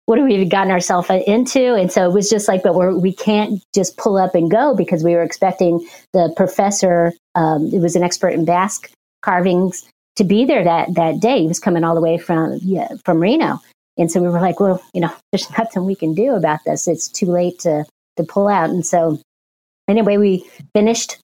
What 0.05 0.19
have 0.19 0.27
we 0.27 0.45
gotten 0.45 0.71
ourselves 0.71 1.09
into? 1.09 1.73
And 1.75 1.91
so 1.91 2.07
it 2.07 2.13
was 2.13 2.29
just 2.29 2.47
like, 2.47 2.61
but 2.61 2.75
we're, 2.75 2.93
we 2.93 3.13
can't 3.13 3.63
just 3.73 3.97
pull 3.97 4.17
up 4.17 4.35
and 4.35 4.51
go 4.51 4.75
because 4.75 5.03
we 5.03 5.15
were 5.15 5.23
expecting 5.23 5.87
the 6.11 6.31
professor, 6.35 7.13
um, 7.35 7.69
it 7.73 7.79
was 7.79 7.95
an 7.95 8.03
expert 8.03 8.29
in 8.29 8.45
Basque 8.45 8.91
carvings, 9.23 9.89
to 10.17 10.23
be 10.23 10.45
there 10.45 10.63
that, 10.63 10.93
that 10.93 11.19
day. 11.19 11.41
He 11.41 11.47
was 11.47 11.59
coming 11.59 11.83
all 11.83 11.95
the 11.95 12.01
way 12.01 12.17
from, 12.17 12.59
yeah, 12.61 12.89
from 13.05 13.19
Reno. 13.19 13.59
And 13.97 14.11
so 14.11 14.21
we 14.21 14.27
were 14.27 14.41
like, 14.41 14.59
well, 14.59 14.83
you 14.93 15.01
know, 15.01 15.11
there's 15.31 15.49
nothing 15.57 15.85
we 15.85 15.95
can 15.95 16.13
do 16.13 16.35
about 16.35 16.59
this. 16.65 16.87
It's 16.87 17.07
too 17.07 17.27
late 17.27 17.59
to, 17.59 17.85
to 18.17 18.23
pull 18.23 18.49
out. 18.49 18.69
And 18.69 18.85
so 18.85 19.19
anyway, 19.87 20.17
we 20.17 20.45
finished 20.73 21.17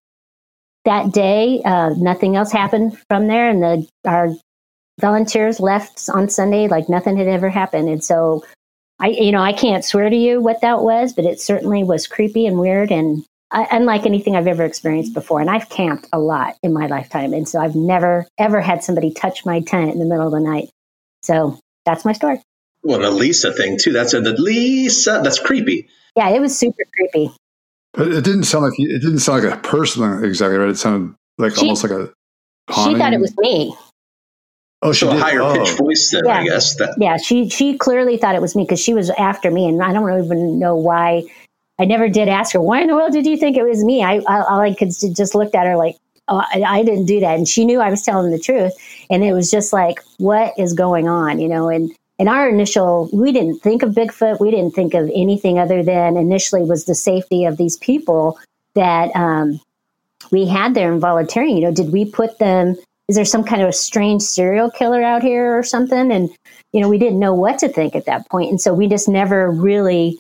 that 0.86 1.12
day, 1.12 1.62
uh, 1.64 1.90
nothing 1.98 2.36
else 2.36 2.52
happened 2.52 2.98
from 3.08 3.28
there, 3.28 3.50
and 3.50 3.62
the 3.62 3.88
our 4.06 4.30
volunteers 5.00 5.60
left 5.60 6.10
on 6.14 6.30
Sunday 6.30 6.68
like 6.68 6.90
nothing 6.90 7.18
had 7.18 7.28
ever 7.28 7.50
happened. 7.50 7.90
And 7.90 8.04
so, 8.04 8.44
I 9.00 9.08
you 9.10 9.32
know 9.32 9.42
I 9.42 9.54
can't 9.54 9.86
swear 9.86 10.10
to 10.10 10.16
you 10.16 10.42
what 10.42 10.62
that 10.62 10.82
was, 10.82 11.14
but 11.14 11.26
it 11.26 11.40
certainly 11.40 11.84
was 11.84 12.08
creepy 12.08 12.46
and 12.46 12.60
weird 12.60 12.92
and 12.92 13.24
uh, 13.52 13.66
unlike 13.72 14.06
anything 14.06 14.36
I've 14.36 14.48
ever 14.48 14.64
experienced 14.64 15.14
before. 15.14 15.42
And 15.42 15.50
I've 15.50 15.70
camped 15.70 16.08
a 16.14 16.20
lot 16.20 16.56
in 16.64 16.74
my 16.74 16.88
lifetime, 16.88 17.34
and 17.34 17.48
so 17.48 17.60
I've 17.60 17.76
never 17.76 18.26
ever 18.38 18.62
had 18.62 18.84
somebody 18.84 19.14
touch 19.14 19.46
my 19.46 19.62
tent 19.62 19.92
in 19.92 20.00
the 20.00 20.06
middle 20.06 20.28
of 20.28 20.32
the 20.32 20.40
night. 20.40 20.70
So 21.24 21.60
that's 21.86 22.06
my 22.06 22.14
story. 22.14 22.42
Well, 22.84 23.00
the 23.00 23.12
Lisa 23.12 23.52
thing 23.52 23.78
too. 23.78 23.92
That's 23.92 24.14
a 24.14 24.22
the 24.22 24.34
Lisa. 24.34 25.22
That's 25.24 25.40
creepy. 25.40 25.90
Yeah, 26.16 26.30
it 26.30 26.40
was 26.40 26.58
super 26.58 26.84
creepy. 26.96 27.34
But 27.94 28.08
it 28.10 28.24
didn't 28.24 28.44
sound 28.44 28.66
like 28.66 28.80
it 28.80 29.02
didn't 29.02 29.20
sound 29.20 29.44
like 29.44 29.54
a 29.54 29.62
person 29.62 30.24
exactly, 30.24 30.58
right? 30.58 30.70
It 30.70 30.78
sounded 30.78 31.16
like 31.38 31.56
she, 31.56 31.62
almost 31.62 31.84
like 31.84 31.92
a. 31.92 32.12
Haunting. 32.70 32.96
She 32.96 33.00
thought 33.00 33.14
it 33.14 33.20
was 33.20 33.36
me. 33.38 33.76
Oh, 34.82 34.94
she 34.94 35.06
so 35.06 35.12
did, 35.12 35.20
a 35.20 35.24
higher 35.24 35.42
oh. 35.42 35.54
pitched 35.54 35.78
voice 35.78 36.12
then, 36.12 36.26
yeah. 36.26 36.40
I 36.40 36.44
guess. 36.44 36.76
That. 36.76 36.96
Yeah, 36.98 37.18
she 37.18 37.50
she 37.50 37.78
clearly 37.78 38.18
thought 38.18 38.36
it 38.36 38.42
was 38.42 38.56
me 38.56 38.64
because 38.64 38.80
she 38.80 38.94
was 38.94 39.10
after 39.12 39.52
me, 39.52 39.68
and 39.68 39.82
I 39.82 39.92
don't 39.92 40.24
even 40.24 40.60
know 40.60 40.76
why. 40.76 41.24
I 41.80 41.86
never 41.86 42.10
did 42.10 42.28
ask 42.28 42.54
her 42.54 42.62
why 42.62 42.82
in 42.82 42.88
the 42.88 42.96
world 42.96 43.14
did 43.14 43.26
you 43.26 43.38
think 43.38 43.56
it 43.56 43.64
was 43.64 43.84
me. 43.84 44.04
I, 44.04 44.16
I 44.28 44.42
all 44.44 44.60
I 44.60 44.74
could 44.74 44.92
just 45.16 45.34
looked 45.34 45.56
at 45.56 45.66
her 45.66 45.78
like, 45.78 45.96
oh, 46.28 46.44
I, 46.54 46.62
I 46.62 46.84
didn't 46.84 47.06
do 47.06 47.20
that, 47.22 47.38
and 47.38 47.48
she 47.48 47.66
knew 47.66 47.80
I 47.80 47.90
was 47.90 48.04
telling 48.04 48.32
the 48.32 48.40
truth, 48.40 48.74
and 49.10 49.24
it 49.24 49.34
was 49.34 49.50
just 49.50 49.74
like, 49.74 50.00
what 50.18 50.54
is 50.58 50.74
going 50.74 51.08
on, 51.08 51.40
you 51.40 51.48
know? 51.48 51.70
And 51.70 51.92
and 52.20 52.28
our 52.28 52.50
initial, 52.50 53.10
we 53.14 53.32
didn't 53.32 53.60
think 53.60 53.82
of 53.82 53.96
Bigfoot. 53.96 54.42
We 54.42 54.52
didn't 54.52 54.72
think 54.72 54.94
of 54.94 55.10
anything 55.16 55.58
other 55.58 55.82
than 55.82 56.18
initially 56.18 56.64
was 56.64 56.84
the 56.84 56.94
safety 56.94 57.46
of 57.46 57.56
these 57.56 57.78
people 57.78 58.38
that 58.76 59.16
um, 59.16 59.60
we 60.30 60.46
had 60.46 60.74
there 60.74 60.92
in 60.92 61.00
volunteering. 61.00 61.56
You 61.56 61.64
know, 61.64 61.74
did 61.74 61.94
we 61.94 62.04
put 62.04 62.38
them? 62.38 62.76
Is 63.08 63.16
there 63.16 63.26
some 63.26 63.44
kind 63.44 63.62
of 63.62 63.70
a 63.70 63.74
strange 63.74 64.22
serial 64.22 64.70
killer 64.70 65.02
out 65.02 65.24
here 65.24 65.58
or 65.58 65.64
something? 65.64 66.12
And 66.12 66.30
you 66.74 66.82
know, 66.82 66.90
we 66.90 67.00
didn't 67.00 67.20
know 67.20 67.34
what 67.34 67.58
to 67.60 67.70
think 67.70 67.96
at 67.96 68.06
that 68.06 68.30
point, 68.30 68.50
and 68.50 68.62
so 68.62 68.74
we 68.74 68.88
just 68.88 69.08
never 69.08 69.50
really 69.50 70.20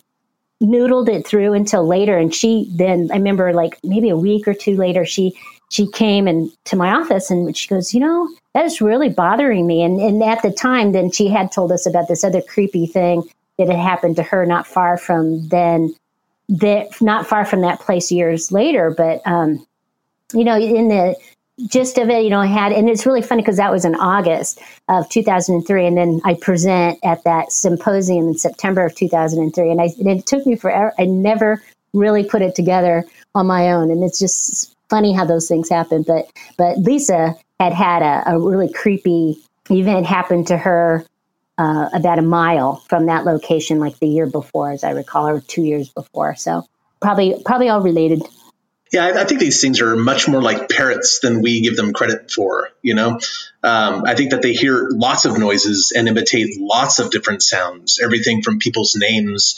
noodled 0.63 1.09
it 1.09 1.27
through 1.27 1.53
until 1.53 1.85
later. 1.85 2.17
And 2.17 2.33
she 2.33 2.69
then, 2.71 3.09
I 3.11 3.17
remember, 3.17 3.53
like 3.53 3.77
maybe 3.83 4.09
a 4.09 4.17
week 4.17 4.47
or 4.47 4.53
two 4.53 4.75
later, 4.75 5.05
she 5.05 5.37
she 5.69 5.85
came 5.91 6.27
and 6.27 6.51
to 6.65 6.75
my 6.75 6.91
office 6.91 7.29
and 7.29 7.55
she 7.55 7.67
goes, 7.67 7.93
you 7.93 7.99
know, 7.99 8.27
that 8.59 8.65
is 8.65 8.81
really 8.81 9.07
bothering 9.07 9.65
me. 9.65 9.83
And, 9.83 10.01
and 10.01 10.21
at 10.21 10.41
the 10.41 10.51
time, 10.51 10.91
then 10.91 11.11
she 11.11 11.29
had 11.29 11.49
told 11.49 11.71
us 11.71 11.85
about 11.85 12.09
this 12.09 12.25
other 12.25 12.41
creepy 12.41 12.87
thing 12.87 13.23
that 13.57 13.69
had 13.69 13.79
happened 13.79 14.17
to 14.17 14.23
her 14.23 14.45
not 14.45 14.67
far 14.67 14.97
from 14.97 15.47
then, 15.47 15.95
that 16.49 17.01
not 17.01 17.25
far 17.25 17.45
from 17.45 17.61
that 17.61 17.79
place 17.79 18.11
years 18.11 18.51
later. 18.51 18.91
But, 18.91 19.25
um, 19.25 19.65
you 20.33 20.43
know, 20.43 20.59
in 20.59 20.89
the, 20.89 21.15
gist 21.67 21.97
of 21.97 22.09
it, 22.09 22.23
you 22.23 22.29
know, 22.29 22.39
I 22.39 22.47
had, 22.47 22.73
and 22.73 22.89
it's 22.89 23.05
really 23.05 23.21
funny 23.21 23.41
because 23.41 23.57
that 23.57 23.71
was 23.71 23.85
in 23.85 23.95
August 23.95 24.61
of 24.89 25.07
2003. 25.09 25.85
And 25.85 25.97
then 25.97 26.21
I 26.25 26.33
present 26.33 26.99
at 27.01 27.23
that 27.23 27.53
symposium 27.53 28.27
in 28.27 28.37
September 28.37 28.85
of 28.85 28.95
2003. 28.95 29.71
And, 29.71 29.81
I, 29.81 29.89
and 29.99 30.07
it 30.09 30.25
took 30.25 30.45
me 30.45 30.55
forever. 30.55 30.93
I 30.99 31.05
never 31.05 31.61
really 31.93 32.25
put 32.25 32.41
it 32.41 32.55
together 32.55 33.05
on 33.35 33.47
my 33.47 33.71
own. 33.71 33.89
And 33.89 34.03
it's 34.03 34.19
just 34.19 34.75
funny 34.89 35.13
how 35.13 35.25
those 35.25 35.47
things 35.47 35.69
happen. 35.69 36.03
But, 36.03 36.31
but 36.57 36.77
Lisa 36.77 37.35
had 37.59 37.73
had 37.73 38.01
a, 38.01 38.33
a 38.35 38.39
really 38.39 38.71
creepy 38.71 39.37
event 39.69 40.05
happen 40.05 40.45
to 40.45 40.57
her 40.57 41.05
uh, 41.57 41.89
about 41.93 42.19
a 42.19 42.23
mile 42.23 42.77
from 42.87 43.07
that 43.07 43.25
location, 43.25 43.79
like 43.79 43.99
the 43.99 44.07
year 44.07 44.25
before, 44.25 44.71
as 44.71 44.83
I 44.83 44.91
recall, 44.91 45.27
or 45.27 45.41
two 45.41 45.61
years 45.61 45.89
before. 45.89 46.35
So 46.35 46.65
probably, 47.01 47.41
probably 47.45 47.69
all 47.69 47.81
related. 47.81 48.23
Yeah, 48.91 49.05
I, 49.05 49.21
I, 49.21 49.23
think 49.25 49.39
these 49.39 49.61
things 49.61 49.81
are 49.81 49.95
much 49.95 50.27
more 50.27 50.41
like 50.41 50.67
parrots 50.67 51.19
than 51.21 51.41
we 51.41 51.61
give 51.61 51.75
them 51.75 51.93
credit 51.93 52.31
for. 52.31 52.69
You 52.81 52.95
know, 52.95 53.19
um, 53.61 54.03
I 54.05 54.15
think 54.15 54.31
that 54.31 54.41
they 54.41 54.53
hear 54.53 54.87
lots 54.89 55.25
of 55.25 55.37
noises 55.37 55.93
and 55.95 56.07
imitate 56.07 56.59
lots 56.59 56.97
of 56.97 57.11
different 57.11 57.43
sounds, 57.43 57.99
everything 58.01 58.41
from 58.41 58.57
people's 58.57 58.95
names 58.95 59.55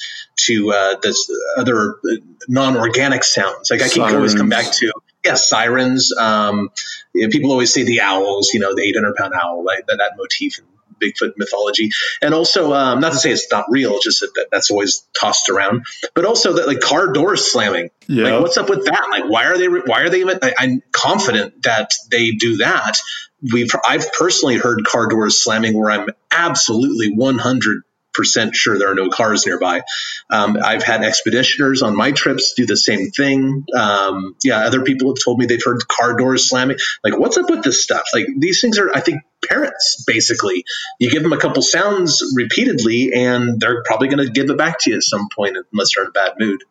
to 0.48 0.74
uh, 0.74 0.96
this 1.02 1.32
other 1.56 1.96
uh, 2.04 2.16
non-organic 2.50 3.24
sounds. 3.24 3.70
Like 3.70 3.82
I 3.82 3.88
can 3.88 4.16
always 4.16 4.36
come 4.36 4.50
back 4.50 4.72
to 4.74 4.92
yeah, 5.24 5.36
sirens. 5.36 6.16
Um, 6.18 6.70
you 7.14 7.24
know, 7.24 7.30
people 7.30 7.52
always 7.52 7.74
say 7.74 7.84
the 7.84 8.02
owls. 8.02 8.52
You 8.54 8.60
know, 8.60 8.74
the 8.76 8.82
800 8.84 9.16
pound 9.16 9.34
owl, 9.34 9.64
like 9.64 9.86
that, 9.88 9.98
that 9.98 10.18
motif 10.18 10.60
in 10.60 10.66
Bigfoot 11.02 11.34
mythology, 11.38 11.90
and 12.22 12.34
also 12.34 12.74
um, 12.74 13.00
not 13.00 13.14
to 13.14 13.18
say 13.18 13.32
it's 13.32 13.52
not 13.52 13.66
real, 13.70 14.00
just 14.00 14.20
that, 14.22 14.32
that, 14.36 14.48
that's 14.52 14.70
always 14.72 15.04
tossed 15.20 15.50
around, 15.50 15.86
but 16.14 16.26
also 16.26 16.54
that 16.54 16.68
like 16.68 16.80
car 16.80 17.12
doors 17.12 17.52
slamming. 17.52 17.90
Yeah. 18.08 18.26
Like, 18.26 18.42
what's 18.42 18.58
up 18.58 18.70
with 18.70 18.86
that? 18.86 19.08
Like, 19.10 19.30
why 19.30 19.46
are 19.46 19.58
they? 19.58 19.68
Why 19.68 20.02
are 20.02 20.10
they 20.10 20.22
even? 20.22 20.40
I, 20.42 20.54
I'm 20.58 20.84
confident 20.92 21.64
that 21.64 21.92
they 22.10 22.32
do 22.32 22.58
that. 22.58 22.98
We've 23.42 23.72
I've 23.84 24.12
personally 24.14 24.58
heard 24.58 24.86
car 24.86 25.08
doors 25.08 25.44
slamming 25.44 25.78
where 25.78 25.90
I'm 25.90 26.10
absolutely 26.32 27.14
100 27.14 27.84
percent 28.14 28.56
sure 28.56 28.78
there 28.78 28.92
are 28.92 28.96
no 28.96 29.10
cars 29.10 29.46
nearby. 29.46 29.82
Um, 30.30 30.58
I've 30.64 30.84
had 30.84 31.02
expeditioners 31.02 31.84
on 31.84 31.96
my 31.96 32.12
trips 32.12 32.54
do 32.56 32.66
the 32.66 32.78
same 32.78 33.12
thing. 33.12 33.66
Um, 33.76 34.36
yeah, 34.44 34.60
other 34.60 34.84
people 34.84 35.10
have 35.10 35.24
told 35.24 35.40
me 35.40 35.46
they've 35.46 35.64
heard 35.64 35.88
car 35.88 36.16
doors 36.16 36.50
slamming. 36.50 36.78
Like, 37.04 37.18
what's 37.18 37.38
up 37.38 37.50
with 37.50 37.64
this 37.64 37.84
stuff? 37.84 38.04
Like, 38.14 38.28
these 38.38 38.62
things 38.62 38.80
are, 38.80 38.92
I 38.94 39.02
think, 39.02 39.22
parrots 39.48 40.04
basically. 40.06 40.64
You 41.00 41.10
give 41.10 41.24
them 41.24 41.34
a 41.34 41.38
couple 41.38 41.62
sounds 41.62 42.22
repeatedly, 42.36 43.12
and 43.14 43.60
they're 43.60 43.84
probably 43.84 44.08
going 44.08 44.26
to 44.26 44.32
give 44.32 44.50
it 44.50 44.58
back 44.58 44.80
to 44.82 44.92
you 44.92 44.98
at 44.98 45.04
some 45.04 45.28
point, 45.36 45.58
unless 45.72 45.96
they're 45.96 46.06
in 46.06 46.10
a 46.10 46.12
bad 46.12 46.34
mood. 46.40 46.64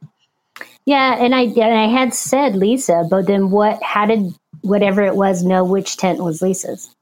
Yeah, 0.86 1.22
and 1.22 1.34
I 1.34 1.42
and 1.42 1.78
I 1.78 1.86
had 1.86 2.14
said 2.14 2.56
Lisa, 2.56 3.06
but 3.08 3.26
then 3.26 3.50
what? 3.50 3.82
How 3.82 4.06
did 4.06 4.34
whatever 4.62 5.02
it 5.02 5.14
was 5.14 5.42
know 5.42 5.64
which 5.64 5.96
tent 5.96 6.22
was 6.22 6.42
Lisa's? 6.42 6.94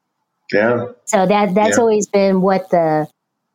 Yeah. 0.53 0.87
So 1.05 1.27
that 1.27 1.55
that's 1.55 1.77
yeah. 1.77 1.81
always 1.81 2.07
been 2.07 2.41
what 2.41 2.71
the 2.71 3.09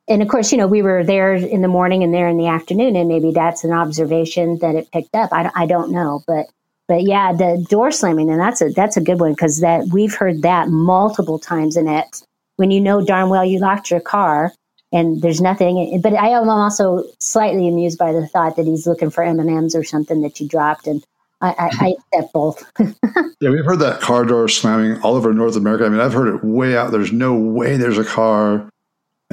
and 0.08 0.22
of 0.22 0.28
course, 0.28 0.52
you 0.52 0.58
know, 0.58 0.68
we 0.68 0.82
were 0.82 1.04
there 1.04 1.34
in 1.34 1.62
the 1.62 1.68
morning 1.68 2.04
and 2.04 2.14
there 2.14 2.28
in 2.28 2.38
the 2.38 2.48
afternoon, 2.48 2.96
and 2.96 3.08
maybe 3.08 3.32
that's 3.32 3.64
an 3.64 3.72
observation 3.72 4.58
that 4.60 4.76
it 4.76 4.92
picked 4.92 5.16
up. 5.16 5.32
I, 5.32 5.50
I 5.56 5.66
don't 5.66 5.92
know, 5.92 6.24
but 6.28 6.48
but 6.88 7.04
yeah, 7.04 7.32
the 7.32 7.66
door 7.70 7.92
slamming, 7.92 8.30
and 8.30 8.40
that's 8.40 8.62
a 8.62 8.70
that's 8.70 8.98
a 8.98 9.02
good 9.02 9.20
one 9.20 9.32
because 9.32 9.62
that 9.62 9.88
we've 9.94 10.14
heard 10.14 10.42
that 10.42 10.68
multiple 10.70 11.40
times 11.40 11.78
in 11.78 11.88
X. 11.88 12.26
When 12.58 12.70
you 12.70 12.82
know 12.82 13.04
darn 13.04 13.30
well 13.30 13.46
you 13.46 13.60
locked 13.60 13.90
your 13.90 14.00
car 14.00 14.52
and 14.92 15.22
there's 15.22 15.42
nothing, 15.42 16.00
but 16.04 16.14
I 16.14 16.30
am 16.30 16.50
also 16.50 17.04
slightly 17.20 17.68
amused 17.68 17.98
by 17.98 18.12
the 18.12 18.28
thought 18.28 18.58
that 18.58 18.68
he's 18.68 18.86
looking 18.86 19.10
for 19.10 19.24
M 19.24 19.40
and 19.40 19.50
M's 19.50 19.76
or 19.76 19.84
something 19.84 20.22
that 20.22 20.40
you 20.40 20.48
dropped, 20.48 20.86
and 20.86 21.04
I, 21.42 21.50
I, 21.58 21.70
I 21.80 21.96
accept 22.14 22.34
both. 22.34 22.64
yeah, 23.40 23.50
we've 23.50 23.66
heard 23.66 23.80
that 23.80 24.02
car 24.02 24.26
door 24.26 24.48
slamming 24.50 25.02
all 25.02 25.16
over 25.16 25.34
North 25.34 25.56
America. 25.56 25.86
I 25.86 25.90
mean, 25.90 26.00
I've 26.00 26.14
heard 26.14 26.36
it 26.36 26.44
way 26.44 26.78
out. 26.78 26.92
There's 26.92 27.12
no 27.12 27.34
way 27.34 27.78
there's 27.78 27.98
a 27.98 28.06
car 28.06 28.70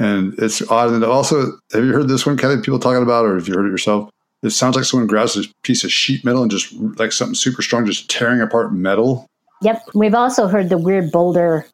and 0.01 0.33
it's 0.39 0.61
odd. 0.69 0.91
And 0.91 1.03
also, 1.03 1.59
have 1.73 1.85
you 1.85 1.93
heard 1.93 2.07
this 2.07 2.25
one, 2.25 2.37
Kelly? 2.37 2.61
People 2.61 2.79
talking 2.79 3.03
about, 3.03 3.25
or 3.25 3.35
have 3.35 3.47
you 3.47 3.53
heard 3.53 3.67
it 3.67 3.71
yourself? 3.71 4.09
It 4.43 4.49
sounds 4.49 4.75
like 4.75 4.85
someone 4.85 5.07
grabs 5.07 5.37
a 5.37 5.43
piece 5.61 5.83
of 5.83 5.91
sheet 5.91 6.25
metal 6.25 6.41
and 6.41 6.49
just 6.49 6.73
like 6.97 7.11
something 7.11 7.35
super 7.35 7.61
strong, 7.61 7.85
just 7.85 8.09
tearing 8.09 8.41
apart 8.41 8.73
metal. 8.73 9.27
Yep. 9.61 9.83
We've 9.93 10.15
also 10.15 10.47
heard 10.47 10.69
the 10.69 10.79
weird 10.79 11.11
boulder 11.11 11.67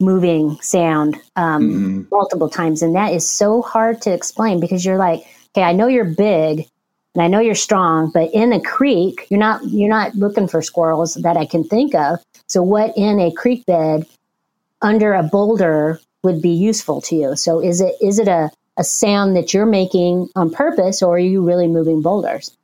moving 0.00 0.58
sound 0.60 1.16
um, 1.36 1.62
mm-hmm. 1.70 2.02
multiple 2.10 2.48
times. 2.48 2.82
And 2.82 2.94
that 2.96 3.12
is 3.12 3.28
so 3.28 3.62
hard 3.62 4.02
to 4.02 4.12
explain 4.12 4.58
because 4.58 4.84
you're 4.84 4.98
like, 4.98 5.20
okay, 5.52 5.62
I 5.62 5.72
know 5.72 5.86
you're 5.86 6.04
big 6.04 6.66
and 7.14 7.22
I 7.22 7.28
know 7.28 7.40
you're 7.40 7.54
strong, 7.54 8.10
but 8.12 8.32
in 8.34 8.52
a 8.52 8.60
creek, 8.60 9.26
you're 9.30 9.40
not 9.40 9.64
you're 9.64 9.88
not 9.88 10.14
looking 10.14 10.48
for 10.48 10.62
squirrels 10.62 11.14
that 11.14 11.36
I 11.36 11.46
can 11.46 11.64
think 11.64 11.94
of. 11.94 12.18
So 12.48 12.62
what 12.62 12.96
in 12.96 13.20
a 13.20 13.32
creek 13.32 13.64
bed 13.66 14.06
under 14.82 15.14
a 15.14 15.22
boulder 15.22 16.00
would 16.22 16.42
be 16.42 16.50
useful 16.50 17.00
to 17.02 17.16
you. 17.16 17.36
So 17.36 17.60
is 17.60 17.80
it 17.80 17.94
is 18.00 18.18
it 18.18 18.28
a, 18.28 18.50
a 18.76 18.84
sound 18.84 19.36
that 19.36 19.54
you're 19.54 19.66
making 19.66 20.28
on 20.34 20.50
purpose 20.50 21.02
or 21.02 21.16
are 21.16 21.18
you 21.18 21.44
really 21.44 21.68
moving 21.68 22.02
boulders? 22.02 22.56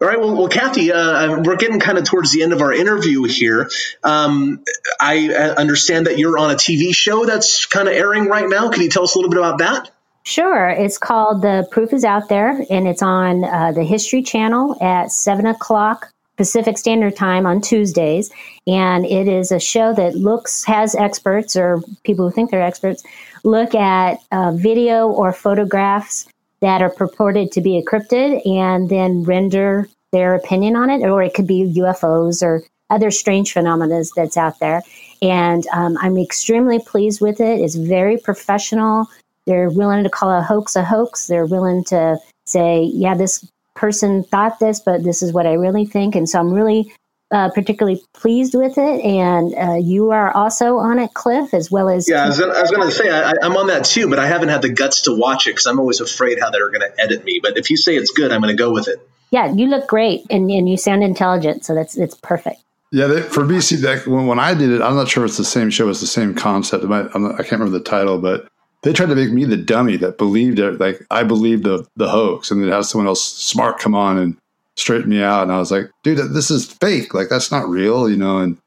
All 0.00 0.06
right. 0.06 0.18
Well, 0.20 0.36
well 0.36 0.48
Kathy, 0.48 0.92
uh, 0.92 1.42
we're 1.42 1.56
getting 1.56 1.80
kind 1.80 1.98
of 1.98 2.04
towards 2.04 2.32
the 2.32 2.42
end 2.42 2.52
of 2.52 2.62
our 2.62 2.72
interview 2.72 3.24
here. 3.24 3.68
Um, 4.04 4.62
I 5.00 5.32
uh, 5.32 5.54
understand 5.60 6.06
that 6.06 6.18
you're 6.18 6.38
on 6.38 6.52
a 6.52 6.54
TV 6.54 6.94
show 6.94 7.26
that's 7.26 7.66
kind 7.66 7.88
of 7.88 7.94
airing 7.94 8.26
right 8.26 8.48
now. 8.48 8.70
Can 8.70 8.82
you 8.82 8.90
tell 8.90 9.02
us 9.02 9.16
a 9.16 9.18
little 9.18 9.30
bit 9.30 9.38
about 9.38 9.58
that? 9.58 9.90
Sure. 10.22 10.68
It's 10.68 10.98
called 10.98 11.42
The 11.42 11.66
Proof 11.70 11.92
is 11.92 12.04
Out 12.04 12.28
There, 12.28 12.62
and 12.70 12.86
it's 12.86 13.02
on 13.02 13.44
uh, 13.44 13.72
the 13.72 13.82
History 13.82 14.22
Channel 14.22 14.76
at 14.80 15.10
7 15.10 15.46
o'clock 15.46 16.12
Pacific 16.38 16.78
Standard 16.78 17.16
Time 17.16 17.44
on 17.44 17.60
Tuesdays. 17.60 18.30
And 18.66 19.04
it 19.04 19.28
is 19.28 19.52
a 19.52 19.60
show 19.60 19.92
that 19.94 20.14
looks, 20.14 20.64
has 20.64 20.94
experts 20.94 21.56
or 21.56 21.82
people 22.04 22.26
who 22.26 22.34
think 22.34 22.50
they're 22.50 22.62
experts 22.62 23.02
look 23.44 23.74
at 23.74 24.20
uh, 24.32 24.52
video 24.52 25.08
or 25.08 25.32
photographs 25.32 26.26
that 26.60 26.80
are 26.80 26.90
purported 26.90 27.52
to 27.52 27.60
be 27.60 27.84
cryptids 27.86 28.46
and 28.46 28.88
then 28.88 29.24
render 29.24 29.88
their 30.12 30.34
opinion 30.34 30.76
on 30.76 30.88
it. 30.88 31.02
Or 31.02 31.22
it 31.22 31.34
could 31.34 31.46
be 31.46 31.74
UFOs 31.76 32.42
or 32.42 32.62
other 32.88 33.10
strange 33.10 33.52
phenomena 33.52 34.02
that's 34.16 34.36
out 34.36 34.58
there. 34.60 34.82
And 35.20 35.66
um, 35.74 35.98
I'm 36.00 36.16
extremely 36.16 36.78
pleased 36.78 37.20
with 37.20 37.40
it. 37.40 37.60
It's 37.60 37.74
very 37.74 38.16
professional. 38.16 39.06
They're 39.46 39.70
willing 39.70 40.04
to 40.04 40.10
call 40.10 40.30
a 40.30 40.42
hoax 40.42 40.76
a 40.76 40.84
hoax. 40.84 41.26
They're 41.26 41.46
willing 41.46 41.84
to 41.84 42.18
say, 42.46 42.84
yeah, 42.94 43.14
this 43.14 43.46
person 43.78 44.24
thought 44.24 44.58
this, 44.58 44.80
but 44.80 45.04
this 45.04 45.22
is 45.22 45.32
what 45.32 45.46
I 45.46 45.54
really 45.54 45.86
think. 45.86 46.14
And 46.14 46.28
so 46.28 46.40
I'm 46.40 46.52
really 46.52 46.92
uh, 47.30 47.50
particularly 47.50 48.02
pleased 48.14 48.54
with 48.54 48.76
it. 48.78 49.04
And 49.04 49.54
uh, 49.54 49.74
you 49.74 50.10
are 50.10 50.30
also 50.32 50.78
on 50.78 50.98
it, 50.98 51.14
Cliff, 51.14 51.54
as 51.54 51.70
well 51.70 51.88
as. 51.88 52.08
Yeah, 52.08 52.24
I 52.24 52.28
was, 52.28 52.38
was 52.38 52.70
going 52.70 52.88
to 52.88 52.94
say, 52.94 53.10
I, 53.10 53.32
am 53.42 53.56
on 53.56 53.68
that 53.68 53.84
too, 53.84 54.08
but 54.08 54.18
I 54.18 54.26
haven't 54.26 54.48
had 54.48 54.62
the 54.62 54.70
guts 54.70 55.02
to 55.02 55.16
watch 55.16 55.46
it 55.46 55.50
because 55.50 55.66
I'm 55.66 55.78
always 55.78 56.00
afraid 56.00 56.38
how 56.40 56.50
they're 56.50 56.70
going 56.70 56.80
to 56.80 57.00
edit 57.00 57.24
me. 57.24 57.40
But 57.42 57.56
if 57.56 57.70
you 57.70 57.76
say 57.76 57.96
it's 57.96 58.10
good, 58.10 58.32
I'm 58.32 58.40
going 58.40 58.56
to 58.56 58.60
go 58.60 58.72
with 58.72 58.88
it. 58.88 58.98
Yeah, 59.30 59.52
you 59.52 59.66
look 59.66 59.86
great 59.86 60.24
and, 60.30 60.50
and 60.50 60.68
you 60.68 60.76
sound 60.76 61.04
intelligent. 61.04 61.64
So 61.64 61.74
that's 61.74 61.96
it's 61.96 62.14
perfect. 62.14 62.62
Yeah, 62.90 63.06
they, 63.06 63.20
for 63.20 63.42
BC, 63.42 63.82
that, 63.82 64.06
when, 64.06 64.26
when 64.26 64.38
I 64.38 64.54
did 64.54 64.70
it, 64.70 64.80
I'm 64.80 64.94
not 64.94 65.08
sure 65.08 65.24
if 65.24 65.28
it's 65.28 65.36
the 65.36 65.44
same 65.44 65.68
show, 65.68 65.90
it's 65.90 66.00
the 66.00 66.06
same 66.06 66.34
concept. 66.34 66.84
Might, 66.84 67.14
not, 67.14 67.34
I 67.34 67.42
can't 67.42 67.52
remember 67.52 67.78
the 67.78 67.84
title, 67.84 68.18
but 68.18 68.48
they 68.82 68.92
tried 68.92 69.08
to 69.08 69.14
make 69.14 69.32
me 69.32 69.44
the 69.44 69.56
dummy 69.56 69.96
that 69.98 70.18
believed 70.18 70.58
it. 70.58 70.80
Like 70.80 71.04
I 71.10 71.22
believed 71.22 71.64
the 71.64 71.86
the 71.96 72.08
hoax, 72.08 72.50
and 72.50 72.62
then 72.62 72.70
had 72.70 72.84
someone 72.84 73.08
else 73.08 73.24
smart 73.24 73.78
come 73.78 73.94
on 73.94 74.18
and 74.18 74.36
straighten 74.76 75.10
me 75.10 75.22
out. 75.22 75.42
And 75.42 75.52
I 75.52 75.58
was 75.58 75.70
like, 75.70 75.90
dude, 76.02 76.32
this 76.32 76.50
is 76.50 76.66
fake. 76.66 77.14
Like 77.14 77.28
that's 77.28 77.50
not 77.50 77.68
real, 77.68 78.08
you 78.08 78.16
know. 78.16 78.38
And 78.38 78.58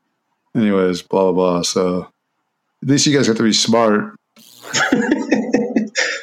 anyways, 0.55 1.01
blah 1.01 1.31
blah 1.31 1.33
blah. 1.33 1.61
So 1.63 2.07
at 2.83 2.89
least 2.89 3.05
you 3.05 3.15
guys 3.15 3.27
have 3.27 3.37
to 3.37 3.43
be 3.43 3.53
smart. 3.53 4.15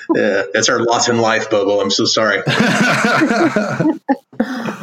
yeah, 0.15 0.45
that's 0.53 0.69
our 0.69 0.81
lot 0.81 1.09
in 1.09 1.19
life, 1.19 1.51
Bobo. 1.51 1.81
I'm 1.81 1.91
so 1.91 2.05
sorry. 2.05 2.43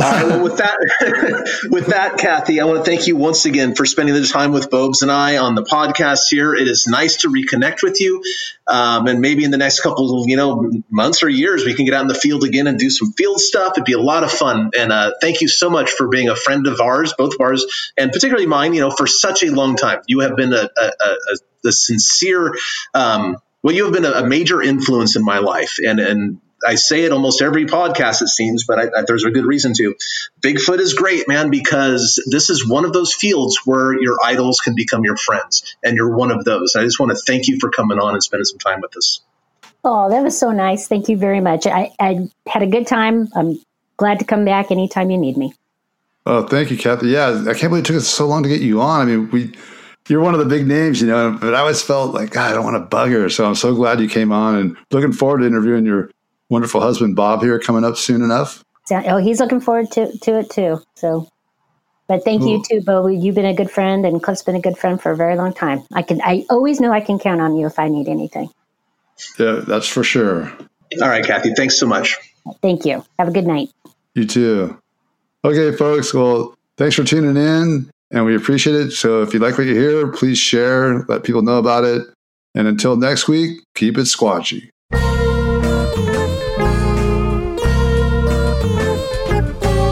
Right. 0.00 0.26
Well, 0.26 0.42
with 0.42 0.56
that, 0.56 1.66
with 1.70 1.86
that, 1.88 2.16
Kathy, 2.16 2.58
I 2.58 2.64
want 2.64 2.82
to 2.82 2.90
thank 2.90 3.06
you 3.06 3.16
once 3.16 3.44
again 3.44 3.74
for 3.74 3.84
spending 3.84 4.14
the 4.14 4.26
time 4.26 4.52
with 4.52 4.70
Bobes 4.70 5.02
and 5.02 5.10
I 5.10 5.36
on 5.36 5.54
the 5.54 5.62
podcast 5.62 6.20
here. 6.30 6.54
It 6.54 6.68
is 6.68 6.86
nice 6.88 7.18
to 7.18 7.28
reconnect 7.28 7.82
with 7.82 8.00
you, 8.00 8.22
um, 8.66 9.06
and 9.08 9.20
maybe 9.20 9.44
in 9.44 9.50
the 9.50 9.58
next 9.58 9.80
couple 9.80 10.18
of 10.18 10.28
you 10.28 10.36
know 10.36 10.70
months 10.88 11.22
or 11.22 11.28
years, 11.28 11.66
we 11.66 11.74
can 11.74 11.84
get 11.84 11.92
out 11.92 12.00
in 12.00 12.08
the 12.08 12.14
field 12.14 12.44
again 12.44 12.66
and 12.66 12.78
do 12.78 12.88
some 12.88 13.12
field 13.12 13.40
stuff. 13.40 13.72
It'd 13.76 13.84
be 13.84 13.92
a 13.92 14.00
lot 14.00 14.24
of 14.24 14.32
fun. 14.32 14.70
And 14.76 14.90
uh, 14.90 15.12
thank 15.20 15.42
you 15.42 15.48
so 15.48 15.68
much 15.68 15.90
for 15.90 16.08
being 16.08 16.30
a 16.30 16.36
friend 16.36 16.66
of 16.66 16.80
ours, 16.80 17.12
both 17.18 17.34
of 17.34 17.40
ours, 17.42 17.92
and 17.98 18.10
particularly 18.10 18.46
mine. 18.46 18.72
You 18.72 18.80
know, 18.80 18.90
for 18.90 19.06
such 19.06 19.42
a 19.42 19.50
long 19.50 19.76
time, 19.76 20.00
you 20.06 20.20
have 20.20 20.34
been 20.34 20.54
a, 20.54 20.70
a, 20.78 20.90
a, 21.00 21.16
a 21.68 21.72
sincere. 21.72 22.54
Um, 22.94 23.36
well, 23.62 23.74
you 23.74 23.84
have 23.84 23.92
been 23.92 24.06
a, 24.06 24.26
major 24.26 24.62
influence 24.62 25.16
in 25.16 25.24
my 25.24 25.40
life, 25.40 25.76
and 25.78 26.00
and 26.00 26.40
I 26.66 26.74
say 26.74 27.02
it 27.02 27.12
almost 27.12 27.42
every 27.42 27.66
podcast, 27.66 28.22
it 28.22 28.28
seems, 28.28 28.64
but 28.64 28.78
I, 28.78 29.00
I, 29.00 29.04
there's 29.06 29.24
a 29.24 29.30
good 29.30 29.46
reason 29.46 29.72
to. 29.78 29.94
Bigfoot 30.40 30.78
is 30.78 30.94
great, 30.94 31.26
man, 31.28 31.50
because 31.50 32.22
this 32.30 32.50
is 32.50 32.68
one 32.68 32.84
of 32.84 32.92
those 32.92 33.14
fields 33.14 33.60
where 33.64 34.00
your 34.00 34.18
idols 34.22 34.60
can 34.60 34.74
become 34.74 35.04
your 35.04 35.16
friends, 35.16 35.76
and 35.82 35.96
you're 35.96 36.14
one 36.14 36.30
of 36.30 36.44
those. 36.44 36.76
I 36.76 36.82
just 36.84 37.00
want 37.00 37.12
to 37.12 37.18
thank 37.26 37.48
you 37.48 37.58
for 37.60 37.70
coming 37.70 37.98
on 37.98 38.14
and 38.14 38.22
spending 38.22 38.44
some 38.44 38.58
time 38.58 38.80
with 38.80 38.96
us. 38.96 39.20
Oh, 39.84 40.10
that 40.10 40.22
was 40.22 40.38
so 40.38 40.50
nice. 40.50 40.86
Thank 40.86 41.08
you 41.08 41.16
very 41.16 41.40
much. 41.40 41.66
I, 41.66 41.92
I 41.98 42.28
had 42.46 42.62
a 42.62 42.66
good 42.66 42.86
time. 42.86 43.28
I'm 43.34 43.58
glad 43.96 44.18
to 44.18 44.24
come 44.24 44.44
back 44.44 44.70
anytime 44.70 45.10
you 45.10 45.18
need 45.18 45.36
me. 45.36 45.54
Oh, 46.26 46.46
thank 46.46 46.70
you, 46.70 46.76
Kathy. 46.76 47.08
Yeah, 47.08 47.44
I 47.48 47.54
can't 47.54 47.70
believe 47.70 47.84
it 47.84 47.86
took 47.86 47.96
us 47.96 48.06
so 48.06 48.26
long 48.26 48.42
to 48.42 48.48
get 48.48 48.60
you 48.60 48.82
on. 48.82 49.00
I 49.00 49.04
mean, 49.06 49.30
we 49.30 49.54
you're 50.08 50.20
one 50.20 50.34
of 50.34 50.40
the 50.40 50.46
big 50.46 50.66
names, 50.66 51.00
you 51.00 51.06
know, 51.06 51.38
but 51.40 51.54
I 51.54 51.60
always 51.60 51.80
felt 51.82 52.12
like 52.14 52.30
God, 52.30 52.50
I 52.50 52.54
don't 52.54 52.64
want 52.64 52.74
to 52.74 52.86
bug 52.86 53.10
her. 53.10 53.30
So 53.30 53.46
I'm 53.46 53.54
so 53.54 53.74
glad 53.74 54.00
you 54.00 54.08
came 54.08 54.32
on 54.32 54.56
and 54.56 54.76
looking 54.90 55.12
forward 55.12 55.38
to 55.38 55.46
interviewing 55.46 55.86
your 55.86 56.10
wonderful 56.50 56.82
husband 56.82 57.16
Bob 57.16 57.40
here 57.40 57.58
coming 57.58 57.84
up 57.84 57.96
soon 57.96 58.22
enough. 58.22 58.62
Oh, 58.92 59.18
he's 59.18 59.40
looking 59.40 59.60
forward 59.60 59.90
to, 59.92 60.18
to 60.18 60.38
it 60.40 60.50
too. 60.50 60.82
So, 60.96 61.28
but 62.08 62.24
thank 62.24 62.42
you 62.42 62.62
too, 62.68 62.80
Bo. 62.80 63.06
You've 63.06 63.36
been 63.36 63.46
a 63.46 63.54
good 63.54 63.70
friend, 63.70 64.04
and 64.04 64.20
Cliff's 64.20 64.42
been 64.42 64.56
a 64.56 64.60
good 64.60 64.76
friend 64.76 65.00
for 65.00 65.12
a 65.12 65.16
very 65.16 65.36
long 65.36 65.54
time. 65.54 65.84
I 65.92 66.02
can, 66.02 66.20
I 66.22 66.44
always 66.50 66.80
know 66.80 66.92
I 66.92 67.00
can 67.00 67.20
count 67.20 67.40
on 67.40 67.56
you 67.56 67.66
if 67.66 67.78
I 67.78 67.88
need 67.88 68.08
anything. 68.08 68.50
Yeah, 69.38 69.62
that's 69.66 69.86
for 69.86 70.02
sure. 70.02 70.52
All 71.00 71.08
right, 71.08 71.24
Kathy. 71.24 71.54
Thanks 71.54 71.78
so 71.78 71.86
much. 71.86 72.16
Thank 72.62 72.84
you. 72.84 73.04
Have 73.18 73.28
a 73.28 73.30
good 73.30 73.46
night. 73.46 73.70
You 74.14 74.26
too. 74.26 74.76
Okay, 75.44 75.76
folks. 75.76 76.12
Well, 76.12 76.56
thanks 76.76 76.96
for 76.96 77.04
tuning 77.04 77.36
in, 77.36 77.88
and 78.10 78.24
we 78.24 78.34
appreciate 78.34 78.74
it. 78.74 78.90
So 78.90 79.22
if 79.22 79.32
you 79.32 79.38
like 79.38 79.56
what 79.56 79.68
you 79.68 79.74
hear, 79.74 80.08
please 80.08 80.38
share, 80.38 81.04
let 81.08 81.22
people 81.22 81.42
know 81.42 81.58
about 81.58 81.84
it. 81.84 82.02
And 82.56 82.66
until 82.66 82.96
next 82.96 83.28
week, 83.28 83.60
keep 83.76 83.96
it 83.96 84.06
squatchy. 84.06 84.70